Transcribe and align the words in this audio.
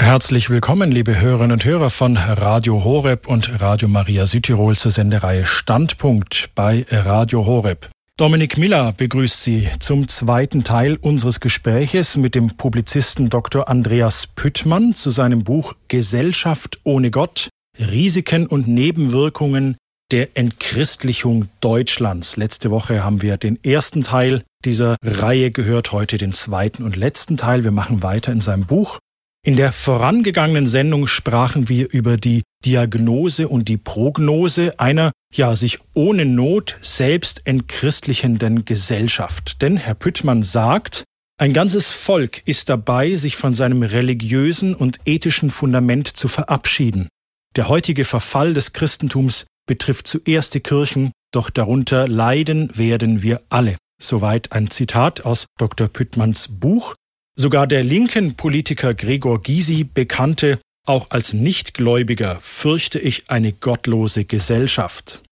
Herzlich 0.00 0.48
willkommen, 0.48 0.92
liebe 0.92 1.20
Hörerinnen 1.20 1.52
und 1.52 1.64
Hörer 1.64 1.90
von 1.90 2.16
Radio 2.16 2.84
Horeb 2.84 3.26
und 3.26 3.60
Radio 3.60 3.88
Maria 3.88 4.26
Südtirol 4.26 4.76
zur 4.76 4.92
Sendereihe 4.92 5.44
Standpunkt 5.44 6.50
bei 6.54 6.86
Radio 6.88 7.44
Horeb. 7.44 7.90
Dominik 8.16 8.56
Miller 8.56 8.92
begrüßt 8.92 9.42
Sie 9.42 9.68
zum 9.80 10.06
zweiten 10.06 10.62
Teil 10.62 10.96
unseres 10.96 11.40
Gespräches 11.40 12.16
mit 12.16 12.36
dem 12.36 12.56
Publizisten 12.56 13.28
Dr. 13.28 13.68
Andreas 13.68 14.28
Püttmann 14.28 14.94
zu 14.94 15.10
seinem 15.10 15.42
Buch 15.42 15.74
Gesellschaft 15.88 16.78
ohne 16.84 17.10
Gott, 17.10 17.50
Risiken 17.78 18.46
und 18.46 18.68
Nebenwirkungen 18.68 19.76
der 20.12 20.38
Entchristlichung 20.38 21.48
Deutschlands. 21.60 22.36
Letzte 22.36 22.70
Woche 22.70 23.04
haben 23.04 23.20
wir 23.20 23.36
den 23.36 23.62
ersten 23.62 24.04
Teil 24.04 24.42
dieser 24.64 24.96
Reihe 25.02 25.50
gehört, 25.50 25.90
heute 25.90 26.18
den 26.18 26.32
zweiten 26.32 26.84
und 26.84 26.96
letzten 26.96 27.36
Teil. 27.36 27.64
Wir 27.64 27.72
machen 27.72 28.02
weiter 28.04 28.30
in 28.32 28.40
seinem 28.40 28.64
Buch 28.64 29.00
in 29.44 29.56
der 29.56 29.72
vorangegangenen 29.72 30.66
Sendung 30.66 31.06
sprachen 31.06 31.68
wir 31.68 31.90
über 31.92 32.16
die 32.16 32.42
Diagnose 32.64 33.48
und 33.48 33.68
die 33.68 33.76
Prognose 33.76 34.78
einer, 34.80 35.12
ja, 35.32 35.54
sich 35.54 35.78
ohne 35.94 36.24
Not 36.24 36.76
selbst 36.82 37.42
entchristlichenden 37.46 38.64
Gesellschaft. 38.64 39.62
Denn 39.62 39.76
Herr 39.76 39.94
Püttmann 39.94 40.42
sagt, 40.42 41.04
ein 41.40 41.52
ganzes 41.52 41.92
Volk 41.92 42.42
ist 42.46 42.68
dabei, 42.68 43.14
sich 43.14 43.36
von 43.36 43.54
seinem 43.54 43.84
religiösen 43.84 44.74
und 44.74 44.98
ethischen 45.06 45.52
Fundament 45.52 46.08
zu 46.08 46.26
verabschieden. 46.26 47.08
Der 47.54 47.68
heutige 47.68 48.04
Verfall 48.04 48.54
des 48.54 48.72
Christentums 48.72 49.46
betrifft 49.66 50.08
zuerst 50.08 50.54
die 50.54 50.60
Kirchen, 50.60 51.12
doch 51.30 51.48
darunter 51.50 52.08
leiden 52.08 52.76
werden 52.76 53.22
wir 53.22 53.42
alle. 53.50 53.76
Soweit 54.00 54.52
ein 54.52 54.70
Zitat 54.70 55.24
aus 55.24 55.46
Dr. 55.58 55.88
Püttmanns 55.88 56.48
Buch 56.48 56.94
Sogar 57.40 57.68
der 57.68 57.84
linken 57.84 58.34
Politiker 58.34 58.94
Gregor 58.94 59.40
Gysi 59.40 59.84
bekannte, 59.84 60.58
auch 60.86 61.10
als 61.10 61.34
Nichtgläubiger 61.34 62.40
fürchte 62.42 62.98
ich 62.98 63.30
eine 63.30 63.52
gottlose 63.52 64.24
Gesellschaft. 64.24 65.22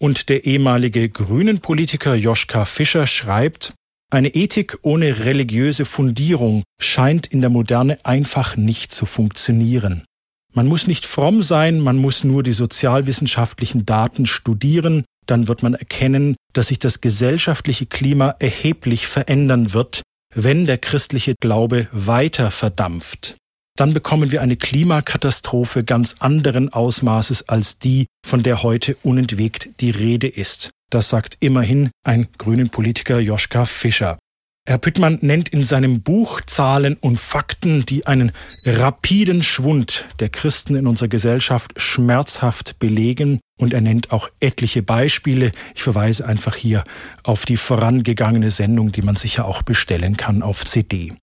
Und 0.00 0.30
der 0.30 0.46
ehemalige 0.46 1.10
grünen 1.10 1.60
Politiker 1.60 2.14
Joschka 2.14 2.64
Fischer 2.64 3.06
schreibt, 3.06 3.74
eine 4.10 4.28
Ethik 4.28 4.78
ohne 4.80 5.26
religiöse 5.26 5.84
Fundierung 5.84 6.62
scheint 6.80 7.26
in 7.26 7.42
der 7.42 7.50
Moderne 7.50 7.98
einfach 8.04 8.56
nicht 8.56 8.90
zu 8.90 9.04
funktionieren. 9.04 10.06
Man 10.54 10.66
muss 10.66 10.86
nicht 10.86 11.04
fromm 11.04 11.42
sein, 11.42 11.78
man 11.78 11.98
muss 11.98 12.24
nur 12.24 12.42
die 12.42 12.54
sozialwissenschaftlichen 12.54 13.84
Daten 13.84 14.24
studieren, 14.24 15.04
dann 15.26 15.46
wird 15.46 15.62
man 15.62 15.74
erkennen, 15.74 16.36
dass 16.54 16.68
sich 16.68 16.78
das 16.78 17.02
gesellschaftliche 17.02 17.84
Klima 17.84 18.34
erheblich 18.38 19.06
verändern 19.06 19.74
wird, 19.74 20.00
wenn 20.34 20.66
der 20.66 20.78
christliche 20.78 21.34
Glaube 21.40 21.88
weiter 21.92 22.50
verdampft, 22.50 23.36
dann 23.76 23.94
bekommen 23.94 24.30
wir 24.30 24.42
eine 24.42 24.56
Klimakatastrophe 24.56 25.84
ganz 25.84 26.16
anderen 26.18 26.72
Ausmaßes 26.72 27.48
als 27.48 27.78
die, 27.78 28.06
von 28.26 28.42
der 28.42 28.62
heute 28.62 28.96
unentwegt 29.02 29.80
die 29.80 29.90
Rede 29.90 30.28
ist. 30.28 30.70
Das 30.90 31.08
sagt 31.08 31.38
immerhin 31.40 31.90
ein 32.04 32.28
grünen 32.36 32.70
Politiker 32.70 33.18
Joschka 33.18 33.64
Fischer. 33.64 34.18
Herr 34.66 34.78
Püttmann 34.78 35.18
nennt 35.22 35.48
in 35.48 35.64
seinem 35.64 36.02
Buch 36.02 36.40
Zahlen 36.42 36.96
und 37.00 37.18
Fakten, 37.18 37.86
die 37.86 38.06
einen 38.06 38.30
rapiden 38.64 39.42
Schwund 39.42 40.08
der 40.20 40.28
Christen 40.28 40.74
in 40.76 40.86
unserer 40.86 41.08
Gesellschaft 41.08 41.80
schmerzhaft 41.80 42.78
belegen. 42.78 43.40
Und 43.58 43.72
er 43.72 43.80
nennt 43.80 44.12
auch 44.12 44.28
etliche 44.38 44.82
Beispiele. 44.82 45.52
Ich 45.74 45.82
verweise 45.82 46.26
einfach 46.26 46.54
hier 46.54 46.84
auf 47.24 47.46
die 47.46 47.56
vorangegangene 47.56 48.50
Sendung, 48.50 48.92
die 48.92 49.02
man 49.02 49.16
sicher 49.16 49.44
auch 49.46 49.62
bestellen 49.62 50.16
kann 50.16 50.42
auf 50.42 50.64
CD. 50.64 51.14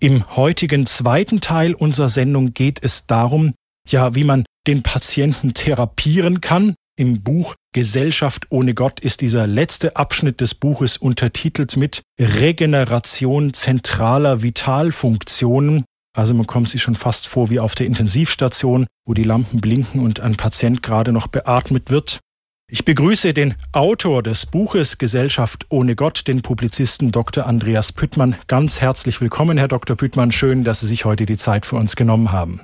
Im 0.00 0.36
heutigen 0.36 0.86
zweiten 0.86 1.40
Teil 1.40 1.74
unserer 1.74 2.08
Sendung 2.08 2.54
geht 2.54 2.82
es 2.82 3.06
darum, 3.06 3.54
ja, 3.88 4.14
wie 4.14 4.24
man 4.24 4.44
den 4.66 4.82
Patienten 4.82 5.54
therapieren 5.54 6.40
kann, 6.40 6.74
im 6.96 7.22
Buch 7.22 7.54
Gesellschaft 7.72 8.46
ohne 8.50 8.74
Gott 8.74 9.00
ist 9.00 9.20
dieser 9.20 9.46
letzte 9.46 9.96
Abschnitt 9.96 10.40
des 10.40 10.54
Buches 10.54 10.96
untertitelt 10.96 11.76
mit 11.76 12.02
Regeneration 12.18 13.52
zentraler 13.52 14.42
Vitalfunktionen. 14.42 15.84
Also 16.16 16.32
man 16.32 16.46
kommt 16.46 16.70
sich 16.70 16.82
schon 16.82 16.94
fast 16.94 17.28
vor 17.28 17.50
wie 17.50 17.60
auf 17.60 17.74
der 17.74 17.86
Intensivstation, 17.86 18.86
wo 19.06 19.12
die 19.12 19.22
Lampen 19.22 19.60
blinken 19.60 20.02
und 20.02 20.20
ein 20.20 20.36
Patient 20.36 20.82
gerade 20.82 21.12
noch 21.12 21.26
beatmet 21.26 21.90
wird. 21.90 22.20
Ich 22.68 22.84
begrüße 22.84 23.32
den 23.32 23.54
Autor 23.72 24.24
des 24.24 24.46
Buches 24.46 24.98
Gesellschaft 24.98 25.66
ohne 25.68 25.94
Gott, 25.94 26.26
den 26.26 26.42
Publizisten 26.42 27.12
Dr. 27.12 27.46
Andreas 27.46 27.92
Püttmann. 27.92 28.34
Ganz 28.48 28.80
herzlich 28.80 29.20
willkommen, 29.20 29.56
Herr 29.58 29.68
Dr. 29.68 29.96
Püttmann. 29.96 30.32
Schön, 30.32 30.64
dass 30.64 30.80
Sie 30.80 30.86
sich 30.86 31.04
heute 31.04 31.26
die 31.26 31.36
Zeit 31.36 31.64
für 31.66 31.76
uns 31.76 31.94
genommen 31.94 32.32
haben. 32.32 32.60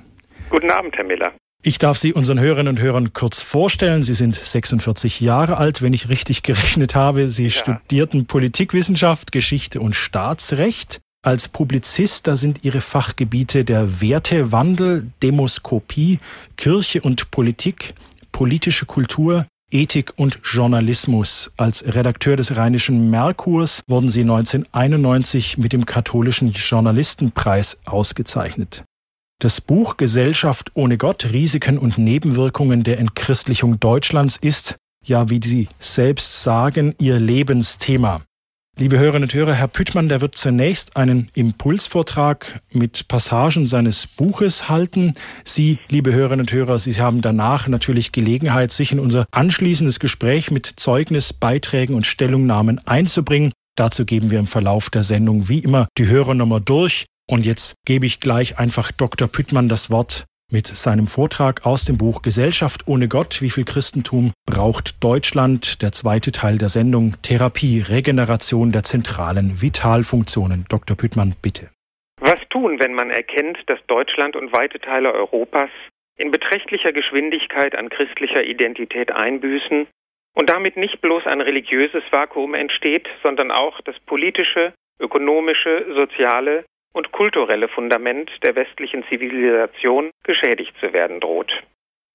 Guten 0.49 0.71
Abend, 0.71 0.97
Herr 0.97 1.05
Miller. 1.05 1.31
Ich 1.65 1.77
darf 1.77 1.97
Sie 1.97 2.11
unseren 2.11 2.41
Hörerinnen 2.41 2.75
und 2.75 2.81
Hörern 2.81 3.13
kurz 3.13 3.41
vorstellen. 3.41 4.03
Sie 4.03 4.15
sind 4.15 4.35
46 4.35 5.21
Jahre 5.21 5.55
alt, 5.55 5.81
wenn 5.81 5.93
ich 5.93 6.09
richtig 6.09 6.43
gerechnet 6.43 6.93
habe. 6.93 7.29
Sie 7.29 7.45
ja. 7.45 7.49
studierten 7.49 8.25
Politikwissenschaft, 8.25 9.31
Geschichte 9.31 9.79
und 9.79 9.95
Staatsrecht. 9.95 10.99
Als 11.25 11.47
Publizist, 11.47 12.27
da 12.27 12.35
sind 12.35 12.65
Ihre 12.65 12.81
Fachgebiete 12.81 13.63
der 13.63 14.01
Wertewandel, 14.01 15.09
Demoskopie, 15.23 16.19
Kirche 16.57 16.99
und 16.99 17.31
Politik, 17.31 17.93
politische 18.33 18.85
Kultur, 18.85 19.45
Ethik 19.71 20.11
und 20.17 20.41
Journalismus. 20.43 21.53
Als 21.55 21.85
Redakteur 21.85 22.35
des 22.35 22.57
Rheinischen 22.57 23.09
Merkurs 23.09 23.83
wurden 23.87 24.09
Sie 24.09 24.21
1991 24.23 25.57
mit 25.57 25.71
dem 25.71 25.85
Katholischen 25.85 26.51
Journalistenpreis 26.51 27.77
ausgezeichnet. 27.85 28.83
Das 29.43 29.59
Buch 29.59 29.97
Gesellschaft 29.97 30.71
ohne 30.73 30.97
Gott, 30.97 31.33
Risiken 31.33 31.77
und 31.77 31.97
Nebenwirkungen 31.97 32.85
der 32.85 32.97
Entchristlichung 32.97 33.77
Deutschlands 33.77 34.37
ist, 34.37 34.77
ja, 35.03 35.29
wie 35.29 35.41
Sie 35.43 35.67
selbst 35.81 36.43
sagen, 36.43 36.95
Ihr 36.97 37.19
Lebensthema. 37.19 38.21
Liebe 38.79 38.97
Hörerinnen 38.97 39.23
und 39.23 39.33
Hörer, 39.33 39.53
Herr 39.53 39.67
Püttmann, 39.67 40.07
der 40.07 40.21
wird 40.21 40.37
zunächst 40.37 40.95
einen 40.95 41.27
Impulsvortrag 41.33 42.61
mit 42.71 43.09
Passagen 43.09 43.67
seines 43.67 44.07
Buches 44.07 44.69
halten. 44.69 45.15
Sie, 45.43 45.77
liebe 45.89 46.13
Hörerinnen 46.13 46.43
und 46.43 46.53
Hörer, 46.53 46.79
Sie 46.79 46.93
haben 47.01 47.21
danach 47.21 47.67
natürlich 47.67 48.13
Gelegenheit, 48.13 48.71
sich 48.71 48.93
in 48.93 48.99
unser 49.01 49.25
anschließendes 49.31 49.99
Gespräch 49.99 50.51
mit 50.51 50.71
Zeugnisbeiträgen 50.77 51.97
und 51.97 52.05
Stellungnahmen 52.05 52.79
einzubringen. 52.87 53.51
Dazu 53.75 54.05
geben 54.05 54.31
wir 54.31 54.39
im 54.39 54.47
Verlauf 54.47 54.89
der 54.89 55.03
Sendung 55.03 55.49
wie 55.49 55.59
immer 55.59 55.89
die 55.97 56.07
Hörernummer 56.07 56.61
durch. 56.61 57.07
Und 57.29 57.45
jetzt 57.45 57.75
gebe 57.85 58.05
ich 58.05 58.19
gleich 58.19 58.59
einfach 58.59 58.91
Dr. 58.91 59.27
Püttmann 59.27 59.69
das 59.69 59.89
Wort 59.89 60.25
mit 60.51 60.67
seinem 60.67 61.07
Vortrag 61.07 61.65
aus 61.65 61.85
dem 61.85 61.97
Buch 61.97 62.21
Gesellschaft 62.21 62.87
ohne 62.87 63.07
Gott, 63.07 63.41
wie 63.41 63.49
viel 63.49 63.65
Christentum 63.65 64.33
braucht 64.45 65.03
Deutschland, 65.03 65.81
der 65.81 65.91
zweite 65.93 66.31
Teil 66.31 66.57
der 66.57 66.69
Sendung 66.69 67.15
Therapie, 67.23 67.81
Regeneration 67.81 68.71
der 68.71 68.83
zentralen 68.83 69.61
Vitalfunktionen. 69.61 70.65
Dr. 70.69 70.95
Püttmann, 70.95 71.35
bitte. 71.41 71.69
Was 72.19 72.39
tun, 72.49 72.79
wenn 72.79 72.93
man 72.93 73.09
erkennt, 73.09 73.57
dass 73.67 73.79
Deutschland 73.87 74.35
und 74.35 74.53
weite 74.53 74.79
Teile 74.79 75.13
Europas 75.13 75.69
in 76.15 76.29
beträchtlicher 76.29 76.91
Geschwindigkeit 76.91 77.75
an 77.75 77.89
christlicher 77.89 78.43
Identität 78.43 79.11
einbüßen 79.11 79.87
und 80.35 80.49
damit 80.49 80.77
nicht 80.77 81.01
bloß 81.01 81.25
ein 81.25 81.41
religiöses 81.41 82.03
Vakuum 82.11 82.53
entsteht, 82.53 83.07
sondern 83.23 83.49
auch 83.49 83.81
das 83.81 83.99
politische, 84.05 84.73
ökonomische, 84.99 85.85
soziale 85.95 86.63
und 86.93 87.11
kulturelle 87.11 87.67
Fundament 87.67 88.31
der 88.43 88.55
westlichen 88.55 89.03
Zivilisation 89.09 90.11
geschädigt 90.23 90.73
zu 90.79 90.93
werden 90.93 91.19
droht. 91.19 91.51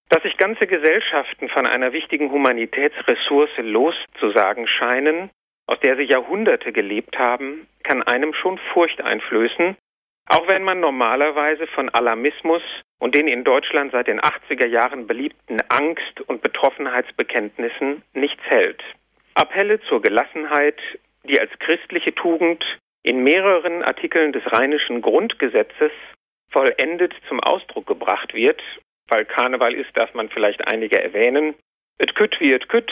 Dass 0.09 0.23
sich 0.23 0.37
ganze 0.39 0.67
Gesellschaften 0.67 1.49
von 1.49 1.67
einer 1.67 1.93
wichtigen 1.93 2.31
Humanitätsressource 2.31 3.51
loszusagen 3.59 4.67
scheinen, 4.67 5.31
aus 5.67 5.79
der 5.81 5.97
sie 5.97 6.05
Jahrhunderte 6.05 6.73
gelebt 6.73 7.19
haben, 7.19 7.67
kann 7.83 8.03
einem 8.03 8.33
schon 8.33 8.59
Furcht 8.73 9.03
einflößen, 9.03 9.77
auch 10.31 10.49
wenn 10.49 10.63
man 10.63 10.81
normalerweise 10.81 11.67
von 11.67 11.89
Alarmismus 11.91 12.63
und 12.99 13.15
den 13.15 13.29
in 13.29 13.45
Deutschland 13.45 13.93
seit 13.93 14.07
den 14.07 14.21
80er 14.21 14.67
Jahren 14.67 15.07
beliebten 15.07 15.59
Angst- 15.69 16.21
und 16.27 16.43
Betroffenheitsbekenntnissen 16.43 18.03
nichts 18.15 18.43
hält. 18.45 18.83
Appelle 19.35 19.81
zur 19.83 20.03
Gelassenheit, 20.03 20.81
die 21.25 21.39
als 21.39 21.51
christliche 21.59 22.15
Tugend 22.15 22.65
in 23.03 23.23
mehreren 23.23 23.83
Artikeln 23.83 24.33
des 24.33 24.43
rheinischen 24.53 25.01
Grundgesetzes 25.03 25.93
vollendet 26.51 27.15
zum 27.29 27.41
Ausdruck 27.41 27.87
gebracht 27.87 28.35
wird. 28.35 28.63
Weil 29.09 29.25
Karneval 29.25 29.75
ist, 29.75 29.97
darf 29.97 30.13
man 30.15 30.29
vielleicht 30.29 30.67
einige 30.67 31.03
erwähnen. 31.03 31.55
Et 31.99 32.15
kütt 32.15 32.39
wie 32.41 32.53
et 32.53 32.69
kütt, 32.69 32.91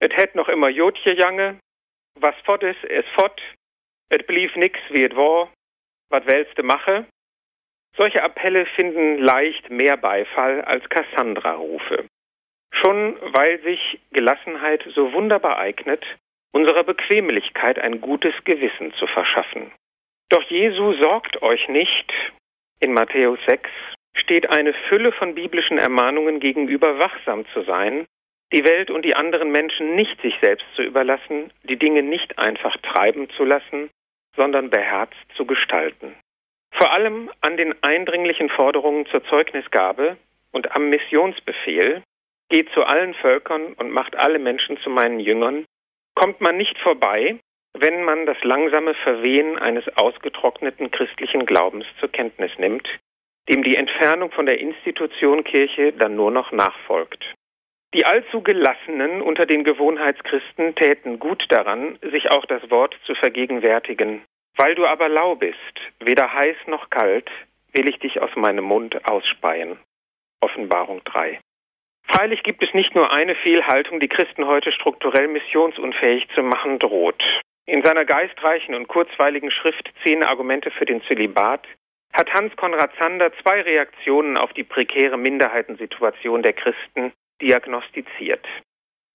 et 0.00 0.16
hätt 0.16 0.34
noch 0.34 0.48
immer 0.48 0.68
Jodje 0.68 1.14
jange, 1.14 1.58
was 2.18 2.34
fort 2.44 2.62
is, 2.62 2.76
es 2.88 3.04
fort, 3.14 3.40
et 4.10 4.26
blieb 4.26 4.56
nix 4.56 4.78
wie 4.90 5.04
et 5.04 5.14
war, 5.14 5.52
wat 6.10 6.26
wälste 6.26 6.62
mache. 6.62 7.06
Solche 7.96 8.22
Appelle 8.22 8.66
finden 8.66 9.18
leicht 9.18 9.70
mehr 9.70 9.96
Beifall 9.96 10.62
als 10.62 10.88
Cassandra-Rufe. 10.88 12.06
Schon 12.72 13.16
weil 13.20 13.60
sich 13.62 14.00
Gelassenheit 14.10 14.82
so 14.94 15.12
wunderbar 15.12 15.58
eignet, 15.58 16.04
unserer 16.52 16.84
Bequemlichkeit 16.84 17.78
ein 17.78 18.00
gutes 18.00 18.34
Gewissen 18.44 18.92
zu 18.94 19.06
verschaffen. 19.06 19.72
Doch 20.28 20.42
Jesu 20.44 20.94
sorgt 20.94 21.42
euch 21.42 21.68
nicht 21.68 22.12
in 22.80 22.92
Matthäus 22.92 23.38
6, 23.46 23.68
steht 24.14 24.50
eine 24.50 24.74
Fülle 24.88 25.12
von 25.12 25.34
biblischen 25.34 25.78
Ermahnungen 25.78 26.40
gegenüber, 26.40 26.98
wachsam 26.98 27.44
zu 27.52 27.62
sein, 27.62 28.06
die 28.52 28.64
Welt 28.64 28.90
und 28.90 29.04
die 29.04 29.16
anderen 29.16 29.50
Menschen 29.50 29.94
nicht 29.94 30.20
sich 30.20 30.34
selbst 30.42 30.66
zu 30.76 30.82
überlassen, 30.82 31.50
die 31.62 31.78
Dinge 31.78 32.02
nicht 32.02 32.38
einfach 32.38 32.76
treiben 32.78 33.30
zu 33.30 33.44
lassen, 33.44 33.90
sondern 34.36 34.70
beherzt 34.70 35.16
zu 35.36 35.46
gestalten. 35.46 36.14
Vor 36.72 36.92
allem 36.92 37.30
an 37.40 37.56
den 37.56 37.74
eindringlichen 37.82 38.48
Forderungen 38.48 39.06
zur 39.06 39.24
Zeugnisgabe 39.24 40.16
und 40.52 40.72
am 40.74 40.90
Missionsbefehl, 40.90 42.02
geht 42.48 42.70
zu 42.72 42.84
allen 42.84 43.14
Völkern 43.14 43.72
und 43.74 43.90
macht 43.90 44.14
alle 44.16 44.38
Menschen 44.38 44.76
zu 44.78 44.90
meinen 44.90 45.20
Jüngern, 45.20 45.64
kommt 46.14 46.40
man 46.40 46.56
nicht 46.56 46.78
vorbei, 46.78 47.38
wenn 47.74 48.04
man 48.04 48.26
das 48.26 48.36
langsame 48.42 48.94
Verwehen 48.94 49.58
eines 49.58 49.84
ausgetrockneten 49.96 50.90
christlichen 50.90 51.46
Glaubens 51.46 51.86
zur 52.00 52.10
Kenntnis 52.10 52.52
nimmt, 52.58 52.86
dem 53.48 53.62
die 53.62 53.76
Entfernung 53.76 54.30
von 54.30 54.46
der 54.46 54.60
Institution 54.60 55.44
Kirche 55.44 55.92
dann 55.92 56.14
nur 56.14 56.30
noch 56.30 56.52
nachfolgt. 56.52 57.24
Die 57.94 58.06
allzu 58.06 58.42
Gelassenen 58.42 59.20
unter 59.20 59.44
den 59.44 59.64
Gewohnheitschristen 59.64 60.74
täten 60.74 61.18
gut 61.18 61.44
daran, 61.50 61.98
sich 62.00 62.30
auch 62.30 62.46
das 62.46 62.70
Wort 62.70 62.96
zu 63.04 63.14
vergegenwärtigen. 63.14 64.22
Weil 64.56 64.74
du 64.74 64.86
aber 64.86 65.08
lau 65.08 65.34
bist, 65.34 65.56
weder 65.98 66.32
heiß 66.32 66.56
noch 66.66 66.90
kalt, 66.90 67.30
will 67.72 67.88
ich 67.88 67.98
dich 67.98 68.20
aus 68.20 68.34
meinem 68.36 68.64
Mund 68.64 69.04
ausspeien. 69.06 69.78
Offenbarung 70.40 71.02
3. 71.04 71.40
Freilich 72.08 72.42
gibt 72.42 72.62
es 72.62 72.74
nicht 72.74 72.94
nur 72.94 73.12
eine 73.12 73.34
Fehlhaltung, 73.34 74.00
die 74.00 74.08
Christen 74.08 74.46
heute 74.46 74.72
strukturell 74.72 75.28
missionsunfähig 75.28 76.28
zu 76.34 76.42
machen 76.42 76.78
droht. 76.78 77.22
In 77.66 77.82
seiner 77.82 78.04
geistreichen 78.04 78.74
und 78.74 78.88
kurzweiligen 78.88 79.50
Schrift 79.50 79.90
Zehn 80.02 80.22
Argumente 80.22 80.70
für 80.70 80.84
den 80.84 81.02
Zölibat 81.02 81.66
hat 82.12 82.32
Hans 82.34 82.54
Konrad 82.56 82.92
Zander 82.98 83.32
zwei 83.42 83.62
Reaktionen 83.62 84.36
auf 84.36 84.52
die 84.52 84.64
prekäre 84.64 85.16
Minderheitensituation 85.16 86.42
der 86.42 86.52
Christen 86.52 87.12
diagnostiziert. 87.40 88.46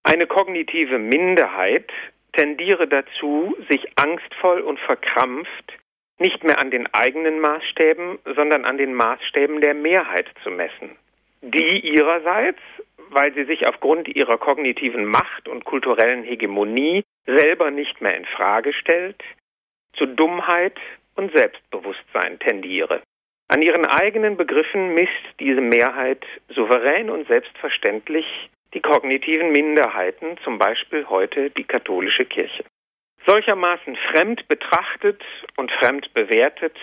Eine 0.03 0.25
kognitive 0.25 0.97
Minderheit 0.97 1.91
tendiere 2.33 2.87
dazu, 2.87 3.55
sich 3.69 3.85
angstvoll 3.97 4.61
und 4.61 4.79
verkrampft 4.79 5.73
nicht 6.19 6.43
mehr 6.43 6.59
an 6.59 6.71
den 6.71 6.91
eigenen 6.93 7.39
Maßstäben, 7.39 8.17
sondern 8.35 8.65
an 8.65 8.77
den 8.77 8.93
Maßstäben 8.93 9.61
der 9.61 9.73
Mehrheit 9.73 10.27
zu 10.43 10.49
messen. 10.49 10.97
Die 11.41 11.79
ihrerseits, 11.79 12.59
weil 13.09 13.33
sie 13.33 13.45
sich 13.45 13.67
aufgrund 13.67 14.07
ihrer 14.07 14.37
kognitiven 14.37 15.05
Macht 15.05 15.47
und 15.47 15.65
kulturellen 15.65 16.23
Hegemonie 16.23 17.03
selber 17.25 17.71
nicht 17.71 18.01
mehr 18.01 18.15
in 18.15 18.25
Frage 18.25 18.73
stellt, 18.73 19.23
zu 19.93 20.05
Dummheit 20.05 20.77
und 21.15 21.35
Selbstbewusstsein 21.35 22.39
tendiere. 22.39 23.01
An 23.49 23.61
ihren 23.61 23.85
eigenen 23.85 24.35
Begriffen 24.35 24.93
misst 24.93 25.13
diese 25.39 25.61
Mehrheit 25.61 26.25
souverän 26.49 27.09
und 27.09 27.27
selbstverständlich 27.27 28.25
die 28.73 28.81
kognitiven 28.81 29.51
Minderheiten, 29.51 30.37
zum 30.43 30.57
Beispiel 30.59 31.07
heute 31.07 31.49
die 31.51 31.63
katholische 31.63 32.25
Kirche. 32.25 32.65
Solchermaßen 33.25 33.95
fremd 34.11 34.47
betrachtet 34.47 35.23
und 35.55 35.71
fremd 35.71 36.13
bewertet, 36.13 36.75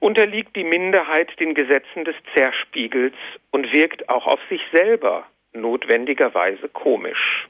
unterliegt 0.00 0.56
die 0.56 0.64
Minderheit 0.64 1.38
den 1.38 1.54
Gesetzen 1.54 2.04
des 2.04 2.16
Zerspiegels 2.34 3.14
und 3.50 3.72
wirkt 3.72 4.08
auch 4.08 4.26
auf 4.26 4.40
sich 4.48 4.62
selber 4.72 5.26
notwendigerweise 5.52 6.68
komisch. 6.68 7.46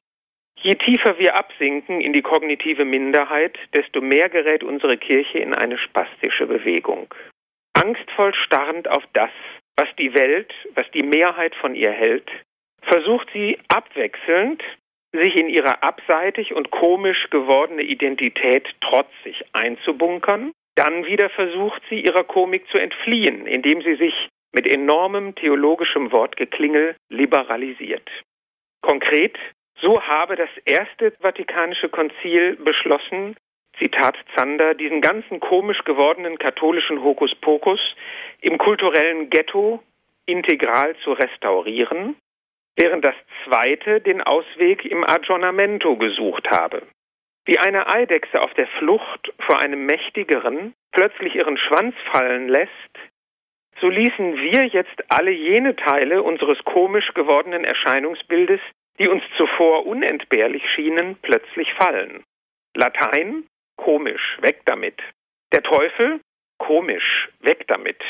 Je 0.56 0.74
tiefer 0.74 1.18
wir 1.18 1.36
absinken 1.36 2.00
in 2.00 2.12
die 2.12 2.22
kognitive 2.22 2.84
Minderheit, 2.84 3.56
desto 3.72 4.02
mehr 4.02 4.28
gerät 4.28 4.62
unsere 4.62 4.98
Kirche 4.98 5.38
in 5.38 5.54
eine 5.54 5.78
spastische 5.78 6.46
Bewegung 6.46 7.14
angstvoll 7.80 8.34
starrend 8.34 8.88
auf 8.88 9.02
das, 9.14 9.30
was 9.76 9.88
die 9.98 10.14
Welt, 10.14 10.52
was 10.74 10.86
die 10.92 11.02
Mehrheit 11.02 11.54
von 11.54 11.74
ihr 11.74 11.92
hält, 11.92 12.30
versucht 12.82 13.28
sie 13.32 13.58
abwechselnd, 13.68 14.62
sich 15.12 15.34
in 15.34 15.48
ihre 15.48 15.82
abseitig 15.82 16.54
und 16.54 16.70
komisch 16.70 17.28
gewordene 17.30 17.82
Identität 17.82 18.68
trotzig 18.80 19.44
einzubunkern, 19.52 20.52
dann 20.80 21.04
wieder 21.04 21.28
versucht 21.28 21.82
sie 21.90 22.00
ihrer 22.00 22.24
Komik 22.24 22.66
zu 22.70 22.78
entfliehen, 22.78 23.46
indem 23.46 23.82
sie 23.82 23.96
sich 23.96 24.14
mit 24.52 24.66
enormem 24.66 25.34
theologischem 25.34 26.10
Wortgeklingel 26.10 26.96
liberalisiert. 27.10 28.08
Konkret, 28.80 29.36
so 29.78 30.02
habe 30.02 30.36
das 30.36 30.48
erste 30.64 31.12
Vatikanische 31.20 31.90
Konzil 31.90 32.56
beschlossen, 32.56 33.36
Zitat 33.78 34.16
Zander, 34.34 34.72
diesen 34.74 35.02
ganzen 35.02 35.38
komisch 35.38 35.84
gewordenen 35.84 36.38
katholischen 36.38 37.04
Hokuspokus 37.04 37.80
im 38.40 38.56
kulturellen 38.56 39.28
Ghetto 39.28 39.82
integral 40.24 40.96
zu 41.04 41.12
restaurieren, 41.12 42.16
während 42.76 43.04
das 43.04 43.14
zweite 43.44 44.00
den 44.00 44.22
Ausweg 44.22 44.86
im 44.86 45.04
Aggiornamento 45.04 45.96
gesucht 45.96 46.50
habe. 46.50 46.82
Wie 47.44 47.58
eine 47.58 47.88
Eidechse 47.88 48.40
auf 48.42 48.52
der 48.54 48.66
Flucht 48.78 49.32
vor 49.46 49.60
einem 49.60 49.86
mächtigeren 49.86 50.74
plötzlich 50.92 51.34
ihren 51.34 51.56
Schwanz 51.56 51.94
fallen 52.12 52.48
lässt, 52.48 52.70
so 53.80 53.88
ließen 53.88 54.36
wir 54.36 54.66
jetzt 54.66 55.10
alle 55.10 55.30
jene 55.30 55.74
Teile 55.76 56.22
unseres 56.22 56.58
komisch 56.64 57.12
gewordenen 57.14 57.64
Erscheinungsbildes, 57.64 58.60
die 58.98 59.08
uns 59.08 59.22
zuvor 59.36 59.86
unentbehrlich 59.86 60.62
schienen, 60.74 61.16
plötzlich 61.22 61.72
fallen. 61.74 62.22
Latein 62.74 63.46
Komisch, 63.80 64.36
weg 64.42 64.60
damit. 64.66 65.00
Der 65.52 65.62
Teufel? 65.62 66.20
Komisch, 66.58 67.30
weg 67.40 67.66
damit. 67.66 68.00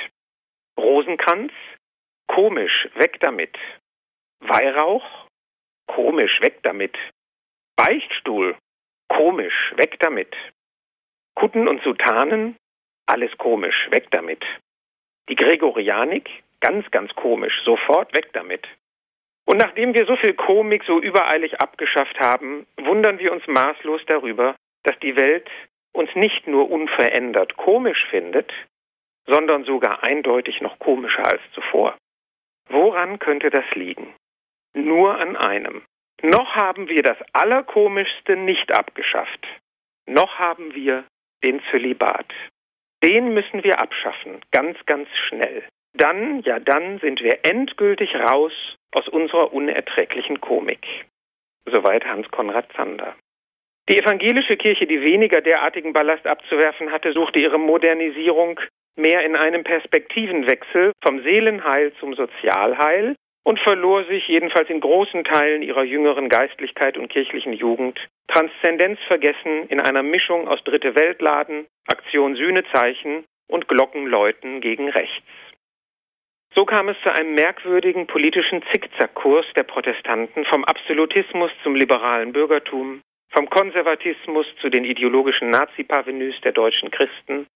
Rosenkranz? 0.76 1.52
Komisch, 2.26 2.88
weg 2.96 3.20
damit. 3.20 3.56
Weihrauch? 4.40 5.28
Komisch, 5.86 6.40
weg 6.40 6.58
damit. 6.64 6.98
Beichtstuhl? 7.76 8.56
Komisch, 9.10 9.72
weg 9.76 9.98
damit. 9.98 10.34
Kutten 11.34 11.68
und 11.68 11.82
Sutanen? 11.82 12.56
Alles 13.06 13.36
komisch, 13.38 13.88
weg 13.90 14.06
damit. 14.12 14.44
Die 15.28 15.34
Gregorianik? 15.34 16.30
Ganz, 16.60 16.88
ganz 16.90 17.12
komisch, 17.14 17.60
sofort 17.64 18.14
weg 18.14 18.32
damit. 18.32 18.66
Und 19.46 19.58
nachdem 19.58 19.94
wir 19.94 20.06
so 20.06 20.16
viel 20.16 20.34
Komik 20.34 20.84
so 20.84 21.00
übereilig 21.00 21.60
abgeschafft 21.60 22.20
haben, 22.20 22.66
wundern 22.76 23.18
wir 23.18 23.32
uns 23.32 23.46
maßlos 23.48 24.02
darüber, 24.06 24.54
dass 24.84 24.98
die 25.00 25.16
Welt 25.16 25.50
uns 25.92 26.14
nicht 26.14 26.46
nur 26.46 26.70
unverändert 26.70 27.56
komisch 27.56 28.06
findet, 28.10 28.52
sondern 29.26 29.64
sogar 29.64 30.04
eindeutig 30.04 30.60
noch 30.60 30.78
komischer 30.78 31.24
als 31.24 31.42
zuvor. 31.52 31.96
Woran 32.68 33.18
könnte 33.18 33.50
das 33.50 33.68
liegen? 33.74 34.14
Nur 34.72 35.18
an 35.18 35.36
einem. 35.36 35.82
Noch 36.22 36.54
haben 36.54 36.88
wir 36.88 37.02
das 37.02 37.16
Allerkomischste 37.32 38.36
nicht 38.36 38.72
abgeschafft. 38.72 39.46
Noch 40.06 40.38
haben 40.38 40.74
wir 40.74 41.04
den 41.42 41.62
Zölibat. 41.70 42.26
Den 43.02 43.32
müssen 43.32 43.64
wir 43.64 43.80
abschaffen, 43.80 44.40
ganz, 44.50 44.76
ganz 44.86 45.08
schnell. 45.28 45.64
Dann, 45.94 46.40
ja 46.42 46.58
dann 46.60 46.98
sind 46.98 47.22
wir 47.22 47.44
endgültig 47.44 48.14
raus 48.14 48.52
aus 48.92 49.08
unserer 49.08 49.52
unerträglichen 49.52 50.40
Komik. 50.40 50.86
Soweit 51.64 52.04
Hans 52.04 52.30
Konrad 52.30 52.70
Zander. 52.74 53.16
Die 53.88 53.98
evangelische 53.98 54.56
Kirche, 54.56 54.86
die 54.86 55.00
weniger 55.00 55.40
derartigen 55.40 55.92
Ballast 55.92 56.26
abzuwerfen 56.26 56.92
hatte, 56.92 57.12
suchte 57.12 57.40
ihre 57.40 57.58
Modernisierung 57.58 58.60
mehr 58.96 59.24
in 59.24 59.34
einem 59.34 59.64
Perspektivenwechsel 59.64 60.92
vom 61.02 61.22
Seelenheil 61.22 61.92
zum 61.94 62.14
Sozialheil 62.14 63.16
und 63.44 63.58
verlor 63.60 64.04
sich 64.04 64.28
jedenfalls 64.28 64.68
in 64.68 64.80
großen 64.80 65.24
Teilen 65.24 65.62
ihrer 65.62 65.84
jüngeren 65.84 66.28
Geistlichkeit 66.28 66.98
und 66.98 67.08
kirchlichen 67.08 67.52
Jugend 67.52 67.98
Transzendenz 68.28 69.00
vergessen 69.08 69.66
in 69.68 69.80
einer 69.80 70.02
Mischung 70.02 70.46
aus 70.46 70.62
Dritte 70.64 70.94
Weltladen, 70.94 71.66
Aktion 71.86 72.36
Sühnezeichen 72.36 73.24
und 73.48 73.66
Glockenläuten 73.66 74.60
gegen 74.60 74.88
rechts. 74.88 75.26
So 76.54 76.64
kam 76.64 76.88
es 76.88 76.96
zu 77.02 77.12
einem 77.12 77.34
merkwürdigen 77.34 78.06
politischen 78.06 78.62
Zickzackkurs 78.72 79.46
der 79.56 79.62
Protestanten 79.62 80.44
vom 80.44 80.64
Absolutismus 80.64 81.50
zum 81.62 81.74
liberalen 81.74 82.32
Bürgertum, 82.32 83.02
vom 83.30 83.48
Konservatismus 83.48 84.46
zu 84.60 84.68
den 84.68 84.84
ideologischen 84.84 85.50
Nazi-Parvenus 85.50 86.40
der 86.42 86.52
deutschen 86.52 86.90
Christen 86.90 87.46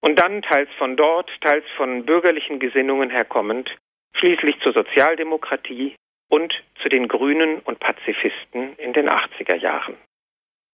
und 0.00 0.18
dann 0.18 0.42
teils 0.42 0.70
von 0.78 0.96
dort, 0.96 1.30
teils 1.40 1.64
von 1.76 2.04
bürgerlichen 2.06 2.58
Gesinnungen 2.58 3.10
herkommend, 3.10 3.76
schließlich 4.14 4.58
zur 4.60 4.72
Sozialdemokratie 4.72 5.94
und 6.28 6.52
zu 6.82 6.88
den 6.88 7.08
Grünen 7.08 7.60
und 7.60 7.80
Pazifisten 7.80 8.76
in 8.76 8.92
den 8.92 9.08
80er 9.08 9.56
Jahren. 9.56 9.96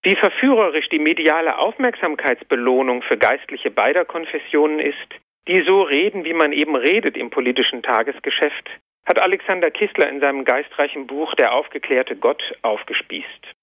Wie 0.03 0.17
verführerisch 0.17 0.89
die 0.91 0.99
mediale 0.99 1.59
Aufmerksamkeitsbelohnung 1.59 3.03
für 3.03 3.17
Geistliche 3.17 3.71
beider 3.71 4.05
Konfessionen 4.05 4.79
ist, 4.79 5.09
die 5.49 5.63
so 5.63 5.83
reden, 5.83 6.25
wie 6.25 6.35
man 6.35 6.53
eben 6.53 6.77
redet 6.77 7.17
im 7.17 7.31
politischen 7.31 7.83
Tagesgeschäft, 7.83 8.69
hat 9.07 9.19
Alexander 9.19 9.71
Kistler 9.71 10.09
in 10.09 10.21
seinem 10.21 10.45
geistreichen 10.45 11.07
Buch 11.07 11.35
Der 11.35 11.55
aufgeklärte 11.55 12.17
Gott 12.17 12.43
aufgespießt. 12.63 13.55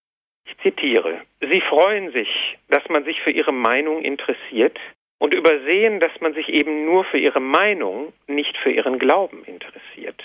Ich 0.45 0.57
zitiere, 0.63 1.21
Sie 1.39 1.61
freuen 1.61 2.11
sich, 2.11 2.57
dass 2.69 2.87
man 2.89 3.03
sich 3.03 3.21
für 3.21 3.31
Ihre 3.31 3.53
Meinung 3.53 4.01
interessiert, 4.01 4.79
und 5.21 5.35
übersehen, 5.35 5.99
dass 5.99 6.11
man 6.19 6.33
sich 6.33 6.49
eben 6.49 6.83
nur 6.83 7.03
für 7.05 7.19
ihre 7.19 7.39
Meinung, 7.39 8.11
nicht 8.25 8.57
für 8.57 8.71
ihren 8.71 8.97
Glauben 8.97 9.43
interessiert. 9.45 10.19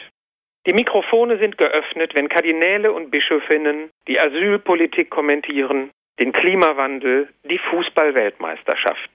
Die 0.66 0.72
Mikrofone 0.72 1.38
sind 1.38 1.58
geöffnet, 1.58 2.12
wenn 2.14 2.30
Kardinäle 2.30 2.90
und 2.90 3.10
Bischöfinnen 3.10 3.90
die 4.08 4.18
Asylpolitik 4.18 5.10
kommentieren, 5.10 5.90
den 6.18 6.32
Klimawandel, 6.32 7.28
die 7.44 7.58
Fußballweltmeisterschaft. 7.58 9.10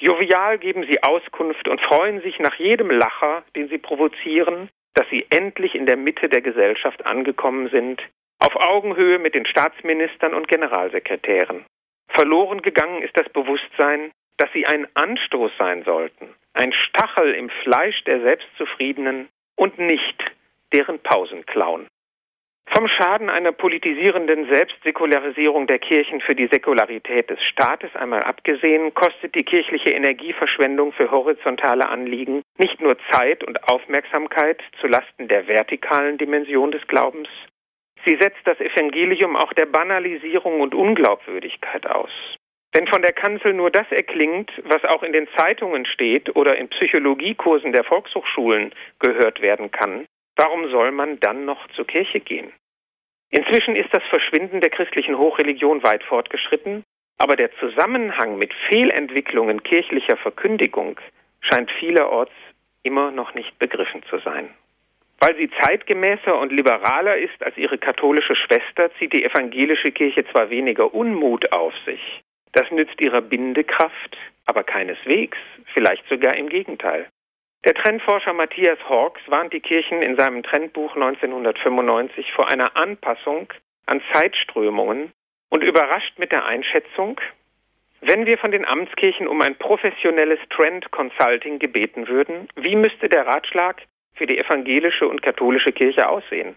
Jovial 0.00 0.58
geben 0.58 0.84
sie 0.90 1.00
Auskunft 1.04 1.68
und 1.68 1.80
freuen 1.80 2.20
sich 2.22 2.40
nach 2.40 2.56
jedem 2.56 2.90
Lacher, 2.90 3.44
den 3.54 3.68
sie 3.68 3.78
provozieren, 3.78 4.68
dass 4.94 5.08
sie 5.10 5.26
endlich 5.30 5.76
in 5.76 5.86
der 5.86 5.96
Mitte 5.96 6.28
der 6.28 6.40
Gesellschaft 6.40 7.06
angekommen 7.06 7.68
sind, 7.70 8.02
auf 8.40 8.56
Augenhöhe 8.56 9.20
mit 9.20 9.36
den 9.36 9.46
Staatsministern 9.46 10.34
und 10.34 10.48
Generalsekretären. 10.48 11.64
Verloren 12.08 12.62
gegangen 12.62 13.02
ist 13.02 13.16
das 13.16 13.28
Bewusstsein, 13.28 14.10
dass 14.40 14.50
sie 14.54 14.66
ein 14.66 14.86
Anstoß 14.94 15.52
sein 15.58 15.84
sollten, 15.84 16.34
ein 16.54 16.72
Stachel 16.72 17.34
im 17.34 17.50
Fleisch 17.62 18.02
der 18.04 18.20
Selbstzufriedenen 18.22 19.28
und 19.54 19.78
nicht 19.78 20.24
deren 20.72 20.98
Pausen 20.98 21.44
klauen. 21.44 21.86
Vom 22.72 22.88
Schaden 22.88 23.28
einer 23.28 23.52
politisierenden 23.52 24.48
Selbstsäkularisierung 24.48 25.66
der 25.66 25.78
Kirchen 25.78 26.20
für 26.22 26.34
die 26.34 26.46
Säkularität 26.46 27.28
des 27.28 27.42
Staates 27.42 27.94
einmal 27.96 28.22
abgesehen, 28.22 28.94
kostet 28.94 29.34
die 29.34 29.42
kirchliche 29.42 29.90
Energieverschwendung 29.90 30.92
für 30.92 31.10
horizontale 31.10 31.88
Anliegen 31.88 32.42
nicht 32.56 32.80
nur 32.80 32.96
Zeit 33.10 33.44
und 33.44 33.68
Aufmerksamkeit 33.68 34.62
zu 34.80 34.86
Lasten 34.86 35.28
der 35.28 35.48
vertikalen 35.48 36.16
Dimension 36.16 36.70
des 36.70 36.86
Glaubens, 36.86 37.28
sie 38.06 38.16
setzt 38.16 38.40
das 38.46 38.58
Evangelium 38.60 39.36
auch 39.36 39.52
der 39.52 39.66
Banalisierung 39.66 40.60
und 40.60 40.74
Unglaubwürdigkeit 40.74 41.86
aus. 41.86 42.10
Wenn 42.72 42.86
von 42.86 43.02
der 43.02 43.12
Kanzel 43.12 43.52
nur 43.52 43.70
das 43.70 43.90
erklingt, 43.90 44.50
was 44.64 44.84
auch 44.84 45.02
in 45.02 45.12
den 45.12 45.26
Zeitungen 45.36 45.86
steht 45.86 46.34
oder 46.36 46.56
in 46.56 46.68
Psychologiekursen 46.68 47.72
der 47.72 47.82
Volkshochschulen 47.82 48.72
gehört 49.00 49.40
werden 49.40 49.72
kann, 49.72 50.06
warum 50.36 50.70
soll 50.70 50.92
man 50.92 51.18
dann 51.18 51.44
noch 51.44 51.66
zur 51.74 51.86
Kirche 51.86 52.20
gehen? 52.20 52.52
Inzwischen 53.30 53.74
ist 53.74 53.92
das 53.92 54.02
Verschwinden 54.04 54.60
der 54.60 54.70
christlichen 54.70 55.18
Hochreligion 55.18 55.82
weit 55.82 56.04
fortgeschritten, 56.04 56.84
aber 57.18 57.36
der 57.36 57.52
Zusammenhang 57.58 58.38
mit 58.38 58.54
Fehlentwicklungen 58.68 59.62
kirchlicher 59.62 60.16
Verkündigung 60.16 60.98
scheint 61.40 61.70
vielerorts 61.72 62.32
immer 62.82 63.10
noch 63.10 63.34
nicht 63.34 63.58
begriffen 63.58 64.02
zu 64.04 64.18
sein. 64.18 64.48
Weil 65.18 65.36
sie 65.36 65.50
zeitgemäßer 65.60 66.38
und 66.38 66.50
liberaler 66.50 67.18
ist 67.18 67.42
als 67.44 67.56
ihre 67.58 67.78
katholische 67.78 68.34
Schwester, 68.36 68.90
zieht 68.98 69.12
die 69.12 69.24
evangelische 69.24 69.92
Kirche 69.92 70.24
zwar 70.32 70.48
weniger 70.50 70.94
Unmut 70.94 71.52
auf 71.52 71.74
sich, 71.84 72.22
das 72.52 72.70
nützt 72.70 73.00
ihrer 73.00 73.20
Bindekraft, 73.20 74.16
aber 74.46 74.64
keineswegs, 74.64 75.38
vielleicht 75.72 76.06
sogar 76.08 76.36
im 76.36 76.48
Gegenteil. 76.48 77.06
Der 77.64 77.74
Trendforscher 77.74 78.32
Matthias 78.32 78.78
Hawks 78.88 79.20
warnt 79.26 79.52
die 79.52 79.60
Kirchen 79.60 80.00
in 80.02 80.16
seinem 80.16 80.42
Trendbuch 80.42 80.94
1995 80.94 82.32
vor 82.32 82.50
einer 82.50 82.76
Anpassung 82.76 83.52
an 83.86 84.00
Zeitströmungen 84.12 85.12
und 85.50 85.62
überrascht 85.62 86.18
mit 86.18 86.32
der 86.32 86.46
Einschätzung, 86.46 87.20
wenn 88.00 88.24
wir 88.24 88.38
von 88.38 88.50
den 88.50 88.64
Amtskirchen 88.64 89.28
um 89.28 89.42
ein 89.42 89.56
professionelles 89.56 90.38
Trend 90.48 90.90
Consulting 90.90 91.58
gebeten 91.58 92.08
würden, 92.08 92.48
wie 92.56 92.74
müsste 92.74 93.10
der 93.10 93.26
Ratschlag 93.26 93.82
für 94.14 94.26
die 94.26 94.38
evangelische 94.38 95.06
und 95.06 95.22
katholische 95.22 95.72
Kirche 95.72 96.08
aussehen? 96.08 96.56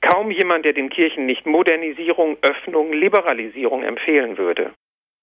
Kaum 0.00 0.30
jemand, 0.30 0.64
der 0.64 0.72
den 0.72 0.88
Kirchen 0.88 1.26
nicht 1.26 1.44
Modernisierung, 1.44 2.38
Öffnung, 2.40 2.92
Liberalisierung 2.92 3.82
empfehlen 3.82 4.38
würde. 4.38 4.72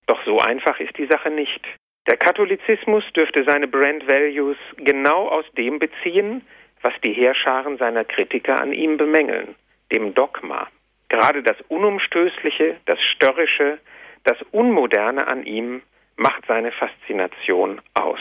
Doch 0.07 0.23
so 0.25 0.39
einfach 0.39 0.79
ist 0.79 0.97
die 0.97 1.07
Sache 1.07 1.29
nicht. 1.29 1.61
Der 2.07 2.17
Katholizismus 2.17 3.03
dürfte 3.13 3.43
seine 3.43 3.67
Brand 3.67 4.07
Values 4.07 4.57
genau 4.77 5.27
aus 5.27 5.45
dem 5.57 5.79
beziehen, 5.79 6.45
was 6.81 6.93
die 7.03 7.13
Heerscharen 7.13 7.77
seiner 7.77 8.05
Kritiker 8.05 8.61
an 8.61 8.73
ihm 8.73 8.97
bemängeln, 8.97 9.55
dem 9.91 10.13
Dogma. 10.13 10.67
Gerade 11.09 11.41
das 11.41 11.57
Unumstößliche, 11.67 12.77
das 12.85 13.01
Störrische, 13.01 13.79
das 14.23 14.37
Unmoderne 14.51 15.27
an 15.27 15.45
ihm 15.45 15.81
macht 16.15 16.45
seine 16.47 16.71
Faszination 16.71 17.81
aus. 17.93 18.19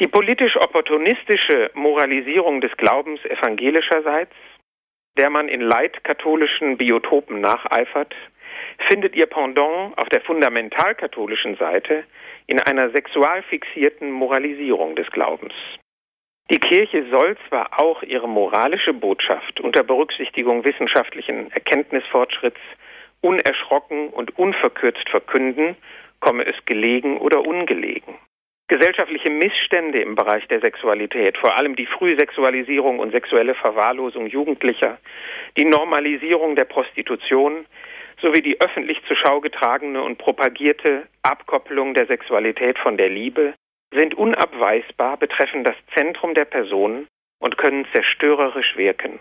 Die 0.00 0.08
politisch 0.08 0.56
opportunistische 0.56 1.70
Moralisierung 1.74 2.60
des 2.60 2.76
Glaubens 2.76 3.24
evangelischerseits, 3.24 4.34
der 5.16 5.30
man 5.30 5.48
in 5.48 5.60
leitkatholischen 5.60 6.78
Biotopen 6.78 7.40
nacheifert, 7.40 8.14
findet 8.88 9.14
ihr 9.16 9.26
Pendant 9.26 9.96
auf 9.96 10.08
der 10.08 10.20
fundamentalkatholischen 10.22 11.56
Seite 11.56 12.04
in 12.46 12.60
einer 12.60 12.90
sexual 12.90 13.42
fixierten 13.42 14.10
Moralisierung 14.10 14.96
des 14.96 15.10
Glaubens. 15.10 15.54
Die 16.50 16.58
Kirche 16.58 17.06
soll 17.10 17.36
zwar 17.48 17.80
auch 17.80 18.02
ihre 18.02 18.28
moralische 18.28 18.92
Botschaft 18.92 19.60
unter 19.60 19.82
Berücksichtigung 19.82 20.64
wissenschaftlichen 20.64 21.50
Erkenntnisfortschritts 21.52 22.60
unerschrocken 23.20 24.08
und 24.08 24.36
unverkürzt 24.38 25.08
verkünden, 25.08 25.76
komme 26.20 26.44
es 26.44 26.56
gelegen 26.66 27.18
oder 27.18 27.40
ungelegen. 27.46 28.14
Gesellschaftliche 28.68 29.28
Missstände 29.28 30.00
im 30.00 30.14
Bereich 30.14 30.46
der 30.48 30.60
Sexualität, 30.60 31.36
vor 31.36 31.56
allem 31.56 31.76
die 31.76 31.86
Frühsexualisierung 31.86 33.00
und 33.00 33.12
sexuelle 33.12 33.54
Verwahrlosung 33.54 34.26
Jugendlicher, 34.26 34.98
die 35.58 35.64
Normalisierung 35.64 36.56
der 36.56 36.64
Prostitution, 36.64 37.66
sowie 38.22 38.40
die 38.40 38.60
öffentlich 38.60 39.02
zur 39.06 39.16
Schau 39.16 39.40
getragene 39.40 40.02
und 40.02 40.16
propagierte 40.16 41.06
Abkopplung 41.22 41.92
der 41.92 42.06
Sexualität 42.06 42.78
von 42.78 42.96
der 42.96 43.10
Liebe 43.10 43.54
sind 43.92 44.14
unabweisbar, 44.14 45.18
betreffen 45.18 45.64
das 45.64 45.76
Zentrum 45.94 46.34
der 46.34 46.46
Person 46.46 47.06
und 47.40 47.58
können 47.58 47.86
zerstörerisch 47.92 48.76
wirken. 48.76 49.18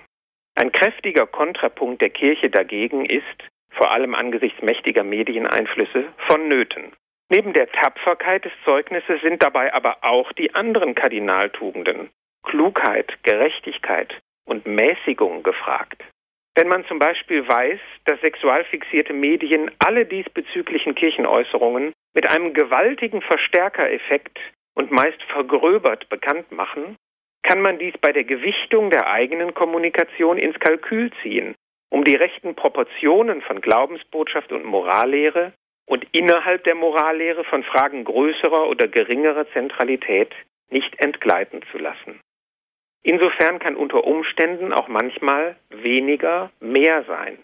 Ein 0.56 0.72
kräftiger 0.72 1.26
Kontrapunkt 1.26 2.02
der 2.02 2.10
Kirche 2.10 2.50
dagegen 2.50 3.06
ist, 3.06 3.26
vor 3.72 3.92
allem 3.92 4.16
angesichts 4.16 4.62
mächtiger 4.62 5.04
Medieneinflüsse, 5.04 6.06
vonnöten. 6.28 6.94
Neben 7.30 7.54
der 7.54 7.72
Tapferkeit 7.72 8.46
des 8.46 8.52
Zeugnisses 8.64 9.22
sind 9.22 9.42
dabei 9.42 9.74
aber 9.74 9.98
auch 10.02 10.32
die 10.34 10.54
anderen 10.54 10.96
Kardinaltugenden 10.96 12.10
Klugheit, 12.44 13.24
Gerechtigkeit 13.24 14.14
und 14.46 14.66
Mäßigung 14.66 15.44
gefragt. 15.44 16.04
Wenn 16.56 16.68
man 16.68 16.86
zum 16.86 17.00
Beispiel 17.00 17.48
weiß, 17.48 17.80
dass 18.06 18.20
sexual 18.20 18.66
fixierte 18.66 19.14
Medien 19.14 19.72
alle 19.80 20.06
diesbezüglichen 20.06 20.96
Kirchenäußerungen 20.96 21.94
mit 22.14 22.30
einem 22.30 22.54
gewaltigen 22.54 23.22
Verstärkereffekt 23.22 24.38
und 24.76 24.92
meist 24.92 25.22
vergröbert 25.24 26.10
bekannt 26.10 26.52
machen, 26.52 26.98
kann 27.44 27.62
man 27.62 27.80
dies 27.80 27.98
bei 28.00 28.12
der 28.12 28.26
Gewichtung 28.26 28.90
der 28.90 29.10
eigenen 29.10 29.54
Kommunikation 29.54 30.38
ins 30.38 30.60
Kalkül 30.60 31.12
ziehen, 31.24 31.56
um 31.90 32.04
die 32.04 32.16
rechten 32.16 32.54
Proportionen 32.56 33.42
von 33.42 33.62
Glaubensbotschaft 33.62 34.52
und 34.52 34.66
Morallehre 34.66 35.54
und 35.86 36.06
innerhalb 36.12 36.64
der 36.66 36.76
Morallehre 36.76 37.44
von 37.46 37.64
Fragen 37.64 38.04
größerer 38.04 38.68
oder 38.68 38.88
geringerer 38.88 39.50
Zentralität 39.52 40.34
nicht 40.70 41.00
entgleiten 41.00 41.62
zu 41.72 41.78
lassen. 41.78 42.20
Insofern 43.04 43.60
kann 43.60 43.76
unter 43.76 44.04
Umständen 44.04 44.74
auch 44.74 44.88
manchmal 44.88 45.56
weniger 45.70 46.52
mehr 46.60 47.04
sein. 47.04 47.40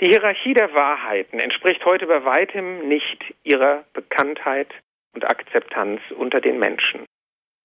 Die 0.00 0.08
Hierarchie 0.08 0.54
der 0.54 0.72
Wahrheiten 0.72 1.38
entspricht 1.38 1.84
heute 1.84 2.06
bei 2.06 2.24
weitem 2.24 2.88
nicht 2.88 3.22
ihrer 3.44 3.84
Bekanntheit 3.92 4.68
und 5.14 5.24
Akzeptanz 5.28 6.00
unter 6.16 6.40
den 6.40 6.58
Menschen. 6.58 7.04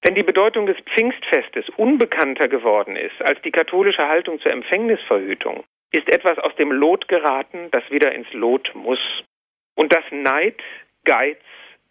Wenn 0.02 0.16
die 0.16 0.24
Bedeutung 0.24 0.66
des 0.66 0.78
Pfingstfestes 0.94 1.70
unbekannter 1.78 2.48
geworden 2.48 2.96
ist 2.96 3.20
als 3.22 3.42
die 3.42 3.52
katholische 3.52 4.08
Haltung 4.08 4.40
zur 4.40 4.52
Empfängnisverhütung, 4.52 5.64
ist 5.92 6.10
etwas 6.10 6.38
aus 6.40 6.56
dem 6.56 6.72
Lot 6.72 7.08
geraten, 7.08 7.70
das 7.72 7.90
wieder 7.90 8.12
ins 8.12 8.32
Lot 8.34 8.72
muss. 8.76 9.00
Und 9.76 9.94
dass 9.94 10.04
Neid, 10.12 10.62
Geiz, 11.06 11.40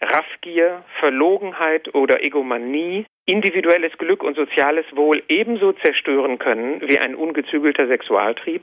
Raffgier, 0.01 0.85
Verlogenheit 1.01 1.95
oder 1.95 2.23
Egomanie 2.23 3.07
individuelles 3.27 3.97
Glück 3.99 4.23
und 4.23 4.37
soziales 4.37 4.87
Wohl 4.95 5.23
ebenso 5.29 5.73
zerstören 5.73 6.39
können 6.39 6.81
wie 6.81 6.99
ein 6.99 7.15
ungezügelter 7.15 7.89
Sexualtrieb, 7.89 8.63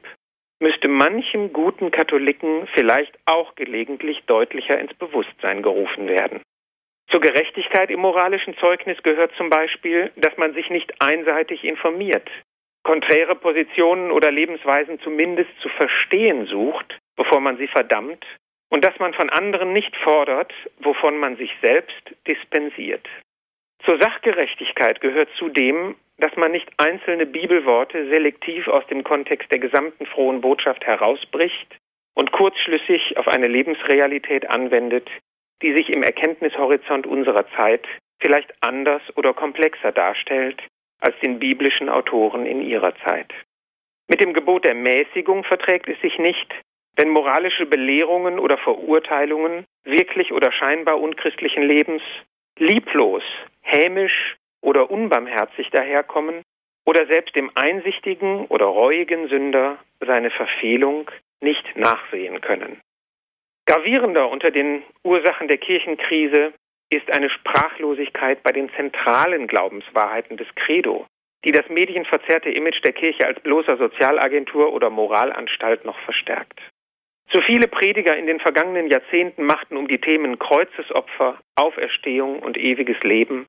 müsste 0.59 0.87
manchem 0.87 1.51
guten 1.51 1.91
Katholiken 1.91 2.67
vielleicht 2.73 3.13
auch 3.25 3.55
gelegentlich 3.55 4.23
deutlicher 4.25 4.79
ins 4.79 4.93
Bewusstsein 4.93 5.61
gerufen 5.61 6.07
werden. 6.07 6.41
Zur 7.11 7.19
Gerechtigkeit 7.19 7.91
im 7.91 7.99
moralischen 7.99 8.55
Zeugnis 8.57 8.97
gehört 9.03 9.33
zum 9.35 9.49
Beispiel, 9.49 10.11
dass 10.15 10.35
man 10.37 10.53
sich 10.53 10.69
nicht 10.69 10.93
einseitig 11.01 11.65
informiert, 11.65 12.27
konträre 12.83 13.35
Positionen 13.35 14.11
oder 14.11 14.31
Lebensweisen 14.31 14.99
zumindest 15.01 15.51
zu 15.61 15.69
verstehen 15.69 16.45
sucht, 16.45 16.97
bevor 17.17 17.41
man 17.41 17.57
sie 17.57 17.67
verdammt, 17.67 18.25
und 18.69 18.83
dass 18.83 18.97
man 18.99 19.13
von 19.13 19.29
anderen 19.29 19.73
nicht 19.73 19.95
fordert, 19.97 20.51
wovon 20.79 21.17
man 21.17 21.35
sich 21.35 21.51
selbst 21.61 22.15
dispensiert. 22.25 23.07
Zur 23.85 23.99
Sachgerechtigkeit 23.99 25.01
gehört 25.01 25.29
zudem, 25.37 25.95
dass 26.17 26.35
man 26.37 26.51
nicht 26.51 26.69
einzelne 26.77 27.25
Bibelworte 27.25 28.07
selektiv 28.09 28.67
aus 28.67 28.85
dem 28.87 29.03
Kontext 29.03 29.51
der 29.51 29.59
gesamten 29.59 30.05
frohen 30.05 30.41
Botschaft 30.41 30.85
herausbricht 30.85 31.67
und 32.13 32.31
kurzschlüssig 32.31 33.17
auf 33.17 33.27
eine 33.27 33.47
Lebensrealität 33.47 34.49
anwendet, 34.49 35.09
die 35.61 35.73
sich 35.73 35.89
im 35.89 36.03
Erkenntnishorizont 36.03 37.07
unserer 37.07 37.45
Zeit 37.57 37.85
vielleicht 38.21 38.53
anders 38.61 39.01
oder 39.15 39.33
komplexer 39.33 39.91
darstellt 39.91 40.61
als 41.01 41.19
den 41.19 41.39
biblischen 41.39 41.89
Autoren 41.89 42.45
in 42.45 42.61
ihrer 42.61 42.95
Zeit. 43.05 43.33
Mit 44.07 44.21
dem 44.21 44.33
Gebot 44.33 44.63
der 44.63 44.75
Mäßigung 44.75 45.43
verträgt 45.43 45.89
es 45.89 45.99
sich 46.01 46.17
nicht, 46.19 46.53
wenn 46.95 47.09
moralische 47.09 47.65
Belehrungen 47.65 48.39
oder 48.39 48.57
Verurteilungen 48.57 49.65
wirklich 49.83 50.31
oder 50.31 50.51
scheinbar 50.51 51.01
unchristlichen 51.01 51.63
Lebens 51.63 52.01
lieblos, 52.57 53.23
hämisch 53.63 54.35
oder 54.61 54.91
unbarmherzig 54.91 55.69
daherkommen 55.71 56.43
oder 56.85 57.07
selbst 57.07 57.35
dem 57.35 57.51
einsichtigen 57.55 58.45
oder 58.47 58.65
reuigen 58.65 59.27
Sünder 59.29 59.77
seine 59.99 60.29
Verfehlung 60.29 61.09
nicht 61.41 61.75
nachsehen 61.75 62.41
können. 62.41 62.81
Gravierender 63.65 64.29
unter 64.29 64.51
den 64.51 64.83
Ursachen 65.03 65.47
der 65.47 65.57
Kirchenkrise 65.57 66.53
ist 66.89 67.11
eine 67.11 67.29
Sprachlosigkeit 67.29 68.43
bei 68.43 68.51
den 68.51 68.69
zentralen 68.75 69.47
Glaubenswahrheiten 69.47 70.37
des 70.37 70.47
Credo, 70.55 71.07
die 71.45 71.51
das 71.51 71.67
medienverzerrte 71.69 72.49
Image 72.49 72.83
der 72.83 72.93
Kirche 72.93 73.25
als 73.25 73.39
bloßer 73.39 73.77
Sozialagentur 73.77 74.73
oder 74.73 74.89
Moralanstalt 74.89 75.85
noch 75.85 75.97
verstärkt. 75.99 76.59
Zu 77.31 77.41
viele 77.41 77.67
Prediger 77.67 78.15
in 78.15 78.27
den 78.27 78.39
vergangenen 78.39 78.87
Jahrzehnten 78.87 79.43
machten 79.45 79.77
um 79.77 79.87
die 79.87 79.99
Themen 79.99 80.37
Kreuzesopfer, 80.37 81.39
Auferstehung 81.55 82.39
und 82.39 82.57
ewiges 82.57 83.01
Leben, 83.01 83.47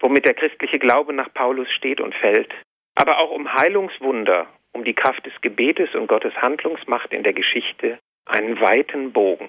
womit 0.00 0.24
der 0.24 0.34
christliche 0.34 0.78
Glaube 0.78 1.12
nach 1.12 1.32
Paulus 1.32 1.70
steht 1.70 2.00
und 2.00 2.14
fällt, 2.14 2.52
aber 2.94 3.18
auch 3.18 3.30
um 3.30 3.52
Heilungswunder, 3.52 4.48
um 4.72 4.84
die 4.84 4.94
Kraft 4.94 5.24
des 5.26 5.32
Gebetes 5.40 5.94
und 5.94 6.06
Gottes 6.06 6.34
Handlungsmacht 6.36 7.12
in 7.12 7.22
der 7.22 7.32
Geschichte 7.32 7.98
einen 8.26 8.60
weiten 8.60 9.12
Bogen. 9.12 9.48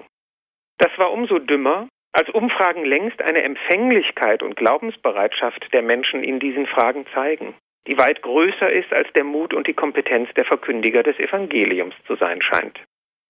Das 0.78 0.92
war 0.98 1.12
umso 1.12 1.40
dümmer, 1.40 1.88
als 2.14 2.30
Umfragen 2.30 2.84
längst 2.84 3.22
eine 3.22 3.44
Empfänglichkeit 3.44 4.44
und 4.44 4.58
Glaubensbereitschaft 4.58 5.72
der 5.72 5.82
Menschen 5.82 6.24
in 6.24 6.40
diesen 6.40 6.68
Fragen 6.68 7.06
zeigen, 7.14 7.54
die 7.88 7.98
weit 7.98 8.22
größer 8.22 8.70
ist, 8.70 8.92
als 8.92 9.12
der 9.14 9.24
Mut 9.24 9.54
und 9.54 9.68
die 9.68 9.74
Kompetenz 9.74 10.30
der 10.36 10.46
Verkündiger 10.46 11.04
des 11.04 11.18
Evangeliums 11.20 11.96
zu 12.06 12.16
sein 12.16 12.42
scheint. 12.42 12.80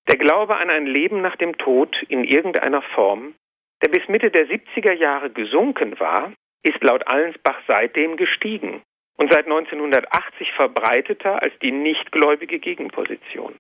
Der 0.10 0.18
Glaube 0.18 0.58
an 0.58 0.70
ein 0.70 0.88
Leben 0.88 1.22
nach 1.22 1.36
dem 1.36 1.58
Tod 1.58 1.96
in 2.10 2.24
irgendeiner 2.24 2.82
Form, 2.82 3.36
der 3.84 3.90
bis 3.90 4.08
Mitte 4.08 4.32
der 4.32 4.48
70er 4.48 4.94
Jahre 4.94 5.30
gesunken 5.30 6.00
war, 6.00 6.34
ist 6.64 6.82
laut 6.84 7.08
Allensbach 7.08 7.60
seitdem 7.68 8.18
gestiegen 8.18 8.82
und 9.18 9.32
seit 9.32 9.46
1980 9.46 10.52
verbreiteter 10.54 11.42
als 11.42 11.54
die 11.60 11.72
nichtgläubige 11.72 12.60
Gegenposition. 12.60 13.56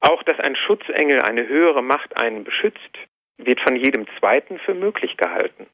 Auch 0.00 0.22
dass 0.22 0.38
ein 0.40 0.56
Schutzengel 0.56 1.20
eine 1.22 1.48
höhere 1.48 1.82
Macht 1.82 2.20
einen 2.20 2.44
beschützt, 2.44 2.98
wird 3.38 3.60
von 3.60 3.76
jedem 3.76 4.06
Zweiten 4.18 4.58
für 4.58 4.74
möglich 4.74 5.16
gehalten. 5.16 5.66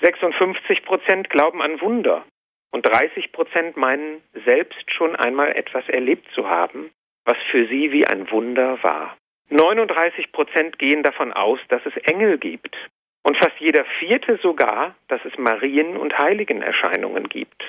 56 0.00 0.84
Prozent 0.84 1.30
glauben 1.30 1.60
an 1.60 1.80
Wunder 1.80 2.24
und 2.70 2.86
30 2.86 3.32
Prozent 3.32 3.76
meinen 3.76 4.22
selbst 4.44 4.92
schon 4.92 5.16
einmal 5.16 5.54
etwas 5.56 5.86
erlebt 5.88 6.26
zu 6.34 6.48
haben, 6.48 6.90
was 7.24 7.36
für 7.50 7.66
sie 7.66 7.92
wie 7.92 8.06
ein 8.06 8.30
Wunder 8.30 8.82
war. 8.82 9.16
39 9.50 10.32
Prozent 10.32 10.78
gehen 10.78 11.02
davon 11.02 11.32
aus, 11.32 11.58
dass 11.68 11.84
es 11.84 11.96
Engel 12.04 12.38
gibt 12.38 12.76
und 13.22 13.36
fast 13.36 13.58
jeder 13.58 13.84
Vierte 13.98 14.38
sogar, 14.42 14.94
dass 15.08 15.24
es 15.24 15.36
Marien- 15.38 15.96
und 15.96 16.16
Heiligenerscheinungen 16.16 17.28
gibt. 17.28 17.62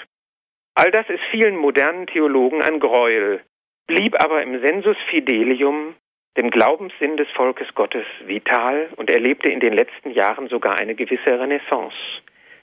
All 0.76 0.92
das 0.92 1.10
ist 1.10 1.22
vielen 1.32 1.58
modernen 1.58 2.08
Theologen 2.08 2.62
ein 2.62 2.80
Gräuel, 2.80 3.42
blieb 3.88 4.22
aber 4.24 4.42
im 4.42 4.62
Sensus 4.62 4.98
Fidelium, 5.10 5.96
dem 6.38 6.50
Glaubenssinn 6.50 7.18
des 7.18 7.30
Volkes 7.32 7.68
Gottes, 7.76 8.06
vital 8.26 8.90
und 8.96 9.10
erlebte 9.10 9.52
in 9.52 9.60
den 9.60 9.74
letzten 9.74 10.12
Jahren 10.12 10.48
sogar 10.48 10.80
eine 10.80 10.96
gewisse 10.96 11.40
Renaissance, 11.40 11.96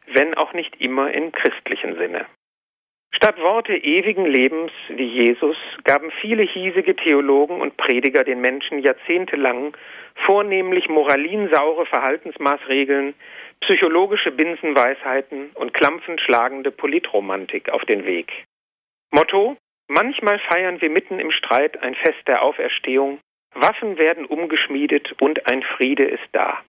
wenn 0.07 0.35
auch 0.35 0.55
nicht 0.55 0.81
immer 0.81 1.13
im 1.13 1.33
christlichen 1.33 1.97
Sinne. 1.97 2.27
Statt 3.11 3.39
Worte 3.41 3.75
ewigen 3.75 4.27
Lebens 4.27 4.71
wie 4.89 5.07
Jesus 5.07 5.57
gaben 5.85 6.11
viele 6.21 6.43
hiesige 6.43 6.95
Theologen 6.95 7.61
und 7.61 7.77
Prediger 7.77 8.23
den 8.23 8.41
Menschen 8.41 8.79
jahrzehntelang 8.81 9.77
vornehmlich 10.27 10.89
moralinsaure 10.89 11.87
Verhaltensmaßregeln, 11.87 13.15
psychologische 13.61 14.31
Binsenweisheiten 14.31 15.51
und 15.55 15.75
klampfend 15.75 16.21
schlagende 16.21 16.71
Politromantik 16.71 17.71
auf 17.71 17.85
den 17.85 18.05
Weg. 18.05 18.45
Motto 19.11 19.57
Manchmal 19.89 20.39
feiern 20.39 20.83
wir 20.83 20.91
mitten 20.91 21.19
im 21.19 21.31
Streit 21.31 21.83
ein 21.83 21.95
Fest 21.95 22.21
der 22.27 22.43
Auferstehung, 22.43 23.21
Waffen 23.55 23.97
werden 23.97 24.27
umgeschmiedet 24.27 25.15
und 25.21 25.51
ein 25.51 25.63
Friede 25.63 26.05
ist 26.05 26.29
da. 26.33 26.63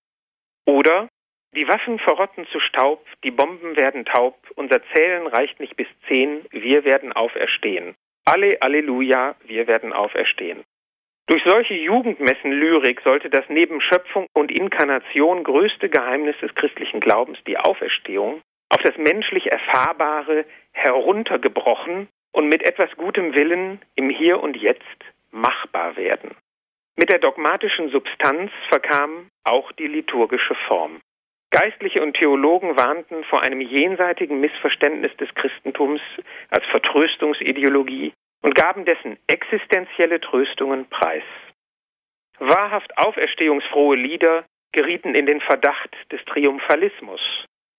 Oder 0.65 1.09
die 1.55 1.67
Waffen 1.67 1.99
verrotten 1.99 2.45
zu 2.51 2.59
Staub, 2.59 3.05
die 3.23 3.31
Bomben 3.31 3.75
werden 3.75 4.05
taub, 4.05 4.35
unser 4.55 4.81
Zählen 4.93 5.25
reicht 5.27 5.59
nicht 5.59 5.75
bis 5.75 5.87
zehn, 6.07 6.45
wir 6.51 6.85
werden 6.85 7.11
auferstehen. 7.11 7.95
Alle 8.25 8.61
Alleluja, 8.61 9.35
wir 9.45 9.67
werden 9.67 9.91
auferstehen. 9.91 10.63
Durch 11.25 11.43
solche 11.45 11.75
Jugendmessen-Lyrik 11.75 13.01
sollte 13.01 13.29
das 13.29 13.45
neben 13.49 13.81
Schöpfung 13.81 14.27
und 14.33 14.51
Inkarnation 14.51 15.43
größte 15.43 15.89
Geheimnis 15.89 16.35
des 16.39 16.53
christlichen 16.55 16.99
Glaubens, 16.99 17.37
die 17.45 17.57
Auferstehung, 17.57 18.41
auf 18.69 18.81
das 18.83 18.97
menschlich 18.97 19.51
Erfahrbare 19.51 20.45
heruntergebrochen 20.71 22.07
und 22.31 22.47
mit 22.47 22.63
etwas 22.63 22.89
gutem 22.97 23.33
Willen 23.35 23.79
im 23.95 24.09
Hier 24.09 24.41
und 24.41 24.57
Jetzt 24.57 24.81
machbar 25.31 25.97
werden. 25.97 26.31
Mit 26.95 27.09
der 27.09 27.19
dogmatischen 27.19 27.89
Substanz 27.89 28.51
verkam 28.67 29.29
auch 29.43 29.71
die 29.73 29.87
liturgische 29.87 30.55
Form. 30.67 30.99
Geistliche 31.51 32.03
und 32.03 32.13
Theologen 32.13 32.77
warnten 32.77 33.23
vor 33.23 33.43
einem 33.43 33.59
jenseitigen 33.59 34.39
Missverständnis 34.39 35.15
des 35.17 35.33
Christentums 35.33 36.01
als 36.49 36.63
Vertröstungsideologie 36.67 38.13
und 38.41 38.55
gaben 38.55 38.85
dessen 38.85 39.17
existenzielle 39.27 40.21
Tröstungen 40.21 40.87
preis. 40.89 41.23
Wahrhaft 42.37 42.97
auferstehungsfrohe 42.97 43.95
Lieder 43.95 44.45
gerieten 44.71 45.15
in 45.15 45.25
den 45.25 45.41
Verdacht 45.41 45.95
des 46.11 46.23
Triumphalismus. 46.25 47.21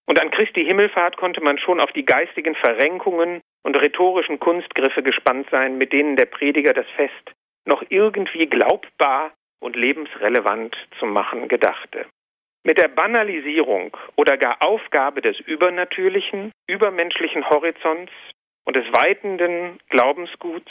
Und 0.07 0.21
an 0.21 0.33
Christi 0.33 0.65
Himmelfahrt 0.65 1.17
konnte 1.17 1.41
man 1.41 1.57
schon 1.59 1.81
auf 1.81 1.93
die 1.93 2.05
geistigen 2.05 2.57
Verrenkungen 2.57 3.41
und 3.63 3.77
rhetorischen 3.77 4.41
Kunstgriffe 4.41 5.05
gespannt 5.05 5.47
sein, 5.51 5.79
mit 5.79 5.93
denen 5.93 6.17
der 6.17 6.27
Prediger 6.27 6.73
das 6.73 6.89
Fest 6.97 7.33
noch 7.65 7.85
irgendwie 7.89 8.47
glaubbar 8.47 9.33
und 9.61 9.77
lebensrelevant 9.77 10.77
zu 10.99 11.07
machen 11.07 11.47
gedachte. 11.47 12.07
Mit 12.62 12.79
der 12.79 12.88
Banalisierung 12.88 13.96
oder 14.16 14.37
gar 14.37 14.62
Aufgabe 14.62 15.23
des 15.23 15.38
übernatürlichen, 15.40 16.53
übermenschlichen 16.66 17.49
Horizonts 17.49 18.12
und 18.64 18.77
des 18.77 18.85
weitenden 18.92 19.81
Glaubensguts 19.88 20.70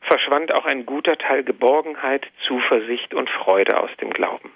verschwand 0.00 0.52
auch 0.52 0.64
ein 0.64 0.86
guter 0.86 1.18
Teil 1.18 1.44
Geborgenheit, 1.44 2.26
Zuversicht 2.46 3.14
und 3.14 3.28
Freude 3.28 3.78
aus 3.78 3.90
dem 4.00 4.10
Glauben. 4.10 4.52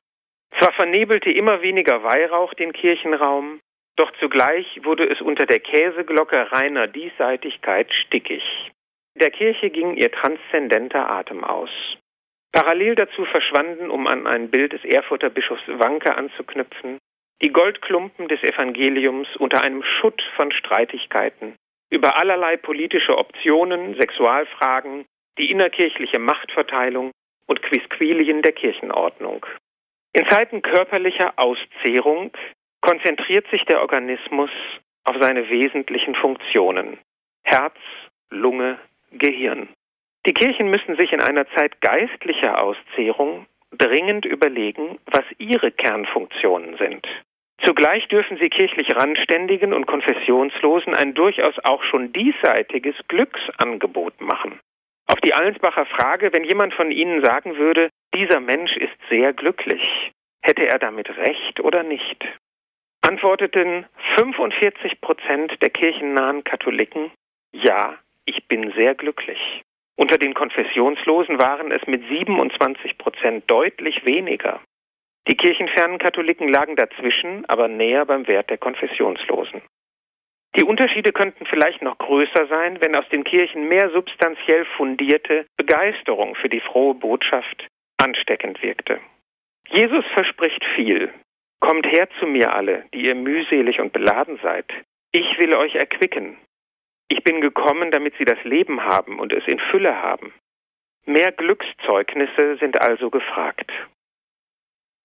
Zwar 0.58 0.72
vernebelte 0.72 1.30
immer 1.30 1.60
weniger 1.60 2.02
Weihrauch 2.02 2.54
den 2.54 2.72
Kirchenraum, 2.72 3.60
doch 3.96 4.10
zugleich 4.18 4.80
wurde 4.84 5.08
es 5.08 5.20
unter 5.20 5.46
der 5.46 5.60
Käseglocke 5.60 6.50
reiner 6.52 6.86
Diesseitigkeit 6.86 7.92
stickig. 7.92 8.42
Der 9.14 9.30
Kirche 9.30 9.70
ging 9.70 9.96
ihr 9.96 10.10
transzendenter 10.10 11.10
Atem 11.10 11.44
aus. 11.44 11.70
Parallel 12.56 12.94
dazu 12.94 13.26
verschwanden, 13.26 13.90
um 13.90 14.06
an 14.06 14.26
ein 14.26 14.50
Bild 14.50 14.72
des 14.72 14.82
Erfurter 14.82 15.28
Bischofs 15.28 15.60
Wanke 15.66 16.16
anzuknüpfen, 16.16 16.96
die 17.42 17.52
Goldklumpen 17.52 18.28
des 18.28 18.42
Evangeliums 18.42 19.28
unter 19.36 19.62
einem 19.62 19.82
Schutt 19.82 20.22
von 20.36 20.50
Streitigkeiten 20.50 21.54
über 21.90 22.18
allerlei 22.18 22.56
politische 22.56 23.18
Optionen, 23.18 23.94
Sexualfragen, 24.00 25.04
die 25.36 25.50
innerkirchliche 25.50 26.18
Machtverteilung 26.18 27.10
und 27.46 27.60
Quisquilien 27.60 28.40
der 28.40 28.52
Kirchenordnung. 28.52 29.44
In 30.14 30.26
Zeiten 30.26 30.62
körperlicher 30.62 31.34
Auszehrung 31.36 32.32
konzentriert 32.80 33.46
sich 33.50 33.66
der 33.66 33.82
Organismus 33.82 34.50
auf 35.04 35.16
seine 35.20 35.50
wesentlichen 35.50 36.14
Funktionen 36.14 36.96
Herz, 37.42 37.76
Lunge, 38.30 38.78
Gehirn. 39.12 39.68
Die 40.26 40.34
Kirchen 40.34 40.68
müssen 40.70 40.96
sich 40.96 41.12
in 41.12 41.20
einer 41.20 41.48
Zeit 41.50 41.80
geistlicher 41.80 42.60
Auszehrung 42.60 43.46
dringend 43.70 44.24
überlegen, 44.24 44.98
was 45.06 45.24
ihre 45.38 45.70
Kernfunktionen 45.70 46.76
sind. 46.78 47.06
Zugleich 47.64 48.06
dürfen 48.08 48.36
sie 48.38 48.50
kirchlich 48.50 48.94
Randständigen 48.96 49.72
und 49.72 49.86
Konfessionslosen 49.86 50.94
ein 50.94 51.14
durchaus 51.14 51.54
auch 51.64 51.82
schon 51.84 52.12
diesseitiges 52.12 52.96
Glücksangebot 53.08 54.20
machen. 54.20 54.58
Auf 55.06 55.20
die 55.20 55.32
Allensbacher 55.32 55.86
Frage, 55.86 56.32
wenn 56.32 56.44
jemand 56.44 56.74
von 56.74 56.90
Ihnen 56.90 57.24
sagen 57.24 57.56
würde, 57.56 57.88
dieser 58.14 58.40
Mensch 58.40 58.76
ist 58.76 58.96
sehr 59.08 59.32
glücklich, 59.32 60.12
hätte 60.42 60.66
er 60.66 60.80
damit 60.80 61.08
recht 61.16 61.60
oder 61.60 61.84
nicht? 61.84 62.24
Antworteten 63.02 63.86
45 64.16 65.00
Prozent 65.00 65.62
der 65.62 65.70
kirchennahen 65.70 66.42
Katholiken, 66.42 67.12
ja, 67.52 67.96
ich 68.24 68.48
bin 68.48 68.72
sehr 68.72 68.96
glücklich. 68.96 69.62
Unter 69.96 70.18
den 70.18 70.34
Konfessionslosen 70.34 71.38
waren 71.38 71.72
es 71.72 71.86
mit 71.86 72.06
27 72.08 72.98
Prozent 72.98 73.50
deutlich 73.50 74.04
weniger. 74.04 74.60
Die 75.28 75.36
kirchenfernen 75.36 75.98
Katholiken 75.98 76.48
lagen 76.48 76.76
dazwischen, 76.76 77.44
aber 77.46 77.66
näher 77.66 78.04
beim 78.04 78.26
Wert 78.28 78.50
der 78.50 78.58
Konfessionslosen. 78.58 79.62
Die 80.56 80.64
Unterschiede 80.64 81.12
könnten 81.12 81.44
vielleicht 81.46 81.82
noch 81.82 81.98
größer 81.98 82.46
sein, 82.46 82.78
wenn 82.80 82.94
aus 82.94 83.08
den 83.10 83.24
Kirchen 83.24 83.68
mehr 83.68 83.90
substanziell 83.90 84.64
fundierte 84.76 85.46
Begeisterung 85.56 86.34
für 86.36 86.48
die 86.48 86.60
frohe 86.60 86.94
Botschaft 86.94 87.66
ansteckend 87.98 88.62
wirkte. 88.62 89.00
Jesus 89.68 90.04
verspricht 90.14 90.64
viel. 90.74 91.12
Kommt 91.60 91.86
her 91.86 92.08
zu 92.20 92.26
mir 92.26 92.54
alle, 92.54 92.84
die 92.94 93.06
ihr 93.06 93.14
mühselig 93.14 93.80
und 93.80 93.92
beladen 93.92 94.38
seid. 94.42 94.66
Ich 95.12 95.38
will 95.38 95.54
euch 95.54 95.74
erquicken. 95.74 96.38
Ich 97.08 97.22
bin 97.22 97.40
gekommen, 97.40 97.90
damit 97.90 98.14
sie 98.18 98.24
das 98.24 98.42
Leben 98.44 98.80
haben 98.80 99.18
und 99.20 99.32
es 99.32 99.46
in 99.46 99.58
Fülle 99.70 99.94
haben. 100.02 100.32
Mehr 101.04 101.32
Glückszeugnisse 101.32 102.56
sind 102.58 102.80
also 102.80 103.10
gefragt. 103.10 103.70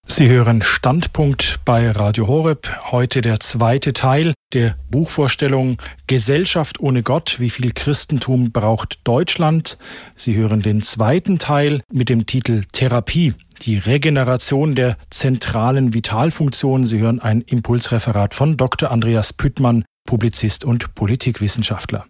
Sie 0.04 0.28
hören 0.28 0.64
Standpunkt 0.64 1.60
bei 1.64 1.92
Radio 1.92 2.28
Horeb. 2.28 2.92
Heute 2.92 3.22
der 3.22 3.40
zweite 3.40 3.94
Teil 3.94 4.34
der 4.52 4.76
Buchvorstellung 4.90 5.78
Gesellschaft 6.08 6.80
ohne 6.80 7.04
Gott. 7.04 7.40
Wie 7.40 7.52
viel 7.52 7.72
Christentum 7.72 8.52
braucht 8.52 9.08
Deutschland? 9.08 9.78
Sie 10.16 10.36
hören 10.36 10.62
den 10.62 10.82
zweiten 10.82 11.38
Teil 11.38 11.82
mit 11.94 12.10
dem 12.10 12.26
Titel 12.26 12.64
Therapie. 12.72 13.36
Die 13.62 13.78
Regeneration 13.78 14.74
der 14.74 14.98
zentralen 15.12 15.94
Vitalfunktionen. 15.94 16.88
Sie 16.88 17.00
hören 17.00 17.20
ein 17.20 17.42
Impulsreferat 17.42 18.34
von 18.34 18.58
Dr. 18.58 18.92
Andreas 18.92 19.34
Püttmann, 19.34 19.86
Publizist 20.06 20.66
und 20.66 20.94
Politikwissenschaftler. 20.96 22.06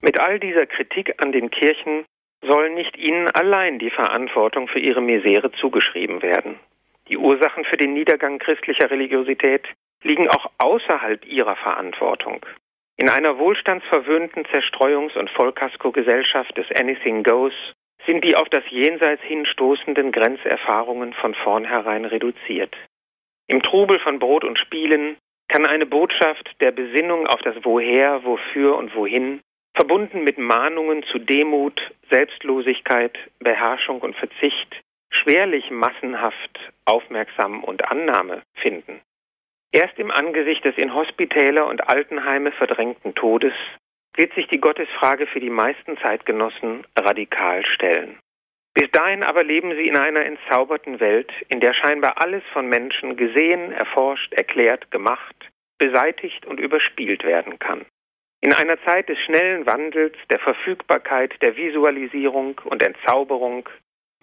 Mit 0.00 0.18
all 0.18 0.40
dieser 0.40 0.66
Kritik 0.66 1.20
an 1.22 1.32
den 1.32 1.50
Kirchen 1.50 2.04
soll 2.44 2.70
nicht 2.70 2.96
ihnen 2.96 3.28
allein 3.28 3.78
die 3.78 3.90
Verantwortung 3.90 4.68
für 4.68 4.80
ihre 4.80 5.00
Misere 5.00 5.52
zugeschrieben 5.52 6.22
werden. 6.22 6.58
Die 7.08 7.16
Ursachen 7.16 7.64
für 7.64 7.76
den 7.76 7.94
Niedergang 7.94 8.38
christlicher 8.38 8.90
Religiosität 8.90 9.66
liegen 10.02 10.28
auch 10.28 10.50
außerhalb 10.58 11.24
ihrer 11.26 11.56
Verantwortung. 11.56 12.44
In 12.96 13.08
einer 13.08 13.38
wohlstandsverwöhnten 13.38 14.44
Zerstreuungs- 14.46 15.16
und 15.16 15.30
Vollkasko-Gesellschaft 15.30 16.56
des 16.56 16.66
Anything 16.78 17.22
Goes 17.22 17.54
sind 18.06 18.24
die 18.24 18.36
auf 18.36 18.48
das 18.48 18.64
Jenseits 18.70 19.22
hinstoßenden 19.22 20.12
Grenzerfahrungen 20.12 21.12
von 21.14 21.34
vornherein 21.34 22.04
reduziert. 22.04 22.76
Im 23.46 23.62
Trubel 23.62 23.98
von 24.00 24.18
Brot 24.18 24.44
und 24.44 24.58
Spielen 24.58 25.16
kann 25.48 25.66
eine 25.66 25.86
Botschaft 25.86 26.50
der 26.60 26.72
Besinnung 26.72 27.26
auf 27.26 27.40
das 27.42 27.56
Woher, 27.62 28.24
Wofür 28.24 28.76
und 28.76 28.94
Wohin, 28.94 29.40
verbunden 29.74 30.24
mit 30.24 30.38
Mahnungen 30.38 31.02
zu 31.04 31.18
Demut, 31.18 31.80
Selbstlosigkeit, 32.10 33.18
Beherrschung 33.38 34.00
und 34.00 34.16
Verzicht, 34.16 34.82
schwerlich 35.10 35.70
massenhaft 35.70 36.72
Aufmerksam 36.84 37.64
und 37.64 37.90
Annahme 37.90 38.42
finden. 38.54 39.00
Erst 39.72 39.98
im 39.98 40.10
Angesicht 40.10 40.64
des 40.64 40.76
in 40.76 40.94
Hospitäler 40.94 41.66
und 41.66 41.88
Altenheime 41.88 42.52
verdrängten 42.52 43.14
Todes 43.14 43.54
wird 44.14 44.34
sich 44.34 44.46
die 44.48 44.60
Gottesfrage 44.60 45.26
für 45.26 45.40
die 45.40 45.50
meisten 45.50 45.96
Zeitgenossen 45.98 46.86
radikal 46.98 47.64
stellen. 47.64 48.18
Bis 48.74 48.90
dahin 48.90 49.22
aber 49.22 49.44
leben 49.44 49.74
sie 49.76 49.86
in 49.86 49.96
einer 49.96 50.24
entzauberten 50.24 50.98
Welt, 51.00 51.30
in 51.48 51.60
der 51.60 51.74
scheinbar 51.74 52.20
alles 52.22 52.42
von 52.52 52.68
Menschen 52.68 53.16
gesehen, 53.16 53.72
erforscht, 53.72 54.32
erklärt, 54.32 54.90
gemacht, 54.90 55.36
beseitigt 55.78 56.46
und 56.46 56.58
überspielt 56.58 57.24
werden 57.24 57.58
kann. 57.58 57.84
In 58.40 58.52
einer 58.52 58.82
Zeit 58.84 59.08
des 59.08 59.18
schnellen 59.20 59.66
Wandels, 59.66 60.16
der 60.30 60.38
Verfügbarkeit, 60.38 61.40
der 61.42 61.56
Visualisierung 61.56 62.60
und 62.64 62.82
Entzauberung 62.82 63.68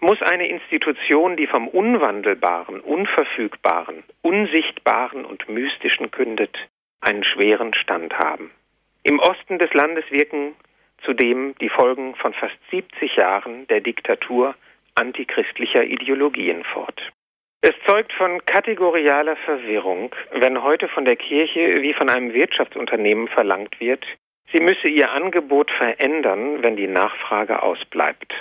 muss 0.00 0.20
eine 0.22 0.48
Institution, 0.48 1.36
die 1.36 1.46
vom 1.46 1.68
Unwandelbaren, 1.68 2.80
Unverfügbaren, 2.80 4.02
Unsichtbaren 4.22 5.24
und 5.24 5.48
Mystischen 5.48 6.10
kündet, 6.10 6.56
einen 7.00 7.24
schweren 7.24 7.72
Stand 7.74 8.18
haben. 8.18 8.50
Im 9.02 9.18
Osten 9.20 9.58
des 9.58 9.72
Landes 9.72 10.04
wirken 10.10 10.54
zudem 11.04 11.54
die 11.60 11.68
Folgen 11.68 12.14
von 12.16 12.32
fast 12.34 12.56
70 12.70 13.16
Jahren 13.16 13.66
der 13.68 13.80
Diktatur 13.80 14.54
antichristlicher 14.94 15.84
Ideologien 15.84 16.64
fort. 16.64 17.00
Es 17.62 17.74
zeugt 17.86 18.12
von 18.14 18.42
kategorialer 18.46 19.36
Verwirrung, 19.36 20.14
wenn 20.32 20.62
heute 20.62 20.88
von 20.88 21.04
der 21.04 21.16
Kirche 21.16 21.82
wie 21.82 21.92
von 21.92 22.08
einem 22.08 22.32
Wirtschaftsunternehmen 22.32 23.28
verlangt 23.28 23.78
wird, 23.80 24.06
sie 24.50 24.62
müsse 24.62 24.88
ihr 24.88 25.12
Angebot 25.12 25.70
verändern, 25.72 26.62
wenn 26.62 26.76
die 26.76 26.88
Nachfrage 26.88 27.62
ausbleibt. 27.62 28.32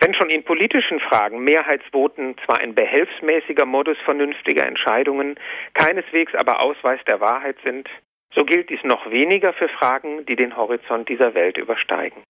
Wenn 0.00 0.14
schon 0.14 0.30
in 0.30 0.44
politischen 0.44 1.00
Fragen 1.00 1.42
Mehrheitsvoten 1.44 2.36
zwar 2.44 2.58
ein 2.58 2.74
behelfsmäßiger 2.74 3.64
Modus 3.64 3.96
vernünftiger 4.04 4.66
Entscheidungen, 4.66 5.36
keineswegs 5.74 6.34
aber 6.34 6.60
Ausweis 6.60 7.00
der 7.06 7.20
Wahrheit 7.20 7.56
sind, 7.64 7.88
so 8.34 8.44
gilt 8.44 8.70
dies 8.70 8.82
noch 8.82 9.10
weniger 9.10 9.52
für 9.52 9.68
Fragen, 9.68 10.26
die 10.26 10.36
den 10.36 10.56
Horizont 10.56 11.08
dieser 11.08 11.34
Welt 11.34 11.56
übersteigen. 11.56 12.22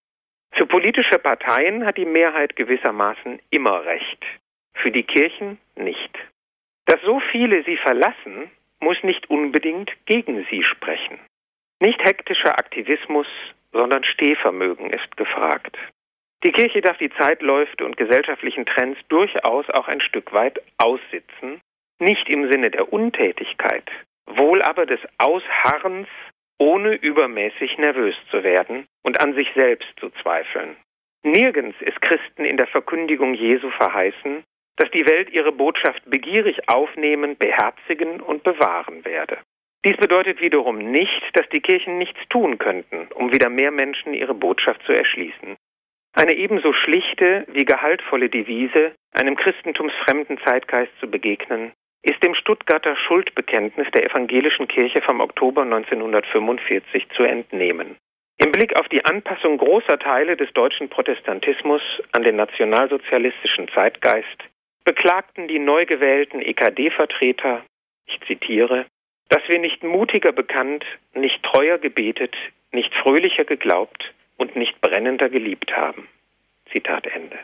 Für 0.53 0.67
politische 0.67 1.19
Parteien 1.19 1.85
hat 1.85 1.97
die 1.97 2.05
Mehrheit 2.05 2.57
gewissermaßen 2.57 3.41
immer 3.51 3.85
Recht, 3.85 4.25
für 4.75 4.91
die 4.91 5.03
Kirchen 5.03 5.59
nicht. 5.77 6.17
Dass 6.87 7.01
so 7.03 7.21
viele 7.33 7.65
sie 7.65 7.77
verlassen, 7.77 8.51
muss 8.81 9.03
nicht 9.03 9.31
unbedingt 9.31 9.91
gegen 10.07 10.47
sie 10.51 10.63
sprechen. 10.63 11.19
Nicht 11.81 12.03
hektischer 12.05 12.59
Aktivismus, 12.59 13.27
sondern 13.73 14.05
Stehvermögen 14.05 14.91
ist 14.91 15.17
gefragt. 15.17 15.77
Die 16.45 16.53
Kirche 16.53 16.83
darf 16.83 16.99
die 16.99 17.11
Zeitläufe 17.11 17.85
und 17.85 17.97
gesellschaftlichen 17.97 18.67
Trends 18.67 19.01
durchaus 19.09 19.69
auch 19.71 19.89
ein 19.89 20.03
Stück 20.03 20.33
weit 20.33 20.61
aussitzen, 20.77 21.61
nicht 21.99 22.29
im 22.29 22.51
Sinne 22.53 22.71
der 22.71 22.93
Untätigkeit, 22.93 23.91
wohl 24.27 24.63
aber 24.63 24.87
des 24.87 25.01
Ausharrens, 25.19 26.09
ohne 26.59 26.95
übermäßig 26.95 27.79
nervös 27.79 28.15
zu 28.31 28.43
werden 28.43 28.87
und 29.03 29.21
an 29.21 29.35
sich 29.35 29.49
selbst 29.55 29.89
zu 29.99 30.11
zweifeln. 30.23 30.77
Nirgends 31.23 31.77
ist 31.81 32.01
Christen 32.01 32.45
in 32.45 32.57
der 32.57 32.67
Verkündigung 32.67 33.35
Jesu 33.35 33.71
verheißen, 33.71 34.45
dass 34.77 34.91
die 34.91 35.07
Welt 35.07 35.31
ihre 35.31 35.53
Botschaft 35.53 36.03
begierig 36.07 36.69
aufnehmen, 36.69 37.37
beherzigen 37.37 38.21
und 38.21 38.43
bewahren 38.43 39.05
werde. 39.05 39.39
Dies 39.85 39.97
bedeutet 39.97 40.41
wiederum 40.41 40.79
nicht, 40.79 41.23
dass 41.35 41.49
die 41.51 41.61
Kirchen 41.61 41.99
nichts 41.99 42.21
tun 42.31 42.59
könnten, 42.59 43.09
um 43.15 43.33
wieder 43.33 43.51
mehr 43.51 43.71
Menschen 43.71 44.15
ihre 44.15 44.35
Botschaft 44.35 44.83
zu 44.85 44.93
erschließen. 44.93 45.57
Eine 46.15 46.35
ebenso 46.35 46.73
schlichte 46.73 47.45
wie 47.49 47.65
gehaltvolle 47.65 48.31
Devise, 48.31 48.93
einem 49.13 49.37
christentumsfremden 49.37 50.39
Zeitgeist 50.45 50.93
zu 51.01 51.11
begegnen, 51.11 51.73
ist 52.05 52.23
dem 52.23 52.35
Stuttgarter 52.35 52.97
Schuldbekenntnis 52.97 53.89
der 53.93 54.05
evangelischen 54.05 54.69
Kirche 54.69 55.01
vom 55.03 55.21
Oktober 55.21 55.63
1945 55.63 57.09
zu 57.17 57.25
entnehmen. 57.25 57.97
Im 58.39 58.53
Blick 58.53 58.77
auf 58.77 58.89
die 58.89 59.05
Anpassung 59.05 59.59
großer 59.59 59.99
Teile 59.99 60.37
des 60.37 60.53
deutschen 60.53 60.89
Protestantismus 60.89 61.83
an 62.13 62.23
den 62.23 62.37
nationalsozialistischen 62.37 63.69
Zeitgeist 63.75 64.45
beklagten 64.85 65.49
die 65.49 65.59
neu 65.59 65.87
gewählten 65.87 66.41
EKD-Vertreter, 66.41 67.65
ich 68.07 68.21
zitiere, 68.27 68.87
dass 69.31 69.43
wir 69.49 69.59
nicht 69.59 69.83
mutiger 69.83 70.33
bekannt, 70.33 70.85
nicht 71.15 71.43
treuer 71.43 71.79
gebetet, 71.79 72.37
nicht 72.71 72.95
fröhlicher 72.95 73.45
geglaubt, 73.45 74.13
und 74.37 74.57
nicht 74.57 74.81
brennender 74.81 75.29
geliebt 75.29 75.77
haben. 75.77 76.09
Zitat 76.73 77.07
Ende. 77.07 77.39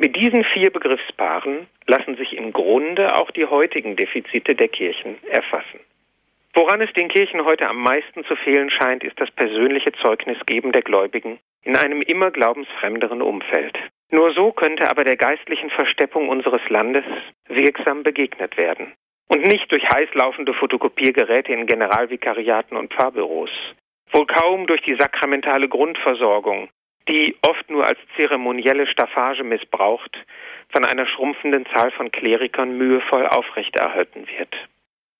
Mit 0.00 0.14
diesen 0.14 0.44
vier 0.44 0.70
Begriffspaaren 0.70 1.66
lassen 1.86 2.16
sich 2.16 2.36
im 2.36 2.52
Grunde 2.52 3.16
auch 3.16 3.32
die 3.32 3.46
heutigen 3.46 3.96
Defizite 3.96 4.54
der 4.54 4.68
Kirchen 4.68 5.16
erfassen. 5.28 5.80
Woran 6.54 6.80
es 6.80 6.92
den 6.92 7.08
Kirchen 7.08 7.44
heute 7.44 7.68
am 7.68 7.82
meisten 7.82 8.24
zu 8.24 8.36
fehlen 8.36 8.70
scheint, 8.70 9.02
ist 9.02 9.20
das 9.20 9.30
persönliche 9.32 9.90
Zeugnisgeben 9.92 10.70
der 10.70 10.82
Gläubigen 10.82 11.40
in 11.64 11.76
einem 11.76 12.00
immer 12.00 12.30
glaubensfremderen 12.30 13.22
Umfeld. 13.22 13.76
Nur 14.10 14.32
so 14.32 14.52
könnte 14.52 14.88
aber 14.88 15.02
der 15.02 15.16
geistlichen 15.16 15.70
Versteppung 15.70 16.28
unseres 16.28 16.62
Landes 16.68 17.04
wirksam 17.48 18.04
begegnet 18.04 18.56
werden. 18.56 18.92
Und 19.26 19.42
nicht 19.42 19.70
durch 19.70 19.82
heißlaufende 19.82 20.54
Fotokopiergeräte 20.54 21.52
in 21.52 21.66
Generalvikariaten 21.66 22.76
und 22.76 22.94
Pfarrbüros, 22.94 23.50
wohl 24.12 24.26
kaum 24.26 24.66
durch 24.68 24.80
die 24.82 24.94
sakramentale 24.94 25.68
Grundversorgung, 25.68 26.70
die 27.08 27.36
oft 27.42 27.70
nur 27.70 27.86
als 27.86 27.98
zeremonielle 28.16 28.86
Staffage 28.86 29.42
missbraucht, 29.42 30.16
von 30.70 30.84
einer 30.84 31.06
schrumpfenden 31.06 31.66
Zahl 31.66 31.90
von 31.92 32.12
Klerikern 32.12 32.76
mühevoll 32.76 33.26
aufrechterhalten 33.26 34.26
wird. 34.38 34.54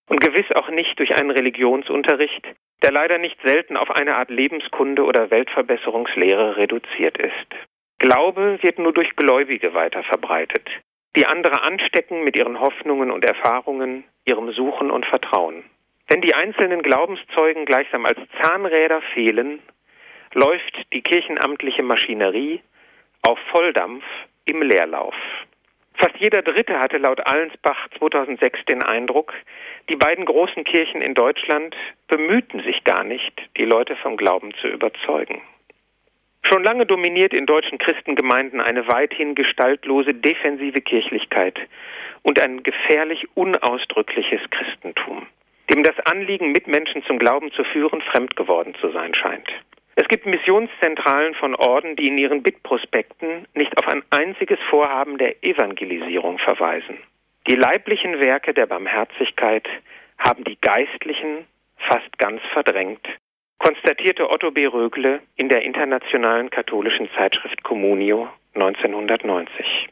Und 0.09 0.21
gewiss 0.21 0.51
auch 0.55 0.69
nicht 0.69 0.99
durch 0.99 1.17
einen 1.17 1.31
Religionsunterricht, 1.31 2.47
der 2.83 2.93
leider 2.93 3.19
nicht 3.19 3.39
selten 3.43 3.77
auf 3.77 3.91
eine 3.91 4.17
Art 4.17 4.31
Lebenskunde 4.31 5.05
oder 5.05 5.31
Weltverbesserungslehre 5.31 6.57
reduziert 6.57 7.19
ist. 7.19 7.69
Glaube 7.99 8.59
wird 8.63 8.79
nur 8.79 8.93
durch 8.93 9.17
Gläubige 9.17 9.75
weiter 9.75 10.03
verbreitet, 10.05 10.69
die 11.17 11.27
andere 11.27 11.63
anstecken 11.63 12.23
mit 12.23 12.37
ihren 12.37 12.61
Hoffnungen 12.61 13.11
und 13.11 13.25
Erfahrungen, 13.25 14.05
ihrem 14.25 14.53
Suchen 14.53 14.91
und 14.91 15.05
Vertrauen. 15.07 15.65
Wenn 16.07 16.23
die 16.23 16.35
einzelnen 16.35 16.83
Glaubenszeugen 16.83 17.67
gleichsam 17.67 18.07
als 18.07 18.19
Zahnräder 18.41 19.03
fehlen, 19.13 19.61
läuft 20.35 20.77
die 20.93 21.03
kirchenamtliche 21.03 21.83
Maschinerie 21.83 22.61
auf 23.23 23.39
Volldampf 23.51 24.05
im 24.45 24.63
Leerlauf. 24.63 25.15
Fast 25.95 26.17
jeder 26.19 26.43
Dritte 26.43 26.79
hatte 26.79 26.99
laut 26.99 27.27
Allensbach 27.27 27.89
2006 27.99 28.65
den 28.67 28.83
Eindruck, 28.83 29.35
die 29.89 29.97
beiden 29.97 30.27
großen 30.27 30.65
Kirchen 30.65 31.01
in 31.01 31.15
Deutschland 31.15 31.75
bemühten 32.07 32.63
sich 32.63 32.85
gar 32.85 33.05
nicht, 33.05 33.33
die 33.57 33.65
Leute 33.65 33.97
vom 33.97 34.17
Glauben 34.17 34.53
zu 34.61 34.69
überzeugen. 34.69 35.41
Schon 36.43 36.63
lange 36.63 36.87
dominiert 36.87 37.35
in 37.35 37.47
deutschen 37.47 37.79
Christengemeinden 37.79 38.61
eine 38.61 38.87
weithin 38.87 39.35
gestaltlose 39.35 40.15
defensive 40.15 40.81
Kirchlichkeit 40.81 41.59
und 42.23 42.41
ein 42.41 42.63
gefährlich 42.63 43.27
unausdrückliches 43.35 44.41
Christentum, 44.51 45.27
dem 45.69 45.83
das 45.83 45.99
Anliegen, 46.07 46.53
Mitmenschen 46.53 47.03
zum 47.05 47.19
Glauben 47.19 47.51
zu 47.53 47.65
führen, 47.65 48.01
fremd 48.03 48.37
geworden 48.37 48.75
zu 48.81 48.91
sein 48.91 49.15
scheint. 49.15 49.49
Es 50.01 50.07
gibt 50.07 50.27
Missionszentralen 50.27 51.35
von 51.35 51.57
Orden, 51.57 51.97
die 51.97 52.07
in 52.07 52.19
ihren 52.19 52.45
Bittprospekten 52.45 53.49
nicht 53.55 53.77
auf 53.77 53.89
ein 53.89 54.05
einziges 54.11 54.61
Vorhaben 54.71 55.19
der 55.19 55.43
Evangelisierung 55.43 56.39
verweisen. 56.39 56.99
Die 57.49 57.57
leiblichen 57.57 58.21
Werke 58.21 58.55
der 58.55 58.67
Barmherzigkeit 58.67 59.67
haben 60.17 60.45
die 60.45 60.57
geistlichen 60.61 61.49
fast 61.79 62.17
ganz 62.19 62.41
verdrängt, 62.53 63.05
konstatierte 63.59 64.31
Otto 64.31 64.53
B. 64.53 64.67
Rögle 64.67 65.19
in 65.35 65.49
der 65.49 65.63
internationalen 65.63 66.49
katholischen 66.49 67.09
Zeitschrift 67.17 67.65
Communio 67.65 68.29
1990. 68.55 69.89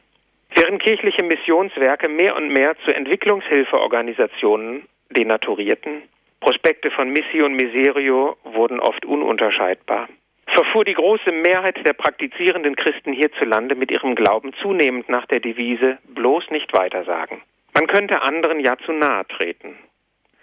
Während 0.55 0.81
kirchliche 0.83 1.23
Missionswerke 1.23 2.07
mehr 2.07 2.37
und 2.37 2.47
mehr 2.47 2.77
zu 2.85 2.95
Entwicklungshilfeorganisationen 2.95 4.87
denaturierten, 5.09 6.03
Prospekte 6.39 6.91
von 6.91 7.09
Missi 7.09 7.41
und 7.41 7.55
Miserio 7.55 8.37
wurden 8.43 8.79
oft 8.79 9.05
ununterscheidbar. 9.05 10.07
Verfuhr 10.47 10.85
die 10.85 10.93
große 10.93 11.31
Mehrheit 11.31 11.85
der 11.85 11.93
praktizierenden 11.93 12.75
Christen 12.75 13.11
hierzulande 13.11 13.75
mit 13.75 13.91
ihrem 13.91 14.15
Glauben 14.15 14.53
zunehmend 14.61 15.09
nach 15.09 15.25
der 15.25 15.39
Devise 15.39 15.97
bloß 16.07 16.49
nicht 16.51 16.73
weitersagen. 16.73 17.41
Man 17.73 17.87
könnte 17.87 18.21
anderen 18.21 18.59
ja 18.59 18.77
zu 18.77 18.91
nahe 18.91 19.27
treten. 19.27 19.77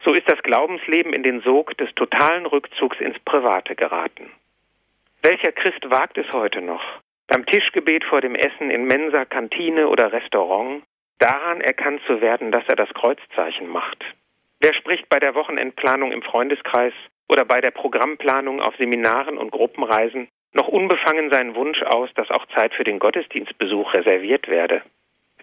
So 0.05 0.13
ist 0.13 0.31
das 0.31 0.43
Glaubensleben 0.43 1.15
in 1.15 1.23
den 1.23 1.41
Sog 1.41 1.77
des 1.79 1.93
totalen 1.95 2.45
Rückzugs 2.45 3.01
ins 3.01 3.19
Private 3.21 3.75
geraten. 3.75 4.31
Welcher 5.23 5.53
Christ 5.53 5.91
wagt 5.91 6.19
es 6.19 6.27
heute 6.35 6.61
noch, 6.61 6.83
beim 7.27 7.47
Tischgebet 7.47 8.05
vor 8.05 8.21
dem 8.21 8.35
Essen 8.35 8.71
in 8.71 8.85
Mensa, 8.85 9.25
Kantine 9.25 9.89
oder 9.89 10.13
Restaurant 10.13 10.83
daran 11.19 11.63
erkannt 11.63 12.03
zu 12.07 12.21
werden, 12.21 12.53
dass 12.53 12.65
er 12.69 12.77
das 12.77 12.93
Kreuzzeichen 12.93 13.67
macht? 13.67 14.05
Wer 14.65 14.73
spricht 14.73 15.11
bei 15.11 15.19
der 15.19 15.35
Wochenendplanung 15.35 16.11
im 16.11 16.23
Freundeskreis 16.23 16.95
oder 17.29 17.45
bei 17.45 17.61
der 17.61 17.71
Programmplanung 17.71 18.63
auf 18.63 18.75
Seminaren 18.77 19.37
und 19.37 19.51
Gruppenreisen 19.51 20.27
noch 20.55 20.69
unbefangen 20.69 21.29
seinen 21.29 21.55
Wunsch 21.55 21.83
aus, 21.83 22.09
dass 22.15 22.31
auch 22.31 22.47
Zeit 22.57 22.73
für 22.73 22.83
den 22.83 22.99
Gottesdienstbesuch 22.99 23.93
reserviert 23.93 24.49
werde? 24.49 24.81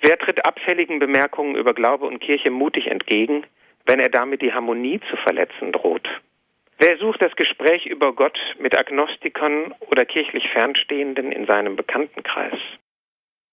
Wer 0.02 0.18
tritt 0.18 0.44
abfälligen 0.44 0.98
Bemerkungen 0.98 1.56
über 1.56 1.76
Glaube 1.76 2.08
und 2.08 2.20
Kirche 2.20 2.50
mutig 2.50 2.88
entgegen, 2.88 3.46
wenn 3.86 4.00
er 4.00 4.10
damit 4.10 4.42
die 4.42 4.54
Harmonie 4.54 5.00
zu 5.12 5.16
verletzen 5.18 5.72
droht? 5.72 6.10
Wer 6.80 6.98
sucht 6.98 7.22
das 7.22 7.36
Gespräch 7.36 7.86
über 7.86 8.14
Gott 8.14 8.40
mit 8.58 8.76
Agnostikern 8.76 9.76
oder 9.82 10.04
kirchlich 10.04 10.50
Fernstehenden 10.50 11.32
in 11.32 11.46
seinem 11.46 11.76
Bekanntenkreis? 11.76 12.58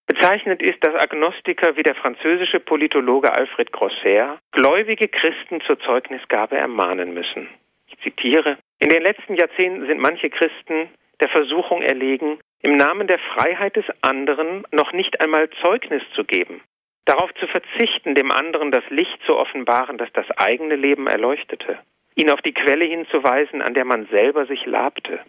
Bezeichnend 0.09 0.63
ist, 0.63 0.85
dass 0.85 0.95
Agnostiker 0.95 1.77
wie 1.77 1.83
der 1.83 1.95
französische 1.95 2.61
Politologe 2.61 3.31
Alfred 3.31 3.71
Grosser 3.73 4.39
gläubige 4.53 5.07
Christen 5.07 5.61
zur 5.61 5.79
Zeugnisgabe 5.81 6.57
ermahnen 6.57 7.13
müssen. 7.13 7.49
Ich 7.87 7.99
zitiere, 8.01 8.57
in 8.79 8.89
den 8.89 9.03
letzten 9.03 9.35
Jahrzehnten 9.35 9.87
sind 9.87 10.01
manche 10.01 10.31
Christen 10.31 10.89
der 11.21 11.29
Versuchung 11.29 11.83
erlegen, 11.83 12.39
im 12.63 12.77
Namen 12.77 13.07
der 13.07 13.19
Freiheit 13.19 13.77
des 13.77 13.85
anderen 14.01 14.65
noch 14.73 14.93
nicht 14.93 15.21
einmal 15.21 15.51
Zeugnis 15.61 16.03
zu 16.15 16.25
geben, 16.25 16.63
darauf 17.05 17.33
zu 17.35 17.47
verzichten, 17.47 18.15
dem 18.15 18.33
anderen 18.33 18.71
das 18.71 18.85
Licht 18.89 19.23
zu 19.27 19.37
offenbaren, 19.37 19.99
das 19.99 20.11
das 20.15 20.31
eigene 20.39 20.77
Leben 20.77 21.07
erleuchtete, 21.07 21.79
ihn 22.15 22.31
auf 22.31 22.41
die 22.41 22.55
Quelle 22.55 22.87
hinzuweisen, 22.87 23.61
an 23.61 23.75
der 23.75 23.85
man 23.85 24.07
selber 24.07 24.47
sich 24.47 24.65
labte. 24.65 25.21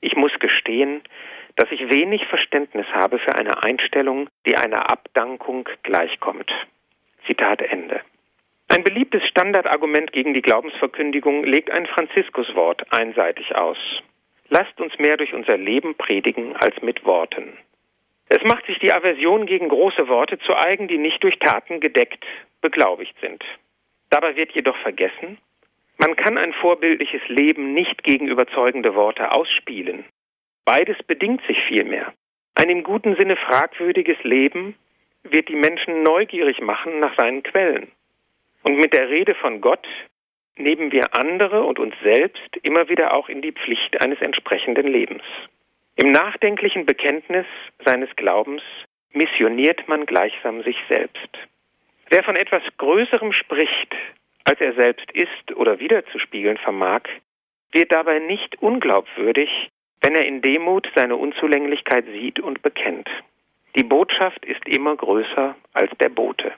Ich 0.00 0.16
muss 0.16 0.32
gestehen, 0.38 1.02
dass 1.56 1.70
ich 1.72 1.90
wenig 1.90 2.26
Verständnis 2.26 2.86
habe 2.92 3.18
für 3.18 3.34
eine 3.34 3.62
Einstellung, 3.64 4.28
die 4.46 4.56
einer 4.56 4.90
Abdankung 4.90 5.68
gleichkommt. 5.82 6.50
Zitat 7.26 7.62
Ende. 7.62 8.00
Ein 8.68 8.84
beliebtes 8.84 9.26
Standardargument 9.28 10.12
gegen 10.12 10.34
die 10.34 10.42
Glaubensverkündigung 10.42 11.44
legt 11.44 11.70
ein 11.70 11.86
Franziskuswort 11.86 12.82
einseitig 12.92 13.54
aus. 13.54 13.78
Lasst 14.48 14.80
uns 14.80 14.96
mehr 14.98 15.16
durch 15.16 15.34
unser 15.34 15.56
Leben 15.56 15.94
predigen 15.94 16.54
als 16.56 16.80
mit 16.82 17.04
Worten. 17.04 17.56
Es 18.28 18.42
macht 18.42 18.66
sich 18.66 18.78
die 18.80 18.92
Aversion 18.92 19.46
gegen 19.46 19.68
große 19.68 20.08
Worte 20.08 20.38
zu 20.40 20.54
eigen, 20.56 20.88
die 20.88 20.98
nicht 20.98 21.22
durch 21.22 21.38
Taten 21.38 21.80
gedeckt, 21.80 22.24
beglaubigt 22.60 23.14
sind. 23.20 23.44
Dabei 24.10 24.36
wird 24.36 24.52
jedoch 24.52 24.76
vergessen, 24.78 25.38
man 25.98 26.14
kann 26.16 26.36
ein 26.36 26.52
vorbildliches 26.52 27.22
Leben 27.28 27.72
nicht 27.72 28.02
gegen 28.02 28.26
überzeugende 28.26 28.94
Worte 28.94 29.32
ausspielen. 29.32 30.04
Beides 30.66 31.00
bedingt 31.04 31.40
sich 31.46 31.62
vielmehr. 31.68 32.12
Ein 32.56 32.70
im 32.70 32.82
guten 32.82 33.14
Sinne 33.14 33.36
fragwürdiges 33.36 34.20
Leben 34.24 34.74
wird 35.22 35.48
die 35.48 35.54
Menschen 35.54 36.02
neugierig 36.02 36.60
machen 36.60 36.98
nach 36.98 37.16
seinen 37.16 37.44
Quellen. 37.44 37.92
Und 38.64 38.76
mit 38.76 38.92
der 38.92 39.08
Rede 39.08 39.36
von 39.36 39.60
Gott 39.60 39.86
nehmen 40.56 40.90
wir 40.90 41.14
andere 41.14 41.62
und 41.62 41.78
uns 41.78 41.94
selbst 42.02 42.56
immer 42.62 42.88
wieder 42.88 43.14
auch 43.14 43.28
in 43.28 43.42
die 43.42 43.52
Pflicht 43.52 44.02
eines 44.02 44.20
entsprechenden 44.20 44.88
Lebens. 44.88 45.22
Im 45.94 46.10
nachdenklichen 46.10 46.84
Bekenntnis 46.84 47.46
seines 47.84 48.10
Glaubens 48.16 48.62
missioniert 49.12 49.86
man 49.86 50.04
gleichsam 50.04 50.64
sich 50.64 50.76
selbst. 50.88 51.30
Wer 52.08 52.24
von 52.24 52.34
etwas 52.34 52.62
Größerem 52.76 53.32
spricht, 53.32 53.94
als 54.42 54.60
er 54.60 54.74
selbst 54.74 55.12
ist 55.12 55.54
oder 55.54 55.78
wiederzuspiegeln 55.78 56.56
vermag, 56.56 57.02
wird 57.70 57.92
dabei 57.92 58.18
nicht 58.18 58.60
unglaubwürdig, 58.60 59.70
wenn 60.06 60.14
er 60.14 60.24
in 60.24 60.40
Demut 60.40 60.88
seine 60.94 61.16
Unzulänglichkeit 61.16 62.04
sieht 62.12 62.38
und 62.38 62.62
bekennt. 62.62 63.08
Die 63.74 63.82
Botschaft 63.82 64.44
ist 64.44 64.64
immer 64.68 64.94
größer 64.94 65.56
als 65.72 65.90
der 65.98 66.10
Bote. 66.10 66.52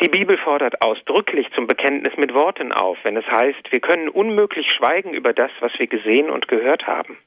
Die 0.00 0.08
Bibel 0.08 0.38
fordert 0.38 0.80
ausdrücklich 0.80 1.46
zum 1.54 1.66
Bekenntnis 1.66 2.16
mit 2.16 2.32
Worten 2.32 2.72
auf, 2.72 2.96
wenn 3.02 3.18
es 3.18 3.26
heißt, 3.26 3.70
wir 3.70 3.80
können 3.80 4.08
unmöglich 4.08 4.66
schweigen 4.70 5.12
über 5.12 5.34
das, 5.34 5.50
was 5.60 5.78
wir 5.78 5.88
gesehen 5.88 6.30
und 6.30 6.48
gehört 6.48 6.86
haben. 6.86 7.18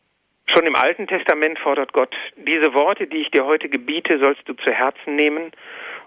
Schon 0.48 0.66
im 0.66 0.76
Alten 0.76 1.06
Testament 1.06 1.60
fordert 1.60 1.94
Gott, 1.94 2.16
diese 2.38 2.74
Worte, 2.74 3.06
die 3.06 3.18
ich 3.18 3.30
dir 3.30 3.46
heute 3.46 3.70
gebiete, 3.70 4.18
sollst 4.18 4.50
du 4.50 4.56
zu 4.56 4.72
Herzen 4.72 5.16
nehmen 5.16 5.52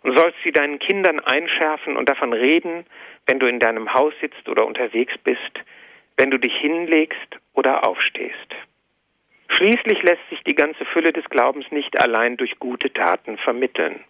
und 0.02 0.18
sollst 0.18 0.38
sie 0.42 0.50
deinen 0.50 0.80
Kindern 0.80 1.20
einschärfen 1.20 1.96
und 1.96 2.08
davon 2.08 2.32
reden, 2.32 2.84
wenn 3.28 3.38
du 3.38 3.46
in 3.46 3.60
deinem 3.60 3.94
Haus 3.94 4.12
sitzt 4.20 4.48
oder 4.48 4.66
unterwegs 4.66 5.16
bist, 5.22 5.60
wenn 6.16 6.32
du 6.32 6.38
dich 6.38 6.56
hinlegst 6.56 7.38
oder 7.54 7.86
aufstehst. 7.86 8.56
Schließlich 9.56 10.02
lässt 10.02 10.28
sich 10.30 10.42
die 10.44 10.54
ganze 10.54 10.84
Fülle 10.86 11.12
des 11.12 11.24
Glaubens 11.26 11.66
nicht 11.70 12.00
allein 12.00 12.36
durch 12.36 12.58
gute 12.58 12.92
Taten 12.92 13.36
vermitteln. 13.38 14.04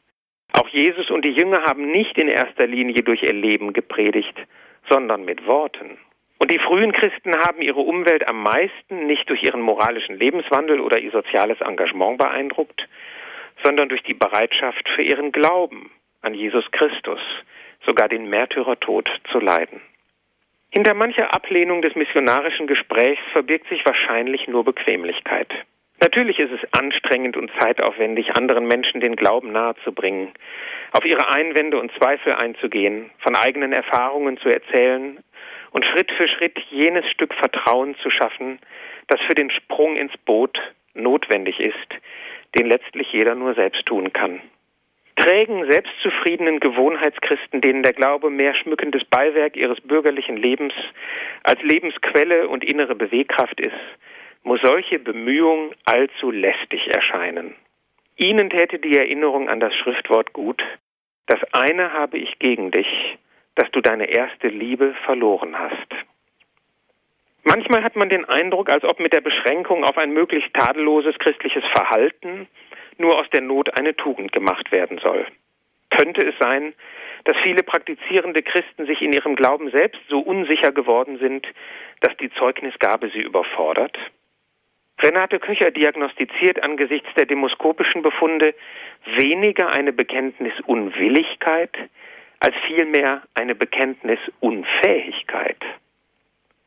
Auch 0.52 0.68
Jesus 0.68 1.10
und 1.10 1.24
die 1.24 1.32
Jünger 1.32 1.62
haben 1.64 1.90
nicht 1.90 2.18
in 2.18 2.28
erster 2.28 2.66
Linie 2.66 3.02
durch 3.02 3.22
ihr 3.22 3.32
Leben 3.32 3.72
gepredigt, 3.72 4.36
sondern 4.88 5.24
mit 5.24 5.46
Worten. 5.46 5.98
Und 6.38 6.50
die 6.50 6.58
frühen 6.58 6.92
Christen 6.92 7.36
haben 7.36 7.62
ihre 7.62 7.80
Umwelt 7.80 8.26
am 8.28 8.42
meisten 8.42 9.06
nicht 9.06 9.28
durch 9.28 9.42
ihren 9.42 9.60
moralischen 9.60 10.18
Lebenswandel 10.18 10.80
oder 10.80 10.98
ihr 10.98 11.10
soziales 11.10 11.60
Engagement 11.60 12.18
beeindruckt, 12.18 12.88
sondern 13.62 13.88
durch 13.88 14.02
die 14.02 14.14
Bereitschaft 14.14 14.88
für 14.94 15.02
ihren 15.02 15.32
Glauben 15.32 15.90
an 16.22 16.34
Jesus 16.34 16.64
Christus, 16.70 17.20
sogar 17.84 18.08
den 18.08 18.28
Märtyrertod 18.28 19.08
zu 19.30 19.38
leiden. 19.38 19.80
Hinter 20.72 20.94
mancher 20.94 21.34
Ablehnung 21.34 21.82
des 21.82 21.96
missionarischen 21.96 22.68
Gesprächs 22.68 23.20
verbirgt 23.32 23.68
sich 23.68 23.84
wahrscheinlich 23.84 24.46
nur 24.46 24.64
Bequemlichkeit. 24.64 25.48
Natürlich 26.00 26.38
ist 26.38 26.52
es 26.52 26.60
anstrengend 26.72 27.36
und 27.36 27.50
zeitaufwendig, 27.58 28.36
anderen 28.36 28.66
Menschen 28.68 29.00
den 29.00 29.16
Glauben 29.16 29.50
nahezubringen, 29.50 30.28
auf 30.92 31.04
ihre 31.04 31.28
Einwände 31.28 31.78
und 31.78 31.92
Zweifel 31.98 32.34
einzugehen, 32.34 33.10
von 33.18 33.34
eigenen 33.34 33.72
Erfahrungen 33.72 34.38
zu 34.38 34.48
erzählen 34.48 35.18
und 35.72 35.84
Schritt 35.84 36.12
für 36.12 36.28
Schritt 36.28 36.58
jenes 36.70 37.04
Stück 37.10 37.34
Vertrauen 37.34 37.96
zu 37.96 38.08
schaffen, 38.08 38.60
das 39.08 39.20
für 39.22 39.34
den 39.34 39.50
Sprung 39.50 39.96
ins 39.96 40.16
Boot 40.24 40.56
notwendig 40.94 41.58
ist, 41.58 41.76
den 42.56 42.66
letztlich 42.66 43.12
jeder 43.12 43.34
nur 43.34 43.54
selbst 43.54 43.84
tun 43.86 44.12
kann 44.12 44.40
trägen, 45.20 45.70
selbstzufriedenen 45.70 46.60
Gewohnheitschristen, 46.60 47.60
denen 47.60 47.82
der 47.82 47.92
Glaube 47.92 48.30
mehr 48.30 48.54
schmückendes 48.54 49.04
Beiwerk 49.04 49.56
ihres 49.56 49.80
bürgerlichen 49.80 50.36
Lebens 50.36 50.72
als 51.42 51.60
Lebensquelle 51.62 52.48
und 52.48 52.64
innere 52.64 52.94
Bewegkraft 52.94 53.60
ist, 53.60 53.76
muss 54.42 54.60
solche 54.62 54.98
Bemühung 54.98 55.72
allzu 55.84 56.30
lästig 56.30 56.88
erscheinen. 56.88 57.54
Ihnen 58.16 58.50
täte 58.50 58.78
die 58.78 58.96
Erinnerung 58.96 59.48
an 59.48 59.60
das 59.60 59.74
Schriftwort 59.74 60.32
gut, 60.32 60.62
das 61.26 61.40
eine 61.52 61.92
habe 61.92 62.18
ich 62.18 62.38
gegen 62.38 62.70
dich, 62.70 63.18
dass 63.54 63.70
du 63.70 63.80
deine 63.80 64.08
erste 64.08 64.48
Liebe 64.48 64.94
verloren 65.04 65.58
hast. 65.58 65.94
Manchmal 67.44 67.82
hat 67.82 67.96
man 67.96 68.08
den 68.08 68.24
Eindruck, 68.26 68.70
als 68.70 68.84
ob 68.84 69.00
mit 69.00 69.12
der 69.12 69.22
Beschränkung 69.22 69.84
auf 69.84 69.96
ein 69.96 70.12
möglichst 70.12 70.52
tadelloses 70.54 71.18
christliches 71.18 71.64
Verhalten 71.72 72.48
nur 73.00 73.18
aus 73.18 73.28
der 73.30 73.40
Not 73.40 73.76
eine 73.76 73.96
Tugend 73.96 74.32
gemacht 74.32 74.70
werden 74.70 74.98
soll. 74.98 75.26
Könnte 75.90 76.22
es 76.22 76.34
sein, 76.38 76.74
dass 77.24 77.36
viele 77.42 77.62
praktizierende 77.62 78.42
Christen 78.42 78.86
sich 78.86 79.02
in 79.02 79.12
ihrem 79.12 79.34
Glauben 79.34 79.70
selbst 79.70 80.00
so 80.08 80.20
unsicher 80.20 80.72
geworden 80.72 81.18
sind, 81.18 81.46
dass 82.00 82.16
die 82.18 82.30
Zeugnisgabe 82.30 83.10
sie 83.10 83.22
überfordert? 83.22 83.98
Renate 85.02 85.38
Köcher 85.38 85.70
diagnostiziert 85.70 86.62
angesichts 86.62 87.08
der 87.16 87.26
demoskopischen 87.26 88.02
Befunde 88.02 88.54
weniger 89.16 89.74
eine 89.74 89.92
Bekenntnisunwilligkeit 89.92 91.76
als 92.40 92.54
vielmehr 92.66 93.22
eine 93.34 93.54
Bekenntnisunfähigkeit. 93.54 95.58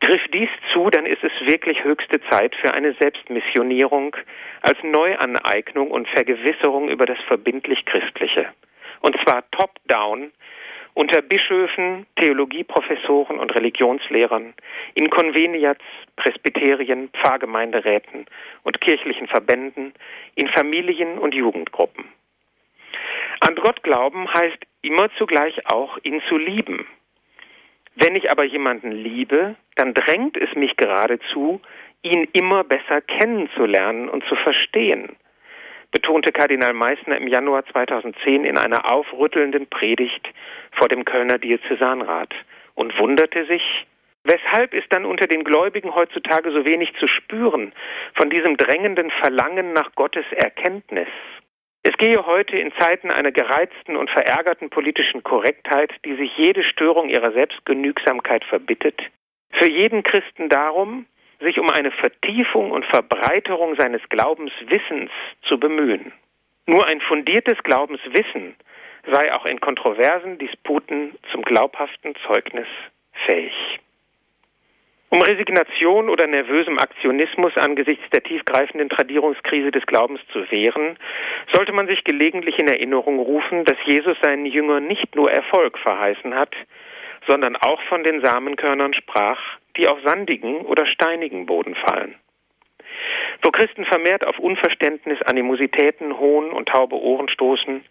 Trifft 0.04 0.34
dies 0.34 0.50
zu, 0.74 0.89
dann 0.89 1.06
ist 1.06 1.24
es 1.24 1.32
wirklich 1.48 1.82
höchste 1.86 2.20
Zeit 2.30 2.54
für 2.56 2.74
eine 2.74 2.94
Selbstmissionierung 3.00 4.13
als 4.62 4.78
Neuaneignung 4.84 5.92
und 5.92 6.10
Vergewisserung 6.10 6.89
über 6.89 7.06
das 7.06 7.18
verbindlich 7.26 7.86
Christliche. 7.86 8.48
Und 9.00 9.16
zwar 9.24 9.50
top-down 9.52 10.34
unter 10.94 11.22
Bischöfen, 11.22 12.06
Theologieprofessoren 12.18 13.39
und 13.39 13.56
Religionslehrern, 13.56 14.54
in 14.94 15.10
Konveniats, 15.10 15.84
Presbyterien, 16.18 17.10
Pfarrgemeinderäten 17.10 18.26
und 18.63 18.82
kirchlichen 18.82 19.28
Verbänden, 19.28 19.94
in 20.36 20.50
Familien 20.50 21.18
und 21.18 21.34
Jugendgruppen. 21.34 22.04
An 23.39 23.56
Gott 23.56 23.82
glauben 23.84 24.32
heißt 24.34 24.60
immer 24.82 25.10
zugleich 25.18 25.66
auch, 25.66 25.98
ihn 26.04 26.22
zu 26.28 26.38
lieben. 26.38 26.86
Wenn 27.96 28.16
ich 28.16 28.32
aber 28.32 28.44
jemanden 28.44 28.92
liebe, 28.92 29.56
dann 29.76 29.94
drängt 29.94 30.38
es 30.38 30.54
mich 30.56 30.78
geradezu, 30.78 31.62
ihn 32.02 32.28
immer 32.34 32.64
besser 32.64 33.02
kennenzulernen 33.02 34.10
und 34.10 34.24
zu 34.26 34.36
verstehen 34.36 35.16
betonte 35.94 36.32
Kardinal 36.32 36.74
Meissner 36.74 37.18
im 37.18 37.28
Januar 37.28 37.66
2010 37.68 38.44
in 38.44 38.58
einer 38.58 38.92
aufrüttelnden 38.92 39.68
Predigt 39.68 40.28
vor 40.72 40.90
dem 40.90 41.06
Kölner 41.06 41.38
Diözesanrat 41.38 42.34
und 42.74 42.98
wunderte 42.98 43.46
sich, 43.46 43.86
weshalb 44.24 44.74
ist 44.74 44.92
dann 44.92 45.06
unter 45.06 45.28
den 45.28 45.44
Gläubigen 45.44 45.94
heutzutage 45.94 46.52
so 46.52 46.66
wenig 46.66 46.94
zu 47.00 47.08
spüren 47.08 47.74
von 48.16 48.32
diesem 48.32 48.58
drängenden 48.58 49.12
Verlangen 49.12 49.72
nach 49.74 49.94
Gottes 49.94 50.26
Erkenntnis. 50.32 51.08
Es 51.86 51.98
gehe 51.98 52.26
heute 52.26 52.58
in 52.58 52.72
Zeiten 52.80 53.12
einer 53.12 53.34
gereizten 53.34 53.98
und 53.98 54.10
verärgerten 54.10 54.69
politischen 54.69 55.22
Korrektheit, 55.22 55.91
die 56.06 56.15
sich 56.15 56.32
jede 56.38 56.63
Störung 56.63 57.10
ihrer 57.10 57.34
Selbstgenügsamkeit 57.34 58.46
verbittet, 58.46 59.02
für 59.52 59.69
jeden 59.69 60.02
Christen 60.04 60.48
darum, 60.48 61.06
sich 61.41 61.60
um 61.60 61.69
eine 61.69 61.91
Vertiefung 61.91 62.72
und 62.72 62.86
Verbreiterung 62.86 63.76
seines 63.76 64.02
Glaubenswissens 64.08 65.12
zu 65.41 65.60
bemühen. 65.60 66.13
Nur 66.65 66.88
ein 66.88 67.02
fundiertes 67.02 67.58
Glaubenswissen 67.63 68.56
sei 69.12 69.34
auch 69.34 69.46
in 69.46 69.60
kontroversen 69.60 70.38
Disputen 70.38 71.17
zum 71.34 71.41
glaubhaften 71.41 72.15
Zeugnis 72.26 72.67
fähig. 73.26 73.54
Um 75.13 75.21
Resignation 75.21 76.10
oder 76.10 76.26
nervösem 76.26 76.80
Aktionismus 76.80 77.56
angesichts 77.56 78.04
der 78.12 78.23
tiefgreifenden 78.23 78.89
Tradierungskrise 78.89 79.69
des 79.69 79.86
Glaubens 79.86 80.19
zu 80.32 80.49
wehren, 80.49 80.97
sollte 81.54 81.71
man 81.71 81.88
sich 81.88 82.04
gelegentlich 82.04 82.58
in 82.58 82.67
Erinnerung 82.67 83.19
rufen, 83.19 83.63
dass 83.63 83.78
Jesus 83.86 84.17
seinen 84.23 84.47
Jüngern 84.47 84.88
nicht 84.88 85.15
nur 85.15 85.32
Erfolg 85.32 85.78
verheißen 85.78 86.34
hat, 86.34 86.56
sondern 87.28 87.56
auch 87.58 87.80
von 87.84 88.04
den 88.04 88.21
Samenkörnern 88.21 88.95
sprach, 88.95 89.39
die 89.78 89.88
auf 89.88 89.99
sandigen 90.04 90.62
oder 90.62 90.88
steinigen 90.88 91.45
Boden 91.45 91.76
fallen. 91.76 92.15
Wo 93.43 93.52
Christen 93.52 93.86
vermehrt 93.86 94.26
auf 94.26 94.39
Unverständnis, 94.39 95.21
Animositäten, 95.21 96.17
Hohn 96.17 96.52
und 96.52 96.69
taube 96.69 96.95
Ohren 96.95 97.30
stoßen, 97.30 97.86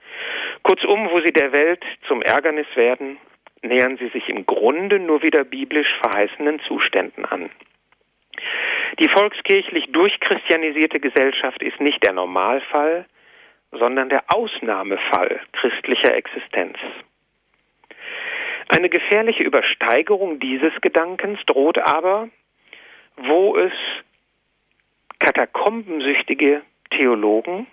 kurzum, 0.64 1.08
wo 1.12 1.20
sie 1.20 1.32
der 1.32 1.52
Welt 1.52 1.84
zum 2.08 2.20
Ärgernis 2.20 2.66
werden, 2.74 3.18
nähern 3.62 3.96
sie 3.96 4.08
sich 4.08 4.28
im 4.28 4.46
Grunde 4.46 4.98
nur 4.98 5.22
wieder 5.22 5.44
biblisch 5.44 5.88
verheißenen 6.00 6.60
Zuständen 6.60 7.24
an. 7.24 7.50
Die 8.98 9.08
volkskirchlich 9.08 9.90
durchchristianisierte 9.92 11.00
Gesellschaft 11.00 11.62
ist 11.62 11.80
nicht 11.80 12.04
der 12.04 12.12
Normalfall, 12.12 13.06
sondern 13.70 14.08
der 14.08 14.24
Ausnahmefall 14.28 15.40
christlicher 15.52 16.14
Existenz. 16.14 16.76
Eine 18.68 18.88
gefährliche 18.88 19.42
Übersteigerung 19.42 20.40
dieses 20.40 20.72
Gedankens 20.80 21.40
droht 21.46 21.78
aber, 21.78 22.28
wo 23.16 23.56
es 23.56 23.72
katakombensüchtige 25.18 26.62
Theologen, 26.90 27.66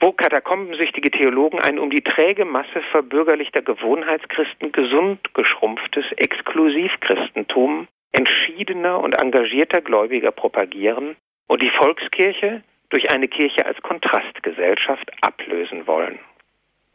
wo 0.00 0.12
katakombensüchtige 0.12 1.10
Theologen 1.10 1.60
ein 1.60 1.78
um 1.78 1.90
die 1.90 2.02
träge 2.02 2.46
Masse 2.46 2.80
verbürgerlichter 2.90 3.60
Gewohnheitschristen 3.60 4.72
gesund 4.72 5.34
geschrumpftes 5.34 6.06
Exklusivchristentum 6.16 7.86
entschiedener 8.12 8.98
und 9.00 9.12
engagierter 9.20 9.82
Gläubiger 9.82 10.32
propagieren 10.32 11.16
und 11.46 11.62
die 11.62 11.70
Volkskirche 11.70 12.62
durch 12.88 13.10
eine 13.10 13.28
Kirche 13.28 13.64
als 13.66 13.80
Kontrastgesellschaft 13.82 15.10
ablösen 15.20 15.86
wollen. 15.86 16.18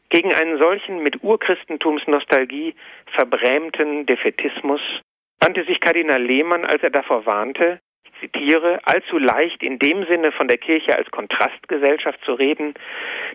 Gegen 0.09 0.33
einen 0.33 0.57
solchen 0.57 1.01
mit 1.01 1.23
Urchristentumsnostalgie 1.23 2.75
verbrämten 3.15 4.05
Defetismus 4.05 4.81
wandte 5.39 5.63
sich 5.65 5.79
Kardinal 5.79 6.21
Lehmann, 6.21 6.65
als 6.65 6.81
er 6.83 6.89
davor 6.89 7.25
warnte, 7.25 7.79
ich 8.05 8.19
zitiere, 8.31 8.79
allzu 8.83 9.17
leicht 9.17 9.61
in 9.63 9.79
dem 9.79 10.05
Sinne 10.05 10.31
von 10.31 10.47
der 10.47 10.57
Kirche 10.57 10.95
als 10.95 11.09
Kontrastgesellschaft 11.11 12.23
zu 12.23 12.33
reden, 12.33 12.73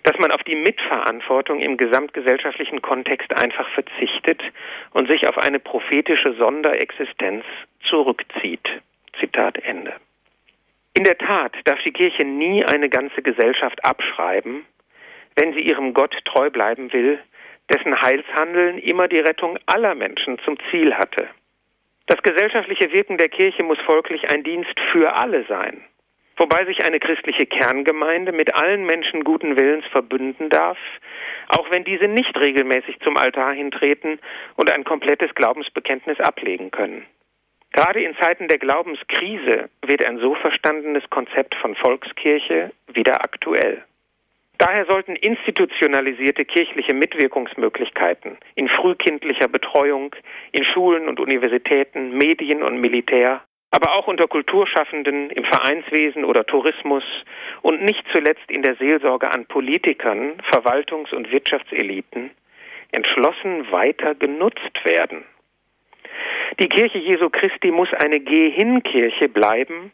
dass 0.04 0.18
man 0.18 0.30
auf 0.30 0.42
die 0.44 0.56
Mitverantwortung 0.56 1.60
im 1.60 1.76
gesamtgesellschaftlichen 1.76 2.80
Kontext 2.82 3.34
einfach 3.34 3.68
verzichtet 3.70 4.42
und 4.92 5.08
sich 5.08 5.28
auf 5.28 5.38
eine 5.38 5.58
prophetische 5.58 6.34
Sonderexistenz 6.34 7.44
zurückzieht. 7.88 8.66
Zitat 9.18 9.58
Ende. 9.58 9.94
In 10.94 11.04
der 11.04 11.18
Tat 11.18 11.56
darf 11.64 11.78
die 11.84 11.92
Kirche 11.92 12.24
nie 12.24 12.64
eine 12.64 12.88
ganze 12.88 13.22
Gesellschaft 13.22 13.84
abschreiben, 13.84 14.64
wenn 15.36 15.52
sie 15.54 15.60
ihrem 15.60 15.94
Gott 15.94 16.14
treu 16.24 16.50
bleiben 16.50 16.92
will, 16.92 17.18
dessen 17.72 18.00
Heilshandeln 18.00 18.78
immer 18.78 19.08
die 19.08 19.20
Rettung 19.20 19.58
aller 19.66 19.94
Menschen 19.94 20.38
zum 20.44 20.58
Ziel 20.70 20.94
hatte. 20.94 21.28
Das 22.10 22.20
gesellschaftliche 22.22 22.90
Wirken 22.90 23.18
der 23.18 23.28
Kirche 23.28 23.62
muss 23.62 23.78
folglich 23.86 24.32
ein 24.32 24.42
Dienst 24.42 24.74
für 24.90 25.16
alle 25.16 25.44
sein, 25.44 25.80
wobei 26.38 26.64
sich 26.64 26.84
eine 26.84 26.98
christliche 26.98 27.46
Kerngemeinde 27.46 28.32
mit 28.32 28.52
allen 28.52 28.84
Menschen 28.84 29.22
guten 29.22 29.56
Willens 29.56 29.86
verbünden 29.92 30.48
darf, 30.48 30.76
auch 31.50 31.70
wenn 31.70 31.84
diese 31.84 32.08
nicht 32.08 32.36
regelmäßig 32.36 32.98
zum 33.04 33.16
Altar 33.16 33.52
hintreten 33.52 34.18
und 34.56 34.72
ein 34.72 34.82
komplettes 34.82 35.32
Glaubensbekenntnis 35.36 36.18
ablegen 36.18 36.72
können. 36.72 37.06
Gerade 37.70 38.02
in 38.02 38.16
Zeiten 38.16 38.48
der 38.48 38.58
Glaubenskrise 38.58 39.70
wird 39.86 40.04
ein 40.04 40.18
so 40.18 40.34
verstandenes 40.34 41.08
Konzept 41.10 41.54
von 41.54 41.76
Volkskirche 41.76 42.72
wieder 42.92 43.22
aktuell. 43.22 43.84
Daher 44.60 44.84
sollten 44.84 45.16
institutionalisierte 45.16 46.44
kirchliche 46.44 46.92
Mitwirkungsmöglichkeiten 46.92 48.36
in 48.56 48.68
frühkindlicher 48.68 49.48
Betreuung, 49.48 50.14
in 50.52 50.64
Schulen 50.64 51.08
und 51.08 51.18
Universitäten, 51.18 52.18
Medien 52.18 52.62
und 52.62 52.78
Militär, 52.78 53.40
aber 53.70 53.94
auch 53.94 54.06
unter 54.06 54.28
Kulturschaffenden, 54.28 55.30
im 55.30 55.44
Vereinswesen 55.44 56.26
oder 56.26 56.44
Tourismus 56.44 57.04
und 57.62 57.82
nicht 57.82 58.04
zuletzt 58.12 58.50
in 58.50 58.60
der 58.60 58.74
Seelsorge 58.74 59.32
an 59.32 59.46
Politikern, 59.46 60.42
Verwaltungs- 60.52 61.14
und 61.14 61.32
Wirtschaftseliten 61.32 62.30
entschlossen 62.92 63.72
weiter 63.72 64.14
genutzt 64.14 64.84
werden. 64.84 65.24
Die 66.58 66.68
Kirche 66.68 66.98
Jesu 66.98 67.30
Christi 67.30 67.70
muss 67.70 67.88
eine 67.94 68.20
Geh-hin-Kirche 68.20 69.30
bleiben, 69.30 69.90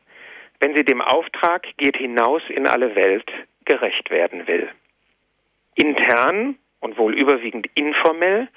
wenn 0.59 0.75
sie 0.75 0.83
dem 0.83 1.03
Auftrag 1.03 1.69
geht 1.77 1.99
hinaus 1.99 2.43
in 2.49 2.67
alle 2.67 2.97
Welt 2.97 3.31
gerecht 3.67 4.11
werden 4.11 4.47
will. 4.47 4.69
Intern 5.75 6.57
und 6.81 6.97
wohl 6.97 7.15
überwiegend 7.15 7.69
informell 7.75 8.49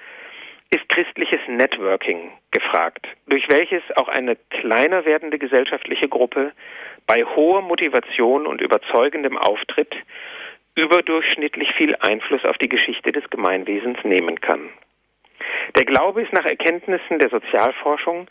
ist 0.70 0.88
christliches 0.88 1.40
Networking 1.48 2.30
gefragt, 2.52 3.06
durch 3.26 3.44
welches 3.50 3.82
auch 3.96 4.08
eine 4.08 4.36
kleiner 4.50 5.04
werdende 5.04 5.38
gesellschaftliche 5.38 6.08
Gruppe 6.08 6.52
bei 7.06 7.24
hoher 7.24 7.60
Motivation 7.60 8.46
und 8.46 8.60
überzeugendem 8.60 9.36
Auftritt 9.36 9.94
überdurchschnittlich 10.76 11.72
viel 11.72 11.96
Einfluss 11.96 12.44
auf 12.44 12.56
die 12.58 12.68
Geschichte 12.68 13.10
des 13.12 13.28
Gemeinwesens 13.30 13.98
nehmen 14.04 14.40
kann. 14.40 14.70
Der 15.76 15.84
Glaube 15.84 16.22
ist 16.22 16.32
nach 16.32 16.44
Erkenntnissen 16.44 17.18
der 17.18 17.30
Sozialforschung 17.30 18.28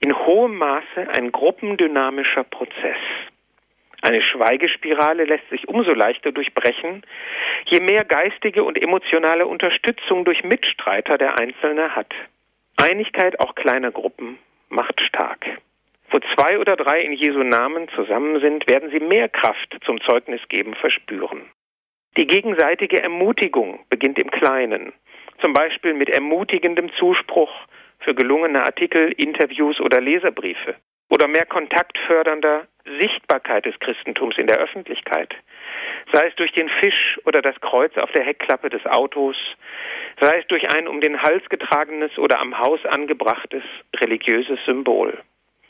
in 0.00 0.16
hohem 0.26 0.56
Maße 0.56 1.08
ein 1.16 1.32
gruppendynamischer 1.32 2.44
Prozess. 2.44 2.98
Eine 4.00 4.22
Schweigespirale 4.22 5.24
lässt 5.24 5.48
sich 5.50 5.68
umso 5.68 5.92
leichter 5.92 6.30
durchbrechen, 6.30 7.02
je 7.66 7.80
mehr 7.80 8.04
geistige 8.04 8.62
und 8.62 8.80
emotionale 8.80 9.46
Unterstützung 9.46 10.24
durch 10.24 10.44
Mitstreiter 10.44 11.18
der 11.18 11.38
Einzelne 11.38 11.96
hat. 11.96 12.14
Einigkeit 12.76 13.40
auch 13.40 13.54
kleiner 13.56 13.90
Gruppen 13.90 14.38
macht 14.68 15.00
stark. 15.00 15.46
Wo 16.10 16.20
zwei 16.34 16.58
oder 16.58 16.76
drei 16.76 17.00
in 17.00 17.12
Jesu 17.12 17.42
Namen 17.42 17.88
zusammen 17.94 18.40
sind, 18.40 18.70
werden 18.70 18.90
sie 18.90 19.00
mehr 19.00 19.28
Kraft 19.28 19.76
zum 19.84 20.00
Zeugnisgeben 20.00 20.74
verspüren. 20.74 21.42
Die 22.16 22.26
gegenseitige 22.26 23.02
Ermutigung 23.02 23.80
beginnt 23.90 24.18
im 24.18 24.30
Kleinen, 24.30 24.92
zum 25.40 25.52
Beispiel 25.52 25.94
mit 25.94 26.08
ermutigendem 26.08 26.90
Zuspruch 26.98 27.52
für 28.00 28.14
gelungene 28.14 28.62
Artikel, 28.62 29.12
Interviews 29.12 29.80
oder 29.80 30.00
Leserbriefe 30.00 30.76
oder 31.10 31.28
mehr 31.28 31.46
kontaktfördernder 31.46 32.66
Sichtbarkeit 32.98 33.66
des 33.66 33.78
Christentums 33.80 34.36
in 34.38 34.46
der 34.46 34.58
Öffentlichkeit, 34.58 35.34
sei 36.12 36.26
es 36.26 36.34
durch 36.36 36.52
den 36.52 36.68
Fisch 36.68 37.18
oder 37.24 37.42
das 37.42 37.60
Kreuz 37.60 37.96
auf 37.96 38.10
der 38.12 38.24
Heckklappe 38.24 38.70
des 38.70 38.84
Autos, 38.86 39.36
sei 40.20 40.38
es 40.38 40.46
durch 40.48 40.70
ein 40.70 40.88
um 40.88 41.00
den 41.00 41.22
Hals 41.22 41.48
getragenes 41.48 42.16
oder 42.18 42.40
am 42.40 42.58
Haus 42.58 42.84
angebrachtes 42.86 43.62
religiöses 43.96 44.58
Symbol. 44.64 45.18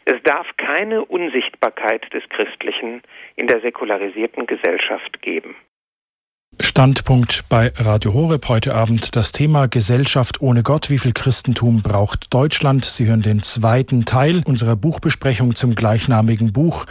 Es 0.04 0.22
darf 0.22 0.46
keine 0.56 1.04
Unsichtbarkeit 1.04 2.12
des 2.14 2.26
Christlichen 2.30 3.02
in 3.36 3.46
der 3.46 3.60
säkularisierten 3.60 4.46
Gesellschaft 4.46 5.20
geben. 5.20 5.54
Standpunkt 6.78 7.44
bei 7.48 7.72
Radio 7.76 8.14
Horeb 8.14 8.48
heute 8.48 8.72
Abend 8.72 9.16
das 9.16 9.32
Thema 9.32 9.66
Gesellschaft 9.66 10.40
ohne 10.40 10.62
Gott. 10.62 10.90
Wie 10.90 10.98
viel 10.98 11.12
Christentum 11.12 11.82
braucht 11.82 12.32
Deutschland? 12.32 12.84
Sie 12.84 13.06
hören 13.06 13.20
den 13.20 13.42
zweiten 13.42 14.04
Teil 14.04 14.42
unserer 14.44 14.76
Buchbesprechung 14.76 15.56
zum 15.56 15.74
gleichnamigen 15.74 16.52
Buch. 16.52 16.86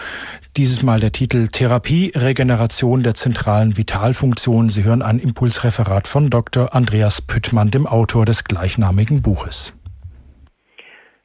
Dieses 0.58 0.84
Mal 0.84 0.99
der 0.99 1.14
Titel 1.14 1.47
Therapie, 1.47 2.12
Regeneration 2.16 3.01
der 3.01 3.14
zentralen 3.14 3.78
Vitalfunktion. 3.78 4.70
Sie 4.70 4.84
hören 4.84 5.01
ein 5.01 5.20
Impulsreferat 5.20 6.10
von 6.10 6.30
Dr. 6.30 6.76
Andreas 6.76 7.22
Püttmann, 7.22 7.72
dem 7.72 7.88
Autor 7.88 8.26
des 8.26 8.43
gleichnamigen 8.43 9.22
Buches. 9.22 9.74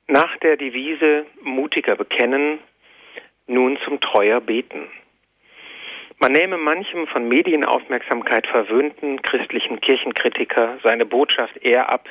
Nach 0.06 0.36
der 0.38 0.56
Devise 0.56 1.26
mutiger 1.42 1.96
bekennen, 1.96 2.60
nun 3.48 3.76
zum 3.84 4.00
treuer 4.00 4.40
beten. 4.40 4.88
Man 6.22 6.30
nehme 6.30 6.56
manchem 6.56 7.08
von 7.08 7.26
Medienaufmerksamkeit 7.26 8.46
verwöhnten 8.46 9.22
christlichen 9.22 9.80
Kirchenkritiker 9.80 10.78
seine 10.84 11.04
Botschaft 11.04 11.56
eher 11.56 11.88
ab, 11.88 12.08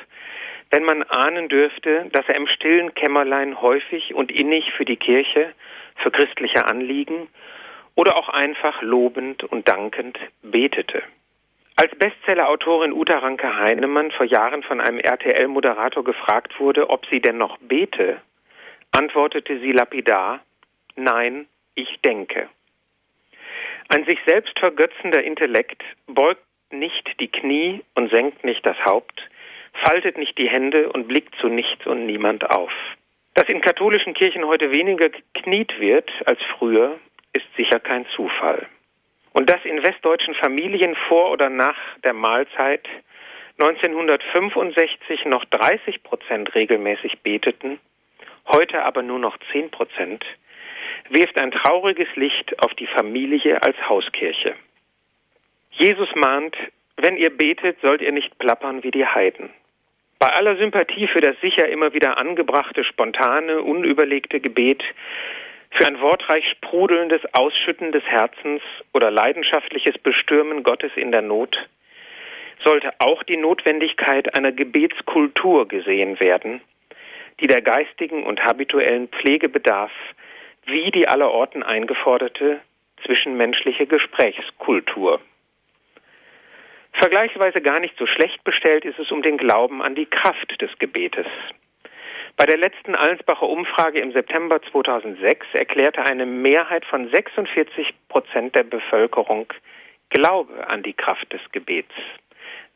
wenn 0.70 0.84
man 0.84 1.02
ahnen 1.04 1.48
dürfte, 1.48 2.10
dass 2.12 2.28
er 2.28 2.34
im 2.34 2.46
stillen 2.46 2.92
Kämmerlein 2.92 3.62
häufig 3.62 4.14
und 4.14 4.30
innig 4.30 4.70
für 4.74 4.84
die 4.84 4.98
Kirche, 4.98 5.54
für 5.96 6.10
christliche 6.10 6.66
Anliegen 6.66 7.26
oder 7.94 8.16
auch 8.16 8.28
einfach 8.28 8.82
lobend 8.82 9.44
und 9.44 9.66
dankend 9.66 10.18
betete. 10.42 11.02
Als 11.76 11.94
Bestsellerautorin 11.94 12.92
Uta 12.92 13.16
Ranke 13.16 13.56
Heinemann 13.56 14.10
vor 14.10 14.26
Jahren 14.26 14.62
von 14.62 14.82
einem 14.82 14.98
RTL-Moderator 14.98 16.04
gefragt 16.04 16.60
wurde, 16.60 16.90
ob 16.90 17.06
sie 17.06 17.22
denn 17.22 17.38
noch 17.38 17.56
bete, 17.60 18.20
antwortete 18.90 19.58
sie 19.60 19.72
lapidar, 19.72 20.40
nein, 20.96 21.46
ich 21.74 21.98
denke. 22.04 22.50
Ein 23.94 24.06
sich 24.06 24.18
selbst 24.24 24.58
vergötzender 24.58 25.22
Intellekt 25.22 25.82
beugt 26.06 26.40
nicht 26.70 27.20
die 27.20 27.28
Knie 27.28 27.82
und 27.94 28.10
senkt 28.10 28.42
nicht 28.42 28.64
das 28.64 28.82
Haupt, 28.86 29.20
faltet 29.84 30.16
nicht 30.16 30.38
die 30.38 30.48
Hände 30.48 30.90
und 30.90 31.08
blickt 31.08 31.34
zu 31.42 31.48
nichts 31.48 31.86
und 31.86 32.06
niemand 32.06 32.48
auf. 32.48 32.72
Dass 33.34 33.50
in 33.50 33.60
katholischen 33.60 34.14
Kirchen 34.14 34.46
heute 34.46 34.72
weniger 34.72 35.10
gekniet 35.10 35.78
wird 35.78 36.10
als 36.24 36.38
früher, 36.56 36.98
ist 37.34 37.44
sicher 37.54 37.80
kein 37.80 38.06
Zufall. 38.16 38.66
Und 39.34 39.50
dass 39.50 39.62
in 39.66 39.84
westdeutschen 39.84 40.36
Familien 40.36 40.96
vor 41.08 41.30
oder 41.30 41.50
nach 41.50 41.76
der 42.02 42.14
Mahlzeit 42.14 42.88
1965 43.58 45.26
noch 45.26 45.44
30 45.44 46.02
Prozent 46.02 46.54
regelmäßig 46.54 47.18
beteten, 47.18 47.78
heute 48.48 48.86
aber 48.86 49.02
nur 49.02 49.18
noch 49.18 49.36
10 49.52 49.70
Prozent, 49.70 50.24
wirft 51.10 51.38
ein 51.38 51.50
trauriges 51.50 52.08
Licht 52.16 52.62
auf 52.62 52.74
die 52.74 52.86
Familie 52.86 53.62
als 53.62 53.76
Hauskirche. 53.88 54.54
Jesus 55.70 56.08
mahnt, 56.14 56.56
wenn 56.96 57.16
ihr 57.16 57.30
betet, 57.30 57.80
sollt 57.80 58.02
ihr 58.02 58.12
nicht 58.12 58.38
plappern 58.38 58.82
wie 58.82 58.90
die 58.90 59.06
Heiden. 59.06 59.50
Bei 60.18 60.28
aller 60.28 60.56
Sympathie 60.56 61.08
für 61.08 61.20
das 61.20 61.34
sicher 61.40 61.68
immer 61.68 61.94
wieder 61.94 62.18
angebrachte, 62.18 62.84
spontane, 62.84 63.60
unüberlegte 63.60 64.38
Gebet, 64.40 64.84
für 65.72 65.86
ein 65.86 66.00
wortreich 66.00 66.44
sprudelndes 66.50 67.22
Ausschütten 67.32 67.92
des 67.92 68.04
Herzens 68.04 68.62
oder 68.92 69.10
leidenschaftliches 69.10 69.98
Bestürmen 69.98 70.62
Gottes 70.62 70.92
in 70.96 71.10
der 71.10 71.22
Not, 71.22 71.56
sollte 72.62 72.92
auch 72.98 73.22
die 73.22 73.36
Notwendigkeit 73.36 74.36
einer 74.36 74.52
Gebetskultur 74.52 75.66
gesehen 75.66 76.20
werden, 76.20 76.60
die 77.40 77.46
der 77.46 77.62
geistigen 77.62 78.22
und 78.24 78.44
habituellen 78.44 79.08
Pflege 79.08 79.48
bedarf, 79.48 79.90
wie 80.66 80.90
die 80.90 81.08
allerorten 81.08 81.62
eingeforderte 81.62 82.60
zwischenmenschliche 83.04 83.86
Gesprächskultur. 83.86 85.20
Vergleichsweise 86.92 87.60
gar 87.60 87.80
nicht 87.80 87.96
so 87.98 88.06
schlecht 88.06 88.44
bestellt 88.44 88.84
ist 88.84 88.98
es 88.98 89.10
um 89.10 89.22
den 89.22 89.38
Glauben 89.38 89.82
an 89.82 89.94
die 89.94 90.06
Kraft 90.06 90.60
des 90.60 90.70
Gebetes. 90.78 91.26
Bei 92.36 92.46
der 92.46 92.56
letzten 92.56 92.94
Allensbacher 92.94 93.48
Umfrage 93.48 94.00
im 94.00 94.12
September 94.12 94.60
2006 94.62 95.46
erklärte 95.52 96.04
eine 96.04 96.26
Mehrheit 96.26 96.84
von 96.84 97.10
46 97.10 97.94
Prozent 98.08 98.54
der 98.54 98.62
Bevölkerung 98.62 99.46
Glaube 100.10 100.66
an 100.68 100.82
die 100.82 100.92
Kraft 100.92 101.32
des 101.32 101.40
Gebets. 101.52 101.92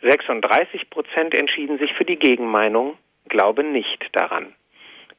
36 0.02 0.90
Prozent 0.90 1.34
entschieden 1.34 1.78
sich 1.78 1.92
für 1.94 2.04
die 2.04 2.18
Gegenmeinung, 2.18 2.96
Glaube 3.28 3.64
nicht 3.64 4.08
daran. 4.12 4.54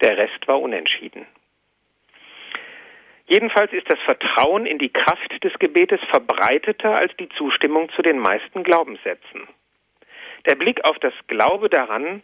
Der 0.01 0.17
Rest 0.17 0.47
war 0.47 0.61
unentschieden. 0.61 1.25
Jedenfalls 3.27 3.73
ist 3.73 3.91
das 3.91 3.99
Vertrauen 4.05 4.65
in 4.65 4.77
die 4.77 4.89
Kraft 4.89 5.43
des 5.43 5.53
Gebetes 5.59 5.99
verbreiteter 6.09 6.95
als 6.95 7.11
die 7.17 7.27
Zustimmung 7.29 7.89
zu 7.89 8.01
den 8.01 8.19
meisten 8.19 8.63
Glaubenssätzen. 8.63 9.47
Der 10.45 10.55
Blick 10.55 10.83
auf 10.85 10.97
das 10.99 11.13
Glaube 11.27 11.69
daran 11.69 12.21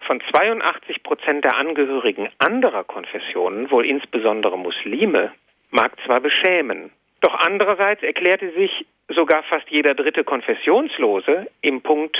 von 0.00 0.22
82 0.30 1.02
Prozent 1.02 1.44
der 1.44 1.56
Angehörigen 1.56 2.28
anderer 2.38 2.84
Konfessionen, 2.84 3.70
wohl 3.70 3.84
insbesondere 3.84 4.56
Muslime, 4.56 5.32
mag 5.70 5.92
zwar 6.06 6.20
beschämen, 6.20 6.92
doch 7.20 7.34
andererseits 7.34 8.02
erklärte 8.02 8.52
sich 8.52 8.86
sogar 9.08 9.42
fast 9.44 9.68
jeder 9.70 9.94
dritte 9.94 10.22
Konfessionslose 10.22 11.50
im 11.62 11.80
Punkt 11.80 12.16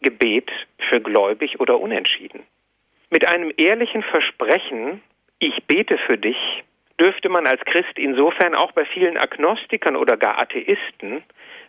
Gebet 0.00 0.50
für 0.88 1.00
gläubig 1.00 1.60
oder 1.60 1.78
unentschieden. 1.78 2.42
Mit 3.10 3.28
einem 3.28 3.52
ehrlichen 3.56 4.02
Versprechen, 4.02 5.02
ich 5.38 5.64
bete 5.64 5.98
für 5.98 6.18
dich, 6.18 6.64
dürfte 7.00 7.28
man 7.28 7.46
als 7.46 7.60
Christ 7.64 7.98
insofern 7.98 8.54
auch 8.54 8.72
bei 8.72 8.84
vielen 8.84 9.16
Agnostikern 9.16 9.96
oder 9.96 10.16
gar 10.16 10.40
Atheisten 10.40 11.22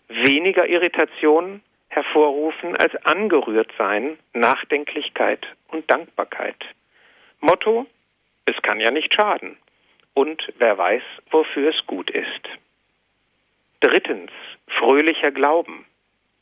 weniger 0.07 0.67
Irritation 0.67 1.61
hervorrufen 1.89 2.75
als 2.75 2.95
angerührt 3.05 3.71
sein, 3.77 4.17
Nachdenklichkeit 4.33 5.45
und 5.69 5.89
Dankbarkeit. 5.89 6.57
Motto, 7.39 7.85
es 8.45 8.55
kann 8.61 8.79
ja 8.79 8.91
nicht 8.91 9.13
schaden. 9.13 9.57
Und 10.13 10.51
wer 10.57 10.77
weiß, 10.77 11.03
wofür 11.29 11.69
es 11.69 11.85
gut 11.85 12.09
ist. 12.09 12.49
Drittens, 13.81 14.31
fröhlicher 14.67 15.31
Glauben. 15.31 15.85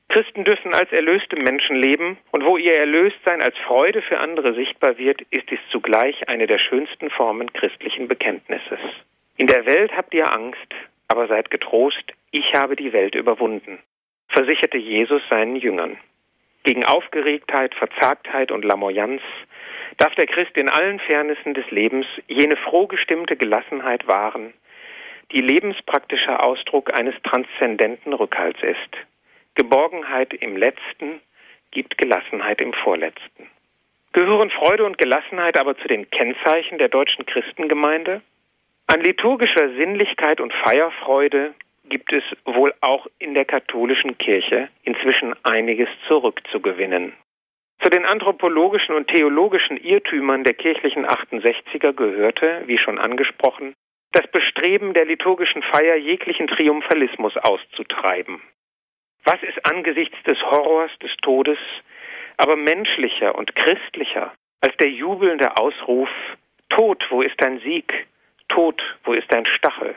Christen 0.09 0.43
dürfen 0.43 0.73
als 0.73 0.91
erlöste 0.91 1.35
Menschen 1.35 1.75
leben 1.75 2.17
und 2.31 2.45
wo 2.45 2.57
ihr 2.57 2.75
Erlöstsein 2.77 3.41
als 3.41 3.57
Freude 3.57 4.01
für 4.01 4.19
andere 4.19 4.53
sichtbar 4.53 4.97
wird, 4.97 5.21
ist 5.31 5.49
dies 5.49 5.59
zugleich 5.71 6.29
eine 6.29 6.47
der 6.47 6.59
schönsten 6.59 7.09
Formen 7.09 7.51
christlichen 7.51 8.07
Bekenntnisses. 8.07 8.79
In 9.37 9.47
der 9.47 9.65
Welt 9.65 9.91
habt 9.95 10.13
ihr 10.13 10.31
Angst, 10.33 10.73
aber 11.07 11.27
seid 11.27 11.51
getrost, 11.51 12.13
ich 12.31 12.53
habe 12.53 12.75
die 12.75 12.93
Welt 12.93 13.15
überwunden, 13.15 13.79
versicherte 14.29 14.77
Jesus 14.77 15.21
seinen 15.29 15.55
Jüngern. 15.55 15.97
Gegen 16.63 16.85
Aufgeregtheit, 16.85 17.75
Verzagtheit 17.75 18.51
und 18.51 18.65
Lamoyanz 18.65 19.21
darf 19.97 20.15
der 20.15 20.27
Christ 20.27 20.57
in 20.57 20.69
allen 20.69 20.99
Fairnissen 20.99 21.53
des 21.53 21.69
Lebens 21.71 22.07
jene 22.27 22.57
frohgestimmte 22.57 23.35
Gelassenheit 23.35 24.07
wahren, 24.07 24.53
die 25.31 25.41
lebenspraktischer 25.41 26.43
Ausdruck 26.43 26.97
eines 26.97 27.15
transzendenten 27.23 28.13
Rückhalts 28.13 28.61
ist. 28.63 28.97
Geborgenheit 29.55 30.33
im 30.33 30.57
Letzten 30.57 31.21
gibt 31.71 31.97
Gelassenheit 31.97 32.61
im 32.61 32.73
Vorletzten. 32.73 33.49
Gehören 34.11 34.49
Freude 34.49 34.85
und 34.85 34.97
Gelassenheit 34.97 35.59
aber 35.59 35.77
zu 35.77 35.87
den 35.87 36.09
Kennzeichen 36.09 36.77
der 36.77 36.89
deutschen 36.89 37.25
Christengemeinde? 37.25 38.21
An 38.87 39.01
liturgischer 39.01 39.69
Sinnlichkeit 39.75 40.39
und 40.39 40.53
Feierfreude 40.53 41.53
gibt 41.89 42.11
es 42.11 42.23
wohl 42.43 42.73
auch 42.81 43.07
in 43.19 43.33
der 43.33 43.45
katholischen 43.45 44.17
Kirche 44.17 44.69
inzwischen 44.83 45.35
einiges 45.43 45.89
zurückzugewinnen. 46.07 47.13
Zu 47.81 47.89
den 47.89 48.05
anthropologischen 48.05 48.95
und 48.95 49.07
theologischen 49.07 49.77
Irrtümern 49.77 50.43
der 50.43 50.53
kirchlichen 50.53 51.05
68er 51.05 51.93
gehörte, 51.93 52.63
wie 52.65 52.77
schon 52.77 52.99
angesprochen, 52.99 53.73
das 54.11 54.27
Bestreben 54.27 54.93
der 54.93 55.05
liturgischen 55.05 55.61
Feier 55.61 55.95
jeglichen 55.95 56.47
Triumphalismus 56.47 57.37
auszutreiben. 57.37 58.41
Was 59.25 59.41
ist 59.41 59.65
angesichts 59.65 60.17
des 60.23 60.39
Horrors 60.43 60.91
des 61.01 61.11
Todes 61.17 61.57
aber 62.37 62.55
menschlicher 62.55 63.33
und 63.35 63.55
christlicher 63.55 64.31
als 64.61 64.77
der 64.77 64.89
jubelnde 64.89 65.57
Ausruf 65.57 66.09
Tod, 66.69 67.03
wo 67.09 67.21
ist 67.21 67.35
dein 67.41 67.59
Sieg? 67.59 68.07
Tod, 68.49 68.81
wo 69.03 69.13
ist 69.13 69.31
dein 69.31 69.45
Stachel? 69.47 69.95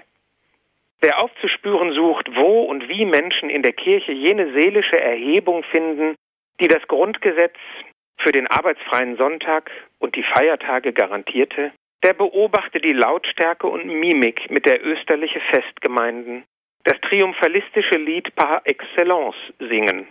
Wer 1.01 1.19
aufzuspüren 1.19 1.93
sucht, 1.93 2.35
wo 2.35 2.63
und 2.63 2.89
wie 2.89 3.05
Menschen 3.05 3.51
in 3.51 3.63
der 3.63 3.73
Kirche 3.73 4.13
jene 4.13 4.53
seelische 4.53 4.99
Erhebung 4.99 5.63
finden, 5.65 6.15
die 6.61 6.69
das 6.69 6.87
Grundgesetz 6.89 7.57
für 8.17 8.33
den 8.33 8.47
arbeitsfreien 8.47 9.17
Sonntag 9.17 9.71
und 9.99 10.17
die 10.17 10.25
Feiertage 10.25 10.93
garantierte, 10.93 11.73
der 12.03 12.15
beobachte 12.15 12.81
die 12.81 12.95
Lautstärke 12.95 13.67
und 13.67 13.87
Mimik, 13.87 14.51
mit 14.51 14.67
der 14.67 14.85
österliche 14.85 15.41
Festgemeinden 15.53 16.45
das 16.89 16.99
triumphalistische 17.03 17.99
Lied 17.99 18.35
par 18.35 18.63
excellence 18.65 19.37
singen. 19.59 20.09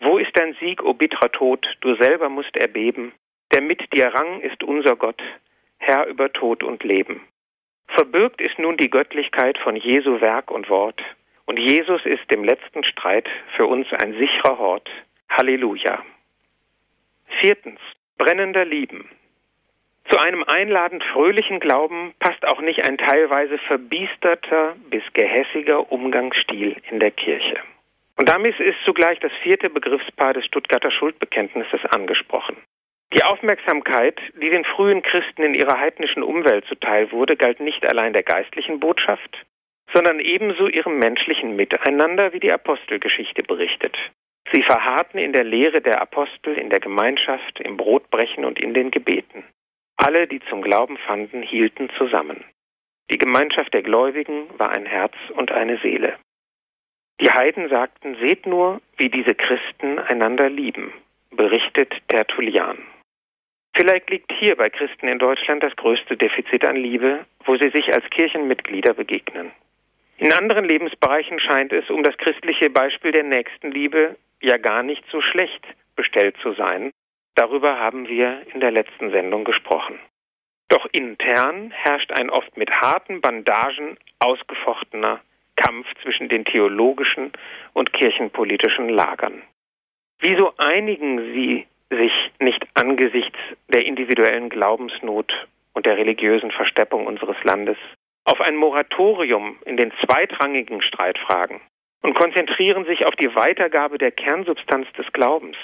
Wo 0.00 0.18
ist 0.18 0.36
dein 0.36 0.56
Sieg, 0.58 0.82
o 0.82 0.92
bitterer 0.92 1.30
Tod, 1.30 1.64
du 1.82 1.94
selber 1.94 2.28
musst 2.28 2.56
erbeben, 2.56 3.12
der 3.52 3.60
mit 3.60 3.80
dir 3.92 4.06
rang 4.06 4.40
ist 4.40 4.64
unser 4.64 4.96
Gott, 4.96 5.22
Herr 5.78 6.06
über 6.06 6.32
Tod 6.32 6.64
und 6.64 6.82
Leben. 6.82 7.20
Verbürgt 7.86 8.40
ist 8.40 8.58
nun 8.58 8.76
die 8.76 8.90
Göttlichkeit 8.90 9.56
von 9.58 9.76
Jesu 9.76 10.20
Werk 10.20 10.50
und 10.50 10.68
Wort, 10.68 11.00
und 11.44 11.60
Jesus 11.60 12.04
ist 12.04 12.32
im 12.32 12.42
letzten 12.42 12.82
Streit 12.82 13.28
für 13.54 13.66
uns 13.66 13.86
ein 13.92 14.14
sicherer 14.18 14.58
Hort. 14.58 14.90
Halleluja. 15.28 16.04
Viertens. 17.40 17.78
Brennender 18.18 18.64
Lieben. 18.64 19.08
Zu 20.10 20.18
einem 20.18 20.42
einladend 20.42 21.04
fröhlichen 21.04 21.60
Glauben 21.60 22.14
passt 22.18 22.44
auch 22.44 22.60
nicht 22.60 22.84
ein 22.84 22.98
teilweise 22.98 23.58
verbiesterter 23.58 24.74
bis 24.90 25.04
gehässiger 25.12 25.92
Umgangsstil 25.92 26.76
in 26.90 26.98
der 26.98 27.12
Kirche. 27.12 27.60
Und 28.16 28.28
damit 28.28 28.58
ist 28.58 28.78
zugleich 28.84 29.20
das 29.20 29.30
vierte 29.44 29.70
Begriffspaar 29.70 30.34
des 30.34 30.44
Stuttgarter 30.46 30.90
Schuldbekenntnisses 30.90 31.84
angesprochen. 31.90 32.56
Die 33.14 33.22
Aufmerksamkeit, 33.22 34.20
die 34.42 34.50
den 34.50 34.64
frühen 34.64 35.02
Christen 35.02 35.42
in 35.42 35.54
ihrer 35.54 35.78
heidnischen 35.78 36.24
Umwelt 36.24 36.64
zuteil 36.66 37.12
wurde, 37.12 37.36
galt 37.36 37.60
nicht 37.60 37.88
allein 37.88 38.12
der 38.12 38.24
geistlichen 38.24 38.80
Botschaft, 38.80 39.46
sondern 39.92 40.18
ebenso 40.18 40.66
ihrem 40.66 40.98
menschlichen 40.98 41.54
Miteinander, 41.54 42.32
wie 42.32 42.40
die 42.40 42.52
Apostelgeschichte 42.52 43.44
berichtet. 43.44 43.96
Sie 44.52 44.62
verharrten 44.62 45.20
in 45.20 45.32
der 45.32 45.44
Lehre 45.44 45.80
der 45.80 46.02
Apostel, 46.02 46.54
in 46.54 46.68
der 46.68 46.80
Gemeinschaft, 46.80 47.60
im 47.60 47.76
Brotbrechen 47.76 48.44
und 48.44 48.58
in 48.58 48.74
den 48.74 48.90
Gebeten. 48.90 49.44
Alle, 50.02 50.26
die 50.26 50.40
zum 50.48 50.62
Glauben 50.62 50.96
fanden, 50.96 51.42
hielten 51.42 51.90
zusammen. 51.98 52.42
Die 53.10 53.18
Gemeinschaft 53.18 53.74
der 53.74 53.82
Gläubigen 53.82 54.46
war 54.56 54.70
ein 54.70 54.86
Herz 54.86 55.12
und 55.36 55.52
eine 55.52 55.76
Seele. 55.78 56.16
Die 57.20 57.30
Heiden 57.30 57.68
sagten, 57.68 58.16
seht 58.18 58.46
nur, 58.46 58.80
wie 58.96 59.10
diese 59.10 59.34
Christen 59.34 59.98
einander 59.98 60.48
lieben, 60.48 60.90
berichtet 61.30 61.92
Tertullian. 62.08 62.78
Vielleicht 63.76 64.08
liegt 64.08 64.32
hier 64.32 64.56
bei 64.56 64.70
Christen 64.70 65.06
in 65.06 65.18
Deutschland 65.18 65.62
das 65.62 65.76
größte 65.76 66.16
Defizit 66.16 66.64
an 66.64 66.76
Liebe, 66.76 67.26
wo 67.44 67.56
sie 67.56 67.68
sich 67.68 67.92
als 67.92 68.08
Kirchenmitglieder 68.08 68.94
begegnen. 68.94 69.50
In 70.16 70.32
anderen 70.32 70.64
Lebensbereichen 70.64 71.40
scheint 71.40 71.74
es 71.74 71.90
um 71.90 72.02
das 72.02 72.16
christliche 72.16 72.70
Beispiel 72.70 73.12
der 73.12 73.24
Nächstenliebe 73.24 74.16
ja 74.40 74.56
gar 74.56 74.82
nicht 74.82 75.04
so 75.12 75.20
schlecht 75.20 75.66
bestellt 75.94 76.36
zu 76.42 76.54
sein, 76.54 76.90
Darüber 77.40 77.80
haben 77.80 78.06
wir 78.06 78.42
in 78.52 78.60
der 78.60 78.70
letzten 78.70 79.12
Sendung 79.12 79.44
gesprochen. 79.44 79.98
Doch 80.68 80.86
intern 80.92 81.70
herrscht 81.70 82.12
ein 82.12 82.28
oft 82.28 82.54
mit 82.58 82.70
harten 82.70 83.22
Bandagen 83.22 83.96
ausgefochtener 84.18 85.22
Kampf 85.56 85.86
zwischen 86.02 86.28
den 86.28 86.44
theologischen 86.44 87.32
und 87.72 87.94
kirchenpolitischen 87.94 88.90
Lagern. 88.90 89.40
Wieso 90.18 90.52
einigen 90.58 91.32
sie 91.32 91.66
sich 91.88 92.12
nicht 92.40 92.62
angesichts 92.74 93.38
der 93.68 93.86
individuellen 93.86 94.50
Glaubensnot 94.50 95.32
und 95.72 95.86
der 95.86 95.96
religiösen 95.96 96.50
Versteppung 96.50 97.06
unseres 97.06 97.42
Landes 97.42 97.78
auf 98.26 98.38
ein 98.42 98.56
Moratorium 98.56 99.56
in 99.64 99.78
den 99.78 99.94
zweitrangigen 100.04 100.82
Streitfragen 100.82 101.62
und 102.02 102.12
konzentrieren 102.12 102.84
sich 102.84 103.06
auf 103.06 103.16
die 103.16 103.34
Weitergabe 103.34 103.96
der 103.96 104.10
Kernsubstanz 104.10 104.92
des 104.92 105.10
Glaubens 105.14 105.56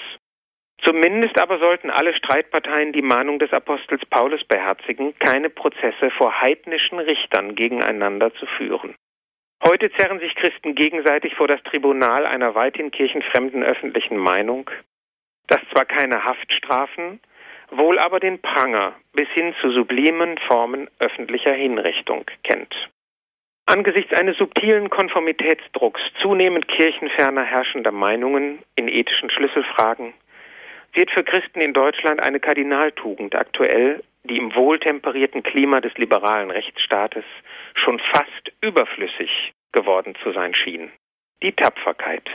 Zumindest 0.83 1.39
aber 1.39 1.59
sollten 1.59 1.89
alle 1.89 2.13
Streitparteien 2.13 2.93
die 2.93 3.01
Mahnung 3.01 3.39
des 3.39 3.51
Apostels 3.51 4.05
Paulus 4.05 4.43
beherzigen, 4.43 5.17
keine 5.19 5.49
Prozesse 5.49 6.11
vor 6.11 6.39
heidnischen 6.41 6.99
Richtern 6.99 7.55
gegeneinander 7.55 8.33
zu 8.35 8.45
führen. 8.45 8.95
Heute 9.65 9.91
zerren 9.93 10.19
sich 10.19 10.35
Christen 10.35 10.75
gegenseitig 10.75 11.35
vor 11.35 11.47
das 11.47 11.61
Tribunal 11.63 12.25
einer 12.25 12.53
weithin 12.53 12.91
kirchenfremden 12.91 13.63
öffentlichen 13.63 14.17
Meinung, 14.17 14.69
das 15.47 15.59
zwar 15.71 15.85
keine 15.85 16.23
Haftstrafen, 16.23 17.19
wohl 17.71 17.97
aber 17.97 18.19
den 18.19 18.39
Pranger 18.39 18.95
bis 19.13 19.27
hin 19.29 19.55
zu 19.59 19.71
sublimen 19.71 20.37
Formen 20.47 20.89
öffentlicher 20.99 21.53
Hinrichtung 21.53 22.25
kennt. 22.43 22.73
Angesichts 23.65 24.13
eines 24.13 24.37
subtilen 24.37 24.89
Konformitätsdrucks 24.89 25.99
zunehmend 26.21 26.67
kirchenferner 26.69 27.43
herrschender 27.43 27.91
Meinungen 27.91 28.59
in 28.75 28.87
ethischen 28.87 29.29
Schlüsselfragen 29.29 30.13
wird 30.97 31.11
für 31.11 31.23
Christen 31.23 31.61
in 31.61 31.73
Deutschland 31.73 32.21
eine 32.21 32.39
Kardinaltugend 32.39 33.35
aktuell, 33.35 34.03
die 34.23 34.37
im 34.37 34.53
wohltemperierten 34.55 35.43
Klima 35.43 35.79
des 35.79 35.93
liberalen 35.93 36.49
Rechtsstaates 36.49 37.23
schon 37.75 37.99
fast 38.11 38.51
überflüssig 38.61 39.53
geworden 39.71 40.15
zu 40.23 40.33
sein 40.33 40.55
schien. 40.55 40.91
Die 41.43 41.53
Tapferkeit. 41.53 42.27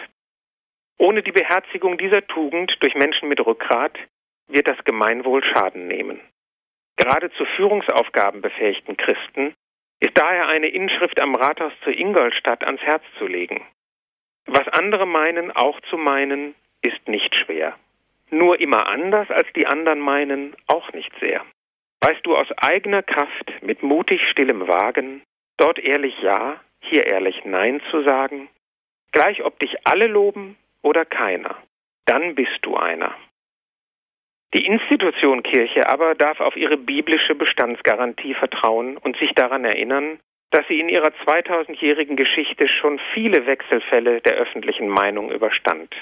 Ohne 0.96 1.22
die 1.22 1.32
Beherzigung 1.32 1.98
dieser 1.98 2.24
Tugend 2.28 2.72
durch 2.80 2.94
Menschen 2.94 3.28
mit 3.28 3.44
Rückgrat 3.44 3.98
wird 4.46 4.68
das 4.68 4.78
Gemeinwohl 4.84 5.42
Schaden 5.42 5.88
nehmen. 5.88 6.20
Gerade 6.96 7.32
zu 7.32 7.44
Führungsaufgaben 7.56 8.42
befähigten 8.42 8.96
Christen 8.96 9.54
ist 9.98 10.16
daher 10.16 10.46
eine 10.46 10.68
Inschrift 10.68 11.20
am 11.20 11.34
Rathaus 11.34 11.72
zu 11.82 11.90
Ingolstadt 11.90 12.64
ans 12.64 12.82
Herz 12.82 13.02
zu 13.18 13.26
legen. 13.26 13.66
Was 14.46 14.68
andere 14.68 15.06
meinen, 15.06 15.50
auch 15.50 15.80
zu 15.90 15.96
meinen, 15.96 16.54
ist 16.80 17.08
nicht 17.08 17.34
schwer. 17.34 17.76
Nur 18.33 18.59
immer 18.61 18.87
anders 18.87 19.30
als 19.30 19.47
die 19.55 19.66
anderen 19.66 20.01
meinen, 20.01 20.57
auch 20.66 20.91
nicht 20.95 21.12
sehr. 21.20 21.45
Weißt 22.01 22.24
du 22.24 22.35
aus 22.35 22.49
eigener 22.57 23.03
Kraft 23.03 23.53
mit 23.61 23.83
mutig 23.83 24.22
stillem 24.30 24.66
Wagen, 24.66 25.22
dort 25.59 25.78
ehrlich 25.78 26.18
Ja, 26.22 26.59
hier 26.80 27.07
ehrlich 27.07 27.45
Nein 27.45 27.83
zu 27.91 28.03
sagen, 28.03 28.49
gleich 29.12 29.45
ob 29.45 29.59
dich 29.59 29.87
alle 29.87 30.07
loben 30.07 30.57
oder 30.80 31.05
keiner, 31.05 31.59
dann 32.07 32.35
bist 32.35 32.59
du 32.62 32.74
einer. 32.74 33.14
Die 34.55 34.64
Institution 34.64 35.43
Kirche 35.43 35.87
aber 35.87 36.14
darf 36.14 36.41
auf 36.41 36.57
ihre 36.57 36.78
biblische 36.78 37.35
Bestandsgarantie 37.35 38.33
vertrauen 38.33 38.97
und 38.97 39.18
sich 39.18 39.33
daran 39.35 39.66
erinnern, 39.66 40.20
dass 40.51 40.66
sie 40.68 40.80
in 40.80 40.89
ihrer 40.89 41.12
2000-jährigen 41.26 42.16
Geschichte 42.16 42.66
schon 42.66 42.99
viele 43.12 43.45
Wechselfälle 43.45 44.22
der 44.22 44.35
öffentlichen 44.35 44.89
Meinung 44.89 45.30
überstand 45.30 45.95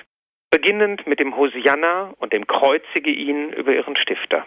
beginnend 0.51 1.07
mit 1.07 1.21
dem 1.21 1.37
Hosianna 1.37 2.15
und 2.19 2.33
dem 2.33 2.47
Kreuzige 2.47 3.11
ihn 3.11 3.53
über 3.53 3.75
ihren 3.75 3.97
Stifter. 3.97 4.47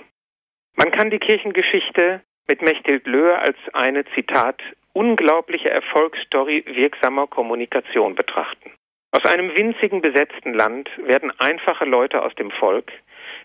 Man 0.75 0.91
kann 0.91 1.09
die 1.09 1.19
Kirchengeschichte 1.19 2.21
mit 2.47 2.61
Mechthild 2.61 3.07
Löhr 3.07 3.39
als 3.39 3.57
eine, 3.73 4.03
Zitat, 4.15 4.61
unglaubliche 4.93 5.69
Erfolgsstory 5.69 6.65
wirksamer 6.67 7.27
Kommunikation 7.27 8.15
betrachten. 8.15 8.71
Aus 9.11 9.25
einem 9.25 9.55
winzigen 9.55 10.01
besetzten 10.01 10.53
Land 10.53 10.89
werden 10.97 11.31
einfache 11.39 11.85
Leute 11.85 12.23
aus 12.23 12.33
dem 12.35 12.51
Volk, 12.51 12.91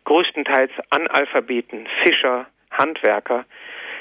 größtenteils 0.05 0.73
Analphabeten, 0.91 1.87
Fischer, 2.03 2.47
Handwerker, 2.71 3.45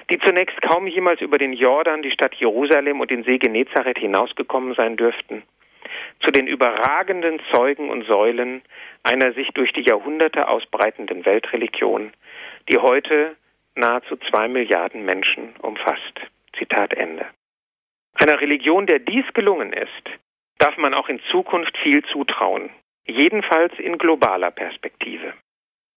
die 0.10 0.20
zunächst 0.20 0.62
kaum 0.62 0.88
jemals 0.88 1.20
über 1.22 1.38
den 1.38 1.54
Jordan, 1.54 2.02
die 2.02 2.12
Stadt 2.12 2.34
Jerusalem 2.36 3.02
und 3.02 3.12
den 3.12 3.24
See 3.24 3.38
Genezareth 3.38 4.00
hinausgekommen 4.00 4.74
sein 4.76 4.96
dürften, 4.96 5.44
zu 6.24 6.32
den 6.32 6.48
überragenden 6.48 7.40
Zeugen 7.52 7.90
und 7.90 8.06
Säulen 8.06 8.62
einer 9.04 9.34
sich 9.34 9.50
durch 9.50 9.72
die 9.74 9.84
Jahrhunderte 9.84 10.48
ausbreitenden 10.48 11.26
Weltreligion, 11.26 12.12
die 12.70 12.78
heute 12.78 13.36
nahezu 13.76 14.18
zwei 14.30 14.48
Milliarden 14.48 15.06
Menschen 15.06 15.56
umfasst. 15.62 16.20
Zitat 16.58 16.94
Ende. 16.94 17.26
Einer 18.14 18.42
Religion, 18.42 18.88
der 18.88 19.00
dies 19.00 19.26
gelungen 19.34 19.74
ist, 19.74 19.92
darf 20.58 20.76
man 20.78 20.94
auch 20.94 21.08
in 21.08 21.22
Zukunft 21.32 21.78
viel 21.78 22.04
zutrauen, 22.06 22.72
jedenfalls 23.06 23.78
in 23.78 23.98
globaler 23.98 24.52
Perspektive. 24.52 25.34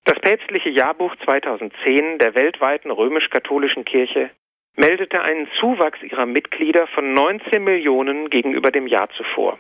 Das 0.05 0.19
päpstliche 0.21 0.71
Jahrbuch 0.71 1.15
2010 1.25 2.19
der 2.19 2.35
weltweiten 2.35 2.91
römisch-katholischen 2.91 3.85
Kirche 3.85 4.31
meldete 4.77 5.23
einen 5.23 5.49
Zuwachs 5.59 6.03
ihrer 6.03 6.27
Mitglieder 6.27 6.87
von 6.89 7.13
19 7.13 7.63
Millionen 7.63 8.31
gegenüber 8.31 8.71
dem 8.71 8.87
Jahr 8.87 9.09
zuvor. 9.11 9.59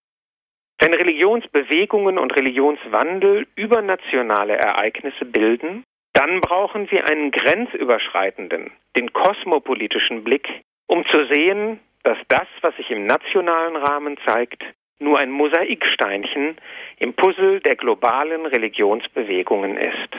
Wenn 0.79 0.93
Religionsbewegungen 0.93 2.19
und 2.19 2.35
Religionswandel 2.35 3.47
übernationale 3.55 4.57
Ereignisse 4.57 5.25
bilden, 5.25 5.83
dann 6.17 6.41
brauchen 6.41 6.89
wir 6.89 7.07
einen 7.07 7.29
grenzüberschreitenden, 7.29 8.71
den 8.95 9.13
kosmopolitischen 9.13 10.23
Blick, 10.23 10.47
um 10.87 11.05
zu 11.11 11.27
sehen, 11.27 11.79
dass 12.01 12.17
das, 12.27 12.47
was 12.61 12.75
sich 12.75 12.89
im 12.89 13.05
nationalen 13.05 13.75
Rahmen 13.75 14.17
zeigt, 14.25 14.63
nur 14.97 15.19
ein 15.19 15.29
Mosaiksteinchen 15.29 16.57
im 16.97 17.13
Puzzle 17.13 17.59
der 17.59 17.75
globalen 17.75 18.47
Religionsbewegungen 18.47 19.77
ist. 19.77 20.09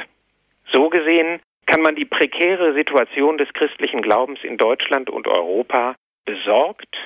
So 0.73 0.89
gesehen 0.89 1.41
kann 1.67 1.83
man 1.83 1.97
die 1.97 2.05
prekäre 2.05 2.75
Situation 2.75 3.37
des 3.37 3.53
christlichen 3.53 4.01
Glaubens 4.01 4.39
in 4.45 4.57
Deutschland 4.57 5.11
und 5.11 5.27
Europa 5.27 5.97
besorgt, 6.25 6.97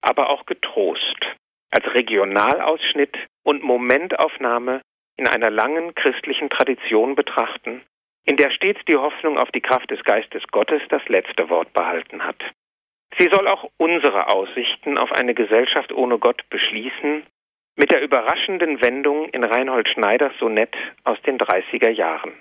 aber 0.00 0.30
auch 0.30 0.46
getrost 0.46 1.28
als 1.70 1.86
Regionalausschnitt 1.94 3.16
und 3.44 3.62
Momentaufnahme 3.62 4.80
in 5.16 5.28
einer 5.28 5.50
langen 5.50 5.94
christlichen 5.94 6.50
Tradition 6.50 7.14
betrachten, 7.14 7.82
in 8.24 8.36
der 8.36 8.50
stets 8.50 8.80
die 8.86 8.96
Hoffnung 8.96 9.38
auf 9.38 9.50
die 9.50 9.60
Kraft 9.60 9.90
des 9.90 10.02
Geistes 10.04 10.42
Gottes 10.50 10.82
das 10.88 11.06
letzte 11.08 11.48
Wort 11.48 11.72
behalten 11.72 12.24
hat. 12.24 12.40
Sie 13.18 13.28
soll 13.28 13.46
auch 13.46 13.68
unsere 13.76 14.28
Aussichten 14.28 14.96
auf 14.96 15.12
eine 15.12 15.34
Gesellschaft 15.34 15.92
ohne 15.92 16.18
Gott 16.18 16.42
beschließen, 16.48 17.24
mit 17.76 17.90
der 17.90 18.02
überraschenden 18.02 18.80
Wendung 18.82 19.28
in 19.30 19.44
Reinhold 19.44 19.88
Schneiders 19.88 20.32
Sonett 20.38 20.74
aus 21.04 21.20
den 21.22 21.38
30er 21.38 21.90
Jahren. 21.90 22.32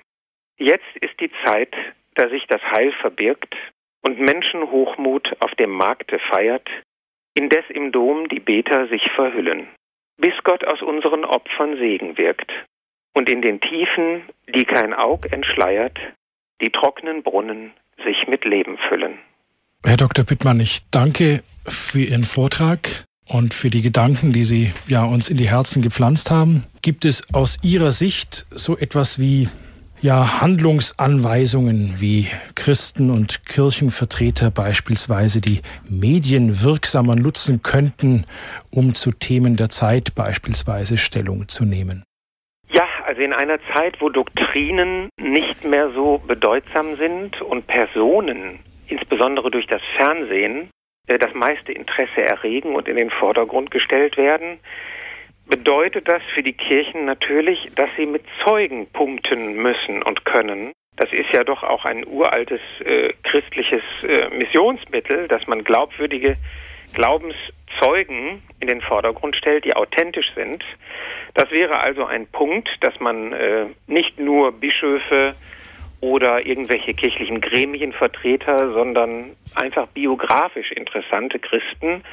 Jetzt 0.57 0.95
ist 1.01 1.19
die 1.19 1.31
Zeit, 1.45 1.73
da 2.15 2.29
sich 2.29 2.45
das 2.47 2.61
Heil 2.61 2.91
verbirgt 2.93 3.55
und 4.01 4.19
Menschenhochmut 4.19 5.31
auf 5.39 5.51
dem 5.55 5.71
Markte 5.71 6.19
feiert, 6.19 6.69
indes 7.33 7.63
im 7.69 7.91
Dom 7.91 8.27
die 8.27 8.39
Beter 8.39 8.87
sich 8.87 9.09
verhüllen, 9.11 9.67
bis 10.17 10.33
Gott 10.43 10.65
aus 10.65 10.81
unseren 10.81 11.25
Opfern 11.25 11.77
Segen 11.77 12.17
wirkt 12.17 12.51
und 13.13 13.29
in 13.29 13.41
den 13.41 13.59
Tiefen, 13.59 14.23
die 14.53 14.65
kein 14.65 14.93
Aug 14.93 15.31
entschleiert, 15.31 15.97
die 16.61 16.69
trockenen 16.69 17.23
Brunnen 17.23 17.73
sich 18.05 18.27
mit 18.27 18.45
Leben 18.45 18.77
füllen. 18.89 19.19
Herr 19.83 19.97
Dr. 19.97 20.25
Pittmann, 20.25 20.59
ich 20.59 20.89
danke 20.91 21.41
für 21.65 22.01
Ihren 22.01 22.23
Vortrag 22.23 23.05
und 23.27 23.53
für 23.53 23.69
die 23.69 23.81
Gedanken, 23.81 24.31
die 24.31 24.43
Sie 24.43 24.71
ja 24.87 25.03
uns 25.03 25.29
in 25.29 25.37
die 25.37 25.49
Herzen 25.49 25.81
gepflanzt 25.81 26.29
haben. 26.29 26.65
Gibt 26.81 27.05
es 27.05 27.33
aus 27.33 27.59
Ihrer 27.63 27.91
Sicht 27.91 28.45
so 28.51 28.77
etwas 28.77 29.19
wie 29.19 29.49
ja, 30.01 30.41
Handlungsanweisungen, 30.41 31.99
wie 31.99 32.27
Christen 32.55 33.11
und 33.11 33.45
Kirchenvertreter 33.45 34.49
beispielsweise 34.49 35.41
die 35.41 35.61
Medien 35.87 36.63
wirksamer 36.63 37.15
nutzen 37.15 37.61
könnten, 37.61 38.25
um 38.71 38.95
zu 38.95 39.11
Themen 39.11 39.57
der 39.57 39.69
Zeit 39.69 40.15
beispielsweise 40.15 40.97
Stellung 40.97 41.47
zu 41.47 41.65
nehmen? 41.65 42.03
Also 43.11 43.23
in 43.23 43.33
einer 43.33 43.59
Zeit, 43.73 43.99
wo 43.99 44.07
Doktrinen 44.07 45.09
nicht 45.19 45.65
mehr 45.65 45.89
so 45.89 46.19
bedeutsam 46.19 46.95
sind 46.95 47.41
und 47.41 47.67
Personen, 47.67 48.59
insbesondere 48.87 49.51
durch 49.51 49.67
das 49.67 49.81
Fernsehen, 49.97 50.69
äh, 51.07 51.19
das 51.19 51.33
meiste 51.33 51.73
Interesse 51.73 52.21
erregen 52.21 52.73
und 52.73 52.87
in 52.87 52.95
den 52.95 53.09
Vordergrund 53.09 53.69
gestellt 53.69 54.15
werden, 54.15 54.61
bedeutet 55.45 56.07
das 56.07 56.21
für 56.33 56.41
die 56.41 56.53
Kirchen 56.53 57.03
natürlich, 57.03 57.69
dass 57.75 57.89
sie 57.97 58.05
mit 58.05 58.23
Zeugen 58.45 58.87
punkten 58.93 59.61
müssen 59.61 60.01
und 60.03 60.23
können. 60.23 60.71
Das 60.95 61.11
ist 61.11 61.33
ja 61.33 61.43
doch 61.43 61.63
auch 61.63 61.83
ein 61.83 62.07
uraltes 62.07 62.61
äh, 62.85 63.11
christliches 63.23 63.83
äh, 64.03 64.29
Missionsmittel, 64.29 65.27
dass 65.27 65.45
man 65.47 65.65
glaubwürdige 65.65 66.37
Glaubenszeugen 66.93 68.41
in 68.59 68.67
den 68.67 68.81
Vordergrund 68.81 69.35
stellt, 69.35 69.65
die 69.65 69.75
authentisch 69.75 70.31
sind. 70.35 70.63
Das 71.33 71.49
wäre 71.51 71.79
also 71.79 72.05
ein 72.05 72.27
Punkt, 72.27 72.69
dass 72.81 72.99
man 72.99 73.33
äh, 73.33 73.65
nicht 73.87 74.19
nur 74.19 74.51
Bischöfe 74.51 75.35
oder 76.01 76.45
irgendwelche 76.45 76.93
kirchlichen 76.93 77.41
Gremienvertreter, 77.41 78.73
sondern 78.73 79.35
einfach 79.55 79.87
biografisch 79.87 80.71
interessante 80.71 81.39
Christen 81.39 82.03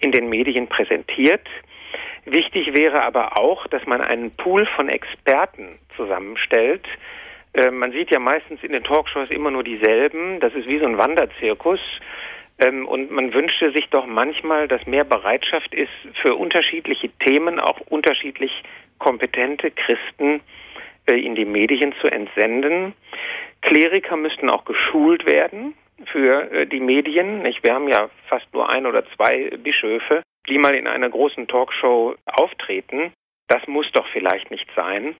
in 0.00 0.12
den 0.12 0.28
Medien 0.28 0.66
präsentiert. 0.68 1.46
Wichtig 2.24 2.76
wäre 2.76 3.02
aber 3.02 3.38
auch, 3.38 3.66
dass 3.68 3.86
man 3.86 4.00
einen 4.00 4.32
Pool 4.32 4.66
von 4.74 4.88
Experten 4.88 5.78
zusammenstellt. 5.96 6.84
Äh, 7.52 7.70
man 7.70 7.92
sieht 7.92 8.10
ja 8.10 8.18
meistens 8.18 8.62
in 8.62 8.72
den 8.72 8.82
Talkshows 8.82 9.30
immer 9.30 9.50
nur 9.50 9.62
dieselben. 9.62 10.40
Das 10.40 10.52
ist 10.54 10.66
wie 10.66 10.78
so 10.78 10.86
ein 10.86 10.98
Wanderzirkus. 10.98 11.80
Ähm, 12.58 12.86
und 12.86 13.10
man 13.10 13.34
wünschte 13.34 13.70
sich 13.72 13.88
doch 13.90 14.06
manchmal, 14.06 14.68
dass 14.68 14.86
mehr 14.86 15.04
Bereitschaft 15.04 15.74
ist, 15.74 15.92
für 16.22 16.34
unterschiedliche 16.34 17.10
Themen 17.18 17.60
auch 17.60 17.80
unterschiedlich 17.80 18.62
kompetente 18.98 19.70
Christen 19.70 20.40
äh, 21.06 21.20
in 21.20 21.34
die 21.34 21.44
Medien 21.44 21.94
zu 22.00 22.08
entsenden. 22.08 22.94
Kleriker 23.62 24.16
müssten 24.16 24.48
auch 24.48 24.64
geschult 24.64 25.26
werden 25.26 25.74
für 26.06 26.50
äh, 26.50 26.66
die 26.66 26.80
Medien. 26.80 27.42
Wir 27.44 27.74
haben 27.74 27.88
ja 27.88 28.08
fast 28.28 28.46
nur 28.54 28.68
ein 28.70 28.86
oder 28.86 29.04
zwei 29.14 29.50
Bischöfe 29.62 30.22
die 30.48 30.58
mal 30.58 30.74
in 30.74 30.86
einer 30.86 31.08
großen 31.08 31.48
Talkshow 31.48 32.14
auftreten. 32.26 33.12
Das 33.48 33.66
muss 33.66 33.90
doch 33.92 34.06
vielleicht 34.12 34.50
nicht 34.50 34.68
sein. 34.74 35.16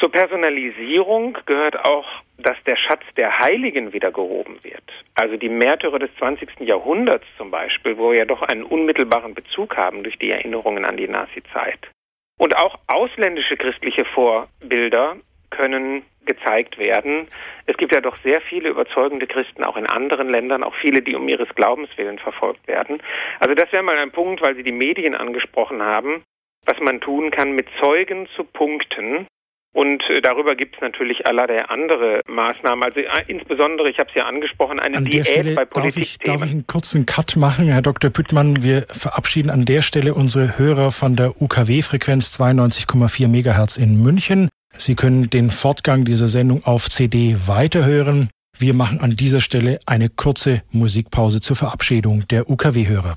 Zur 0.00 0.10
Personalisierung 0.10 1.36
gehört 1.44 1.78
auch, 1.84 2.06
dass 2.38 2.56
der 2.64 2.76
Schatz 2.76 3.02
der 3.18 3.38
Heiligen 3.38 3.92
wieder 3.92 4.10
gehoben 4.10 4.56
wird. 4.64 4.82
Also 5.14 5.36
die 5.36 5.50
Märtyrer 5.50 5.98
des 5.98 6.08
20. 6.16 6.60
Jahrhunderts 6.60 7.26
zum 7.36 7.50
Beispiel, 7.50 7.98
wo 7.98 8.10
wir 8.10 8.20
ja 8.20 8.24
doch 8.24 8.40
einen 8.40 8.62
unmittelbaren 8.62 9.34
Bezug 9.34 9.76
haben 9.76 10.02
durch 10.02 10.18
die 10.18 10.30
Erinnerungen 10.30 10.86
an 10.86 10.96
die 10.96 11.06
Nazi-Zeit. 11.06 11.90
Und 12.38 12.56
auch 12.56 12.78
ausländische 12.86 13.58
christliche 13.58 14.06
Vorbilder 14.06 15.16
können 15.50 16.02
gezeigt 16.24 16.78
werden. 16.78 17.26
Es 17.66 17.76
gibt 17.76 17.92
ja 17.92 18.00
doch 18.00 18.16
sehr 18.22 18.40
viele 18.40 18.70
überzeugende 18.70 19.26
Christen 19.26 19.64
auch 19.64 19.76
in 19.76 19.86
anderen 19.86 20.30
Ländern, 20.30 20.62
auch 20.62 20.74
viele, 20.76 21.02
die 21.02 21.14
um 21.14 21.28
ihres 21.28 21.48
Glaubens 21.54 21.90
willen 21.96 22.18
verfolgt 22.18 22.66
werden. 22.66 23.02
Also 23.38 23.54
das 23.54 23.70
wäre 23.70 23.82
mal 23.82 23.98
ein 23.98 24.12
Punkt, 24.12 24.40
weil 24.40 24.54
Sie 24.54 24.62
die 24.62 24.72
Medien 24.72 25.14
angesprochen 25.14 25.82
haben, 25.82 26.22
was 26.64 26.80
man 26.80 27.02
tun 27.02 27.30
kann, 27.30 27.52
mit 27.52 27.66
Zeugen 27.80 28.26
zu 28.34 28.44
punkten. 28.44 29.26
Und 29.72 30.02
äh, 30.08 30.20
darüber 30.20 30.56
gibt 30.56 30.74
es 30.74 30.80
natürlich 30.80 31.26
allerlei 31.26 31.64
andere 31.66 32.22
Maßnahmen. 32.26 32.82
Also 32.82 33.00
äh, 33.00 33.06
insbesondere, 33.28 33.88
ich 33.88 33.98
habe 33.98 34.08
es 34.08 34.16
ja 34.16 34.26
angesprochen, 34.26 34.80
eine 34.80 34.96
an 34.96 35.04
Diät 35.04 35.28
Stelle 35.28 35.54
bei 35.54 35.64
Politikthemen. 35.64 35.94
Darf 35.94 35.96
ich, 35.96 36.18
darf 36.18 36.44
ich 36.44 36.50
einen 36.50 36.66
kurzen 36.66 37.06
Cut 37.06 37.36
machen, 37.36 37.68
Herr 37.68 37.82
Dr. 37.82 38.10
Püttmann? 38.10 38.64
Wir 38.64 38.82
verabschieden 38.88 39.50
an 39.50 39.64
der 39.64 39.82
Stelle 39.82 40.14
unsere 40.14 40.58
Hörer 40.58 40.90
von 40.90 41.14
der 41.14 41.40
UKW-Frequenz 41.40 42.36
92,4 42.40 43.28
Megahertz 43.28 43.76
in 43.76 44.02
München. 44.02 44.48
Sie 44.72 44.96
können 44.96 45.30
den 45.30 45.50
Fortgang 45.50 46.04
dieser 46.04 46.28
Sendung 46.28 46.64
auf 46.64 46.88
CD 46.88 47.36
weiterhören. 47.46 48.28
Wir 48.58 48.74
machen 48.74 49.00
an 49.00 49.16
dieser 49.16 49.40
Stelle 49.40 49.78
eine 49.86 50.08
kurze 50.08 50.62
Musikpause 50.70 51.40
zur 51.40 51.56
Verabschiedung 51.56 52.26
der 52.28 52.50
UKW-Hörer. 52.50 53.16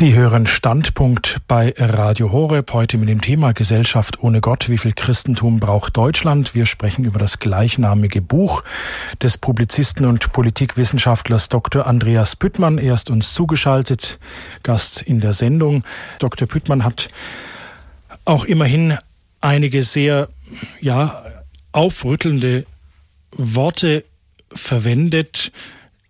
Sie 0.00 0.14
hören 0.14 0.46
Standpunkt 0.46 1.38
bei 1.48 1.74
Radio 1.76 2.30
Horeb 2.30 2.72
heute 2.72 2.98
mit 2.98 3.08
dem 3.08 3.20
Thema 3.20 3.50
Gesellschaft 3.50 4.22
ohne 4.22 4.40
Gott. 4.40 4.68
Wie 4.68 4.78
viel 4.78 4.92
Christentum 4.92 5.58
braucht 5.58 5.96
Deutschland? 5.96 6.54
Wir 6.54 6.66
sprechen 6.66 7.04
über 7.04 7.18
das 7.18 7.40
gleichnamige 7.40 8.22
Buch 8.22 8.62
des 9.20 9.38
Publizisten 9.38 10.06
und 10.06 10.32
Politikwissenschaftlers 10.32 11.48
Dr. 11.48 11.84
Andreas 11.84 12.36
Püttmann. 12.36 12.78
Er 12.78 12.94
ist 12.94 13.10
uns 13.10 13.34
zugeschaltet, 13.34 14.20
Gast 14.62 15.02
in 15.02 15.18
der 15.18 15.32
Sendung. 15.32 15.82
Dr. 16.20 16.46
Püttmann 16.46 16.84
hat 16.84 17.08
auch 18.24 18.44
immerhin 18.44 18.96
einige 19.40 19.82
sehr, 19.82 20.28
ja, 20.80 21.24
aufrüttelnde 21.72 22.66
Worte 23.36 24.04
verwendet, 24.52 25.50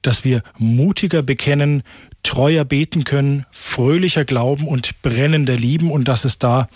dass 0.03 0.25
wir 0.25 0.43
mutiger 0.59 1.23
bekennen, 1.23 1.83
treuer 2.23 2.65
beten 2.65 3.05
können, 3.05 3.47
fröhlicher 3.51 4.25
glauben 4.25 4.67
und 4.69 5.03
brennender 5.03 5.57
lieben 5.57 5.91
und 5.91 6.09
dass 6.09 6.25
es 6.25 6.39
da 6.39 6.69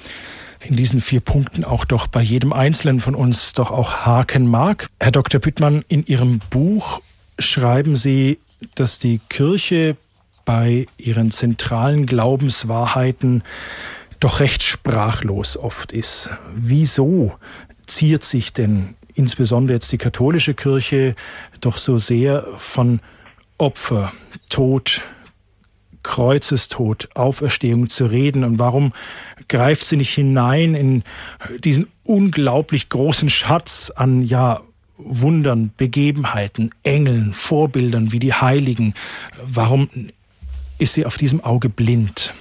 in 0.61 0.77
diesen 0.77 1.01
vier 1.01 1.21
Punkten 1.21 1.65
auch 1.65 1.85
doch 1.85 2.07
bei 2.07 2.23
jedem 2.23 2.53
Einzelnen 2.53 3.01
von 3.01 3.15
uns 3.15 3.53
doch 3.53 3.71
auch 3.71 4.07
haken 4.07 4.47
mag. 4.47 4.89
Herr 5.01 5.11
Dr. 5.11 5.41
Büttmann, 5.41 5.85
in 5.89 6.05
Ihrem 6.07 6.41
Buch 6.51 7.01
schreiben 7.39 7.97
Sie, 7.97 8.39
dass 8.75 8.99
die 8.99 9.21
Kirche 9.29 9.97
bei 10.45 10.87
ihren 10.99 11.31
zentralen 11.31 12.07
Glaubenswahrheiten 12.07 13.43
doch 14.21 14.41
recht 14.41 14.63
sprachlos 14.63 15.57
oft 15.57 15.93
ist. 15.93 16.31
Wieso 16.55 17.35
ziert 17.87 18.25
sich 18.25 18.53
denn 18.53 18.95
insbesondere 19.15 19.75
jetzt 19.75 19.93
die 19.93 19.99
katholische 19.99 20.55
Kirche 20.55 21.15
doch 21.61 21.77
so 21.77 21.99
sehr 21.99 22.47
von 22.57 23.01
Opfer, 23.59 24.13
Tod, 24.49 25.03
Kreuzestod, 26.03 27.09
Auferstehung 27.15 27.89
zu 27.89 28.07
reden 28.07 28.45
und 28.45 28.59
warum 28.59 28.93
greift 29.49 29.87
sie 29.87 29.97
nicht 29.97 30.15
hinein 30.15 30.75
in 30.75 31.05
diesen 31.59 31.89
unglaublich 32.05 32.89
großen 32.89 33.31
Schatz 33.31 33.91
an 33.95 34.23
ja 34.23 34.61
Wundern, 34.97 35.73
Begebenheiten, 35.77 36.71
Engeln, 36.83 37.33
Vorbildern 37.33 38.13
wie 38.13 38.19
die 38.19 38.35
Heiligen? 38.35 38.95
Warum 39.45 39.89
ist 40.79 40.95
sie 40.95 41.07
auf 41.07 41.17
diesem 41.17 41.43
Auge 41.43 41.69
blind? 41.69 42.35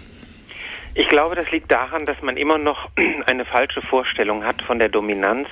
Ich 0.93 1.07
glaube, 1.07 1.35
das 1.35 1.49
liegt 1.51 1.71
daran, 1.71 2.05
dass 2.05 2.21
man 2.21 2.37
immer 2.37 2.57
noch 2.57 2.89
eine 3.25 3.45
falsche 3.45 3.81
Vorstellung 3.81 4.43
hat 4.43 4.61
von 4.61 4.79
der 4.79 4.89
Dominanz 4.89 5.47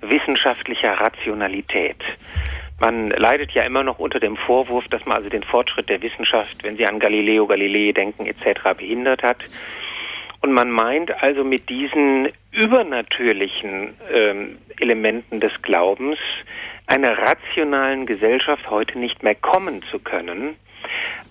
wissenschaftlicher 0.00 0.94
Rationalität. 0.94 2.02
Man 2.80 3.10
leidet 3.10 3.52
ja 3.52 3.62
immer 3.64 3.82
noch 3.82 3.98
unter 3.98 4.20
dem 4.20 4.36
Vorwurf, 4.36 4.88
dass 4.88 5.04
man 5.04 5.18
also 5.18 5.28
den 5.28 5.42
Fortschritt 5.42 5.90
der 5.90 6.00
Wissenschaft, 6.00 6.62
wenn 6.62 6.78
Sie 6.78 6.86
an 6.86 6.98
Galileo 6.98 7.46
Galilei 7.46 7.92
denken 7.92 8.26
etc., 8.26 8.74
behindert 8.76 9.22
hat. 9.22 9.38
Und 10.40 10.52
man 10.52 10.70
meint 10.70 11.22
also 11.22 11.44
mit 11.44 11.68
diesen 11.68 12.30
übernatürlichen 12.52 13.94
ähm, 14.10 14.58
Elementen 14.78 15.40
des 15.40 15.52
Glaubens 15.60 16.18
einer 16.86 17.18
rationalen 17.18 18.06
Gesellschaft 18.06 18.70
heute 18.70 18.98
nicht 18.98 19.22
mehr 19.22 19.34
kommen 19.34 19.82
zu 19.90 19.98
können. 19.98 20.56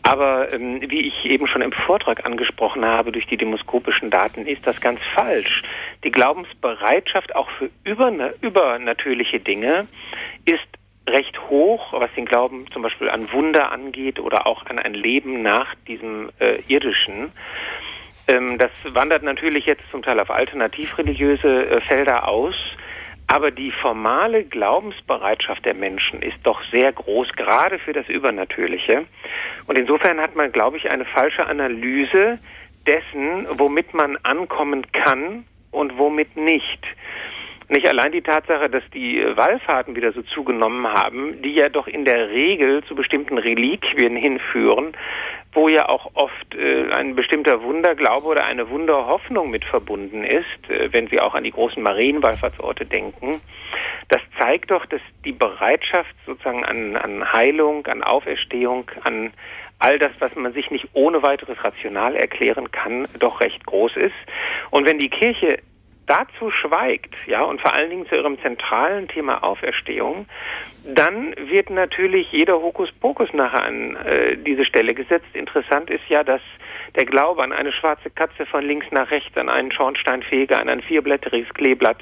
Aber 0.04 0.54
ähm, 0.54 0.82
wie 0.88 1.08
ich 1.08 1.26
eben 1.26 1.48
schon 1.48 1.64
im 1.64 1.72
Vortrag 1.72 2.26
angesprochen 2.28 2.86
habe, 2.86 3.12
durch 3.12 3.26
die 3.26 3.38
demoskopischen 3.38 4.12
Daten 4.12 4.46
ist 4.46 4.66
das 4.68 4.80
ganz 4.80 5.00
falsch. 5.16 5.64
Die 6.04 6.12
Glaubensbereitschaft 6.12 7.36
auch 7.36 7.50
für 7.58 7.72
übernatürliche 7.84 9.40
Dinge 9.40 9.88
ist 10.46 10.68
recht 11.08 11.40
hoch, 11.50 11.94
was 11.94 12.12
den 12.16 12.26
Glauben 12.26 12.66
zum 12.72 12.82
Beispiel 12.82 13.10
an 13.10 13.32
Wunder 13.32 13.72
angeht 13.72 14.20
oder 14.20 14.46
auch 14.46 14.66
an 14.66 14.80
ein 14.80 14.94
Leben 14.94 15.42
nach 15.42 15.74
diesem 15.88 16.30
äh, 16.40 16.62
irdischen. 16.68 17.32
Ähm, 18.28 18.58
das 18.58 18.72
wandert 18.94 19.24
natürlich 19.24 19.66
jetzt 19.66 19.84
zum 19.92 20.04
Teil 20.04 20.20
auf 20.20 20.30
alternativreligiöse 20.30 21.70
äh, 21.70 21.82
Felder 21.82 22.28
aus. 22.28 22.56
Aber 23.32 23.52
die 23.52 23.72
formale 23.72 24.44
Glaubensbereitschaft 24.44 25.64
der 25.64 25.76
Menschen 25.76 26.24
ist 26.24 26.38
doch 26.44 26.60
sehr 26.72 26.92
groß, 26.92 27.28
gerade 27.34 27.78
für 27.78 27.94
das 27.94 28.10
Übernatürliche. 28.10 29.06
Und 29.68 29.78
insofern 29.78 30.20
hat 30.20 30.36
man, 30.36 30.52
glaube 30.52 30.78
ich, 30.78 30.92
eine 30.92 31.06
falsche 31.06 31.46
Analyse 31.46 32.40
dessen, 32.88 33.46
womit 33.52 33.94
man 33.94 34.18
ankommen 34.24 34.92
kann 34.92 35.46
und 35.70 35.96
womit 36.00 36.36
nicht. 36.38 36.84
Nicht 37.72 37.88
allein 37.88 38.12
die 38.12 38.24
Tatsache, 38.24 38.68
dass 38.68 38.84
die 38.96 39.24
Wallfahrten 39.36 39.96
wieder 39.96 40.12
so 40.12 40.24
zugenommen 40.24 40.88
haben, 40.88 41.40
die 41.44 41.54
ja 41.54 41.70
doch 41.70 41.86
in 41.86 42.04
der 42.04 42.32
Regel 42.32 42.84
zu 42.86 42.96
bestimmten 42.96 43.38
Reliquien 43.38 44.16
hinführen, 44.16 44.94
wo 45.54 45.70
ja 45.70 45.88
auch 45.88 46.10
oft 46.16 46.56
äh, 46.56 46.90
ein 46.92 47.16
bestimmter 47.16 47.62
Wunderglaube 47.62 48.26
oder 48.26 48.46
eine 48.46 48.72
Wunderhoffnung 48.72 49.52
mit 49.52 49.66
verbunden 49.66 50.24
ist, 50.24 50.70
äh, 50.70 50.92
wenn 50.94 51.10
Sie 51.10 51.22
auch 51.22 51.36
an 51.36 51.44
die 51.44 51.52
großen 51.52 51.82
Marienwallfahrtsorte 51.84 52.88
denken. 52.88 53.40
Das 54.08 54.22
zeigt 54.40 54.72
doch, 54.72 54.88
dass 54.88 55.02
die 55.24 55.32
Bereitschaft 55.32 56.16
sozusagen 56.26 56.66
an, 56.66 56.96
an 56.96 57.32
Heilung, 57.32 57.86
an 57.86 58.02
Auferstehung, 58.02 58.90
an 59.04 59.32
all 59.78 60.00
das, 60.00 60.12
was 60.18 60.36
man 60.36 60.54
sich 60.54 60.72
nicht 60.72 60.88
ohne 60.94 61.22
weiteres 61.22 61.64
rational 61.64 62.16
erklären 62.16 62.72
kann, 62.72 63.08
doch 63.20 63.42
recht 63.42 63.64
groß 63.66 63.96
ist. 63.96 64.16
Und 64.72 64.88
wenn 64.88 64.98
die 64.98 65.10
Kirche 65.10 65.60
dazu 66.10 66.50
schweigt, 66.50 67.14
ja, 67.28 67.44
und 67.44 67.62
vor 67.62 67.74
allen 67.74 67.90
Dingen 67.90 68.08
zu 68.08 68.16
ihrem 68.16 68.42
zentralen 68.42 69.08
Thema 69.08 69.44
Auferstehung, 69.44 70.26
dann 70.84 71.36
wird 71.38 71.70
natürlich 71.70 72.32
jeder 72.32 72.56
Hokuspokus 72.56 73.32
nachher 73.34 73.64
an 73.64 73.96
äh, 73.98 74.38
diese 74.38 74.66
Stelle 74.66 74.96
gesetzt. 74.96 75.28
Interessant 75.34 75.90
ist 75.90 76.08
ja, 76.10 76.24
dass 76.24 76.42
der 76.96 77.06
Glaube 77.06 77.44
an 77.44 77.52
eine 77.52 77.72
schwarze 77.72 78.10
Katze 78.10 78.46
von 78.48 78.66
links 78.66 78.88
nach 78.92 79.12
rechts, 79.12 79.38
an 79.38 79.50
einen 79.50 79.72
Schornsteinfeger, 79.72 80.60
an 80.60 80.68
ein 80.68 80.82
vierblätteriges 80.82 81.54
Kleeblatt 81.54 82.00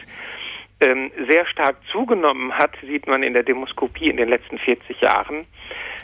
ähm, 0.79 1.11
sehr 1.27 1.45
stark 1.47 1.75
zugenommen 1.91 2.53
hat, 2.53 2.71
sieht 2.81 3.07
man 3.07 3.23
in 3.23 3.33
der 3.33 3.43
Demoskopie 3.43 4.09
in 4.09 4.17
den 4.17 4.29
letzten 4.29 4.57
40 4.57 5.01
Jahren. 5.01 5.45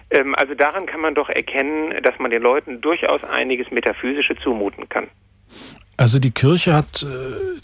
Ähm, 0.10 0.36
also 0.36 0.56
daran 0.56 0.88
kann 0.88 1.00
man 1.00 1.16
doch 1.16 1.30
erkennen, 1.30 2.02
dass 2.04 2.18
man 2.20 2.32
den 2.32 2.42
Leuten 2.42 2.82
durchaus 2.82 3.24
einiges 3.24 3.72
Metaphysische 3.72 4.36
zumuten 4.38 4.90
kann. 4.90 5.08
Also 5.96 6.20
die 6.20 6.32
Kirche 6.32 6.74
hat 6.74 7.04
äh, 7.04 7.60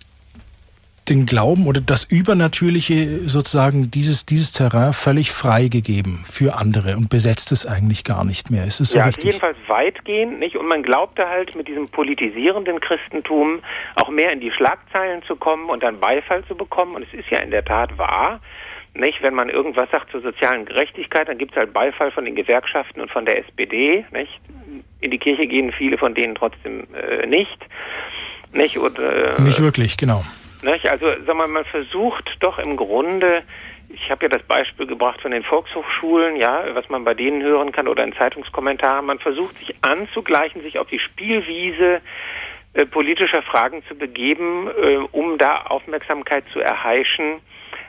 den 1.09 1.25
Glauben 1.25 1.67
oder 1.67 1.81
das 1.81 2.03
Übernatürliche 2.03 3.27
sozusagen 3.27 3.91
dieses, 3.91 4.25
dieses 4.25 4.51
Terrain 4.51 4.93
völlig 4.93 5.31
freigegeben 5.31 6.25
für 6.29 6.55
andere 6.55 6.95
und 6.97 7.09
besetzt 7.09 7.51
es 7.51 7.65
eigentlich 7.65 8.03
gar 8.03 8.23
nicht 8.23 8.51
mehr. 8.51 8.65
Ist 8.65 8.79
es 8.79 8.91
so 8.91 8.99
ja, 8.99 9.05
richtig? 9.05 9.25
jedenfalls 9.25 9.57
weitgehend 9.67 10.39
nicht. 10.39 10.55
Und 10.55 10.67
man 10.67 10.83
glaubte 10.83 11.27
halt 11.27 11.55
mit 11.55 11.67
diesem 11.67 11.87
politisierenden 11.87 12.79
Christentum 12.79 13.61
auch 13.95 14.09
mehr 14.09 14.31
in 14.31 14.39
die 14.39 14.51
Schlagzeilen 14.51 15.23
zu 15.23 15.35
kommen 15.35 15.69
und 15.69 15.83
dann 15.83 15.99
Beifall 15.99 16.43
zu 16.45 16.55
bekommen. 16.55 16.95
Und 16.95 17.03
es 17.03 17.13
ist 17.13 17.29
ja 17.29 17.39
in 17.39 17.51
der 17.51 17.65
Tat 17.65 17.97
wahr. 17.97 18.39
Nicht? 18.93 19.21
Wenn 19.21 19.33
man 19.33 19.49
irgendwas 19.49 19.89
sagt 19.91 20.11
zur 20.11 20.21
sozialen 20.21 20.65
Gerechtigkeit, 20.65 21.27
dann 21.27 21.37
gibt 21.37 21.51
es 21.51 21.57
halt 21.57 21.73
Beifall 21.73 22.11
von 22.11 22.25
den 22.25 22.35
Gewerkschaften 22.35 23.01
und 23.01 23.11
von 23.11 23.25
der 23.25 23.39
SPD. 23.39 24.05
Nicht? 24.11 24.39
In 25.01 25.11
die 25.11 25.19
Kirche 25.19 25.47
gehen 25.47 25.71
viele 25.71 25.97
von 25.97 26.13
denen 26.13 26.35
trotzdem 26.35 26.87
äh, 26.93 27.25
nicht. 27.25 27.57
Nicht, 28.51 28.77
und, 28.77 28.97
äh, 28.97 29.39
nicht 29.41 29.59
wirklich, 29.59 29.97
genau. 29.97 30.23
Nicht? 30.61 30.89
Also 30.89 31.07
sag 31.25 31.35
mal, 31.35 31.47
man 31.47 31.65
versucht 31.65 32.29
doch 32.41 32.59
im 32.59 32.75
Grunde, 32.75 33.43
ich 33.89 34.11
habe 34.11 34.25
ja 34.25 34.29
das 34.29 34.43
Beispiel 34.43 34.85
gebracht 34.85 35.21
von 35.21 35.31
den 35.31 35.43
Volkshochschulen, 35.43 36.35
ja, 36.35 36.63
was 36.73 36.89
man 36.89 37.03
bei 37.03 37.13
denen 37.13 37.41
hören 37.41 37.71
kann 37.71 37.87
oder 37.87 38.03
in 38.03 38.13
Zeitungskommentaren, 38.13 39.05
man 39.05 39.19
versucht 39.19 39.57
sich 39.57 39.73
anzugleichen, 39.81 40.61
sich 40.61 40.77
auf 40.77 40.87
die 40.87 40.99
Spielwiese 40.99 42.01
äh, 42.73 42.85
politischer 42.85 43.41
Fragen 43.41 43.83
zu 43.87 43.95
begeben, 43.95 44.67
äh, 44.67 44.97
um 45.11 45.37
da 45.37 45.63
Aufmerksamkeit 45.63 46.43
zu 46.53 46.59
erheischen. 46.59 47.41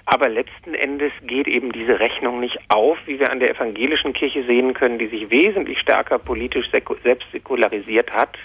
Aber 0.07 0.29
letzten 0.29 0.75
Endes 0.75 1.13
geht 1.23 1.47
eben 1.47 1.73
diese 1.73 2.01
Rechnung 2.01 2.41
nicht 2.41 2.59
auf, 2.69 2.99
wie 3.07 3.21
wir 3.21 3.31
an 3.31 3.41
der 3.41 3.51
evangelischen 3.51 4.13
Kirche 4.13 4.45
sehen 4.45 4.75
können, 4.75 4.99
die 4.99 5.09
sich 5.09 5.31
wesentlich 5.31 5.79
stärker 5.81 6.19
politisch 6.19 6.71
selbst 6.71 7.31
säkularisiert 7.31 8.11
hat 8.13 8.39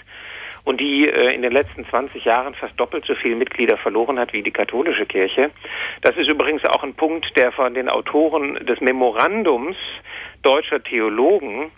und 0.66 0.80
die 0.80 1.08
äh, 1.08 1.32
in 1.32 1.42
den 1.42 1.52
letzten 1.52 1.86
20 1.86 2.24
Jahren 2.24 2.54
fast 2.54 2.78
doppelt 2.78 3.04
so 3.06 3.14
viele 3.14 3.36
Mitglieder 3.36 3.78
verloren 3.78 4.18
hat 4.18 4.32
wie 4.32 4.42
die 4.42 4.50
katholische 4.50 5.06
Kirche. 5.06 5.50
Das 6.02 6.16
ist 6.16 6.28
übrigens 6.28 6.64
auch 6.64 6.82
ein 6.82 6.94
Punkt, 6.94 7.36
der 7.36 7.52
von 7.52 7.72
den 7.72 7.88
Autoren 7.88 8.54
des 8.66 8.80
Memorandums 8.80 9.76
deutscher 10.42 10.82
Theologen 10.82 11.70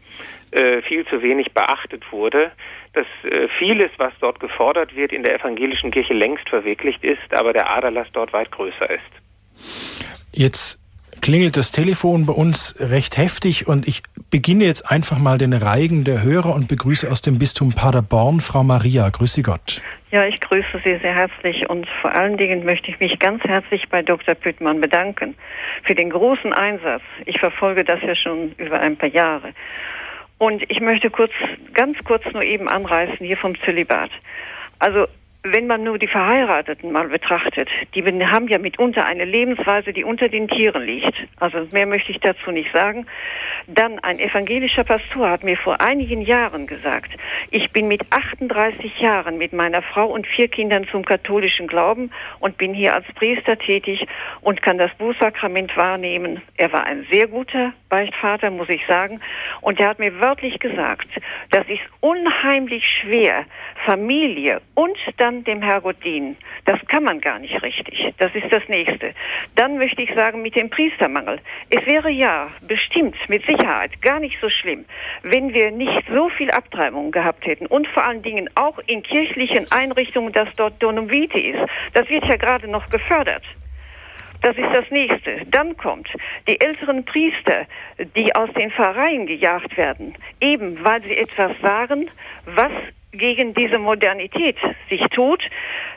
äh, 0.52 0.80
viel 0.80 1.06
zu 1.06 1.20
wenig 1.20 1.52
beachtet 1.52 2.02
wurde, 2.10 2.50
dass 2.94 3.06
äh, 3.30 3.48
vieles, 3.58 3.90
was 3.98 4.14
dort 4.20 4.40
gefordert 4.40 4.96
wird, 4.96 5.12
in 5.12 5.22
der 5.22 5.34
evangelischen 5.34 5.90
Kirche 5.90 6.14
längst 6.14 6.48
verwirklicht 6.48 7.04
ist, 7.04 7.32
aber 7.32 7.52
der 7.52 7.68
Aderlass 7.68 8.08
dort 8.14 8.32
weit 8.32 8.50
größer 8.50 8.88
ist. 8.88 10.32
Jetzt 10.34 10.80
klingelt 11.20 11.56
das 11.56 11.70
Telefon 11.70 12.26
bei 12.26 12.32
uns 12.32 12.76
recht 12.80 13.16
heftig 13.16 13.66
und 13.66 13.86
ich 13.86 14.02
beginne 14.30 14.64
jetzt 14.64 14.90
einfach 14.90 15.18
mal 15.18 15.38
den 15.38 15.52
Reigen 15.52 16.04
der 16.04 16.22
Hörer 16.22 16.54
und 16.54 16.68
begrüße 16.68 17.10
aus 17.10 17.22
dem 17.22 17.38
Bistum 17.38 17.72
Paderborn 17.72 18.40
Frau 18.40 18.62
Maria. 18.62 19.08
Grüße 19.08 19.42
Gott. 19.42 19.82
Ja, 20.10 20.24
ich 20.24 20.40
grüße 20.40 20.80
Sie 20.84 20.98
sehr 20.98 21.14
herzlich 21.14 21.68
und 21.68 21.86
vor 22.00 22.14
allen 22.14 22.36
Dingen 22.36 22.64
möchte 22.64 22.90
ich 22.90 22.98
mich 23.00 23.18
ganz 23.18 23.42
herzlich 23.44 23.88
bei 23.88 24.02
Dr. 24.02 24.34
Püttmann 24.34 24.80
bedanken 24.80 25.34
für 25.84 25.94
den 25.94 26.10
großen 26.10 26.52
Einsatz. 26.52 27.02
Ich 27.26 27.38
verfolge 27.38 27.84
das 27.84 28.00
ja 28.02 28.16
schon 28.16 28.52
über 28.56 28.80
ein 28.80 28.96
paar 28.96 29.10
Jahre. 29.10 29.52
Und 30.38 30.62
ich 30.70 30.80
möchte 30.80 31.10
kurz, 31.10 31.32
ganz 31.74 31.98
kurz 32.04 32.24
nur 32.32 32.42
eben 32.42 32.68
anreißen 32.68 33.18
hier 33.26 33.36
vom 33.36 33.58
Zölibat. 33.64 34.10
Also 34.78 35.06
wenn 35.44 35.66
man 35.66 35.84
nur 35.84 35.98
die 35.98 36.08
Verheirateten 36.08 36.90
mal 36.90 37.08
betrachtet, 37.08 37.68
die 37.94 38.02
haben 38.02 38.48
ja 38.48 38.58
mitunter 38.58 39.04
eine 39.04 39.24
Lebensweise, 39.24 39.92
die 39.92 40.04
unter 40.04 40.28
den 40.28 40.48
Tieren 40.48 40.84
liegt. 40.84 41.14
Also 41.38 41.66
mehr 41.72 41.86
möchte 41.86 42.10
ich 42.10 42.18
dazu 42.20 42.50
nicht 42.50 42.72
sagen. 42.72 43.06
Dann 43.66 43.98
ein 44.00 44.18
evangelischer 44.18 44.84
Pastor 44.84 45.30
hat 45.30 45.44
mir 45.44 45.56
vor 45.56 45.80
einigen 45.80 46.22
Jahren 46.22 46.66
gesagt, 46.66 47.12
ich 47.50 47.70
bin 47.70 47.86
mit 47.86 48.02
38 48.10 48.98
Jahren 48.98 49.38
mit 49.38 49.52
meiner 49.52 49.82
Frau 49.82 50.06
und 50.06 50.26
vier 50.26 50.48
Kindern 50.48 50.86
zum 50.90 51.04
katholischen 51.04 51.66
Glauben 51.66 52.10
und 52.40 52.58
bin 52.58 52.74
hier 52.74 52.94
als 52.94 53.06
Priester 53.14 53.58
tätig 53.58 54.06
und 54.40 54.62
kann 54.62 54.78
das 54.78 54.92
Bußsakrament 54.98 55.76
wahrnehmen. 55.76 56.42
Er 56.56 56.72
war 56.72 56.84
ein 56.84 57.06
sehr 57.10 57.28
guter 57.28 57.72
Beichtvater, 57.88 58.50
muss 58.50 58.68
ich 58.68 58.84
sagen. 58.86 59.20
Und 59.60 59.78
er 59.78 59.88
hat 59.88 59.98
mir 59.98 60.18
wörtlich 60.20 60.58
gesagt, 60.58 61.08
das 61.50 61.66
ist 61.68 61.82
unheimlich 62.00 62.84
schwer, 63.00 63.44
Familie 63.86 64.60
und 64.74 64.96
dann 65.28 65.44
dem 65.44 65.60
Herrgott 65.60 66.02
dienen. 66.02 66.36
Das 66.64 66.78
kann 66.88 67.04
man 67.04 67.20
gar 67.20 67.38
nicht 67.38 67.62
richtig. 67.62 68.14
Das 68.16 68.34
ist 68.34 68.50
das 68.50 68.66
Nächste. 68.68 69.12
Dann 69.56 69.76
möchte 69.76 70.02
ich 70.02 70.14
sagen, 70.14 70.40
mit 70.40 70.56
dem 70.56 70.70
Priestermangel. 70.70 71.38
Es 71.68 71.84
wäre 71.86 72.10
ja 72.10 72.48
bestimmt, 72.66 73.16
mit 73.28 73.44
Sicherheit, 73.44 74.00
gar 74.00 74.20
nicht 74.20 74.38
so 74.40 74.48
schlimm, 74.48 74.86
wenn 75.22 75.52
wir 75.52 75.70
nicht 75.70 76.02
so 76.10 76.30
viel 76.30 76.50
Abtreibung 76.50 77.10
gehabt 77.10 77.44
hätten 77.46 77.66
und 77.66 77.86
vor 77.88 78.04
allen 78.04 78.22
Dingen 78.22 78.48
auch 78.54 78.78
in 78.86 79.02
kirchlichen 79.02 79.70
Einrichtungen, 79.70 80.32
dass 80.32 80.48
dort 80.56 80.82
Donum 80.82 81.10
Vitae 81.10 81.50
ist. 81.50 81.70
Das 81.92 82.08
wird 82.08 82.24
ja 82.24 82.36
gerade 82.36 82.68
noch 82.68 82.88
gefördert. 82.88 83.44
Das 84.40 84.56
ist 84.56 84.70
das 84.72 84.88
nächste. 84.90 85.44
Dann 85.50 85.76
kommt 85.76 86.08
die 86.46 86.58
älteren 86.60 87.04
Priester, 87.04 87.66
die 88.16 88.34
aus 88.34 88.50
den 88.54 88.70
Pfarreien 88.70 89.26
gejagt 89.26 89.76
werden, 89.76 90.14
eben 90.40 90.82
weil 90.84 91.02
sie 91.02 91.18
etwas 91.18 91.52
sagen, 91.60 92.08
was 92.46 92.70
gegen 93.12 93.54
diese 93.54 93.78
Modernität 93.78 94.56
sich 94.88 95.02
tut, 95.14 95.42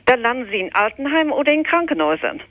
dann 0.06 0.22
landen 0.22 0.48
sie 0.52 0.60
in 0.60 0.74
Altenheimen 0.74 1.32
oder 1.32 1.52
in 1.52 1.64
Krankenhäusern. 1.64 2.42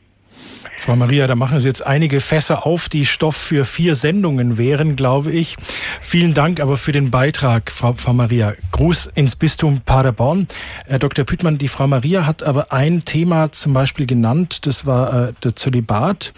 Frau 0.79 0.97
Maria, 0.97 1.27
da 1.27 1.35
machen 1.35 1.61
Sie 1.61 1.69
jetzt 1.69 1.87
einige 1.87 2.21
Fässer 2.21 2.67
auf, 2.67 2.89
die 2.89 3.05
Stoff 3.05 3.37
für 3.37 3.65
vier 3.65 3.95
Sendungen 3.97 4.57
wären, 4.57 4.97
glaube 4.97 5.31
ich. 5.31 5.57
Vielen 6.01 6.33
Dank 6.33 6.61
aber 6.61 6.79
für 6.79 6.93
den 6.93 7.11
Beitrag, 7.11 7.71
Frau, 7.71 7.93
Frau 7.93 8.13
Maria. 8.13 8.55
Gruß 8.73 9.07
ins 9.15 9.37
Bistum 9.37 9.81
Paderborn. 9.81 10.49
Herr 10.87 10.99
Dr. 10.99 11.25
Püttmann, 11.25 11.59
die 11.59 11.69
Frau 11.69 11.87
Maria 11.87 12.27
hat 12.27 12.43
aber 12.43 12.73
ein 12.73 13.05
Thema 13.05 13.53
zum 13.53 13.75
Beispiel 13.75 14.07
genannt, 14.07 14.67
das 14.67 14.87
war 14.87 15.29
äh, 15.29 15.33
der 15.45 15.55
Zölibat, 15.55 16.33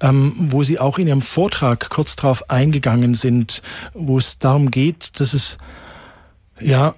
ähm, 0.00 0.34
wo 0.50 0.64
Sie 0.64 0.80
auch 0.80 0.98
in 0.98 1.06
Ihrem 1.06 1.22
Vortrag 1.22 1.88
kurz 1.88 2.16
darauf 2.16 2.50
eingegangen 2.50 3.14
sind, 3.14 3.62
wo 3.94 4.18
es 4.18 4.38
darum 4.38 4.70
geht, 4.70 5.20
dass 5.20 5.32
es, 5.32 5.58
ja, 6.58 6.94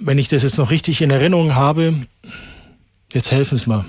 wenn 0.00 0.18
ich 0.18 0.28
das 0.28 0.42
jetzt 0.42 0.58
noch 0.58 0.70
richtig 0.70 1.02
in 1.02 1.10
Erinnerung 1.10 1.54
habe, 1.54 1.94
jetzt 3.12 3.32
helfen 3.32 3.58
Sie 3.58 3.68
mir. 3.68 3.84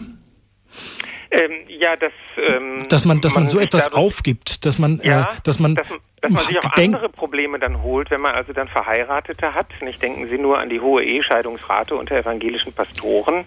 Ähm, 1.33 1.51
ja, 1.67 1.95
dass, 1.95 2.11
ähm, 2.37 2.85
dass 2.89 3.05
man, 3.05 3.21
dass 3.21 3.35
man, 3.35 3.43
man 3.43 3.49
so 3.49 3.59
etwas 3.59 3.85
dadurch, 3.85 4.03
aufgibt, 4.03 4.65
dass 4.65 4.79
man, 4.79 4.99
äh, 4.99 5.07
ja, 5.07 5.21
äh, 5.21 5.25
dass 5.45 5.59
man, 5.59 5.75
dass, 5.75 5.87
dass 6.19 6.31
man 6.31 6.43
sich 6.43 6.59
auf 6.59 6.77
andere 6.77 7.07
Probleme 7.07 7.57
dann 7.57 7.81
holt, 7.81 8.11
wenn 8.11 8.19
man 8.19 8.35
also 8.35 8.51
dann 8.51 8.67
Verheiratete 8.67 9.53
hat. 9.53 9.67
Nicht 9.81 10.01
denken 10.01 10.27
Sie 10.27 10.37
nur 10.37 10.59
an 10.59 10.69
die 10.69 10.81
hohe 10.81 11.03
Ehescheidungsrate 11.03 11.95
unter 11.95 12.17
evangelischen 12.17 12.73
Pastoren. 12.73 13.45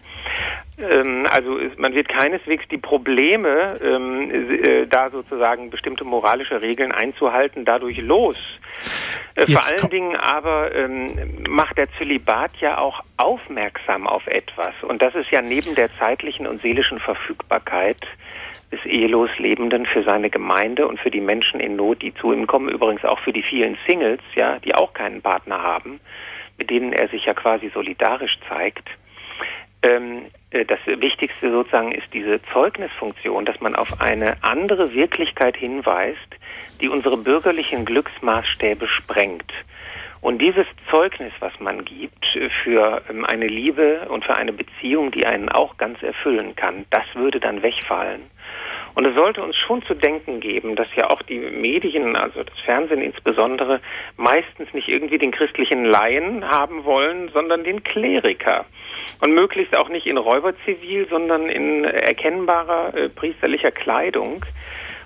Ähm, 0.78 1.26
also 1.30 1.58
man 1.76 1.94
wird 1.94 2.08
keineswegs 2.08 2.64
die 2.70 2.78
Probleme, 2.78 3.78
ähm, 3.82 4.30
äh, 4.30 4.86
da 4.86 5.10
sozusagen 5.10 5.68
bestimmte 5.68 6.04
moralische 6.04 6.62
Regeln 6.62 6.90
einzuhalten, 6.90 7.66
dadurch 7.66 7.98
los. 7.98 8.38
Äh, 9.36 9.46
vor 9.46 9.64
allen 9.64 9.90
Dingen 9.90 10.16
aber 10.16 10.74
ähm, 10.74 11.44
macht 11.48 11.76
der 11.78 11.90
Zölibat 11.98 12.56
ja 12.60 12.78
auch 12.78 13.00
aufmerksam 13.16 14.06
auf 14.06 14.26
etwas. 14.26 14.74
Und 14.82 15.02
das 15.02 15.14
ist 15.14 15.30
ja 15.30 15.42
neben 15.42 15.74
der 15.74 15.92
zeitlichen 15.94 16.46
und 16.46 16.62
seelischen 16.62 16.98
Verfügbarkeit 16.98 18.00
des 18.70 18.84
ehelos 18.84 19.30
Lebenden 19.38 19.86
für 19.86 20.02
seine 20.02 20.30
Gemeinde 20.30 20.86
und 20.86 20.98
für 21.00 21.10
die 21.10 21.20
Menschen 21.20 21.60
in 21.60 21.76
Not, 21.76 22.02
die 22.02 22.14
zu 22.14 22.32
ihm 22.32 22.46
kommen, 22.46 22.68
übrigens 22.68 23.04
auch 23.04 23.20
für 23.20 23.32
die 23.32 23.42
vielen 23.42 23.76
Singles, 23.86 24.20
ja, 24.34 24.58
die 24.58 24.74
auch 24.74 24.92
keinen 24.94 25.22
Partner 25.22 25.62
haben, 25.62 26.00
mit 26.58 26.70
denen 26.70 26.92
er 26.92 27.08
sich 27.08 27.24
ja 27.24 27.34
quasi 27.34 27.70
solidarisch 27.72 28.38
zeigt. 28.48 28.88
Ähm, 29.82 30.26
äh, 30.50 30.64
das 30.64 30.78
Wichtigste 30.86 31.50
sozusagen 31.50 31.92
ist 31.92 32.06
diese 32.12 32.40
Zeugnisfunktion, 32.52 33.44
dass 33.44 33.60
man 33.60 33.76
auf 33.76 34.00
eine 34.00 34.36
andere 34.42 34.94
Wirklichkeit 34.94 35.56
hinweist, 35.56 36.18
die 36.80 36.88
unsere 36.88 37.16
bürgerlichen 37.16 37.84
Glücksmaßstäbe 37.84 38.88
sprengt. 38.88 39.52
Und 40.20 40.38
dieses 40.38 40.66
Zeugnis, 40.90 41.32
was 41.40 41.52
man 41.60 41.84
gibt 41.84 42.24
für 42.62 43.02
ähm, 43.10 43.26
eine 43.26 43.46
Liebe 43.46 44.06
und 44.08 44.24
für 44.24 44.34
eine 44.34 44.54
Beziehung, 44.54 45.10
die 45.10 45.26
einen 45.26 45.50
auch 45.50 45.76
ganz 45.76 46.02
erfüllen 46.02 46.56
kann, 46.56 46.86
das 46.90 47.04
würde 47.14 47.40
dann 47.40 47.62
wegfallen. 47.62 48.22
Und 48.94 49.06
es 49.06 49.14
sollte 49.14 49.42
uns 49.42 49.56
schon 49.56 49.82
zu 49.82 49.92
denken 49.92 50.40
geben, 50.40 50.76
dass 50.76 50.88
ja 50.94 51.10
auch 51.10 51.20
die 51.22 51.38
Medien, 51.38 52.16
also 52.16 52.42
das 52.42 52.58
Fernsehen 52.60 53.02
insbesondere, 53.02 53.80
meistens 54.16 54.72
nicht 54.72 54.88
irgendwie 54.88 55.18
den 55.18 55.32
christlichen 55.32 55.84
Laien 55.84 56.48
haben 56.48 56.84
wollen, 56.84 57.28
sondern 57.34 57.64
den 57.64 57.82
Kleriker. 57.82 58.64
Und 59.20 59.34
möglichst 59.34 59.76
auch 59.76 59.88
nicht 59.88 60.06
in 60.06 60.16
Räuberzivil, 60.16 61.08
sondern 61.10 61.50
in 61.50 61.84
erkennbarer 61.84 62.94
äh, 62.94 63.08
priesterlicher 63.08 63.72
Kleidung. 63.72 64.44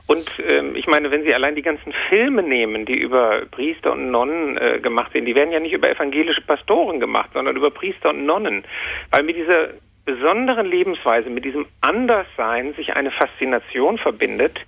Und 0.09 0.43
ähm, 0.51 0.75
ich 0.75 0.87
meine, 0.87 1.11
wenn 1.11 1.23
Sie 1.23 1.35
allein 1.35 1.55
die 1.55 1.63
ganzen 1.63 1.93
Filme 2.09 2.43
nehmen, 2.43 2.87
die 2.87 2.99
über 2.99 3.43
Priester 3.51 3.93
und 3.93 4.11
Nonnen 4.11 4.57
äh, 4.57 4.81
gemacht 4.81 5.13
werden, 5.13 5.27
die 5.27 5.35
werden 5.35 5.53
ja 5.53 5.61
nicht 5.61 5.75
über 5.75 5.91
evangelische 5.91 6.41
Pastoren 6.41 6.99
gemacht, 6.99 7.31
sondern 7.35 7.57
über 7.57 7.71
Priester 7.71 8.11
und 8.11 8.25
Nonnen. 8.25 8.65
Weil 9.11 9.23
mit 9.23 9.37
dieser 9.37 9.69
besonderen 10.07 10.65
Lebensweise, 10.65 11.29
mit 11.29 11.45
diesem 11.45 11.67
Anderssein 11.83 12.73
sich 12.73 12.97
eine 12.97 13.11
Faszination 13.11 13.99
verbindet. 13.99 14.59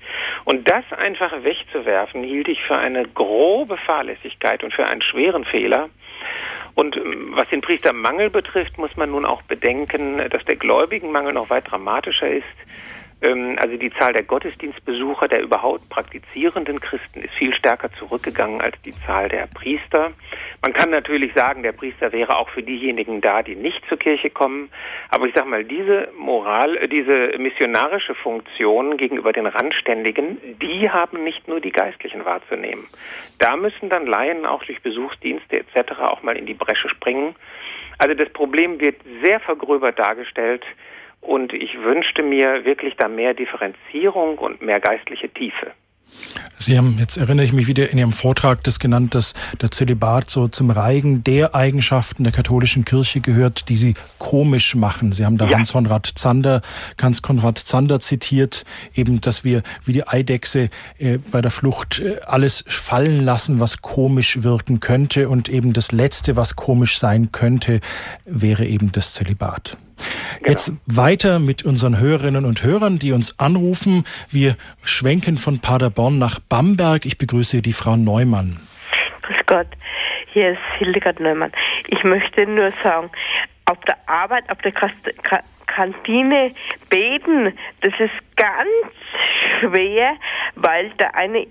Und 0.45 0.68
das 0.68 0.84
einfach 0.93 1.32
wegzuwerfen, 1.43 2.22
hielt 2.22 2.47
ich 2.47 2.62
für 2.64 2.76
eine 2.76 3.09
grobe 3.09 3.78
Fahrlässigkeit 3.78 4.62
und 4.62 4.74
für 4.74 4.84
einen 4.84 5.01
schweren 5.01 5.47
Fehler. 5.47 5.88
Und 6.74 6.99
ähm, 6.99 7.30
was 7.32 7.49
den 7.49 7.62
Priestermangel 7.62 8.28
betrifft, 8.28 8.76
muss 8.76 8.95
man 8.99 9.12
nun 9.12 9.24
auch 9.24 9.41
bedenken, 9.41 10.18
dass 10.28 10.45
der 10.45 10.57
Gläubigenmangel 10.57 11.32
noch 11.32 11.49
weit 11.49 11.70
dramatischer 11.70 12.28
ist. 12.28 12.45
Ähm, 13.23 13.57
also 13.61 13.77
die 13.77 13.93
Zahl 13.93 14.12
der 14.12 14.23
Gottesdienstbesucher 14.23 15.29
der 15.29 15.43
überhaupt 15.43 15.89
praktizierenden 15.89 16.81
Christen 16.81 17.23
ist 17.23 17.35
viel 17.35 17.55
stärker 17.55 17.93
zurückgegangen 17.93 18.61
als 18.61 18.81
die 18.83 18.93
Zahl 18.93 19.29
der 19.29 19.47
Priester. 19.47 20.12
Man 20.62 20.73
kann 20.73 20.91
natürlich 20.91 21.33
sagen, 21.35 21.62
der 21.62 21.73
Priester 21.73 22.12
wäre 22.12 22.37
auch 22.37 22.49
für 22.49 22.62
diejenigen 22.62 23.21
da, 23.21 23.43
die 23.43 23.57
nicht 23.57 23.83
zur 23.89 23.99
Kirche 23.99 24.31
kommen. 24.31 24.71
Aber 25.09 25.27
ich 25.27 25.35
sage 25.35 25.49
mal, 25.49 25.64
diese 25.64 26.09
Moral, 26.16 26.77
äh, 26.77 26.89
diese 26.89 27.39
missionarische 27.39 28.14
Funktion 28.14 28.97
gegenüber 28.97 29.33
den 29.33 29.47
Randständigen, 29.47 30.39
die 30.61 30.91
haben 30.91 31.23
nicht 31.25 31.49
nur 31.49 31.61
die 31.61 31.73
Geistlichen 31.73 32.25
wahrzunehmen. 32.25 32.87
Da 33.39 33.57
müssen 33.57 33.89
dann 33.89 34.07
Laien 34.07 34.47
auch 34.47 34.64
durch 34.64 34.83
Besuchsdienste 34.83 35.59
etc. 35.61 35.93
auch 36.01 36.23
mal 36.23 36.37
in 36.37 36.47
die 36.47 36.55
Bresche 36.55 36.89
springen. 36.89 37.35
Also 37.99 38.14
das 38.14 38.31
Problem 38.31 38.81
wird 38.81 38.97
sehr 39.23 39.41
vergröbert 39.41 39.99
dargestellt. 39.99 40.64
Und 41.21 41.53
ich 41.53 41.79
wünschte 41.79 42.23
mir 42.23 42.64
wirklich 42.64 42.97
da 42.97 43.09
mehr 43.09 43.35
Differenzierung 43.35 44.39
und 44.39 44.62
mehr 44.62 44.81
geistliche 44.81 45.29
Tiefe. 45.29 45.73
Sie 46.59 46.77
haben, 46.77 46.97
jetzt 46.99 47.16
erinnere 47.16 47.45
ich 47.45 47.53
mich 47.53 47.66
wieder 47.68 47.91
in 47.91 47.99
Ihrem 47.99 48.12
Vortrag 48.12 48.62
das 48.64 48.79
genannt, 48.79 49.14
dass 49.14 49.35
der 49.61 49.71
Zölibat 49.71 50.29
so 50.29 50.49
zum 50.49 50.71
Reigen 50.71 51.25
der 51.25 51.55
Eigenschaften 51.55 52.25
der 52.25 52.33
katholischen 52.33 52.85
Kirche 52.85 53.21
gehört, 53.21 53.68
die 53.68 53.77
sie 53.77 53.95
komisch 54.18 54.75
machen. 54.75 55.12
Sie 55.12 55.25
haben 55.25 55.39
da 55.39 55.47
ja. 55.47 55.57
Hans 55.57 55.73
Konrad 55.73 56.07
Zander, 56.07 56.61
Hans 57.01 57.23
Konrad 57.23 57.59
Zander 57.59 58.01
zitiert, 58.01 58.64
eben, 58.95 59.21
dass 59.21 59.45
wir 59.45 59.62
wie 59.85 59.95
die 59.95 60.07
Eidechse 60.07 60.68
äh, 60.99 61.18
bei 61.31 61.41
der 61.41 61.51
Flucht 61.51 62.01
äh, 62.01 62.21
alles 62.27 62.64
fallen 62.66 63.25
lassen, 63.25 63.61
was 63.61 63.81
komisch 63.81 64.43
wirken 64.43 64.81
könnte 64.81 65.29
und 65.29 65.49
eben 65.49 65.73
das 65.73 65.93
Letzte, 65.93 66.37
was 66.37 66.57
komisch 66.57 66.99
sein 66.99 67.33
könnte, 67.33 67.81
wäre 68.27 68.66
eben 68.66 68.93
das 68.93 69.14
Zölibat. 69.14 69.79
Genau. 70.39 70.51
Jetzt 70.51 70.73
weiter 70.87 71.39
mit 71.39 71.65
unseren 71.65 71.99
Hörerinnen 71.99 72.45
und 72.45 72.63
Hörern, 72.63 72.99
die 72.99 73.13
uns 73.13 73.39
anrufen. 73.39 74.05
Wir 74.31 74.57
schwenken 74.85 75.39
von 75.39 75.61
Paderborn 75.61 76.19
nach 76.19 76.39
Bamberg. 76.41 77.07
Ich 77.07 77.19
begrüße 77.19 77.63
die 77.63 77.73
Frau 77.73 77.97
Neumann. 77.97 78.59
Grüß 79.23 79.47
Gott, 79.47 79.69
hier 80.33 80.53
ist 80.53 80.61
Hildegard 80.79 81.21
Neumann. 81.21 81.53
Ich 81.89 82.03
möchte 82.05 82.47
nur 82.47 82.73
sagen, 82.83 83.11
auf 83.67 83.79
der 83.87 83.97
Arbeit, 84.07 84.51
auf 84.51 84.59
der 84.59 84.73
Kantine 85.67 86.53
beten, 86.89 87.53
das 87.83 87.93
ist 87.99 88.37
ganz 88.37 88.69
schwer, 89.61 90.17
weil 90.57 90.91
der 90.99 91.15
eine 91.15 91.47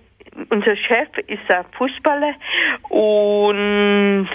unser 0.50 0.76
Chef 0.76 1.08
ist 1.28 1.52
ein 1.52 1.66
Fußballer 1.78 2.34
und 2.90 4.30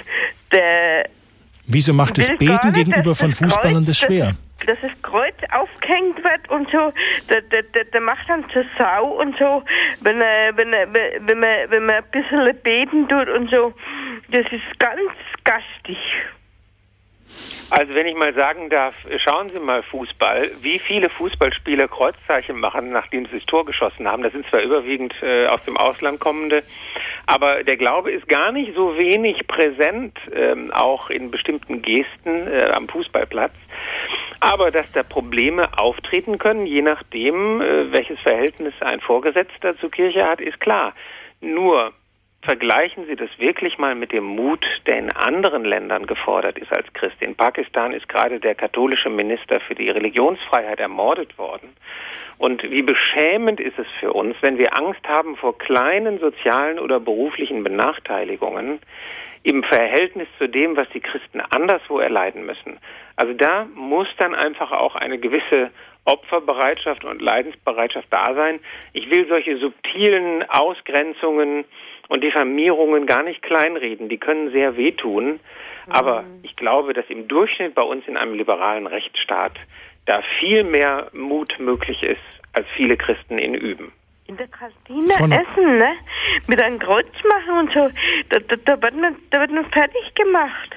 der 0.52 1.08
Wieso 1.66 1.94
macht 1.94 2.18
das 2.18 2.28
Beten 2.36 2.72
gegenüber 2.72 3.10
das, 3.10 3.20
von 3.20 3.32
Fußballern 3.32 3.84
das 3.86 3.98
schwer? 3.98 4.34
Das, 4.66 4.76
das, 4.80 4.90
Kreuz 5.02 5.34
aufgehängt 5.50 6.22
wird 6.22 6.48
und 6.50 6.70
so, 6.70 6.92
der, 7.28 7.40
der, 7.42 7.62
der, 7.62 7.84
der 7.84 8.00
macht 8.00 8.28
dann 8.28 8.48
zur 8.50 8.64
Sau 8.78 9.06
und 9.20 9.36
so, 9.38 9.62
wenn 10.00 10.20
er, 10.20 10.56
wenn 10.56 10.72
er, 10.72 10.92
wenn 10.92 11.38
man, 11.38 11.70
wenn 11.70 11.86
man 11.86 11.96
ein 11.96 12.04
bisschen 12.10 12.62
beten 12.62 13.08
tut 13.08 13.28
und 13.28 13.50
so. 13.50 13.72
Das 14.30 14.44
ist 14.52 14.78
ganz 14.78 15.10
gastig. 15.44 15.98
Also 17.70 17.94
wenn 17.94 18.06
ich 18.06 18.14
mal 18.14 18.32
sagen 18.34 18.68
darf, 18.68 18.94
schauen 19.24 19.48
Sie 19.48 19.58
mal 19.58 19.82
Fußball, 19.82 20.50
wie 20.60 20.78
viele 20.78 21.08
Fußballspieler 21.08 21.88
Kreuzzeichen 21.88 22.58
machen, 22.60 22.90
nachdem 22.90 23.26
sie 23.26 23.38
das 23.38 23.46
Tor 23.46 23.64
geschossen 23.64 24.06
haben. 24.06 24.22
Das 24.22 24.32
sind 24.32 24.46
zwar 24.48 24.60
überwiegend 24.60 25.14
äh, 25.22 25.46
aus 25.46 25.64
dem 25.64 25.76
Ausland 25.76 26.20
kommende, 26.20 26.62
aber 27.26 27.64
der 27.64 27.76
Glaube 27.76 28.10
ist 28.10 28.28
gar 28.28 28.52
nicht 28.52 28.74
so 28.74 28.96
wenig 28.98 29.46
präsent, 29.46 30.18
ähm, 30.34 30.70
auch 30.72 31.10
in 31.10 31.30
bestimmten 31.30 31.82
Gesten 31.82 32.46
äh, 32.46 32.70
am 32.72 32.88
Fußballplatz. 32.88 33.52
Aber 34.40 34.70
dass 34.70 34.90
da 34.92 35.02
Probleme 35.02 35.78
auftreten 35.78 36.38
können, 36.38 36.66
je 36.66 36.82
nachdem, 36.82 37.60
äh, 37.60 37.92
welches 37.92 38.20
Verhältnis 38.20 38.74
ein 38.80 39.00
Vorgesetzter 39.00 39.76
zur 39.78 39.90
Kirche 39.90 40.26
hat, 40.26 40.40
ist 40.40 40.60
klar. 40.60 40.92
Nur 41.40 41.92
vergleichen 42.42 43.06
Sie 43.06 43.16
das 43.16 43.30
wirklich 43.38 43.78
mal 43.78 43.94
mit 43.94 44.12
dem 44.12 44.24
Mut, 44.24 44.64
der 44.86 44.98
in 44.98 45.10
anderen 45.12 45.64
Ländern 45.64 46.06
gefordert 46.06 46.58
ist 46.58 46.72
als 46.72 46.92
Christ. 46.92 47.16
In 47.20 47.34
Pakistan 47.34 47.92
ist 47.92 48.08
gerade 48.08 48.38
der 48.38 48.54
katholische 48.54 49.08
Minister 49.08 49.60
für 49.60 49.74
die 49.74 49.88
Religionsfreiheit 49.88 50.78
ermordet 50.78 51.38
worden. 51.38 51.74
Und 52.38 52.62
wie 52.62 52.82
beschämend 52.82 53.60
ist 53.60 53.78
es 53.78 53.86
für 54.00 54.12
uns, 54.12 54.36
wenn 54.40 54.58
wir 54.58 54.76
Angst 54.76 55.06
haben 55.06 55.36
vor 55.36 55.56
kleinen 55.58 56.18
sozialen 56.18 56.78
oder 56.78 57.00
beruflichen 57.00 57.62
Benachteiligungen 57.62 58.80
im 59.44 59.62
Verhältnis 59.62 60.26
zu 60.38 60.48
dem, 60.48 60.76
was 60.76 60.88
die 60.90 61.00
Christen 61.00 61.40
anderswo 61.40 61.98
erleiden 61.98 62.46
müssen. 62.46 62.78
Also 63.16 63.34
da 63.34 63.66
muss 63.74 64.08
dann 64.18 64.34
einfach 64.34 64.72
auch 64.72 64.96
eine 64.96 65.18
gewisse 65.18 65.70
Opferbereitschaft 66.06 67.04
und 67.04 67.22
Leidensbereitschaft 67.22 68.08
da 68.10 68.34
sein. 68.34 68.60
Ich 68.92 69.10
will 69.10 69.26
solche 69.28 69.56
subtilen 69.58 70.44
Ausgrenzungen 70.48 71.64
und 72.08 72.24
Diffamierungen 72.24 73.06
gar 73.06 73.22
nicht 73.22 73.42
kleinreden. 73.42 74.08
Die 74.08 74.18
können 74.18 74.50
sehr 74.50 74.76
wehtun. 74.76 75.40
Aber 75.88 76.22
mhm. 76.22 76.40
ich 76.42 76.56
glaube, 76.56 76.92
dass 76.94 77.04
im 77.08 77.28
Durchschnitt 77.28 77.74
bei 77.74 77.82
uns 77.82 78.06
in 78.06 78.16
einem 78.16 78.34
liberalen 78.34 78.86
Rechtsstaat 78.86 79.52
da 80.06 80.22
viel 80.40 80.64
mehr 80.64 81.08
Mut 81.12 81.54
möglich 81.58 82.02
ist, 82.02 82.20
als 82.52 82.66
viele 82.76 82.96
Christen 82.96 83.38
ihn 83.38 83.54
üben. 83.54 83.92
In 84.26 84.36
der 84.36 84.48
Kantine 84.48 85.12
essen, 85.14 85.78
ne? 85.78 85.92
Mit 86.46 86.62
einem 86.62 86.78
Kreuz 86.78 87.06
machen 87.28 87.58
und 87.58 87.74
so. 87.74 87.90
Da, 88.30 88.38
da, 88.38 88.56
da, 88.64 88.82
wird, 88.82 88.98
man, 88.98 89.16
da 89.30 89.40
wird 89.40 89.50
man 89.50 89.66
fertig 89.70 90.14
gemacht. 90.14 90.70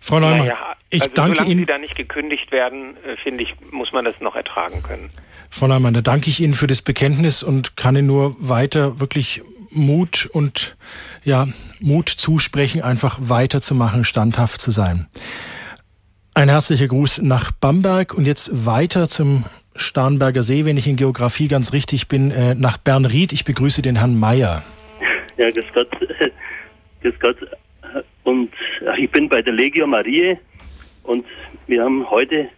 Frau 0.00 0.20
Neumann, 0.20 0.38
naja, 0.40 0.76
ich 0.90 1.02
also 1.02 1.14
danke 1.14 1.36
solange 1.36 1.50
Ihnen. 1.50 1.60
Sie 1.60 1.72
da 1.72 1.78
nicht 1.78 1.96
gekündigt 1.96 2.52
werden, 2.52 2.96
äh, 3.04 3.16
finde 3.16 3.42
ich, 3.42 3.54
muss 3.72 3.92
man 3.92 4.04
das 4.04 4.20
noch 4.20 4.36
ertragen 4.36 4.82
können. 4.82 5.08
Frau 5.50 5.66
Neumann, 5.66 5.94
da 5.94 6.02
danke 6.02 6.28
ich 6.28 6.40
Ihnen 6.40 6.54
für 6.54 6.66
das 6.66 6.82
Bekenntnis 6.82 7.42
und 7.42 7.76
kann 7.76 7.96
Ihnen 7.96 8.06
nur 8.06 8.36
weiter 8.38 9.00
wirklich 9.00 9.42
Mut 9.70 10.28
und 10.32 10.76
ja, 11.24 11.48
Mut 11.80 12.10
zusprechen, 12.10 12.82
einfach 12.82 13.16
weiterzumachen, 13.18 14.04
standhaft 14.04 14.60
zu 14.60 14.70
sein. 14.70 15.08
Ein 16.36 16.48
herzlicher 16.48 16.88
Gruß 16.88 17.22
nach 17.22 17.52
Bamberg 17.52 18.12
und 18.12 18.26
jetzt 18.26 18.66
weiter 18.66 19.06
zum 19.06 19.44
Starnberger 19.76 20.42
See, 20.42 20.64
wenn 20.64 20.76
ich 20.76 20.88
in 20.88 20.96
Geografie 20.96 21.46
ganz 21.46 21.72
richtig 21.72 22.08
bin, 22.08 22.32
äh, 22.32 22.56
nach 22.56 22.76
Bernried. 22.76 23.32
Ich 23.32 23.44
begrüße 23.44 23.82
den 23.82 23.94
Herrn 23.94 24.18
Meier. 24.18 24.64
Ja, 25.36 25.48
grüß 25.50 25.64
Gott. 25.72 25.88
Grüß 27.02 27.14
Gott. 27.20 27.36
Und 28.24 28.50
ich 28.98 29.10
bin 29.12 29.28
bei 29.28 29.42
der 29.42 29.52
Legio 29.52 29.86
Marie 29.86 30.36
und 31.04 31.24
wir 31.68 31.84
haben 31.84 32.10
heute 32.10 32.48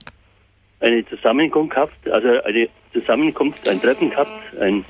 eine 0.80 1.04
Zusammenkunft 1.06 1.74
gehabt, 1.74 2.08
also 2.08 2.28
eine 2.44 2.68
Zusammenkunft, 2.94 3.68
ein 3.68 3.80
Treffen 3.80 4.08
gehabt, 4.08 4.30
ein 4.58 4.86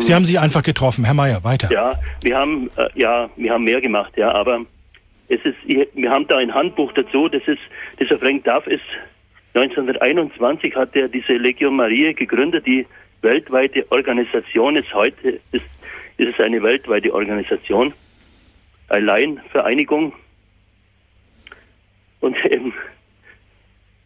Sie 0.00 0.14
haben 0.14 0.24
sich 0.24 0.40
einfach 0.40 0.62
getroffen, 0.62 1.04
Herr 1.04 1.14
Mayer, 1.14 1.44
weiter. 1.44 1.70
Ja, 1.70 1.94
wir 2.22 2.36
haben 2.38 2.70
äh, 2.76 2.88
ja, 2.94 3.28
wir 3.36 3.52
haben 3.52 3.64
mehr 3.64 3.80
gemacht, 3.80 4.16
ja, 4.16 4.32
aber 4.32 4.64
es 5.28 5.40
ist, 5.44 5.56
wir 5.66 6.10
haben 6.10 6.26
da 6.28 6.36
ein 6.38 6.54
Handbuch 6.54 6.92
dazu. 6.92 7.28
Das 7.28 7.42
ist, 7.46 7.60
dieser 7.98 8.18
Frank 8.18 8.44
Duff 8.44 8.66
ist 8.66 8.84
1921 9.54 10.74
hat 10.76 10.94
er 10.94 11.08
diese 11.08 11.32
Legion 11.34 11.76
Maria 11.76 12.12
gegründet. 12.12 12.66
Die 12.66 12.86
weltweite 13.22 13.90
Organisation 13.90 14.76
ist 14.76 14.92
heute 14.92 15.40
ist, 15.52 15.64
ist 16.18 16.34
es 16.34 16.40
eine 16.40 16.62
weltweite 16.62 17.12
Organisation, 17.12 17.92
allein 18.88 19.40
Vereinigung 19.50 20.12
und 22.20 22.36
eben 22.50 22.74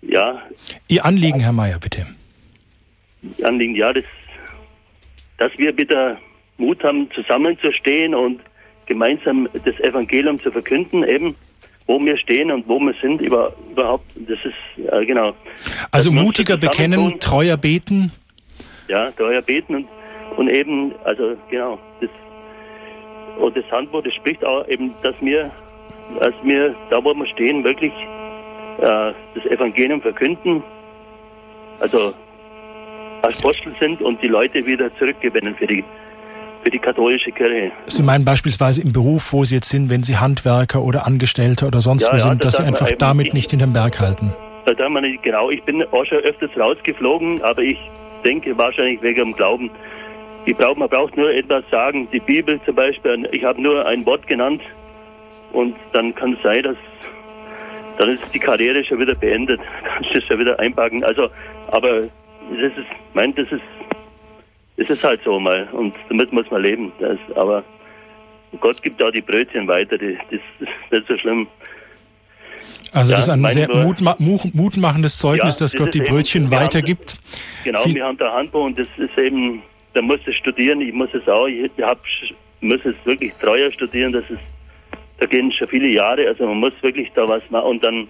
ja. 0.03 0.43
Ihr 0.89 1.05
Anliegen, 1.05 1.41
Herr 1.41 1.53
Mayer, 1.53 1.79
bitte. 1.79 2.07
Anliegen, 3.43 3.75
ja, 3.75 3.93
das 3.93 4.05
dass 5.37 5.57
wir 5.57 5.77
wieder 5.77 6.19
Mut 6.59 6.85
haben, 6.85 7.11
zusammenzustehen 7.13 8.15
und 8.15 8.41
gemeinsam 8.91 9.49
das 9.53 9.79
Evangelium 9.79 10.41
zu 10.43 10.51
verkünden, 10.51 11.05
eben 11.05 11.37
wo 11.87 12.01
wir 12.01 12.19
stehen 12.19 12.51
und 12.51 12.69
wo 12.69 12.81
wir 12.81 12.93
sind 13.01 13.21
über, 13.21 13.53
überhaupt. 13.71 14.05
Das 14.17 14.39
ist 14.45 14.93
äh, 14.93 15.07
genau. 15.07 15.33
Also 15.93 16.11
mutiger 16.11 16.57
bekennen, 16.57 17.21
treuer 17.21 17.57
beten. 17.57 18.11
Ja, 18.89 19.13
treuer 19.13 19.43
beten 19.43 19.75
und, 19.77 19.87
und 20.37 20.49
eben, 20.49 20.93
also 21.05 21.37
genau. 21.51 21.79
Das, 22.01 22.11
und 23.39 23.57
das 23.57 23.65
Handbuch, 23.71 24.03
das 24.03 24.13
spricht 24.15 24.45
auch 24.45 24.67
eben, 24.67 24.93
dass 25.03 25.15
wir, 25.21 25.53
dass 26.19 26.35
wir 26.43 26.75
da, 26.91 27.03
wo 27.03 27.15
wir 27.15 27.27
stehen, 27.29 27.63
wirklich 27.63 27.93
äh, 28.79 29.13
das 29.35 29.45
Evangelium 29.47 30.03
verkünden. 30.03 30.65
Also 31.79 32.13
Apostel 33.23 33.73
sind 33.81 34.03
und 34.03 34.21
die 34.21 34.29
Leute 34.29 34.67
wieder 34.67 34.95
zurückgewinnen 34.97 35.55
für 35.55 35.69
die, 35.69 35.85
für 36.63 36.71
die 36.71 36.79
katholische 36.79 37.33
Kirche. 37.33 37.73
Sie 37.87 38.03
meinen 38.03 38.25
beispielsweise 38.25 38.83
im 38.83 38.93
Beruf, 38.93 39.33
wo 39.33 39.45
Sie 39.45 39.57
jetzt 39.57 39.71
sind, 39.71 39.91
wenn 39.91 40.03
Sie 40.03 40.19
Handwerker 40.19 40.83
oder 40.83 41.07
Angestellte 41.07 41.67
oder 41.67 41.81
sonst 41.81 42.05
ja, 42.05 42.13
wo 42.13 42.17
ja, 42.17 42.23
sind, 42.23 42.45
dass 42.45 42.57
Sie 42.57 42.63
einfach 42.63 42.91
damit 42.99 43.35
nicht 43.35 43.53
in 43.53 43.59
den 43.59 43.73
Berg 43.73 44.01
halten? 44.01 44.33
Da 44.65 44.89
man 44.89 45.03
nicht, 45.03 45.23
genau, 45.23 45.51
ich 45.51 45.63
bin 45.65 45.83
auch 45.83 46.05
schon 46.05 46.19
öfters 46.19 46.51
rausgeflogen, 46.57 47.43
aber 47.43 47.63
ich 47.63 47.79
denke 48.25 48.57
wahrscheinlich 48.57 49.03
wegen 49.03 49.21
dem 49.21 49.33
Glauben. 49.33 49.71
Ich 50.45 50.57
brauch, 50.57 50.77
man 50.77 50.89
braucht 50.89 51.17
nur 51.17 51.31
etwas 51.31 51.65
sagen, 51.71 52.09
die 52.13 52.21
Bibel 52.21 52.61
zum 52.65 52.75
Beispiel, 52.75 53.29
ich 53.33 53.43
habe 53.43 53.61
nur 53.61 53.85
ein 53.87 54.07
Wort 54.07 54.27
genannt 54.27 54.63
und 55.53 55.75
dann 55.93 56.15
kann 56.15 56.35
es 56.35 56.43
sein, 56.43 56.63
dass 56.63 56.77
dann 57.99 58.11
ist 58.11 58.23
die 58.33 58.39
Karriere 58.39 58.83
schon 58.83 58.99
wieder 58.99 59.15
beendet, 59.15 59.61
kannst 59.85 60.15
du 60.15 60.23
schon 60.23 60.39
wieder 60.39 60.59
einpacken. 60.59 61.05
Also, 61.05 61.29
aber 61.71 62.03
das 62.51 62.73
ist, 62.77 62.89
mein, 63.13 63.35
das 63.35 63.51
ist, 63.53 63.61
das 64.81 64.89
ist 64.89 65.05
halt 65.05 65.21
so 65.25 65.39
mal 65.39 65.69
und 65.73 65.95
damit 66.09 66.33
muss 66.33 66.51
man 66.51 66.63
leben. 66.63 66.91
Das, 67.01 67.19
aber 67.37 67.63
Gott 68.61 68.83
gibt 68.83 69.03
auch 69.03 69.11
die 69.11 69.21
Brötchen 69.21 69.69
weiter, 69.69 69.99
die, 69.99 70.17
das 70.31 70.41
ist 70.59 70.91
nicht 70.91 71.07
so 71.07 71.19
schlimm. 71.19 71.47
Also 72.93 73.13
ja, 73.13 73.19
das 73.19 73.27
ist 73.27 73.33
ein 73.33 73.47
sehr 73.51 73.69
mutma 73.69 74.17
mutmachendes 74.19 75.19
Zeugnis, 75.19 75.57
ja, 75.57 75.65
dass 75.65 75.77
Gott 75.77 75.93
die 75.93 76.01
Brötchen 76.01 76.45
eben, 76.45 76.51
weitergibt. 76.51 77.19
genau, 77.63 77.83
Viel 77.83 77.97
wir 77.97 78.05
haben 78.05 78.17
da 78.17 78.33
Handbuch 78.33 78.65
und 78.65 78.79
das 78.79 78.89
ist 78.97 79.17
eben, 79.19 79.63
da 79.93 80.01
muss 80.01 80.21
es 80.27 80.35
studieren, 80.37 80.81
ich 80.81 80.95
muss 80.95 81.11
es 81.13 81.29
auch, 81.29 81.47
ich 81.47 81.71
hab, 81.83 82.01
muss 82.61 82.81
es 82.85 82.95
wirklich 83.05 83.35
treuer 83.35 83.71
studieren, 83.73 84.13
das 84.13 84.25
ist, 84.31 84.41
da 85.19 85.27
gehen 85.27 85.53
schon 85.53 85.69
viele 85.69 85.91
Jahre, 85.91 86.27
also 86.27 86.47
man 86.47 86.59
muss 86.59 86.73
wirklich 86.81 87.11
da 87.15 87.29
was 87.29 87.43
machen 87.51 87.67
und 87.67 87.85
dann 87.85 88.09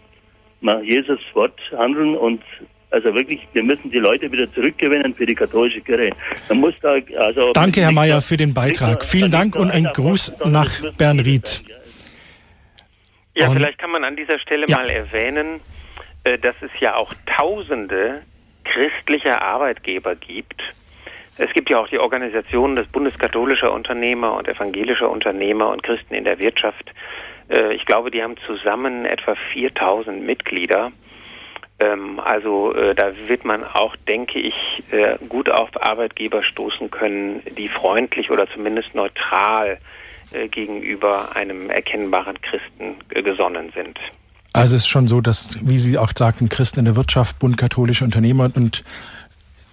nach 0.61 0.81
Jesus 0.83 1.21
Wort 1.35 1.59
handeln 1.77 2.17
und 2.17 2.43
also 2.91 3.15
wirklich, 3.15 3.41
wir 3.53 3.63
müssen 3.63 3.91
die 3.91 3.99
Leute 3.99 4.31
wieder 4.33 4.53
zurückgewinnen 4.53 5.15
für 5.15 5.27
die 5.27 5.35
katholische 5.35 5.81
Kirche. 5.81 6.15
Man 6.49 6.59
muss 6.59 6.75
da, 6.83 6.97
also 7.19 7.53
Danke, 7.53 7.83
Herr 7.83 7.93
Mayer, 7.93 8.21
für 8.21 8.37
den 8.37 8.53
Beitrag. 8.55 9.05
Vielen 9.05 9.31
Dank 9.31 9.55
und 9.57 9.71
ein 9.71 9.85
Gruß 9.85 10.37
nach 10.47 10.71
Bernried. 10.97 11.63
Ja, 13.35 13.49
und, 13.49 13.57
vielleicht 13.57 13.79
kann 13.79 13.91
man 13.91 14.05
an 14.05 14.17
dieser 14.17 14.39
Stelle 14.39 14.67
ja. 14.69 14.77
mal 14.77 14.91
erwähnen, 14.91 15.61
äh, 16.25 16.37
dass 16.39 16.57
es 16.61 16.71
ja 16.81 16.97
auch 16.97 17.15
tausende 17.27 18.23
christlicher 18.65 19.41
Arbeitgeber 19.41 20.17
gibt. 20.17 20.61
Es 21.37 21.53
gibt 21.55 21.71
ja 21.71 21.79
auch 21.79 21.89
die 21.89 21.99
Organisation 21.99 22.75
des 22.75 22.87
Bundeskatholischer 22.89 23.73
Unternehmer 23.73 24.37
und 24.37 24.49
evangelischer 24.49 25.09
Unternehmer 25.09 25.71
und 25.71 25.83
Christen 25.83 26.15
in 26.15 26.25
der 26.25 26.39
Wirtschaft. 26.39 26.93
Äh, 27.49 27.75
ich 27.75 27.87
glaube, 27.87 28.11
die 28.11 28.23
haben 28.23 28.37
zusammen 28.47 29.05
etwa 29.07 29.35
4000 29.53 30.23
Mitglieder. 30.23 30.93
Ähm, 31.81 32.21
also 32.21 32.75
äh, 32.75 32.95
da 32.95 33.13
wird 33.27 33.45
man 33.45 33.65
auch, 33.65 33.97
denke 34.07 34.39
ich, 34.39 34.55
äh, 34.91 35.17
gut 35.29 35.51
auf 35.51 35.71
Arbeitgeber 35.83 36.43
stoßen 36.43 36.91
können, 36.91 37.43
die 37.57 37.69
freundlich 37.69 38.31
oder 38.31 38.47
zumindest 38.49 38.95
neutral 38.95 39.79
äh, 40.33 40.49
gegenüber 40.49 41.35
einem 41.35 41.71
erkennbaren 41.71 42.37
Christen 42.43 42.97
gesonnen 43.09 43.73
sind. 43.75 43.99
Also 44.53 44.77
es 44.77 44.83
ist 44.83 44.89
schon 44.89 45.09
so, 45.09 45.21
dass, 45.21 45.59
wie 45.63 45.79
Sie 45.79 45.97
auch 45.97 46.13
sagten, 46.17 46.49
Christen 46.49 46.81
in 46.81 46.85
der 46.85 46.97
Wirtschaft, 46.97 47.39
Bund 47.39 47.57
katholische 47.57 48.05
Unternehmer 48.05 48.51
und 48.55 48.85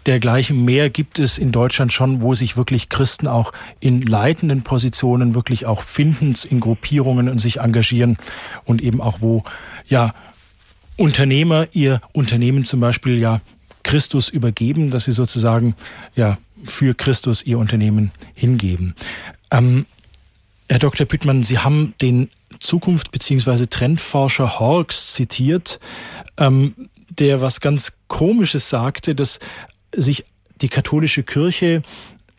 dergleichen 0.06 0.64
mehr 0.64 0.90
gibt 0.90 1.20
es 1.20 1.38
in 1.38 1.52
Deutschland 1.52 1.92
schon, 1.92 2.22
wo 2.22 2.34
sich 2.34 2.56
wirklich 2.56 2.88
Christen 2.88 3.28
auch 3.28 3.52
in 3.80 4.02
leitenden 4.02 4.64
Positionen 4.64 5.36
wirklich 5.36 5.66
auch 5.66 5.82
finden, 5.82 6.34
in 6.50 6.60
Gruppierungen 6.60 7.28
und 7.28 7.40
sich 7.40 7.60
engagieren 7.60 8.18
und 8.64 8.82
eben 8.82 9.02
auch 9.02 9.18
wo 9.20 9.44
ja 9.88 10.12
Unternehmer 10.98 11.68
ihr 11.74 12.02
Unternehmen 12.12 12.66
zum 12.66 12.80
Beispiel 12.80 13.18
ja 13.20 13.42
Christus 13.84 14.30
übergeben, 14.30 14.92
dass 14.92 15.06
sie 15.06 15.14
sozusagen 15.14 15.76
ja 16.16 16.38
für 16.66 16.94
Christus 16.94 17.44
ihr 17.44 17.60
Unternehmen 17.60 18.12
hingeben. 18.34 18.96
Ähm, 19.52 19.86
Herr 20.68 20.80
Dr. 20.80 21.06
Püttmann, 21.06 21.44
Sie 21.44 21.60
haben 21.60 21.94
den 22.02 22.30
Zukunft- 22.60 23.12
bzw. 23.12 23.68
Trendforscher 23.68 24.60
Hawks 24.60 25.14
zitiert, 25.14 25.80
ähm, 26.38 26.90
der 27.10 27.40
was 27.42 27.62
ganz 27.62 27.94
Komisches 28.08 28.70
sagte, 28.70 29.16
dass 29.16 29.40
sich 29.96 30.26
die 30.62 30.70
katholische 30.70 31.24
Kirche 31.24 31.84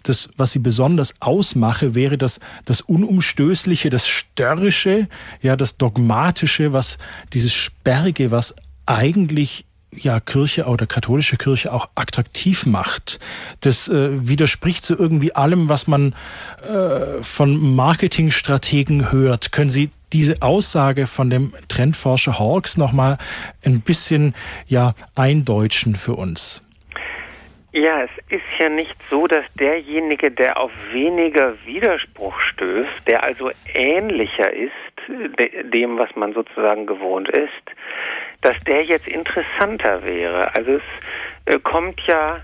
das, 0.03 0.30
was 0.36 0.53
sie 0.53 0.59
besonders 0.59 1.20
ausmache, 1.20 1.94
wäre 1.94 2.18
das, 2.18 2.40
das 2.64 2.80
Unumstößliche, 2.80 3.90
das 3.90 4.07
Störrische, 4.07 5.09
ja, 5.42 5.57
das 5.57 5.76
Dogmatische, 5.76 6.72
was 6.72 6.99
dieses 7.32 7.53
Sperrige, 7.53 8.30
was 8.30 8.55
eigentlich 8.86 9.66
ja 9.90 10.20
Kirche 10.20 10.66
oder 10.66 10.86
katholische 10.86 11.36
Kirche 11.36 11.72
auch 11.72 11.88
attraktiv 11.94 12.66
macht. 12.66 13.20
Das 13.61 13.88
äh, 13.88 14.28
widerspricht 14.28 14.84
so 14.84 14.96
irgendwie 14.96 15.34
allem, 15.34 15.68
was 15.68 15.86
man 15.86 16.14
äh, 16.62 17.22
von 17.22 17.74
Marketingstrategen 17.74 19.11
hört. 19.11 19.53
Können 19.53 19.70
Sie 19.70 19.90
diese 20.12 20.42
Aussage 20.42 21.07
von 21.07 21.30
dem 21.30 21.53
Trendforscher 21.68 22.38
Hawks 22.38 22.76
nochmal 22.76 23.18
ein 23.64 23.80
bisschen 23.80 24.34
ja 24.66 24.94
eindeutschen 25.14 25.94
für 25.96 26.14
uns? 26.14 26.62
Ja, 27.78 28.02
es 28.02 28.10
ist 28.28 28.58
ja 28.58 28.68
nicht 28.68 28.96
so, 29.08 29.28
dass 29.28 29.44
derjenige, 29.54 30.32
der 30.32 30.58
auf 30.58 30.72
weniger 30.90 31.54
Widerspruch 31.64 32.40
stößt, 32.40 33.06
der 33.06 33.22
also 33.22 33.52
ähnlicher 33.72 34.52
ist 34.52 34.72
dem, 35.62 35.96
was 35.96 36.14
man 36.16 36.32
sozusagen 36.32 36.86
gewohnt 36.86 37.28
ist, 37.28 37.52
dass 38.40 38.58
der 38.64 38.82
jetzt 38.82 39.06
interessanter 39.06 40.04
wäre. 40.04 40.52
Also 40.56 40.72
es 40.72 40.82
äh, 41.44 41.60
kommt 41.60 42.00
ja 42.08 42.40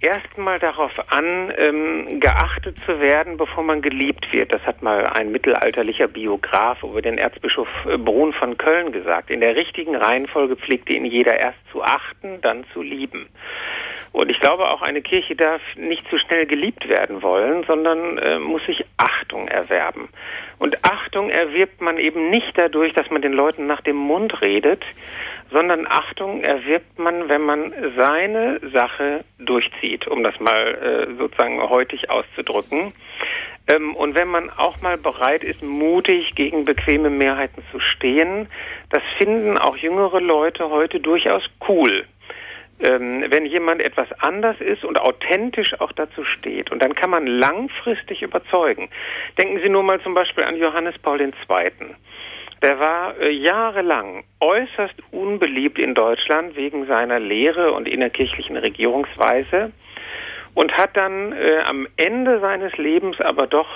erstmal 0.00 0.58
darauf 0.58 0.92
an, 1.12 1.52
ähm, 1.58 2.18
geachtet 2.18 2.78
zu 2.86 2.98
werden, 2.98 3.36
bevor 3.36 3.64
man 3.64 3.82
geliebt 3.82 4.26
wird. 4.32 4.54
Das 4.54 4.62
hat 4.62 4.80
mal 4.80 5.04
ein 5.04 5.30
mittelalterlicher 5.32 6.08
Biograf 6.08 6.82
über 6.82 7.02
den 7.02 7.18
Erzbischof 7.18 7.68
äh, 7.86 7.98
Brun 7.98 8.32
von 8.32 8.56
Köln 8.56 8.90
gesagt. 8.90 9.28
In 9.28 9.40
der 9.40 9.54
richtigen 9.54 9.96
Reihenfolge 9.96 10.56
pflegte 10.56 10.94
ihn 10.94 11.04
jeder 11.04 11.38
erst 11.38 11.58
zu 11.70 11.82
achten, 11.82 12.40
dann 12.40 12.64
zu 12.72 12.80
lieben. 12.80 13.28
Und 14.12 14.30
ich 14.30 14.38
glaube 14.40 14.70
auch, 14.70 14.82
eine 14.82 15.00
Kirche 15.00 15.34
darf 15.34 15.62
nicht 15.76 16.06
zu 16.10 16.18
schnell 16.18 16.44
geliebt 16.46 16.86
werden 16.88 17.22
wollen, 17.22 17.64
sondern 17.64 18.18
äh, 18.18 18.38
muss 18.38 18.64
sich 18.66 18.84
Achtung 18.98 19.48
erwerben. 19.48 20.10
Und 20.58 20.84
Achtung 20.84 21.30
erwirbt 21.30 21.80
man 21.80 21.96
eben 21.96 22.28
nicht 22.28 22.52
dadurch, 22.56 22.92
dass 22.92 23.10
man 23.10 23.22
den 23.22 23.32
Leuten 23.32 23.66
nach 23.66 23.80
dem 23.80 23.96
Mund 23.96 24.42
redet, 24.42 24.84
sondern 25.50 25.86
Achtung 25.88 26.42
erwirbt 26.42 26.98
man, 26.98 27.28
wenn 27.30 27.40
man 27.42 27.72
seine 27.96 28.60
Sache 28.72 29.24
durchzieht, 29.38 30.06
um 30.06 30.22
das 30.22 30.38
mal 30.40 30.74
äh, 31.08 31.14
sozusagen 31.16 31.60
heutig 31.62 32.10
auszudrücken. 32.10 32.92
Ähm, 33.66 33.96
und 33.96 34.14
wenn 34.14 34.28
man 34.28 34.50
auch 34.50 34.80
mal 34.82 34.98
bereit 34.98 35.42
ist, 35.42 35.62
mutig 35.62 36.34
gegen 36.34 36.64
bequeme 36.64 37.08
Mehrheiten 37.08 37.62
zu 37.72 37.80
stehen, 37.80 38.48
das 38.90 39.02
finden 39.16 39.56
auch 39.56 39.76
jüngere 39.78 40.20
Leute 40.20 40.68
heute 40.68 41.00
durchaus 41.00 41.42
cool 41.66 42.04
ähm, 42.82 43.24
wenn 43.28 43.46
jemand 43.46 43.80
etwas 43.80 44.08
anders 44.20 44.60
ist 44.60 44.84
und 44.84 45.00
authentisch 45.00 45.78
auch 45.80 45.92
dazu 45.92 46.24
steht. 46.24 46.70
Und 46.70 46.82
dann 46.82 46.94
kann 46.94 47.10
man 47.10 47.26
langfristig 47.26 48.22
überzeugen. 48.22 48.88
Denken 49.38 49.60
Sie 49.62 49.68
nur 49.68 49.82
mal 49.82 50.00
zum 50.00 50.14
Beispiel 50.14 50.44
an 50.44 50.56
Johannes 50.56 50.98
Paul 50.98 51.20
II. 51.20 51.32
Der 52.62 52.78
war 52.78 53.18
äh, 53.18 53.30
jahrelang 53.30 54.24
äußerst 54.40 54.94
unbeliebt 55.10 55.78
in 55.78 55.94
Deutschland 55.94 56.54
wegen 56.56 56.86
seiner 56.86 57.18
Lehre 57.18 57.72
und 57.72 57.88
innerkirchlichen 57.88 58.56
Regierungsweise 58.56 59.72
und 60.54 60.72
hat 60.76 60.96
dann 60.96 61.32
äh, 61.32 61.60
am 61.64 61.88
Ende 61.96 62.40
seines 62.40 62.76
Lebens 62.76 63.20
aber 63.20 63.46
doch 63.46 63.68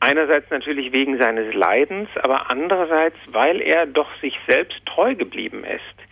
einerseits 0.00 0.50
natürlich 0.50 0.92
wegen 0.92 1.18
seines 1.18 1.54
Leidens, 1.54 2.08
aber 2.22 2.50
andererseits, 2.50 3.16
weil 3.28 3.60
er 3.60 3.86
doch 3.86 4.08
sich 4.20 4.34
selbst 4.48 4.84
treu 4.86 5.14
geblieben 5.14 5.62
ist, 5.64 6.09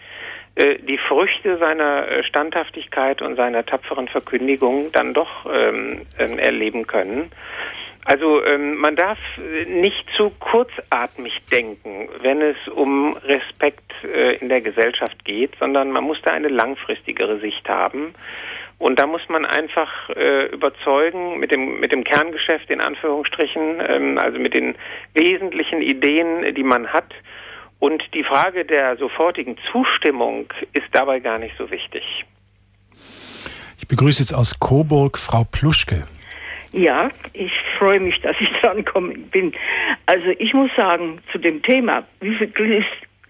die 0.58 0.98
Früchte 0.98 1.56
seiner 1.58 2.08
äh, 2.08 2.24
Standhaftigkeit 2.24 3.22
und 3.22 3.36
seiner 3.36 3.64
tapferen 3.64 4.08
Verkündigung 4.08 4.90
dann 4.92 5.14
doch 5.14 5.46
ähm, 5.46 6.02
ähm, 6.18 6.38
erleben 6.38 6.86
können. 6.86 7.30
Also 8.04 8.42
ähm, 8.44 8.76
man 8.76 8.96
darf 8.96 9.18
nicht 9.68 10.04
zu 10.16 10.30
kurzatmig 10.40 11.38
denken, 11.52 12.08
wenn 12.22 12.40
es 12.40 12.56
um 12.68 13.14
Respekt 13.18 13.92
äh, 14.02 14.36
in 14.36 14.48
der 14.48 14.62
Gesellschaft 14.62 15.24
geht, 15.24 15.52
sondern 15.60 15.90
man 15.90 16.04
muss 16.04 16.16
da 16.22 16.30
eine 16.30 16.48
langfristigere 16.48 17.38
Sicht 17.38 17.68
haben. 17.68 18.14
Und 18.78 18.98
da 18.98 19.06
muss 19.06 19.28
man 19.28 19.44
einfach 19.44 20.08
äh, 20.16 20.46
überzeugen 20.46 21.38
mit 21.38 21.50
dem 21.50 21.80
mit 21.80 21.92
dem 21.92 22.02
Kerngeschäft 22.02 22.70
in 22.70 22.80
Anführungsstrichen, 22.80 23.82
ähm, 23.86 24.18
also 24.18 24.38
mit 24.38 24.54
den 24.54 24.76
wesentlichen 25.14 25.82
Ideen, 25.82 26.54
die 26.54 26.62
man 26.62 26.88
hat 26.88 27.12
und 27.78 28.02
die 28.14 28.24
Frage 28.24 28.64
der 28.64 28.96
sofortigen 28.96 29.56
Zustimmung 29.70 30.46
ist 30.72 30.86
dabei 30.92 31.20
gar 31.20 31.38
nicht 31.38 31.54
so 31.56 31.70
wichtig. 31.70 32.02
Ich 33.78 33.86
begrüße 33.86 34.22
jetzt 34.22 34.32
aus 34.32 34.58
Coburg 34.58 35.18
Frau 35.18 35.44
Pluschke. 35.44 36.04
Ja, 36.72 37.10
ich 37.32 37.52
freue 37.78 38.00
mich, 38.00 38.20
dass 38.20 38.36
ich 38.40 38.48
dran 38.60 38.78
gekommen 38.78 39.28
bin. 39.30 39.52
Also 40.06 40.28
ich 40.38 40.52
muss 40.52 40.70
sagen, 40.76 41.20
zu 41.32 41.38
dem 41.38 41.62
Thema, 41.62 42.04
wie 42.20 42.34
viel 42.34 42.52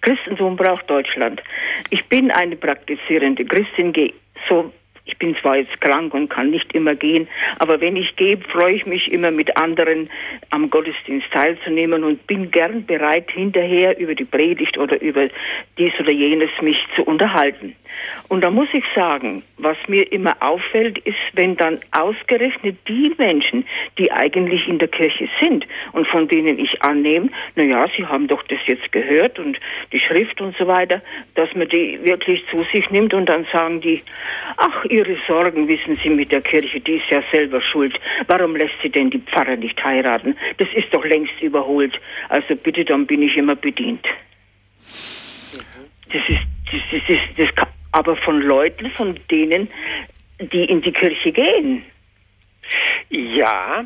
Christentum 0.01 0.57
braucht 0.57 0.88
Deutschland? 0.88 1.42
Ich 1.90 2.05
bin 2.07 2.30
eine 2.30 2.57
praktizierende 2.57 3.44
Christin, 3.44 3.92
gehe 3.92 4.12
so 4.49 4.72
ich 5.09 5.16
bin 5.16 5.34
zwar 5.36 5.56
jetzt 5.56 5.80
krank 5.80 6.12
und 6.12 6.28
kann 6.28 6.50
nicht 6.50 6.72
immer 6.74 6.94
gehen, 6.94 7.26
aber 7.59 7.80
wenn 7.80 7.96
ich 7.96 8.14
gehe, 8.16 8.36
freue 8.36 8.74
ich 8.74 8.86
mich 8.86 9.11
immer 9.11 9.30
mit 9.30 9.56
anderen 9.56 10.11
am 10.50 10.68
Gottesdienst 10.68 11.26
teilzunehmen 11.32 12.04
und 12.04 12.26
bin 12.26 12.50
gern 12.50 12.84
bereit, 12.84 13.30
hinterher 13.30 13.98
über 13.98 14.14
die 14.14 14.26
Predigt 14.26 14.76
oder 14.76 15.00
über 15.00 15.28
dies 15.78 15.92
oder 15.98 16.11
jenes 16.11 16.50
mich 16.61 16.78
zu 16.94 17.02
unterhalten. 17.04 17.74
Und 18.28 18.43
da 18.43 18.51
muss 18.51 18.68
ich 18.72 18.84
sagen, 18.95 19.43
was 19.57 19.76
mir 19.89 20.11
immer 20.12 20.36
auffällt, 20.41 20.99
ist, 20.99 21.16
wenn 21.32 21.57
dann 21.57 21.80
ausgerechnet 21.93 22.76
die 22.86 23.12
Menschen, 23.18 23.64
die 23.99 24.11
eigentlich 24.12 24.68
in 24.68 24.78
der 24.78 24.89
Kirche 24.89 25.28
sind 25.41 25.66
und 25.93 26.07
von 26.09 26.28
denen 26.28 26.59
ich 26.59 26.82
annehme, 26.82 27.28
na 27.57 27.62
ja, 27.62 27.86
sie 27.97 28.07
haben 28.07 28.28
doch 28.28 28.43
das 28.45 28.59
jetzt 28.66 28.93
gehört 28.93 29.39
und 29.39 29.59
die 29.93 30.01
Schrift 30.01 30.41
und 30.41 30.57
so 30.57 30.66
weiter, 30.66 31.01
dass 31.34 31.55
man 31.55 31.68
die 31.68 31.99
wirklich 32.03 32.45
zu 32.51 32.64
sich 32.72 32.91
nimmt 32.91 33.14
und 33.14 33.26
dann 33.26 33.47
sagen 33.53 33.80
die, 33.80 34.03
ach, 34.57 34.84
ihre 34.86 35.16
Sorgen 35.26 35.68
wissen 35.68 35.99
Sie 36.03 36.11
mit 36.11 36.32
der 36.32 36.43
Kirche, 36.43 36.80
die 36.80 36.97
ist 36.97 37.11
ja 37.11 37.22
selber 37.32 37.61
schuld. 37.61 37.99
Warum 38.26 38.57
lässt 38.57 38.74
sie 38.82 38.91
denn 38.91 39.11
die 39.11 39.18
Pfarrer 39.18 39.57
nicht 39.57 39.82
heiraten? 39.82 40.36
Das 40.59 40.68
ist 40.74 40.93
doch 40.93 41.05
längst 41.05 41.41
überholt. 41.41 41.99
Also 42.28 42.57
bitte, 42.57 42.84
dann 42.84 43.07
bin 43.07 43.22
ich 43.22 43.36
immer 43.36 43.57
bedient. 43.57 44.07
Das 46.12 46.22
ist, 46.28 46.39
das, 46.72 46.80
das, 46.91 47.01
das, 47.07 47.18
das 47.36 47.55
kann, 47.55 47.68
aber 47.93 48.16
von 48.16 48.41
Leuten, 48.41 48.91
von 48.91 49.18
denen, 49.30 49.68
die 50.41 50.64
in 50.64 50.80
die 50.80 50.93
Kirche 50.93 51.32
gehen. 51.32 51.84
Ja, 53.11 53.84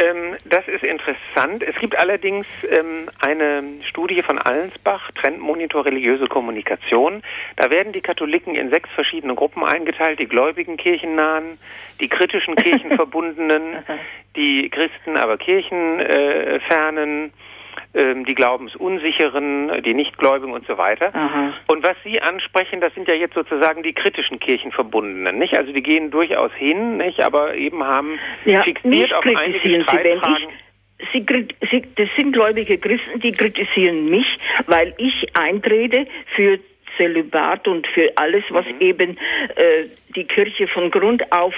ähm, 0.00 0.36
das 0.46 0.66
ist 0.66 0.82
interessant. 0.82 1.62
Es 1.62 1.74
gibt 1.76 1.96
allerdings 1.98 2.46
ähm, 2.70 3.10
eine 3.20 3.62
Studie 3.88 4.22
von 4.22 4.38
Allensbach, 4.38 5.10
Trendmonitor 5.12 5.84
religiöse 5.84 6.26
Kommunikation. 6.26 7.22
Da 7.56 7.70
werden 7.70 7.92
die 7.92 8.00
Katholiken 8.00 8.54
in 8.54 8.70
sechs 8.70 8.88
verschiedene 8.94 9.34
Gruppen 9.34 9.62
eingeteilt. 9.62 10.18
Die 10.18 10.26
gläubigen 10.26 10.78
Kirchennahen, 10.78 11.58
die 12.00 12.08
kritischen 12.08 12.56
Kirchenverbundenen, 12.56 13.84
die 14.36 14.70
Christen, 14.70 15.16
aber 15.16 15.36
Kirchenfernen, 15.36 17.26
äh, 17.26 17.30
die 17.92 18.34
Glaubensunsicheren, 18.34 19.82
die 19.82 19.94
Nichtgläubigen 19.94 20.52
und 20.52 20.66
so 20.66 20.78
weiter. 20.78 21.14
Aha. 21.14 21.54
Und 21.66 21.82
was 21.82 21.96
Sie 22.04 22.20
ansprechen, 22.20 22.80
das 22.80 22.94
sind 22.94 23.08
ja 23.08 23.14
jetzt 23.14 23.34
sozusagen 23.34 23.82
die 23.82 23.92
kritischen 23.92 24.38
Kirchenverbundenen, 24.38 25.38
nicht? 25.38 25.56
Also 25.56 25.72
die 25.72 25.82
gehen 25.82 26.10
durchaus 26.10 26.52
hin, 26.54 26.98
nicht? 26.98 27.22
Aber 27.22 27.54
eben 27.54 27.82
haben 27.84 28.18
ja, 28.44 28.62
fixiert 28.62 29.12
auf 29.12 29.24
einige 29.24 29.82
Streitfragen. 29.82 30.48
Sie, 31.12 31.24
Sie, 31.70 31.82
das 31.96 32.08
sind 32.16 32.32
gläubige 32.32 32.78
Christen, 32.78 33.20
die 33.20 33.32
kritisieren 33.32 34.10
mich, 34.10 34.26
weil 34.66 34.94
ich 34.98 35.34
eintrete 35.34 36.06
für 36.36 36.58
Zölibat 36.96 37.66
und 37.66 37.86
für 37.86 38.12
alles, 38.16 38.44
was 38.50 38.66
mhm. 38.66 38.80
eben 38.80 39.18
äh, 39.56 39.86
die 40.14 40.24
Kirche 40.24 40.68
von 40.68 40.90
Grund 40.90 41.32
auf 41.32 41.54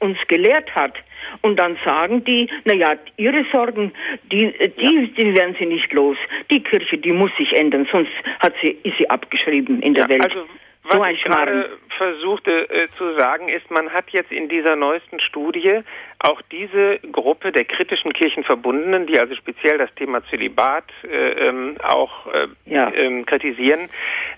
uns 0.00 0.18
gelehrt 0.28 0.74
hat. 0.74 0.94
Und 1.42 1.56
dann 1.56 1.76
sagen 1.84 2.24
die, 2.24 2.48
naja, 2.64 2.94
ihre 3.16 3.44
Sorgen, 3.52 3.92
die, 4.32 4.52
die, 4.80 5.12
die 5.12 5.34
werden 5.34 5.56
sie 5.58 5.66
nicht 5.66 5.92
los. 5.92 6.16
Die 6.50 6.62
Kirche, 6.62 6.98
die 6.98 7.12
muss 7.12 7.30
sich 7.36 7.52
ändern, 7.54 7.86
sonst 7.90 8.12
hat 8.40 8.54
sie, 8.62 8.78
ist 8.82 8.96
sie 8.98 9.10
abgeschrieben 9.10 9.82
in 9.82 9.94
der 9.94 10.04
ja, 10.04 10.08
Welt. 10.08 10.22
Also 10.22 10.44
Was 10.84 10.96
so 10.96 11.04
ich 11.04 11.22
gerade 11.22 11.70
versuchte 11.98 12.70
äh, 12.70 12.88
zu 12.96 13.14
sagen, 13.18 13.48
ist, 13.48 13.70
man 13.70 13.92
hat 13.92 14.08
jetzt 14.10 14.32
in 14.32 14.48
dieser 14.48 14.76
neuesten 14.76 15.20
Studie 15.20 15.80
auch 16.20 16.40
diese 16.50 16.98
Gruppe 17.12 17.52
der 17.52 17.64
kritischen 17.64 18.12
Kirchenverbundenen, 18.12 19.06
die 19.06 19.18
also 19.18 19.34
speziell 19.34 19.78
das 19.78 19.92
Thema 19.96 20.24
Zölibat 20.30 20.84
äh, 21.04 21.48
ähm, 21.48 21.76
auch 21.82 22.26
äh, 22.32 22.46
ja. 22.66 22.92
ähm, 22.94 23.26
kritisieren, 23.26 23.90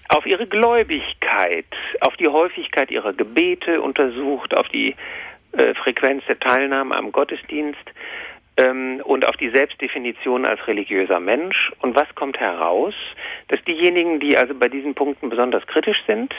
auf 0.09 0.27
ihre 0.27 0.47
Gläubigkeit, 0.47 1.66
auf 2.01 2.16
die 2.16 2.28
Häufigkeit 2.28 2.91
ihrer 2.91 3.12
Gebete 3.12 3.81
untersucht, 3.81 4.57
auf 4.57 4.69
die 4.69 4.97
äh, 5.52 5.74
Frequenz 5.74 6.24
der 6.27 6.39
Teilnahme 6.39 6.94
am 6.97 7.12
Gottesdienst 7.12 7.85
ähm, 8.56 9.01
und 9.05 9.27
auf 9.27 9.36
die 9.36 9.51
Selbstdefinition 9.51 10.44
als 10.44 10.66
religiöser 10.66 11.20
Mensch. 11.20 11.72
Und 11.81 11.94
was 11.94 12.12
kommt 12.14 12.39
heraus? 12.39 12.94
Dass 13.48 13.62
diejenigen, 13.64 14.20
die 14.20 14.36
also 14.36 14.55
bei 14.55 14.68
diesen 14.68 14.94
Punkten 14.94 15.31
besonders 15.31 15.66
kritisch 15.66 16.02
sind, 16.06 16.35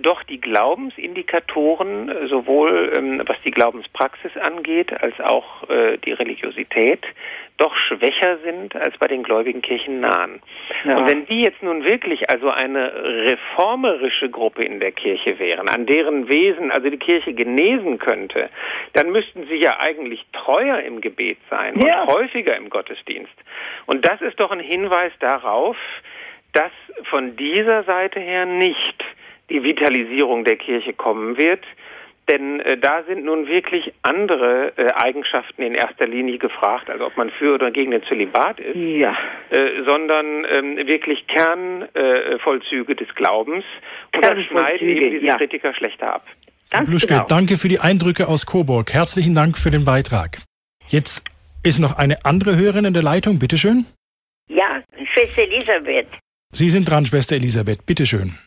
doch 0.00 0.22
die 0.24 0.40
Glaubensindikatoren, 0.40 2.08
äh, 2.08 2.26
sowohl 2.28 2.92
ähm, 2.96 3.22
was 3.26 3.36
die 3.44 3.50
Glaubenspraxis 3.50 4.36
angeht, 4.36 4.92
als 5.02 5.18
auch 5.20 5.68
äh, 5.68 5.98
die 5.98 6.12
Religiosität, 6.12 7.04
doch 7.56 7.76
schwächer 7.76 8.38
sind 8.38 8.74
als 8.74 8.96
bei 8.98 9.06
den 9.06 9.22
gläubigen 9.22 9.60
Kirchennahen. 9.60 10.40
Ja. 10.84 10.96
Und 10.96 11.10
wenn 11.10 11.26
die 11.26 11.42
jetzt 11.42 11.62
nun 11.62 11.84
wirklich 11.84 12.30
also 12.30 12.50
eine 12.50 12.92
reformerische 13.26 14.30
Gruppe 14.30 14.64
in 14.64 14.80
der 14.80 14.92
Kirche 14.92 15.38
wären, 15.38 15.68
an 15.68 15.84
deren 15.84 16.28
Wesen 16.28 16.70
also 16.70 16.88
die 16.88 16.96
Kirche 16.96 17.34
genesen 17.34 17.98
könnte, 17.98 18.48
dann 18.94 19.12
müssten 19.12 19.46
sie 19.46 19.56
ja 19.56 19.78
eigentlich 19.78 20.24
treuer 20.32 20.80
im 20.80 21.00
Gebet 21.02 21.38
sein 21.50 21.78
ja. 21.78 22.02
und 22.02 22.14
häufiger 22.14 22.56
im 22.56 22.70
Gottesdienst. 22.70 23.34
Und 23.86 24.06
das 24.06 24.22
ist 24.22 24.40
doch 24.40 24.50
ein 24.50 24.60
Hinweis 24.60 25.12
darauf, 25.20 25.76
dass 26.52 26.72
von 27.04 27.36
dieser 27.36 27.84
Seite 27.84 28.20
her 28.20 28.46
nicht 28.46 29.04
die 29.50 29.62
Vitalisierung 29.62 30.44
der 30.44 30.56
Kirche 30.56 30.92
kommen 30.92 31.36
wird. 31.36 31.64
Denn 32.30 32.60
äh, 32.60 32.78
da 32.78 33.02
sind 33.08 33.24
nun 33.24 33.48
wirklich 33.48 33.92
andere 34.02 34.72
äh, 34.76 34.92
Eigenschaften 34.92 35.62
in 35.62 35.74
erster 35.74 36.06
Linie 36.06 36.38
gefragt, 36.38 36.88
also 36.88 37.06
ob 37.06 37.16
man 37.16 37.30
für 37.30 37.54
oder 37.54 37.72
gegen 37.72 37.90
den 37.90 38.04
Zölibat 38.04 38.60
ist, 38.60 38.76
ja. 38.76 39.16
äh, 39.50 39.82
sondern 39.84 40.44
ähm, 40.44 40.76
wirklich 40.86 41.26
Kernvollzüge 41.26 42.94
des 42.94 43.12
Glaubens. 43.16 43.64
Und 44.14 44.24
das 44.24 44.38
schneiden 44.44 44.88
eben 44.88 45.10
diese 45.10 45.26
ja. 45.26 45.36
Kritiker 45.38 45.74
schlechter 45.74 46.14
ab. 46.14 46.26
Bluschke, 46.86 47.08
genau. 47.08 47.26
danke 47.26 47.56
für 47.56 47.66
die 47.66 47.80
Eindrücke 47.80 48.28
aus 48.28 48.46
Coburg. 48.46 48.92
Herzlichen 48.92 49.34
Dank 49.34 49.58
für 49.58 49.70
den 49.70 49.84
Beitrag. 49.84 50.38
Jetzt 50.86 51.24
ist 51.64 51.80
noch 51.80 51.98
eine 51.98 52.24
andere 52.24 52.56
Hörerin 52.56 52.84
in 52.84 52.94
der 52.94 53.02
Leitung. 53.02 53.40
Bitte 53.40 53.58
schön. 53.58 53.86
Ja, 54.48 54.82
Schwester 55.12 55.42
Elisabeth. 55.42 56.06
Sie 56.52 56.70
sind 56.70 56.88
dran, 56.88 57.06
Schwester 57.06 57.36
Elisabeth. 57.36 57.86
Bitte 57.86 58.06
schön. 58.06 58.38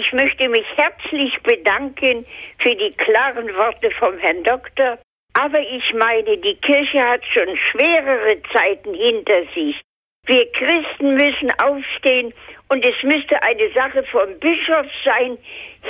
Ich 0.00 0.12
möchte 0.14 0.48
mich 0.48 0.66
herzlich 0.76 1.38
bedanken 1.42 2.24
für 2.58 2.74
die 2.74 2.90
klaren 2.96 3.54
Worte 3.54 3.90
vom 3.98 4.16
Herrn 4.18 4.42
Doktor. 4.44 4.98
Aber 5.34 5.60
ich 5.60 5.92
meine, 5.92 6.38
die 6.38 6.56
Kirche 6.56 7.06
hat 7.06 7.22
schon 7.26 7.56
schwerere 7.70 8.38
Zeiten 8.52 8.94
hinter 8.94 9.42
sich. 9.54 9.78
Wir 10.26 10.50
Christen 10.52 11.14
müssen 11.14 11.52
aufstehen 11.60 12.32
und 12.68 12.84
es 12.84 12.94
müsste 13.02 13.42
eine 13.42 13.70
Sache 13.74 14.02
vom 14.04 14.38
Bischof 14.38 14.86
sein, 15.04 15.36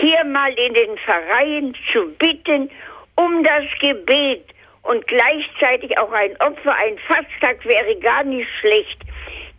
hier 0.01 0.25
mal 0.25 0.53
in 0.55 0.75
den 0.75 0.99
Pfarreien 0.99 1.77
zu 1.93 2.13
bitten 2.19 2.71
um 3.17 3.45
das 3.45 3.65
Gebet 3.81 4.45
und 4.83 5.07
gleichzeitig 5.07 5.97
auch 5.99 6.13
ein 6.13 6.33
Opfer, 6.41 6.75
ein 6.75 6.99
Fasttag 7.07 7.65
wäre 7.65 7.97
gar 7.97 8.25
nicht 8.25 8.49
schlecht. 8.61 9.01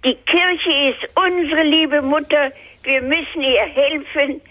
Die 0.03 0.15
Kirche 0.15 0.90
ist 0.90 1.15
unsere 1.15 1.64
liebe 1.64 2.02
Mutter, 2.02 2.52
wir 2.84 3.02
müssen 3.02 3.41
ihr 3.41 3.66
helfen 3.66 4.41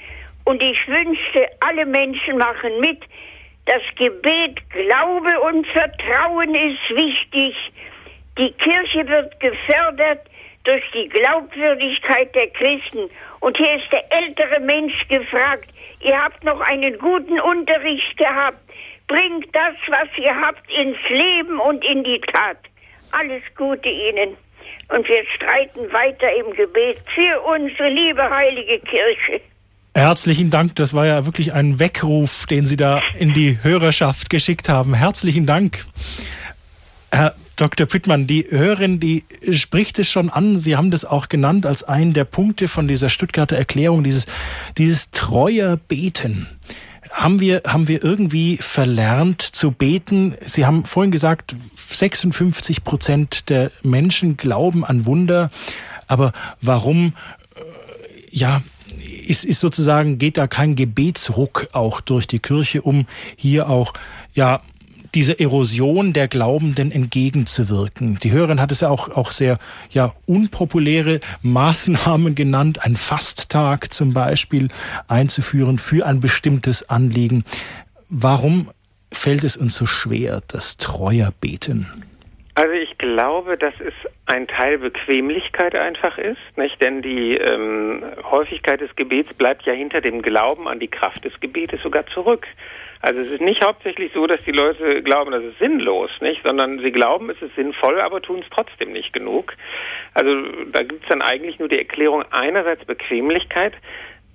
und 0.45 0.63
ich 0.63 0.79
wünschte, 0.89 1.49
alle 1.61 1.87
Menschen 1.87 2.39
machen 2.39 2.81
mit. 2.81 3.03
Das 3.67 3.83
Gebet, 3.97 4.59
Glaube 4.71 5.41
und 5.41 5.67
Vertrauen 5.69 6.55
ist 6.55 6.91
wichtig. 6.91 7.55
Die 8.39 8.53
Kirche 8.53 9.07
wird 9.07 9.39
gefördert 9.39 10.21
durch 10.65 10.83
die 10.93 11.09
Glaubwürdigkeit 11.09 12.35
der 12.35 12.49
Christen. 12.49 13.11
Und 13.41 13.57
hier 13.57 13.77
ist 13.77 13.91
der 13.93 14.05
ältere 14.13 14.61
Mensch 14.61 15.09
gefragt, 15.09 15.69
ihr 16.01 16.21
habt 16.21 16.43
noch 16.45 16.61
einen 16.61 16.99
guten 16.99 17.39
Unterricht 17.41 18.17
gehabt. 18.17 18.59
Bringt 19.07 19.55
das, 19.55 19.75
was 19.89 20.09
ihr 20.17 20.35
habt, 20.35 20.71
ins 20.71 20.99
Leben 21.09 21.59
und 21.61 21.85
in 21.85 22.05
die 22.05 22.21
Tat. 22.21 22.59
Alles 23.13 23.43
Gute 23.57 23.89
Ihnen 23.89 24.37
und 24.91 25.09
wir 25.09 25.25
streiten 25.35 25.93
weiter 25.93 26.29
im 26.39 26.55
Gebet 26.55 26.99
für 27.15 27.41
unsere 27.43 27.89
liebe 27.89 28.29
heilige 28.29 28.81
Kirche. 28.81 29.41
Herzlichen 29.95 30.51
Dank, 30.51 30.77
das 30.77 30.95
war 30.95 31.07
ja 31.07 31.25
wirklich 31.27 31.53
ein 31.53 31.81
Weckruf, 31.81 32.47
den 32.47 32.65
Sie 32.65 32.77
da 32.77 33.03
in 33.19 33.33
die 33.33 33.59
Hörerschaft 33.63 34.31
geschickt 34.31 34.69
haben. 34.69 34.95
Herzlichen 34.95 35.47
Dank. 35.47 35.85
Herr 37.13 37.35
Dr. 37.57 37.87
Pittmann, 37.87 38.27
die 38.27 38.47
Hörerin, 38.49 39.01
die 39.01 39.25
spricht 39.51 39.99
es 39.99 40.09
schon 40.09 40.31
an. 40.31 40.59
Sie 40.59 40.77
haben 40.77 40.91
das 40.91 41.05
auch 41.05 41.29
genannt 41.29 41.67
als 41.67 41.83
einen 41.83 42.15
der 42.15 42.25
Punkte 42.25 42.69
von 42.69 42.89
dieser 42.89 43.09
Stuttgarter 43.09 43.57
Erklärung, 43.57 44.05
dieses, 44.05 44.27
dieses 44.79 45.11
treuer 45.11 45.77
Beten 45.77 46.47
haben 47.11 47.41
wir, 47.41 47.63
haben 47.67 47.89
wir 47.89 48.05
irgendwie 48.05 48.57
verlernt 48.59 49.43
zu 49.43 49.71
beten? 49.71 50.37
Sie 50.45 50.67
haben 50.67 50.85
vorhin 50.85 51.11
gesagt, 51.11 51.57
56 51.75 52.85
Prozent 52.85 53.51
der 53.51 53.71
Menschen 53.83 54.37
glauben 54.37 54.85
an 54.85 55.07
Wunder. 55.07 55.51
Aber 56.07 56.33
warum, 56.61 57.15
äh, 57.57 57.61
ja, 58.31 58.63
ist, 59.27 59.45
ist 59.45 59.61
sozusagen, 59.61 60.19
geht 60.19 60.39
da 60.39 60.47
kein 60.47 60.77
Gebetsruck 60.77 61.69
auch 61.73 62.01
durch 62.01 62.27
die 62.27 62.39
Kirche, 62.39 62.83
um 62.83 63.07
hier 63.37 63.69
auch, 63.69 63.93
ja, 64.35 64.61
dieser 65.15 65.41
Erosion 65.41 66.13
der 66.13 66.29
Glaubenden 66.29 66.93
entgegenzuwirken. 66.93 68.19
Die 68.23 68.33
Hörerin 68.33 68.61
hat 68.61 68.73
es 68.73 68.81
ja 68.81 68.89
auch, 68.89 69.09
auch 69.09 69.33
sehr 69.33 69.59
ja, 69.91 70.15
unpopuläre 70.27 71.21
Maßnahmen 71.43 72.35
genannt, 72.35 72.85
ein 72.85 72.97
Fasttag 72.97 73.93
zum 73.93 74.13
Beispiel 74.13 74.69
einzuführen 75.09 75.79
für 75.79 76.07
ein 76.07 76.21
bestimmtes 76.21 76.89
Anliegen. 76.89 77.45
Warum 78.09 78.71
fällt 79.13 79.45
es 79.45 79.57
uns 79.57 79.77
so 79.77 79.87
schwer, 79.87 80.43
das 80.49 80.77
Treuerbeten? 80.77 81.87
Also 82.55 82.73
ich 82.75 82.99
glaube, 82.99 83.57
dass 83.57 83.75
es 83.81 83.95
ein 84.27 84.47
Teil 84.47 84.79
Bequemlichkeit 84.79 85.75
einfach 85.75 86.19
ist, 86.19 86.37
nicht? 86.57 86.83
Denn 86.83 87.01
die 87.01 87.37
ähm, 87.37 88.05
Häufigkeit 88.31 88.81
des 88.81 88.95
Gebets 88.97 89.33
bleibt 89.35 89.65
ja 89.65 89.73
hinter 89.73 90.01
dem 90.01 90.21
Glauben 90.21 90.69
an 90.69 90.81
die 90.81 90.89
Kraft 90.89 91.25
des 91.25 91.39
Gebetes 91.41 91.81
sogar 91.83 92.07
zurück. 92.09 92.47
Also 93.03 93.21
es 93.21 93.29
ist 93.29 93.41
nicht 93.41 93.65
hauptsächlich 93.65 94.13
so, 94.13 94.27
dass 94.27 94.41
die 94.45 94.53
Leute 94.53 95.03
glauben, 95.03 95.31
das 95.31 95.43
ist 95.43 95.59
sinnlos, 95.59 96.11
nicht, 96.21 96.43
sondern 96.45 96.81
sie 96.81 96.93
glauben, 96.93 97.31
es 97.31 97.41
ist 97.41 97.55
sinnvoll, 97.57 98.01
aber 98.01 98.21
tun 98.21 98.41
es 98.41 98.51
trotzdem 98.55 98.93
nicht 98.93 99.13
genug. 99.13 99.55
Also 100.13 100.31
da 100.71 100.83
gibt 100.83 101.03
es 101.03 101.09
dann 101.09 101.23
eigentlich 101.23 101.59
nur 101.59 101.69
die 101.69 101.79
Erklärung 101.79 102.25
einerseits 102.31 102.85
Bequemlichkeit, 102.85 103.75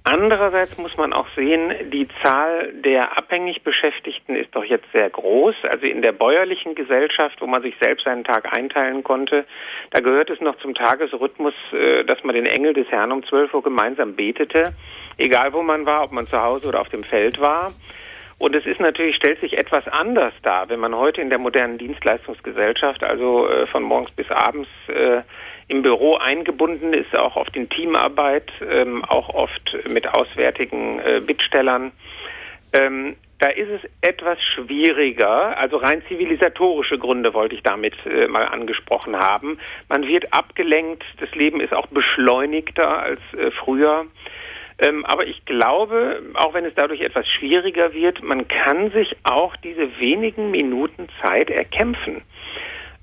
Andererseits 0.08 0.78
muss 0.78 0.96
man 0.98 1.14
auch 1.14 1.26
sehen, 1.36 1.74
die 1.92 2.08
Zahl 2.22 2.72
der 2.74 3.18
abhängig 3.18 3.64
Beschäftigten 3.64 4.36
ist 4.36 4.56
doch 4.56 4.64
jetzt 4.64 4.86
sehr 4.94 5.10
groß. 5.10 5.56
Also 5.64 5.88
in 5.88 6.04
der 6.04 6.12
bäuerlichen 6.12 6.76
Gesellschaft, 6.76 7.42
wo 7.42 7.48
man 7.48 7.64
sich 7.64 7.74
selbst 7.82 8.06
einen 8.06 8.24
Tag 8.24 8.56
einteilen 8.56 9.04
konnte, 9.04 9.46
da 9.90 10.02
gehört 10.02 10.30
es 10.30 10.40
noch 10.42 10.60
zum 10.60 10.76
Tagesrhythmus, 10.76 11.56
äh, 11.74 12.04
dass 12.04 12.24
man 12.24 12.36
den 12.36 12.46
Engel 12.46 12.74
des 12.74 12.88
Herrn 12.90 13.12
um 13.12 13.26
12 13.26 13.52
Uhr 13.56 13.64
gemeinsam 13.64 14.16
betete, 14.16 14.76
egal 15.18 15.54
wo 15.54 15.64
man 15.64 15.88
war, 15.88 16.04
ob 16.04 16.12
man 16.12 16.28
zu 16.28 16.40
Hause 16.40 16.68
oder 16.68 16.82
auf 16.82 16.90
dem 16.90 17.04
Feld 17.04 17.42
war. 17.42 17.74
Und 18.38 18.53
es 18.56 18.66
ist 18.66 18.80
natürlich, 18.80 19.16
stellt 19.16 19.40
sich 19.40 19.57
etwas 19.57 19.88
anders 19.88 20.34
dar, 20.44 20.68
wenn 20.70 20.80
man 20.80 20.94
heute 20.94 21.22
in 21.22 21.30
der 21.30 21.40
modernen 21.40 21.78
Dienstleistungsgesellschaft, 21.78 23.03
also 23.03 23.48
äh, 23.48 23.66
von 23.66 23.84
morgens 23.84 24.12
bis 24.12 24.30
abends 24.30 24.70
äh, 24.88 25.22
im 25.68 25.82
Büro 25.82 26.16
eingebunden 26.16 26.94
ist, 26.94 27.18
auch 27.18 27.38
auf 27.38 27.49
den 27.49 27.70
Teamarbeit, 27.70 28.52
ähm, 28.70 29.06
auch 29.06 29.30
oft 29.30 29.78
mit 29.90 30.07
auswärtigen 30.14 30.99
äh, 30.99 31.22
Bittstellern. 31.26 31.91
Ähm, 32.74 33.16
da 33.40 33.48
ist 33.49 33.70
es 33.70 33.82
etwas 34.02 34.38
schwieriger, 34.41 35.57
also 35.57 35.78
rein 35.78 36.02
zivilisatorische 36.07 36.98
Gründe 36.98 37.34
wollte 37.34 37.56
ich 37.56 37.64
damit 37.64 37.94
äh, 38.06 38.28
mal 38.28 38.45
angesprochen 38.45 39.18
haben. 39.18 39.60
Man 39.90 40.07
wird 40.07 40.34
abgelenkt, 40.34 41.03
das 41.20 41.34
Leben 41.36 41.60
ist 41.60 41.74
auch 41.74 41.88
beschleunigter 41.88 42.99
als 42.99 43.20
äh, 43.38 43.52
früher. 43.52 44.06
Ähm, 44.80 45.06
aber 45.06 45.26
ich 45.26 45.45
glaube, 45.45 46.22
auch 46.34 46.53
wenn 46.53 46.65
es 46.65 46.73
dadurch 46.76 47.02
etwas 47.02 47.27
schwieriger 47.27 47.93
wird, 47.93 48.22
man 48.23 48.47
kann 48.47 48.91
sich 48.91 49.15
auch 49.23 49.56
diese 49.57 49.99
wenigen 49.99 50.52
Minuten 50.52 51.07
Zeit 51.22 51.49
erkämpfen. 51.49 52.22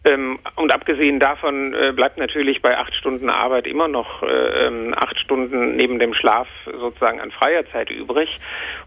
Ähm, 0.05 0.41
und 0.57 0.75
abgesehen 0.75 1.21
davon 1.21 1.75
äh, 1.75 1.93
bleibt 1.93 2.19
natürlich 2.19 2.61
bei 2.61 2.77
acht 2.77 2.93
Stunden 2.95 3.31
Arbeit 3.31 3.69
immer 3.69 3.87
noch 3.87 4.23
äh, 4.23 4.67
ähm, 4.67 4.95
acht 4.97 5.17
Stunden 5.21 5.77
neben 5.77 6.01
dem 6.01 6.13
Schlaf 6.13 6.49
sozusagen 6.65 7.21
an 7.21 7.31
freier 7.31 7.65
Zeit 7.71 7.89
übrig. 7.89 8.29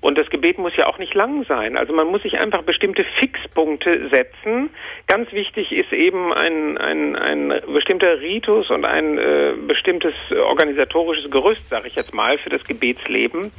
Und 0.02 0.18
das 0.18 0.30
Gebet 0.30 0.58
muss 0.58 0.76
ja 0.76 0.88
auch 0.88 0.98
nicht 0.98 1.14
lang 1.14 1.46
sein. 1.46 1.78
Also 1.78 1.94
man 1.94 2.08
muss 2.08 2.24
sich 2.24 2.38
einfach 2.42 2.64
bestimmte 2.64 3.06
Fixpunkte 3.20 4.10
setzen. 4.10 4.72
Ganz 5.08 5.32
wichtig 5.32 5.72
ist 5.72 5.94
eben 5.94 6.34
ein, 6.34 6.78
ein, 6.78 7.16
ein 7.16 7.62
bestimmter 7.74 8.20
Ritus 8.20 8.70
und 8.70 8.84
ein 8.84 9.18
äh, 9.18 9.54
bestimmtes 9.68 10.14
organisatorisches 10.32 11.32
Gerüst, 11.32 11.70
sage 11.70 11.88
ich 11.88 11.96
jetzt 11.96 12.14
mal, 12.14 12.38
für 12.38 12.50
das 12.50 12.66
Gebetsleben. 12.66 13.52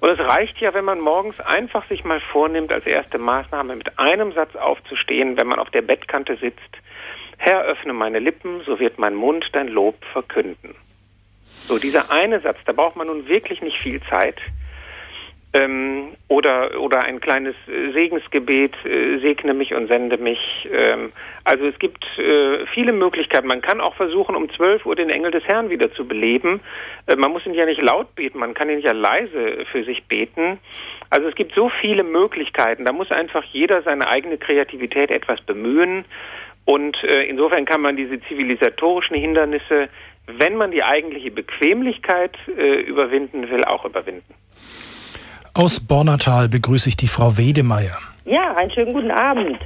Und 0.00 0.08
es 0.08 0.18
reicht 0.18 0.58
ja, 0.58 0.72
wenn 0.72 0.86
man 0.86 1.00
morgens 1.00 1.38
einfach 1.40 1.86
sich 1.88 2.02
mal 2.04 2.20
vornimmt, 2.32 2.72
als 2.72 2.86
erste 2.86 3.18
Maßnahme 3.18 3.76
mit 3.76 3.98
einem 3.98 4.32
Satz 4.32 4.56
aufzustehen, 4.56 5.38
wenn 5.38 5.48
man 5.48 5.58
auf 5.58 5.68
der 5.68 5.82
Bettkante 5.82 6.36
sitzt 6.36 6.78
Herr, 7.38 7.64
öffne 7.64 7.92
meine 7.92 8.18
Lippen, 8.18 8.62
so 8.66 8.78
wird 8.78 8.98
mein 8.98 9.14
Mund 9.14 9.44
dein 9.52 9.68
Lob 9.68 9.96
verkünden. 10.12 10.74
So, 11.66 11.78
dieser 11.78 12.10
eine 12.10 12.40
Satz, 12.40 12.58
da 12.66 12.72
braucht 12.72 12.96
man 12.96 13.06
nun 13.06 13.26
wirklich 13.26 13.62
nicht 13.62 13.78
viel 13.78 14.00
Zeit. 14.10 14.36
Ähm, 15.54 16.16
oder, 16.26 16.80
oder 16.80 17.04
ein 17.04 17.20
kleines 17.20 17.54
äh, 17.68 17.92
Segensgebet, 17.92 18.74
äh, 18.84 19.20
segne 19.20 19.54
mich 19.54 19.72
und 19.72 19.86
sende 19.86 20.16
mich. 20.16 20.68
Ähm, 20.68 21.12
also 21.44 21.66
es 21.66 21.78
gibt 21.78 22.04
äh, 22.18 22.66
viele 22.74 22.92
Möglichkeiten. 22.92 23.46
Man 23.46 23.62
kann 23.62 23.80
auch 23.80 23.94
versuchen, 23.94 24.34
um 24.34 24.50
12 24.50 24.84
Uhr 24.84 24.96
den 24.96 25.10
Engel 25.10 25.30
des 25.30 25.44
Herrn 25.44 25.70
wieder 25.70 25.92
zu 25.92 26.08
beleben. 26.08 26.60
Äh, 27.06 27.14
man 27.14 27.30
muss 27.30 27.46
ihn 27.46 27.54
ja 27.54 27.66
nicht 27.66 27.80
laut 27.80 28.16
beten, 28.16 28.40
man 28.40 28.52
kann 28.52 28.68
ihn 28.68 28.80
ja 28.80 28.90
leise 28.90 29.64
für 29.70 29.84
sich 29.84 30.02
beten. 30.08 30.58
Also 31.10 31.28
es 31.28 31.36
gibt 31.36 31.54
so 31.54 31.70
viele 31.80 32.02
Möglichkeiten. 32.02 32.84
Da 32.84 32.92
muss 32.92 33.12
einfach 33.12 33.44
jeder 33.44 33.80
seine 33.82 34.08
eigene 34.08 34.38
Kreativität 34.38 35.12
etwas 35.12 35.40
bemühen. 35.40 36.04
Und 36.64 36.96
äh, 37.04 37.24
insofern 37.24 37.64
kann 37.64 37.82
man 37.82 37.96
diese 37.96 38.20
zivilisatorischen 38.22 39.16
Hindernisse, 39.16 39.88
wenn 40.26 40.56
man 40.56 40.70
die 40.70 40.82
eigentliche 40.82 41.30
Bequemlichkeit 41.30 42.36
äh, 42.56 42.80
überwinden 42.80 43.50
will, 43.50 43.64
auch 43.64 43.84
überwinden. 43.84 44.34
Aus 45.52 45.78
Bornatal 45.80 46.48
begrüße 46.48 46.88
ich 46.88 46.96
die 46.96 47.06
Frau 47.06 47.36
Wedemeyer. 47.36 47.98
Ja, 48.24 48.56
einen 48.56 48.70
schönen 48.70 48.92
guten 48.94 49.10
Abend. 49.10 49.58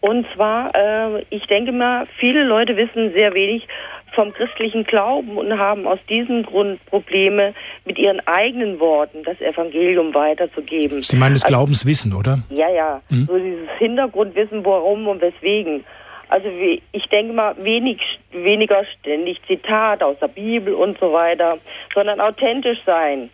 Und 0.00 0.26
zwar, 0.34 0.74
äh, 0.74 1.24
ich 1.30 1.46
denke 1.46 1.72
mal, 1.72 2.06
viele 2.18 2.44
Leute 2.44 2.76
wissen 2.76 3.12
sehr 3.12 3.34
wenig 3.34 3.66
vom 4.14 4.32
christlichen 4.32 4.84
Glauben 4.84 5.36
und 5.36 5.58
haben 5.58 5.86
aus 5.86 5.98
diesem 6.08 6.42
Grund 6.42 6.84
Probleme, 6.86 7.54
mit 7.84 7.98
ihren 7.98 8.20
eigenen 8.26 8.80
Worten 8.80 9.22
das 9.24 9.40
Evangelium 9.40 10.14
weiterzugeben. 10.14 11.02
Sie 11.02 11.16
meinen 11.16 11.34
das 11.34 11.44
also, 11.44 11.54
Glaubenswissen, 11.54 12.14
oder? 12.14 12.40
Ja, 12.50 12.68
ja. 12.68 13.00
Hm? 13.10 13.26
So 13.28 13.38
dieses 13.38 13.68
Hintergrundwissen, 13.78 14.64
warum 14.64 15.08
und 15.08 15.20
weswegen. 15.20 15.84
Also 16.28 16.48
ich 16.92 17.06
denke 17.06 17.32
mal 17.32 17.54
wenig, 17.58 18.00
weniger 18.32 18.84
ständig 19.00 19.40
Zitat 19.46 20.02
aus 20.02 20.18
der 20.20 20.28
Bibel 20.28 20.74
und 20.74 20.98
so 20.98 21.12
weiter, 21.12 21.58
sondern 21.94 22.20
authentisch 22.20 22.78
sein. 22.84 23.30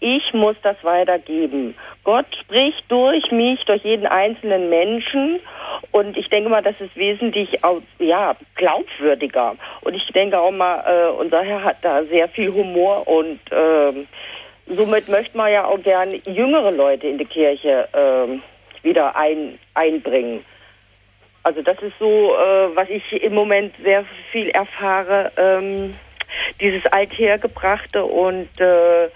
Ich 0.00 0.34
muss 0.34 0.56
das 0.62 0.76
weitergeben. 0.82 1.74
Gott 2.02 2.26
spricht 2.42 2.84
durch 2.88 3.30
mich, 3.30 3.64
durch 3.64 3.82
jeden 3.84 4.06
einzelnen 4.06 4.68
Menschen 4.68 5.40
und 5.92 6.16
ich 6.16 6.28
denke 6.28 6.50
mal, 6.50 6.62
das 6.62 6.80
ist 6.80 6.94
wesentlich 6.96 7.48
ja, 7.98 8.36
glaubwürdiger. 8.56 9.56
Und 9.82 9.94
ich 9.94 10.06
denke 10.08 10.38
auch 10.38 10.50
mal, 10.50 10.84
äh, 10.86 11.10
unser 11.10 11.42
Herr 11.42 11.62
hat 11.64 11.76
da 11.82 12.04
sehr 12.04 12.28
viel 12.28 12.52
Humor 12.52 13.06
und 13.08 13.40
äh, 13.50 13.92
somit 14.66 15.08
möchte 15.08 15.36
man 15.36 15.52
ja 15.52 15.64
auch 15.64 15.82
gern 15.82 16.14
jüngere 16.26 16.72
Leute 16.72 17.06
in 17.06 17.18
die 17.18 17.24
Kirche 17.24 17.88
äh, 17.92 18.84
wieder 18.84 19.16
ein, 19.16 19.58
einbringen. 19.74 20.44
Also 21.44 21.60
das 21.60 21.76
ist 21.82 21.92
so, 21.98 22.34
äh, 22.34 22.74
was 22.74 22.88
ich 22.88 23.22
im 23.22 23.34
Moment 23.34 23.74
sehr 23.82 24.04
viel 24.32 24.48
erfahre, 24.48 25.30
ähm, 25.36 25.94
dieses 26.58 26.84
Althergebrachte 26.86 28.02
und 28.02 28.48
äh, 28.58 29.08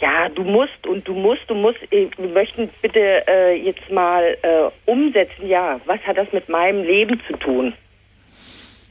ja, 0.00 0.28
du 0.30 0.42
musst 0.44 0.86
und 0.86 1.06
du 1.06 1.14
musst, 1.14 1.42
du 1.48 1.54
musst, 1.54 1.80
äh, 1.92 2.08
wir 2.16 2.28
möchten 2.28 2.70
bitte 2.80 3.26
äh, 3.28 3.54
jetzt 3.54 3.90
mal 3.90 4.36
äh, 4.42 4.90
umsetzen, 4.90 5.46
ja, 5.46 5.78
was 5.84 6.00
hat 6.06 6.16
das 6.16 6.32
mit 6.32 6.48
meinem 6.48 6.82
Leben 6.82 7.20
zu 7.26 7.34
tun? 7.34 7.74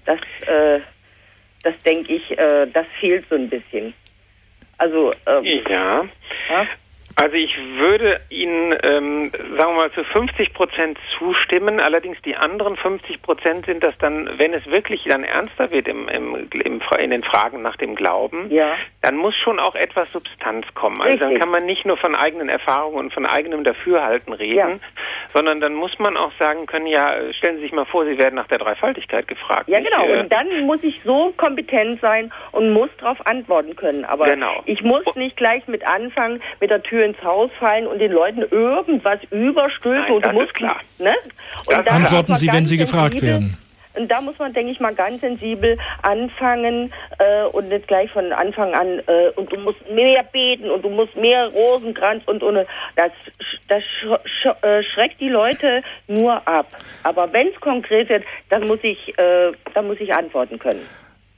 Das, 0.06 0.20
äh, 0.46 0.82
das 1.64 1.74
denke 1.84 2.14
ich, 2.14 2.38
äh, 2.38 2.68
das 2.68 2.86
fehlt 3.00 3.26
so 3.28 3.36
ein 3.36 3.50
bisschen. 3.50 3.96
Also, 4.78 5.14
ähm, 5.26 5.46
ja. 5.68 6.06
ja. 6.50 6.68
Also 7.18 7.36
ich 7.36 7.58
würde 7.78 8.20
Ihnen, 8.30 8.76
ähm, 8.84 9.32
sagen 9.58 9.72
wir 9.72 9.74
mal, 9.74 9.92
zu 9.94 10.04
50 10.04 10.54
Prozent 10.54 10.98
zustimmen. 11.18 11.80
Allerdings 11.80 12.22
die 12.24 12.36
anderen 12.36 12.76
50 12.76 13.22
Prozent 13.22 13.66
sind 13.66 13.86
das 13.86 13.98
dann, 14.00 14.30
wenn 14.38 14.54
es 14.54 14.66
wirklich 14.66 15.06
dann 15.06 15.24
ernster 15.24 15.72
wird 15.72 15.88
im, 15.88 16.10
im, 16.10 16.50
im, 16.52 16.82
in 17.00 17.10
den 17.12 17.24
Fragen 17.24 17.62
nach 17.62 17.78
dem 17.78 17.96
Glauben, 17.96 18.52
ja. 18.52 18.76
dann 19.02 19.16
muss 19.16 19.34
schon 19.38 19.62
auch 19.62 19.76
etwas 19.76 20.12
Substanz 20.12 20.66
kommen. 20.74 21.02
Also 21.02 21.12
Richtig. 21.12 21.30
dann 21.30 21.40
kann 21.40 21.50
man 21.50 21.66
nicht 21.66 21.86
nur 21.86 21.96
von 21.96 22.16
eigenen 22.16 22.50
Erfahrungen 22.50 22.98
und 22.98 23.14
von 23.14 23.26
eigenem 23.26 23.64
Dafürhalten 23.64 24.34
reden, 24.34 24.56
ja. 24.58 24.80
sondern 25.34 25.62
dann 25.62 25.74
muss 25.74 25.98
man 26.00 26.18
auch 26.18 26.34
sagen 26.38 26.66
können, 26.66 26.88
ja, 26.88 27.16
stellen 27.32 27.58
Sie 27.58 27.64
sich 27.64 27.72
mal 27.72 27.86
vor, 27.86 28.06
Sie 28.06 28.18
werden 28.18 28.36
nach 28.36 28.48
der 28.48 28.58
Dreifaltigkeit 28.58 29.26
gefragt. 29.30 29.70
Ja, 29.70 29.80
genau. 29.80 30.06
Äh, 30.06 30.20
und 30.20 30.34
dann 30.34 30.66
muss 30.66 30.84
ich 30.84 31.00
so 31.06 31.34
kompetent 31.38 32.02
sein 32.02 32.34
und 32.52 32.74
muss 32.74 32.90
darauf 33.00 33.26
antworten 33.26 33.74
können. 33.78 34.04
Aber 34.04 34.26
genau. 34.26 34.64
ich 34.66 34.82
muss 34.82 35.06
nicht 35.16 35.38
gleich 35.38 35.66
mit 35.70 35.88
anfangen, 35.88 36.42
mit 36.60 36.72
der 36.72 36.84
Tür 36.84 37.05
ins 37.06 37.22
Haus 37.24 37.50
fallen 37.60 37.88
und 37.88 38.00
den 38.00 38.12
Leuten 38.12 38.42
irgendwas 38.52 39.20
überstülpen 39.32 40.02
Nein, 40.02 40.14
und 40.14 40.26
du 40.26 40.32
musst 40.32 40.54
klar. 40.54 40.80
Ne? 41.00 41.16
Und 41.66 41.88
antworten 41.90 42.36
Sie, 42.36 42.52
wenn 42.52 42.66
Sie 42.66 42.78
gefragt 42.78 43.22
werden. 43.22 43.58
Und 43.98 44.10
da 44.10 44.22
muss 44.22 44.38
man, 44.40 44.54
denke 44.54 44.72
ich 44.72 44.80
mal, 44.80 44.94
ganz 44.94 45.22
sensibel 45.22 45.78
anfangen 46.02 46.92
äh, 47.20 47.46
und 47.46 47.70
nicht 47.70 47.88
gleich 47.88 48.12
von 48.12 48.32
Anfang 48.34 48.74
an 48.74 49.00
äh, 49.08 49.30
und 49.36 49.52
du 49.52 49.58
musst 49.58 49.90
mehr 49.90 50.24
beten 50.24 50.70
und 50.70 50.84
du 50.84 50.90
musst 50.90 51.16
mehr 51.16 51.48
Rosenkranz 51.48 52.24
und, 52.26 52.44
und 52.44 52.56
das, 52.96 53.12
das 53.68 53.84
sch 53.84 54.06
sch 54.26 54.46
äh, 54.64 54.84
schreckt 54.84 55.22
die 55.22 55.30
Leute 55.30 55.82
nur 56.08 56.46
ab. 56.48 56.68
Aber 57.04 57.32
wenn 57.32 57.48
es 57.48 57.60
konkret 57.62 58.10
wird, 58.10 58.24
dann 58.50 58.68
muss 58.68 58.80
ich, 58.84 59.18
äh, 59.18 59.52
dann 59.74 59.88
muss 59.88 59.98
ich 60.00 60.14
antworten 60.14 60.60
können. 60.60 60.82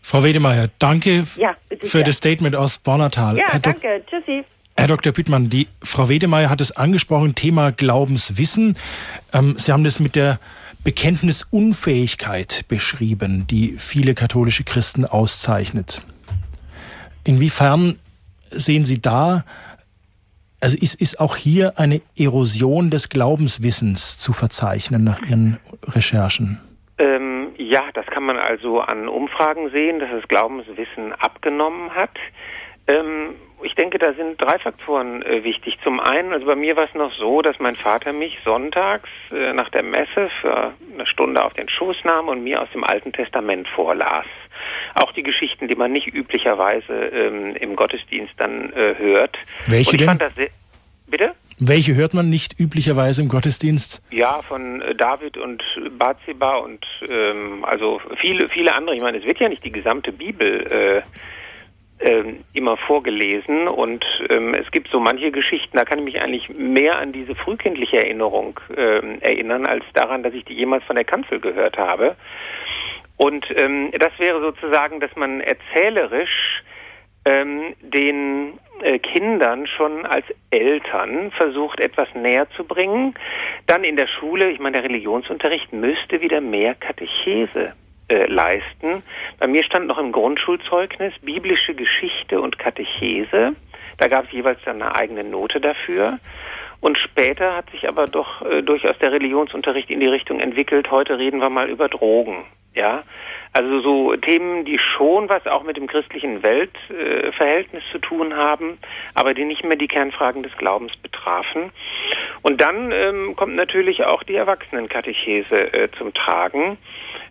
Frau 0.01 0.23
Wedemeyer, 0.23 0.67
danke 0.79 1.23
ja, 1.35 1.55
für 1.69 1.85
sehr. 1.85 2.03
das 2.03 2.17
Statement 2.17 2.55
aus 2.55 2.77
Bornatal. 2.77 3.37
Ja, 3.37 3.59
danke. 3.61 4.01
Tschüssi. 4.09 4.43
Herr 4.79 4.87
Dr. 4.87 5.11
Pittmann, 5.11 5.49
die 5.49 5.67
Frau 5.81 6.07
Wedemeyer 6.07 6.51
hat 6.51 6.61
es 6.61 6.71
angesprochen, 6.71 7.33
Thema 7.33 7.71
Glaubenswissen. 7.71 8.77
Ähm, 9.33 9.55
Sie 9.57 9.71
haben 9.73 9.83
das 9.83 9.99
mit 9.99 10.15
der 10.15 10.39
Bekenntnisunfähigkeit 10.83 12.65
beschrieben, 12.67 13.47
die 13.47 13.73
viele 13.79 14.13
katholische 14.13 14.63
Christen 14.63 15.03
auszeichnet. 15.03 16.03
Inwiefern 17.25 17.97
sehen 18.45 18.85
Sie 18.85 19.01
da, 19.01 19.43
also 20.61 20.77
ist, 20.77 21.01
ist 21.01 21.19
auch 21.19 21.35
hier 21.35 21.79
eine 21.79 21.99
Erosion 22.15 22.91
des 22.91 23.09
Glaubenswissens 23.09 24.19
zu 24.19 24.31
verzeichnen 24.31 25.03
nach 25.03 25.21
Ihren 25.23 25.57
Recherchen? 25.87 26.61
Ähm, 26.99 27.49
ja, 27.57 27.81
das 27.95 28.05
kann 28.05 28.23
man 28.23 28.37
also 28.37 28.79
an 28.79 29.07
Umfragen 29.07 29.71
sehen, 29.71 29.99
dass 29.99 30.11
das 30.11 30.27
Glaubenswissen 30.27 31.13
abgenommen 31.13 31.95
hat. 31.95 32.15
Ähm, 32.87 33.33
ich 33.63 33.73
denke, 33.75 33.97
da 33.97 34.13
sind 34.13 34.39
drei 34.39 34.59
Faktoren 34.59 35.23
äh, 35.23 35.43
wichtig. 35.43 35.77
Zum 35.83 35.99
einen, 35.99 36.33
also 36.33 36.45
bei 36.45 36.55
mir 36.55 36.75
war 36.75 36.85
es 36.85 36.93
noch 36.93 37.11
so, 37.13 37.41
dass 37.41 37.57
mein 37.59 37.75
Vater 37.75 38.13
mich 38.13 38.37
sonntags 38.45 39.09
äh, 39.31 39.53
nach 39.53 39.69
der 39.69 39.83
Messe 39.83 40.29
für 40.41 40.73
eine 40.93 41.07
Stunde 41.07 41.43
auf 41.43 41.53
den 41.53 41.67
Schoß 41.67 41.97
nahm 42.03 42.27
und 42.27 42.43
mir 42.43 42.61
aus 42.61 42.69
dem 42.73 42.83
Alten 42.83 43.13
Testament 43.13 43.67
vorlas. 43.69 44.25
Auch 44.95 45.11
die 45.13 45.23
Geschichten, 45.23 45.67
die 45.67 45.75
man 45.75 45.91
nicht 45.91 46.07
üblicherweise 46.07 46.93
ähm, 46.93 47.55
im 47.55 47.75
Gottesdienst 47.75 48.33
dann 48.37 48.71
äh, 48.73 48.95
hört. 48.97 49.37
Welche 49.67 49.91
und 49.91 50.01
ich 50.01 50.07
denn? 50.07 50.29
Sehr, 50.35 50.49
bitte? 51.07 51.33
Welche 51.59 51.95
hört 51.95 52.13
man 52.13 52.29
nicht 52.29 52.59
üblicherweise 52.59 53.23
im 53.23 53.29
Gottesdienst? 53.29 54.03
Ja, 54.11 54.43
von 54.43 54.81
äh, 54.83 54.93
David 54.93 55.37
und 55.37 55.63
Bathseba 55.97 56.57
und 56.57 56.85
ähm, 57.09 57.65
also 57.65 57.99
viele, 58.21 58.47
viele 58.49 58.75
andere. 58.75 58.95
Ich 58.95 59.01
meine, 59.01 59.17
es 59.17 59.25
wird 59.25 59.39
ja 59.39 59.49
nicht 59.49 59.63
die 59.63 59.71
gesamte 59.71 60.11
Bibel 60.11 60.67
äh, 60.67 61.01
ähm, 61.99 62.43
immer 62.53 62.77
vorgelesen 62.77 63.67
und 63.67 64.05
ähm, 64.29 64.53
es 64.53 64.69
gibt 64.71 64.89
so 64.89 64.99
manche 64.99 65.31
Geschichten, 65.31 65.75
da 65.75 65.83
kann 65.83 65.99
ich 65.99 66.05
mich 66.05 66.21
eigentlich 66.21 66.49
mehr 66.49 66.99
an 66.99 67.11
diese 67.11 67.33
frühkindliche 67.35 67.97
Erinnerung 67.97 68.59
ähm, 68.75 69.19
erinnern, 69.21 69.65
als 69.65 69.83
daran, 69.93 70.21
dass 70.21 70.33
ich 70.33 70.45
die 70.45 70.53
jemals 70.53 70.83
von 70.83 70.95
der 70.95 71.05
Kanzel 71.05 71.39
gehört 71.39 71.77
habe. 71.77 72.15
Und 73.17 73.47
ähm, 73.59 73.91
das 73.97 74.11
wäre 74.19 74.39
sozusagen, 74.41 74.99
dass 74.99 75.15
man 75.15 75.41
erzählerisch 75.41 76.61
ähm, 77.25 77.73
den 77.81 78.59
äh, 78.83 78.99
Kindern 78.99 79.65
schon 79.65 80.05
als 80.05 80.25
Eltern 80.51 81.31
versucht, 81.31 81.79
etwas 81.79 82.07
näher 82.13 82.47
zu 82.51 82.63
bringen. 82.63 83.15
Dann 83.65 83.83
in 83.83 83.97
der 83.97 84.07
Schule, 84.07 84.51
ich 84.51 84.59
meine, 84.59 84.81
der 84.81 84.83
Religionsunterricht 84.83 85.73
müsste 85.73 86.21
wieder 86.21 86.41
mehr 86.41 86.75
Katechese 86.75 87.73
äh, 88.09 88.25
leisten. 88.25 89.03
Bei 89.39 89.47
mir 89.47 89.63
stand 89.63 89.87
noch 89.87 89.97
im 89.97 90.11
Grundschulzeugnis 90.11 91.13
biblische 91.21 91.73
Geschichte 91.73 92.39
und 92.41 92.57
Katechese. 92.57 93.53
Da 93.97 94.07
gab 94.07 94.25
es 94.25 94.31
jeweils 94.31 94.59
dann 94.65 94.81
eine 94.81 94.95
eigene 94.95 95.23
Note 95.23 95.59
dafür. 95.59 96.19
Und 96.79 96.97
später 96.99 97.55
hat 97.55 97.69
sich 97.71 97.87
aber 97.87 98.05
doch 98.05 98.43
äh, 98.43 98.61
durchaus 98.61 98.97
der 98.99 99.11
Religionsunterricht 99.11 99.89
in 99.89 99.99
die 99.99 100.07
Richtung 100.07 100.39
entwickelt. 100.39 100.91
Heute 100.91 101.17
reden 101.17 101.41
wir 101.41 101.49
mal 101.49 101.69
über 101.69 101.89
Drogen. 101.89 102.45
Ja, 102.75 103.03
also 103.53 103.81
so 103.81 104.15
Themen, 104.17 104.63
die 104.63 104.77
schon 104.77 105.29
was 105.29 105.47
auch 105.47 105.63
mit 105.63 105.77
dem 105.77 105.87
christlichen 105.87 106.43
Weltverhältnis 106.43 107.83
äh, 107.83 107.91
zu 107.91 107.97
tun 107.97 108.35
haben, 108.35 108.77
aber 109.15 109.33
die 109.33 109.45
nicht 109.45 109.63
mehr 109.63 109.77
die 109.77 109.87
Kernfragen 109.87 110.43
des 110.43 110.55
Glaubens 110.57 110.95
betrafen. 110.97 111.71
Und 112.43 112.61
dann 112.61 112.91
ähm, 112.91 113.35
kommt 113.35 113.55
natürlich 113.55 114.05
auch 114.05 114.21
die 114.21 114.35
Erwachsenenkatechese 114.35 115.73
äh, 115.73 115.89
zum 115.97 116.13
Tragen. 116.13 116.77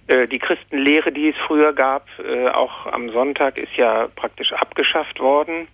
Äh, 0.09 0.29
die 0.29 0.39
Christenlehre, 0.39 1.13
die 1.13 1.31
es 1.31 1.37
früher 1.47 1.73
gab, 1.73 2.07
äh, 2.19 2.49
auch 2.49 2.87
am 2.87 3.11
Sonntag, 3.11 3.59
ist 3.59 3.77
ja 3.77 4.09
praktisch 4.15 4.53
abgeschafft 4.53 5.21
worden. 5.21 5.69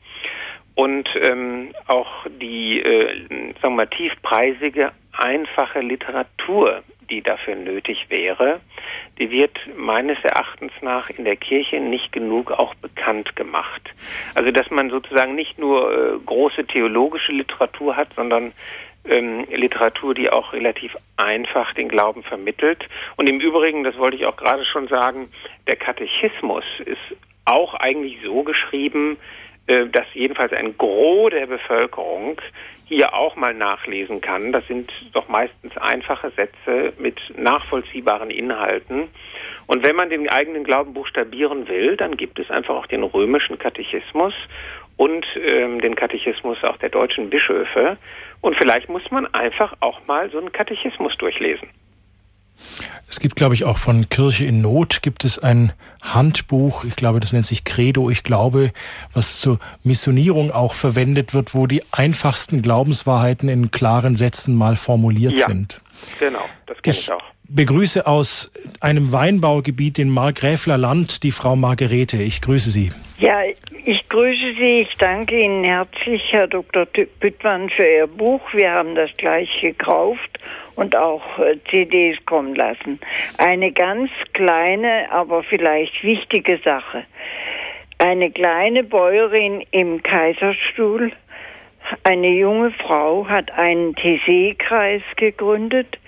Und 0.75 1.09
ähm, 1.21 1.75
auch 1.87 2.27
die, 2.41 2.81
äh, 2.81 3.53
sagen 3.61 3.61
wir 3.63 3.71
mal, 3.71 3.87
tiefpreisige, 3.89 4.93
einfache 5.13 5.81
Literatur, 5.81 6.83
die 7.11 7.21
dafür 7.21 7.57
nötig 7.57 8.07
wäre, 8.09 8.61
die 9.19 9.31
wird 9.31 9.59
meines 9.77 10.17
Erachtens 10.25 10.73
nach 10.81 11.11
in 11.11 11.25
der 11.25 11.37
Kirche 11.37 11.79
nicht 11.79 12.11
genug 12.13 12.51
auch 12.53 12.75
bekannt 12.77 13.37
gemacht. 13.37 13.83
Also 14.35 14.51
dass 14.51 14.71
man 14.71 14.89
sozusagen 14.89 15.35
nicht 15.35 15.59
nur 15.59 15.93
äh, 15.93 16.19
große 16.25 16.65
theologische 16.67 17.33
Literatur 17.33 17.97
hat, 17.97 18.09
sondern 18.17 18.53
ähm, 19.05 19.47
Literatur, 19.51 20.15
die 20.15 20.31
auch 20.31 20.53
relativ 20.53 20.97
einfach 21.17 21.75
den 21.75 21.89
Glauben 21.89 22.23
vermittelt. 22.23 22.89
Und 23.17 23.29
im 23.29 23.41
Übrigen, 23.41 23.85
das 23.85 23.97
wollte 23.99 24.17
ich 24.17 24.27
auch 24.27 24.37
gerade 24.37 24.65
schon 24.65 24.89
sagen, 24.89 25.29
der 25.67 25.77
Katechismus 25.77 26.65
ist 26.85 27.17
auch 27.45 27.75
eigentlich 27.75 28.19
so 28.25 28.43
geschrieben, 28.43 29.17
äh, 29.67 29.87
dass 29.87 30.07
jedenfalls 30.15 30.53
ein 30.53 30.77
Gros 30.77 31.31
der 31.31 31.47
Bevölkerung 31.47 32.41
hier 32.85 33.15
auch 33.15 33.37
mal 33.37 33.55
nachlesen 33.55 34.21
kann. 34.21 34.53
Das 34.53 34.67
sind 34.67 34.91
doch 35.13 35.29
meistens 35.29 35.77
einfache 35.79 36.31
Sätze 36.31 36.93
mit 36.99 37.19
nachvollziehbaren 37.37 38.31
Inhalten. 38.31 39.09
Und 39.67 39.87
wenn 39.87 39.97
man 39.97 40.11
den 40.11 40.29
eigenen 40.29 40.65
Glauben 40.65 40.93
buchstabieren 40.93 41.69
will, 41.69 41.97
dann 41.97 42.17
gibt 42.17 42.39
es 42.39 42.51
einfach 42.51 42.75
auch 42.75 42.87
den 42.87 43.03
römischen 43.03 43.59
Katechismus 43.59 44.35
und 44.97 45.25
ähm, 45.49 45.81
den 45.81 45.95
Katechismus 45.95 46.59
auch 46.65 46.77
der 46.77 46.91
deutschen 46.91 47.31
Bischöfe. 47.31 47.97
Und 48.43 48.57
vielleicht 48.57 48.91
muss 48.91 49.03
man 49.11 49.27
einfach 49.33 49.73
auch 49.81 50.05
mal 50.07 50.31
so 50.31 50.39
einen 50.39 50.53
Katechismus 50.53 51.17
durchlesen. 51.17 51.69
Es 53.09 53.21
gibt, 53.21 53.37
glaube 53.37 53.55
ich, 53.55 53.65
auch 53.65 53.79
von 53.79 54.09
Kirche 54.09 54.45
in 54.45 54.61
Not 54.61 55.03
gibt 55.03 55.25
es 55.25 55.39
ein 55.39 55.73
Handbuch, 56.01 56.85
ich 56.85 56.97
glaube, 56.97 57.21
das 57.21 57.33
nennt 57.33 57.47
sich 57.47 57.65
Credo, 57.65 58.11
ich 58.11 58.23
glaube, 58.23 58.73
was 59.13 59.41
zur 59.41 59.59
Missionierung 59.85 60.51
auch 60.51 60.73
verwendet 60.73 61.35
wird, 61.35 61.55
wo 61.55 61.67
die 61.67 61.83
einfachsten 61.93 62.63
Glaubenswahrheiten 62.63 63.49
in 63.49 63.71
klaren 63.71 64.17
Sätzen 64.17 64.55
mal 64.55 64.77
formuliert 64.77 65.39
ja, 65.39 65.47
sind. 65.47 65.81
Genau, 66.19 66.45
das 66.67 66.81
kenne 66.83 66.97
ich, 66.97 67.03
ich 67.03 67.13
auch 67.13 67.23
begrüße 67.55 68.07
aus 68.07 68.51
einem 68.81 69.13
Weinbaugebiet 69.13 69.99
in 69.99 70.09
Markgräfler 70.09 70.79
Land 70.79 71.23
die 71.23 71.33
Frau 71.33 71.55
Margarete. 71.55 72.23
Ich 72.23 72.41
grüße 72.41 72.71
Sie. 72.71 72.93
Ja, 73.19 73.43
ich 73.85 74.09
grüße 74.09 74.55
Sie. 74.59 74.87
Ich 74.89 74.95
danke 74.99 75.39
Ihnen 75.39 75.65
herzlich, 75.65 76.23
Herr 76.31 76.49
Dr. 76.49 76.87
Büttmann, 77.21 77.69
für 77.71 77.87
Ihr 77.87 78.07
Buch. 78.07 78.41
Wir 78.53 78.71
haben 78.71 78.95
das 78.95 79.11
gleich 79.19 79.49
gekauft 79.61 80.39
und 80.77 80.97
auch 80.97 81.39
äh, 81.39 81.59
CDs 81.71 82.17
kommen 82.25 82.55
lassen. 82.55 82.99
Eine 83.37 83.73
ganz 83.73 84.11
kleine, 84.33 85.11
aber 85.11 85.43
vielleicht 85.43 86.03
wichtige 86.03 86.59
Sache. 86.65 87.05
Eine 87.99 88.31
kleine 88.31 88.83
Bäuerin 88.83 89.63
im 89.71 90.03
Kaiserstuhl 90.03 91.13
eine 92.05 92.29
junge 92.29 92.71
Frau 92.71 93.27
hat 93.29 93.51
einen 93.53 93.95
TC-Kreis 93.95 95.03
gegründet, 95.17 95.99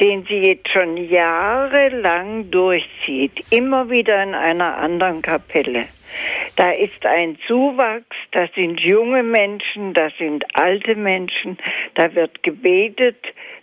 den 0.00 0.24
sie 0.24 0.38
jetzt 0.38 0.68
schon 0.70 0.96
jahrelang 0.96 2.50
durchzieht, 2.50 3.32
immer 3.50 3.90
wieder 3.90 4.22
in 4.22 4.34
einer 4.34 4.76
anderen 4.76 5.22
Kapelle. 5.22 5.86
Da 6.56 6.70
ist 6.70 7.04
ein 7.04 7.38
Zuwachs, 7.46 8.16
das 8.32 8.50
sind 8.54 8.80
junge 8.80 9.22
Menschen, 9.22 9.94
das 9.94 10.12
sind 10.18 10.44
alte 10.54 10.94
Menschen, 10.94 11.58
da 11.94 12.14
wird 12.14 12.42
gebetet, 12.42 13.16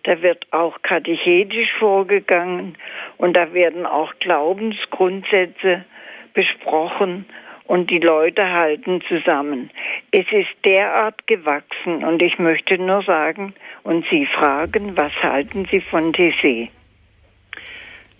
da 0.03 0.21
wird 0.21 0.45
auch 0.51 0.81
katechetisch 0.81 1.71
vorgegangen 1.79 2.77
und 3.17 3.37
da 3.37 3.53
werden 3.53 3.85
auch 3.85 4.13
Glaubensgrundsätze 4.19 5.85
besprochen 6.33 7.25
und 7.71 7.89
die 7.89 7.99
Leute 7.99 8.51
halten 8.51 9.01
zusammen. 9.07 9.71
Es 10.11 10.25
ist 10.29 10.49
derart 10.65 11.25
gewachsen 11.25 12.03
und 12.03 12.21
ich 12.21 12.37
möchte 12.37 12.77
nur 12.77 13.01
sagen 13.03 13.53
und 13.83 14.05
Sie 14.11 14.25
fragen, 14.25 14.97
was 14.97 15.13
halten 15.23 15.65
Sie 15.71 15.79
von 15.79 16.11
TC? 16.11 16.67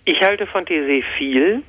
Ich 0.06 0.22
halte 0.22 0.46
von 0.46 0.64
TC 0.64 1.04
viel. 1.18 1.62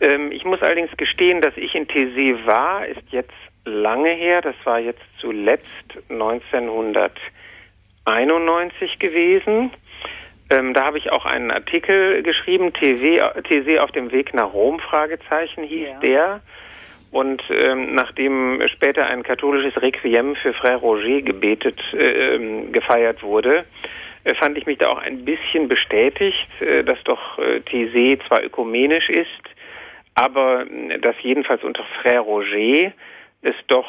Ähm, 0.00 0.32
ich 0.32 0.46
muss 0.46 0.62
allerdings 0.62 0.96
gestehen, 0.96 1.42
dass 1.42 1.54
ich 1.58 1.74
in 1.74 1.86
TC 1.86 2.46
war, 2.46 2.86
ist 2.86 3.02
jetzt 3.10 3.34
lange 3.66 4.12
her. 4.12 4.40
Das 4.40 4.56
war 4.64 4.80
jetzt 4.80 5.04
zuletzt 5.18 5.68
1991 6.08 8.98
gewesen. 8.98 9.72
Ähm, 10.48 10.72
da 10.72 10.86
habe 10.86 10.96
ich 10.96 11.12
auch 11.12 11.26
einen 11.26 11.50
Artikel 11.50 12.22
geschrieben, 12.22 12.72
TC 12.72 13.78
auf 13.78 13.92
dem 13.92 14.10
Weg 14.10 14.32
nach 14.32 14.54
Rom, 14.54 14.80
Fragezeichen 14.80 15.64
hieß 15.64 15.86
ja. 15.86 16.00
der. 16.00 16.40
Und 17.14 17.44
ähm, 17.48 17.94
nachdem 17.94 18.60
später 18.66 19.06
ein 19.06 19.22
katholisches 19.22 19.80
Requiem 19.80 20.34
für 20.34 20.50
Frère 20.50 20.78
Roger 20.78 21.22
gebetet, 21.22 21.80
äh, 21.92 22.66
gefeiert 22.72 23.22
wurde, 23.22 23.64
äh, 24.24 24.34
fand 24.34 24.58
ich 24.58 24.66
mich 24.66 24.78
da 24.78 24.88
auch 24.88 24.98
ein 24.98 25.24
bisschen 25.24 25.68
bestätigt, 25.68 26.48
äh, 26.60 26.82
dass 26.82 26.98
doch 27.04 27.38
äh, 27.38 27.60
Thésée 27.70 28.18
zwar 28.26 28.42
ökumenisch 28.42 29.10
ist, 29.10 29.28
aber 30.16 30.66
äh, 30.66 30.98
dass 30.98 31.14
jedenfalls 31.22 31.62
unter 31.62 31.84
Frère 32.02 32.18
Roger 32.18 32.92
es 33.44 33.54
doch 33.68 33.86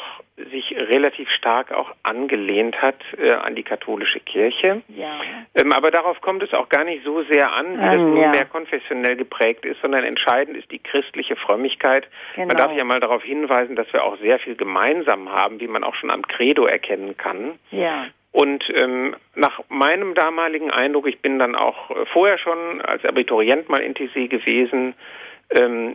sich 0.52 0.76
relativ 0.76 1.30
stark 1.30 1.72
auch 1.72 1.92
angelehnt 2.02 2.80
hat 2.82 2.96
äh, 3.18 3.32
an 3.32 3.54
die 3.54 3.62
katholische 3.62 4.20
Kirche. 4.20 4.82
Ja. 4.88 5.18
Ähm, 5.54 5.72
aber 5.72 5.90
darauf 5.90 6.20
kommt 6.20 6.42
es 6.42 6.52
auch 6.52 6.68
gar 6.68 6.84
nicht 6.84 7.04
so 7.04 7.22
sehr 7.22 7.52
an, 7.52 7.78
wie 7.78 7.78
um, 7.78 7.80
das 7.80 7.96
nun 7.96 8.20
ja. 8.20 8.28
mehr 8.28 8.44
konfessionell 8.44 9.16
geprägt 9.16 9.64
ist, 9.64 9.80
sondern 9.80 10.04
entscheidend 10.04 10.58
ist 10.58 10.70
die 10.70 10.78
christliche 10.78 11.36
Frömmigkeit. 11.36 12.06
Genau. 12.34 12.48
Man 12.48 12.56
darf 12.58 12.72
ja 12.72 12.84
mal 12.84 13.00
darauf 13.00 13.22
hinweisen, 13.22 13.76
dass 13.76 13.90
wir 13.94 14.04
auch 14.04 14.18
sehr 14.18 14.38
viel 14.38 14.56
gemeinsam 14.56 15.30
haben, 15.30 15.58
wie 15.58 15.68
man 15.68 15.84
auch 15.84 15.94
schon 15.94 16.12
am 16.12 16.26
Credo 16.26 16.66
erkennen 16.66 17.16
kann. 17.16 17.58
Ja. 17.70 18.06
Und 18.32 18.62
ähm, 18.78 19.16
nach 19.34 19.60
meinem 19.70 20.14
damaligen 20.14 20.70
Eindruck, 20.70 21.06
ich 21.08 21.22
bin 21.22 21.38
dann 21.38 21.54
auch 21.54 21.90
äh, 21.90 22.04
vorher 22.12 22.36
schon 22.36 22.82
als 22.82 23.02
Abiturient 23.06 23.70
mal 23.70 23.80
in 23.80 23.94
TC 23.94 24.28
gewesen, 24.28 24.88
ähm, 24.88 24.94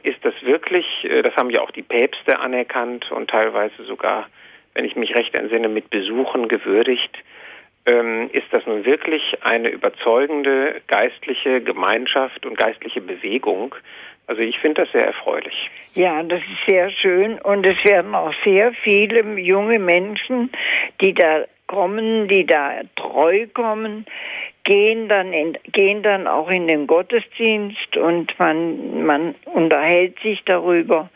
ist 0.03 0.23
das 0.23 0.34
wirklich, 0.41 0.86
äh, 1.03 1.22
das 1.22 1.36
haben 1.36 1.49
ja 1.49 1.61
auch 1.61 1.72
die 1.72 1.82
Päpste 1.82 2.40
anerkannt 2.40 3.11
und 3.11 3.30
teilweise 3.30 3.84
sogar, 3.84 4.28
wenn 4.73 4.86
ich 4.86 4.95
mich 4.95 5.15
recht 5.15 5.36
entsinne, 5.36 5.68
mit 5.68 5.90
Besuchen 5.90 6.48
gewürdigt, 6.48 7.18
ähm, 7.86 8.30
ist 8.32 8.48
das 8.52 8.65
nun 8.65 8.86
wirklich 8.86 9.22
eine 9.41 9.69
überzeugende 9.69 10.82
geistliche 10.88 11.61
Gemeinschaft 11.61 12.45
und 12.45 12.57
geistliche 12.57 13.02
Bewegung. 13.02 13.76
Also 14.28 14.41
ich 14.41 14.57
finde 14.60 14.84
das 14.84 14.91
sehr 14.91 15.06
erfreulich. 15.06 15.69
Ja, 15.94 16.23
das 16.23 16.40
ist 16.40 16.68
sehr 16.68 16.90
schön 16.91 17.40
und 17.40 17.65
es 17.65 17.84
werden 17.84 18.15
auch 18.15 18.34
sehr 18.45 18.72
viele 18.73 19.23
junge 19.40 19.80
Menschen, 19.80 20.52
die 21.02 21.14
da 21.14 21.45
kommen, 21.68 22.28
die 22.28 22.45
da 22.45 22.82
treu 22.95 23.48
kommen, 23.53 24.06
gehen 24.64 25.10
dann 25.10 25.34
in, 25.34 25.58
gehen 25.72 26.04
dann 26.04 26.28
auch 26.28 26.50
in 26.50 26.68
den 26.68 26.88
Gottesdienst 26.88 27.98
und 27.98 28.38
man 28.40 29.04
man 29.04 29.36
unterhält 29.46 30.20
sich 30.22 30.42
darüber 30.46 31.10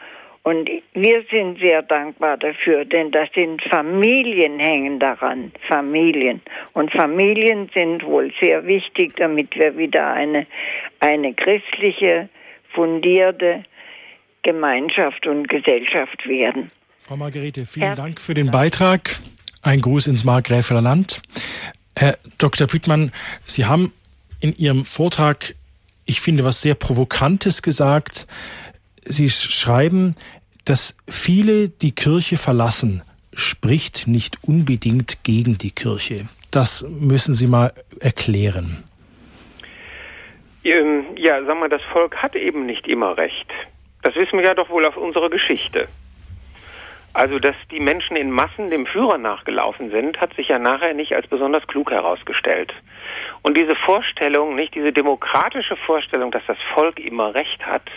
und 0.43 0.69
wir 0.93 1.23
sind 1.31 1.59
sehr 1.59 1.81
dankbar 1.81 2.37
dafür, 2.37 2.85
denn 2.85 3.11
das 3.11 3.29
sind 3.33 3.63
Familien 3.63 4.59
hängen 4.59 4.99
daran, 4.99 5.51
Familien 5.67 6.41
und 6.73 6.91
Familien 6.91 7.69
sind 7.73 8.03
wohl 8.03 8.31
sehr 8.39 8.65
wichtig, 8.65 9.15
damit 9.17 9.55
wir 9.55 9.77
wieder 9.77 10.13
eine 10.13 10.47
eine 10.99 11.33
christliche 11.33 12.29
fundierte 12.73 13.63
Gemeinschaft 14.43 15.25
und 15.25 15.47
Gesellschaft 15.47 16.27
werden. 16.27 16.69
Frau 16.99 17.17
Margarete, 17.17 17.65
vielen 17.65 17.87
Herr 17.87 17.95
Dank 17.95 18.21
für 18.21 18.33
den 18.33 18.51
Beitrag. 18.51 19.15
Ein 19.61 19.81
Gruß 19.81 20.07
ins 20.07 20.23
Markgräfler 20.23 20.81
Land. 20.81 21.21
Herr 21.97 22.17
Dr. 22.37 22.67
Büttmann, 22.67 23.11
Sie 23.43 23.65
haben 23.65 23.93
in 24.41 24.55
Ihrem 24.57 24.83
Vortrag, 24.85 25.55
ich 26.05 26.21
finde, 26.21 26.43
was 26.43 26.61
sehr 26.61 26.75
Provokantes 26.75 27.61
gesagt. 27.61 28.27
Sie 29.03 29.29
schreiben, 29.29 30.15
dass 30.65 30.97
viele 31.07 31.69
die 31.69 31.93
Kirche 31.93 32.37
verlassen, 32.37 33.01
spricht 33.33 34.07
nicht 34.07 34.39
unbedingt 34.43 35.23
gegen 35.23 35.57
die 35.57 35.71
Kirche. 35.71 36.27
Das 36.51 36.85
müssen 36.87 37.33
Sie 37.33 37.47
mal 37.47 37.73
erklären. 37.99 38.83
Ähm, 40.63 41.05
ja, 41.15 41.43
sagen 41.45 41.59
wir, 41.59 41.69
das 41.69 41.81
Volk 41.93 42.15
hat 42.17 42.35
eben 42.35 42.65
nicht 42.65 42.87
immer 42.87 43.17
recht. 43.17 43.47
Das 44.01 44.15
wissen 44.15 44.37
wir 44.39 44.45
ja 44.45 44.53
doch 44.53 44.69
wohl 44.69 44.85
aus 44.85 44.97
unserer 44.97 45.29
Geschichte. 45.29 45.87
Also, 47.15 47.39
dass 47.39 47.55
die 47.71 47.79
Menschen 47.79 48.17
in 48.17 48.29
Massen 48.29 48.69
dem 48.69 48.85
Führer 48.85 49.17
nachgelaufen 49.17 49.89
sind, 49.89 50.19
hat 50.19 50.33
sich 50.33 50.49
ja 50.49 50.59
nachher 50.59 50.93
nicht 50.93 51.15
als 51.15 51.25
besonders 51.27 51.65
klug 51.65 51.89
herausgestellt. 51.89 52.73
Und 53.41 53.55
diese 53.55 53.73
Vorstellung, 53.73 54.53
nicht 54.53 54.75
diese 54.75 54.91
demokratische 54.91 55.77
Vorstellung, 55.77 56.31
dass 56.31 56.45
das 56.45 56.57
Volk 56.73 56.99
immer 56.99 57.33
Recht 57.33 57.65
hat 57.65 57.89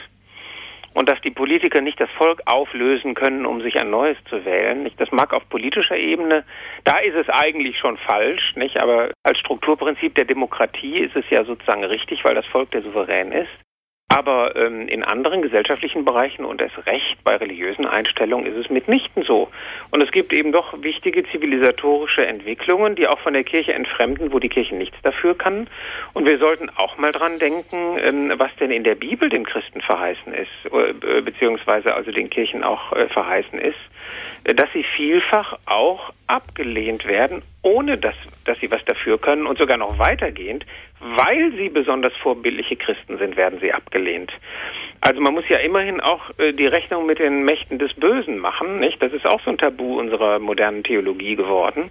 und 0.95 1.09
dass 1.09 1.20
die 1.23 1.32
Politiker 1.32 1.81
nicht 1.81 2.01
das 2.01 2.11
Volk 2.11 2.43
auflösen 2.47 3.16
können, 3.16 3.45
um 3.45 3.61
sich 3.61 3.81
ein 3.81 3.90
neues 3.90 4.16
zu 4.31 4.45
wählen, 4.45 4.85
nicht? 4.85 5.01
Das 5.01 5.11
mag 5.11 5.35
auf 5.35 5.49
politischer 5.49 5.97
Ebene, 5.97 6.45
da 6.85 6.99
ist 6.99 7.16
es 7.16 7.28
eigentlich 7.28 7.77
schon 7.77 7.97
falsch, 7.97 8.55
nicht? 8.55 8.81
Aber 8.81 9.11
als 9.24 9.39
Strukturprinzip 9.40 10.15
der 10.15 10.27
Demokratie 10.27 10.97
ist 10.97 11.16
es 11.16 11.24
ja 11.28 11.45
sozusagen 11.45 11.82
richtig, 11.82 12.24
weil 12.24 12.36
das 12.36 12.47
Volk 12.47 12.70
der 12.70 12.82
Souverän 12.82 13.32
ist. 13.32 13.51
Aber 14.10 14.56
ähm, 14.56 14.89
in 14.89 15.05
anderen 15.05 15.43
gesellschaftlichen 15.43 16.06
Bereichen 16.06 16.47
und 16.47 16.62
erst 16.62 16.86
recht 16.86 17.22
bei 17.24 17.36
religiösen 17.36 17.85
Einstellungen 17.85 18.47
ist 18.47 18.64
es 18.64 18.70
mitnichten 18.70 19.22
so. 19.22 19.48
Und 19.90 20.02
es 20.02 20.10
gibt 20.12 20.32
eben 20.32 20.51
doch 20.51 20.82
wichtige 20.82 21.24
zivilisatorische 21.30 22.26
Entwicklungen, 22.26 22.97
die 22.97 23.06
auch 23.06 23.18
von 23.18 23.35
der 23.35 23.44
Kirche 23.44 23.74
entfremden, 23.74 24.32
wo 24.32 24.39
die 24.39 24.48
Kirche 24.48 24.74
nichts 24.76 24.97
dafür 25.02 25.36
kann. 25.36 25.68
Und 26.14 26.24
wir 26.24 26.39
sollten 26.39 26.70
auch 26.70 26.97
mal 26.97 27.12
dran 27.12 27.39
denken, 27.39 27.98
ähm, 28.02 28.32
was 28.39 28.51
denn 28.59 28.70
in 28.70 28.82
der 28.82 28.94
Bibel 28.94 29.28
den 29.28 29.44
Christen 29.44 29.82
verheißen 29.82 30.32
ist, 30.32 30.72
äh, 30.72 31.20
beziehungsweise 31.20 31.94
also 31.94 32.10
den 32.10 32.30
Kirchen 32.30 32.64
auch 32.64 32.93
äh, 32.93 33.09
verheißen 33.09 33.59
ist, 33.59 33.76
äh, 34.44 34.55
dass 34.55 34.72
sie 34.72 34.85
vielfach 34.97 35.59
auch 35.66 36.14
abgelehnt 36.26 37.06
werden, 37.06 37.43
ohne 37.62 37.98
dass, 37.98 38.14
dass 38.44 38.59
sie 38.60 38.70
was 38.70 38.85
dafür 38.85 39.18
können 39.18 39.47
und 39.47 39.59
sogar 39.59 39.76
noch 39.76 39.98
weitergehend, 39.98 40.64
weil 41.01 41.52
sie 41.56 41.68
besonders 41.68 42.12
vorbildliche 42.22 42.76
Christen 42.76 43.18
sind, 43.18 43.36
werden 43.36 43.59
sie 43.60 43.72
abgelehnt. 43.72 44.32
Also 45.01 45.20
man 45.20 45.35
muss 45.35 45.44
ja 45.48 45.59
immerhin 45.59 46.01
auch 46.01 46.30
äh, 46.39 46.52
die 46.52 46.66
Rechnung 46.66 47.06
mit 47.06 47.18
den 47.18 47.44
Mächten 47.44 47.78
des 47.78 47.94
Bösen 47.94 48.39
machen, 48.39 48.80
nicht? 48.80 49.01
Das 49.01 49.12
ist 49.12 49.26
auch 49.26 49.40
so 49.44 49.51
ein 49.51 49.59
Tabu 49.59 49.98
unserer 49.98 50.39
modernen 50.39 50.82
Theologie 50.82 51.36
geworden. 51.36 51.90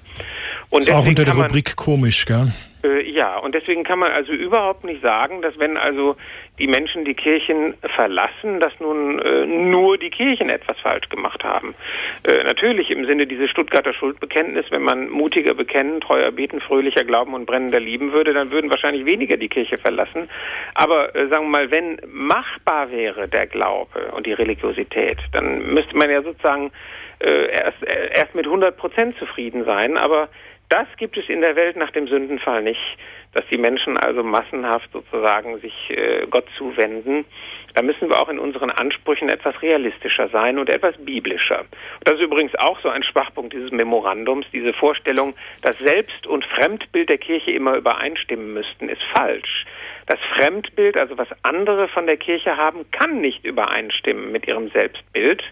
Und 0.69 0.81
ist 0.81 0.91
auch 0.91 1.06
unter 1.06 1.23
der 1.23 1.35
Rubrik 1.35 1.76
komisch, 1.76 2.26
gell? 2.26 2.52
Äh, 2.84 3.10
ja, 3.10 3.38
und 3.38 3.56
deswegen 3.56 3.84
kann 3.84 3.99
man 3.99 4.12
also 4.12 4.32
überhaupt 4.32 4.84
nicht 4.84 5.02
sagen, 5.02 5.41
dass 5.41 5.58
wenn 5.60 5.78
also 5.78 6.16
die 6.60 6.68
Menschen 6.68 7.06
die 7.06 7.14
Kirchen 7.14 7.76
verlassen, 7.95 8.60
dass 8.60 8.74
nun 8.80 9.20
äh, 9.20 9.45
nur 9.45 9.98
die 9.98 10.10
Kirchen 10.10 10.49
etwas 10.49 10.80
falsch 10.80 11.10
gemacht 11.10 11.44
haben. 11.44 11.76
Äh, 12.24 12.44
natürlich 12.44 12.90
im 12.90 13.06
Sinne 13.06 13.28
dieses 13.28 13.49
Stuttgarter 13.49 13.94
Schuldbekenntnis, 13.94 14.66
wenn 14.70 14.84
man 14.84 15.10
mutiger 15.10 15.54
bekennen, 15.54 16.02
treuer 16.02 16.32
beten, 16.32 16.62
fröhlicher 16.62 17.04
glauben 17.04 17.34
und 17.34 17.45
brennender 17.45 17.80
lieben 17.80 18.12
würde, 18.12 18.34
dann 18.34 18.52
würden 18.52 18.70
wahrscheinlich 18.70 19.06
weniger 19.06 19.38
die 19.38 19.49
Kirche 19.49 19.78
verlassen. 19.78 20.30
Aber 20.74 21.16
äh, 21.16 21.28
sagen 21.28 21.45
wir 21.45 21.49
mal, 21.49 21.72
wenn 21.72 21.99
machbar 22.08 22.91
wäre 22.91 23.28
der 23.28 23.48
Glaube 23.48 24.12
und 24.16 24.26
die 24.26 24.34
Religiosität, 24.34 25.18
dann 25.32 25.74
müsste 25.74 25.95
man 25.95 26.10
ja 26.10 26.22
sozusagen 26.22 26.72
äh, 27.20 27.49
erst, 27.52 27.84
äh, 27.84 28.10
erst 28.14 28.36
mit 28.36 28.45
100 28.45 28.78
Prozent 28.78 29.18
zufrieden 29.18 29.66
sein. 29.66 29.98
Aber 29.98 30.30
das 30.69 30.88
gibt 30.98 31.18
es 31.18 31.30
in 31.30 31.41
der 31.41 31.56
Welt 31.56 31.77
nach 31.77 31.91
dem 31.91 32.07
Sündenfall 32.07 32.61
nicht, 32.61 32.98
dass 33.34 33.45
die 33.52 33.57
Menschen 33.57 33.98
also 33.98 34.23
massenhaft 34.23 34.89
sozusagen 34.91 35.60
sich 35.60 35.73
äh, 35.89 36.26
Gott 36.30 36.45
zuwenden. 36.57 37.26
Da 37.73 37.81
müssen 37.84 38.10
wir 38.10 38.19
auch 38.19 38.30
in 38.30 38.39
unseren 38.39 38.72
Ansprüchen 38.72 39.30
etwas 39.30 39.61
realistischer 39.61 40.30
sein 40.30 40.57
und 40.57 40.69
etwas 40.69 40.95
biblischer. 40.98 41.65
Das 42.03 42.15
ist 42.15 42.22
übrigens 42.22 42.56
auch 42.56 42.80
so 42.81 42.89
ein 42.89 43.03
Schwachpunkt 43.03 43.53
dieses 43.53 43.72
Memorandums. 43.72 44.48
Diese 44.52 44.73
Vorstellung, 44.73 45.35
dass 45.61 45.77
Selbst- 45.77 46.26
und 46.26 46.44
Fremdbild 46.45 47.10
der 47.10 47.19
Kirche 47.19 47.52
immer 47.52 47.76
übereinstimmen 47.76 48.53
müssten, 48.53 48.89
ist 48.89 49.03
falsch. 49.14 49.65
Das 50.07 50.19
Fremdbild, 50.35 50.98
also 50.98 51.18
was 51.18 51.27
andere 51.44 51.88
von 51.89 52.07
der 52.07 52.18
Kirche 52.18 52.57
haben, 52.57 52.89
kann 52.91 53.22
nicht 53.22 53.45
übereinstimmen 53.45 54.31
mit 54.31 54.48
ihrem 54.48 54.69
Selbstbild, 54.69 55.44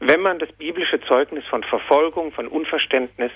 wenn 0.00 0.20
man 0.20 0.38
das 0.38 0.52
biblische 0.52 1.00
Zeugnis 1.00 1.44
von 1.46 1.64
Verfolgung, 1.64 2.32
von 2.32 2.46
Unverständnis, 2.46 3.32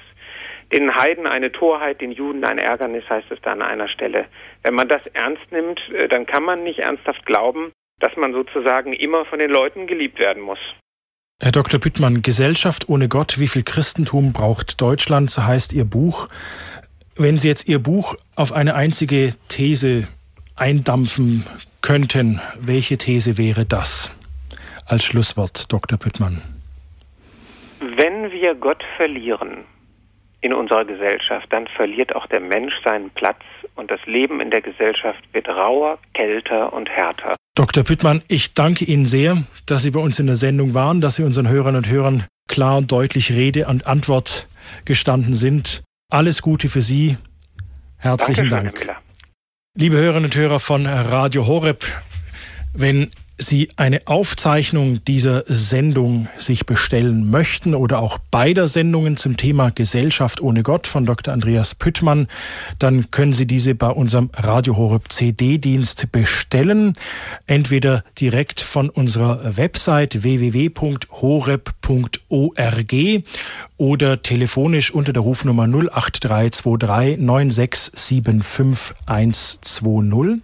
den 0.72 0.94
Heiden 0.94 1.26
eine 1.26 1.50
Torheit, 1.52 2.00
den 2.00 2.12
Juden 2.12 2.44
ein 2.44 2.58
Ärgernis, 2.58 3.04
heißt 3.08 3.30
es 3.30 3.40
da 3.42 3.52
an 3.52 3.62
einer 3.62 3.88
Stelle. 3.88 4.26
Wenn 4.62 4.74
man 4.74 4.88
das 4.88 5.02
ernst 5.14 5.50
nimmt, 5.50 5.80
äh, 5.90 6.08
dann 6.08 6.26
kann 6.26 6.42
man 6.42 6.62
nicht 6.62 6.80
ernsthaft 6.80 7.24
glauben, 7.26 7.72
dass 8.00 8.16
man 8.16 8.32
sozusagen 8.32 8.92
immer 8.92 9.24
von 9.24 9.38
den 9.38 9.50
Leuten 9.50 9.86
geliebt 9.86 10.18
werden 10.18 10.42
muss. 10.42 10.58
Herr 11.40 11.52
Dr. 11.52 11.78
Büttmann, 11.78 12.22
Gesellschaft 12.22 12.88
ohne 12.88 13.08
Gott, 13.08 13.38
wie 13.38 13.46
viel 13.46 13.62
Christentum 13.62 14.32
braucht 14.32 14.80
Deutschland, 14.80 15.30
so 15.30 15.44
heißt 15.44 15.72
Ihr 15.72 15.84
Buch. 15.84 16.28
Wenn 17.16 17.38
Sie 17.38 17.48
jetzt 17.48 17.68
Ihr 17.68 17.78
Buch 17.78 18.16
auf 18.34 18.52
eine 18.52 18.74
einzige 18.74 19.34
These 19.48 20.08
eindampfen 20.56 21.44
könnten, 21.80 22.40
welche 22.60 22.98
These 22.98 23.38
wäre 23.38 23.64
das? 23.64 24.16
Als 24.86 25.04
Schlusswort, 25.04 25.72
Dr. 25.72 25.98
Büttmann. 25.98 26.42
Wenn 27.80 28.32
wir 28.32 28.54
Gott 28.56 28.82
verlieren, 28.96 29.64
in 30.40 30.52
unserer 30.52 30.84
Gesellschaft, 30.84 31.46
dann 31.50 31.66
verliert 31.66 32.14
auch 32.14 32.26
der 32.26 32.40
Mensch 32.40 32.74
seinen 32.84 33.10
Platz 33.10 33.40
und 33.74 33.90
das 33.90 34.00
Leben 34.06 34.40
in 34.40 34.50
der 34.50 34.62
Gesellschaft 34.62 35.20
wird 35.32 35.48
rauer, 35.48 35.98
kälter 36.14 36.72
und 36.72 36.88
härter. 36.88 37.36
Dr. 37.54 37.82
Püttmann, 37.82 38.22
ich 38.28 38.54
danke 38.54 38.84
Ihnen 38.84 39.06
sehr, 39.06 39.36
dass 39.66 39.82
Sie 39.82 39.90
bei 39.90 40.00
uns 40.00 40.20
in 40.20 40.26
der 40.26 40.36
Sendung 40.36 40.74
waren, 40.74 41.00
dass 41.00 41.16
Sie 41.16 41.24
unseren 41.24 41.48
Hörern 41.48 41.74
und 41.74 41.88
Hörern 41.88 42.24
klar 42.46 42.78
und 42.78 42.92
deutlich 42.92 43.32
Rede 43.32 43.66
und 43.66 43.86
Antwort 43.86 44.46
gestanden 44.84 45.34
sind. 45.34 45.82
Alles 46.10 46.40
Gute 46.40 46.68
für 46.68 46.82
Sie. 46.82 47.16
Herzlichen 47.98 48.48
Dankeschön, 48.48 48.86
Dank. 48.86 49.00
Liebe 49.74 49.96
Hörerinnen 49.96 50.26
und 50.26 50.36
Hörer 50.36 50.60
von 50.60 50.86
Radio 50.86 51.46
Horeb, 51.46 51.84
wenn 52.74 53.10
Sie 53.40 53.70
eine 53.76 54.08
Aufzeichnung 54.08 55.04
dieser 55.04 55.44
Sendung 55.46 56.26
sich 56.38 56.66
bestellen 56.66 57.30
möchten 57.30 57.76
oder 57.76 58.00
auch 58.00 58.18
beider 58.18 58.66
Sendungen 58.66 59.16
zum 59.16 59.36
Thema 59.36 59.70
Gesellschaft 59.70 60.40
ohne 60.40 60.64
Gott 60.64 60.88
von 60.88 61.06
Dr. 61.06 61.32
Andreas 61.32 61.76
Püttmann, 61.76 62.26
dann 62.80 63.12
können 63.12 63.32
Sie 63.34 63.46
diese 63.46 63.76
bei 63.76 63.90
unserem 63.90 64.30
Radio 64.34 64.76
Horeb 64.76 65.12
CD-Dienst 65.12 66.10
bestellen. 66.10 66.96
Entweder 67.46 68.02
direkt 68.18 68.60
von 68.60 68.90
unserer 68.90 69.56
Website 69.56 70.24
www.horeb.org 70.24 70.82
oder 73.76 74.22
telefonisch 74.22 74.90
unter 74.90 75.12
der 75.12 75.22
Rufnummer 75.22 75.62
08323 75.62 77.18
9675 77.18 78.96
120. 79.06 80.42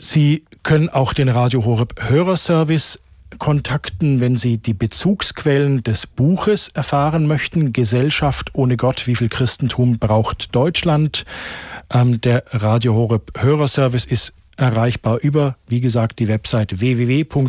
Sie 0.00 0.44
können 0.62 0.88
auch 0.88 1.12
den 1.12 1.28
Radio 1.28 1.64
Horeb 1.64 1.94
Hörerservice 2.08 3.00
kontakten, 3.38 4.20
wenn 4.20 4.36
Sie 4.36 4.58
die 4.58 4.74
Bezugsquellen 4.74 5.82
des 5.82 6.06
Buches 6.06 6.68
erfahren 6.68 7.26
möchten. 7.26 7.72
Gesellschaft 7.72 8.54
ohne 8.54 8.76
Gott, 8.76 9.06
wie 9.06 9.16
viel 9.16 9.28
Christentum 9.28 9.98
braucht 9.98 10.54
Deutschland? 10.54 11.24
Ähm, 11.92 12.20
der 12.20 12.44
Radio 12.50 12.94
Horeb 12.94 13.32
Hörerservice 13.36 14.04
ist 14.06 14.34
erreichbar 14.56 15.18
über, 15.20 15.56
wie 15.68 15.80
gesagt, 15.80 16.18
die 16.18 16.28
Website 16.28 16.80
www.horeb.org 16.80 17.46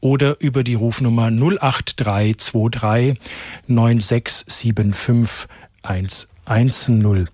oder 0.00 0.40
über 0.40 0.64
die 0.64 0.74
Rufnummer 0.74 1.30
08323 1.30 3.20
9675 3.66 5.48
110. 5.82 7.28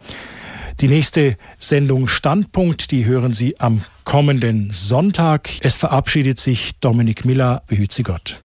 Die 0.81 0.89
nächste 0.89 1.37
Sendung 1.59 2.09
Standpunkt, 2.09 2.91
die 2.91 3.05
hören 3.05 3.33
Sie 3.33 3.61
am 3.61 3.85
kommenden 4.05 4.71
Sonntag. 4.73 5.51
Es 5.61 5.77
verabschiedet 5.77 6.39
sich 6.39 6.79
Dominik 6.81 7.25
Miller. 7.25 7.63
Behüt 7.67 7.93
Sie 7.93 8.03
Gott. 8.03 8.44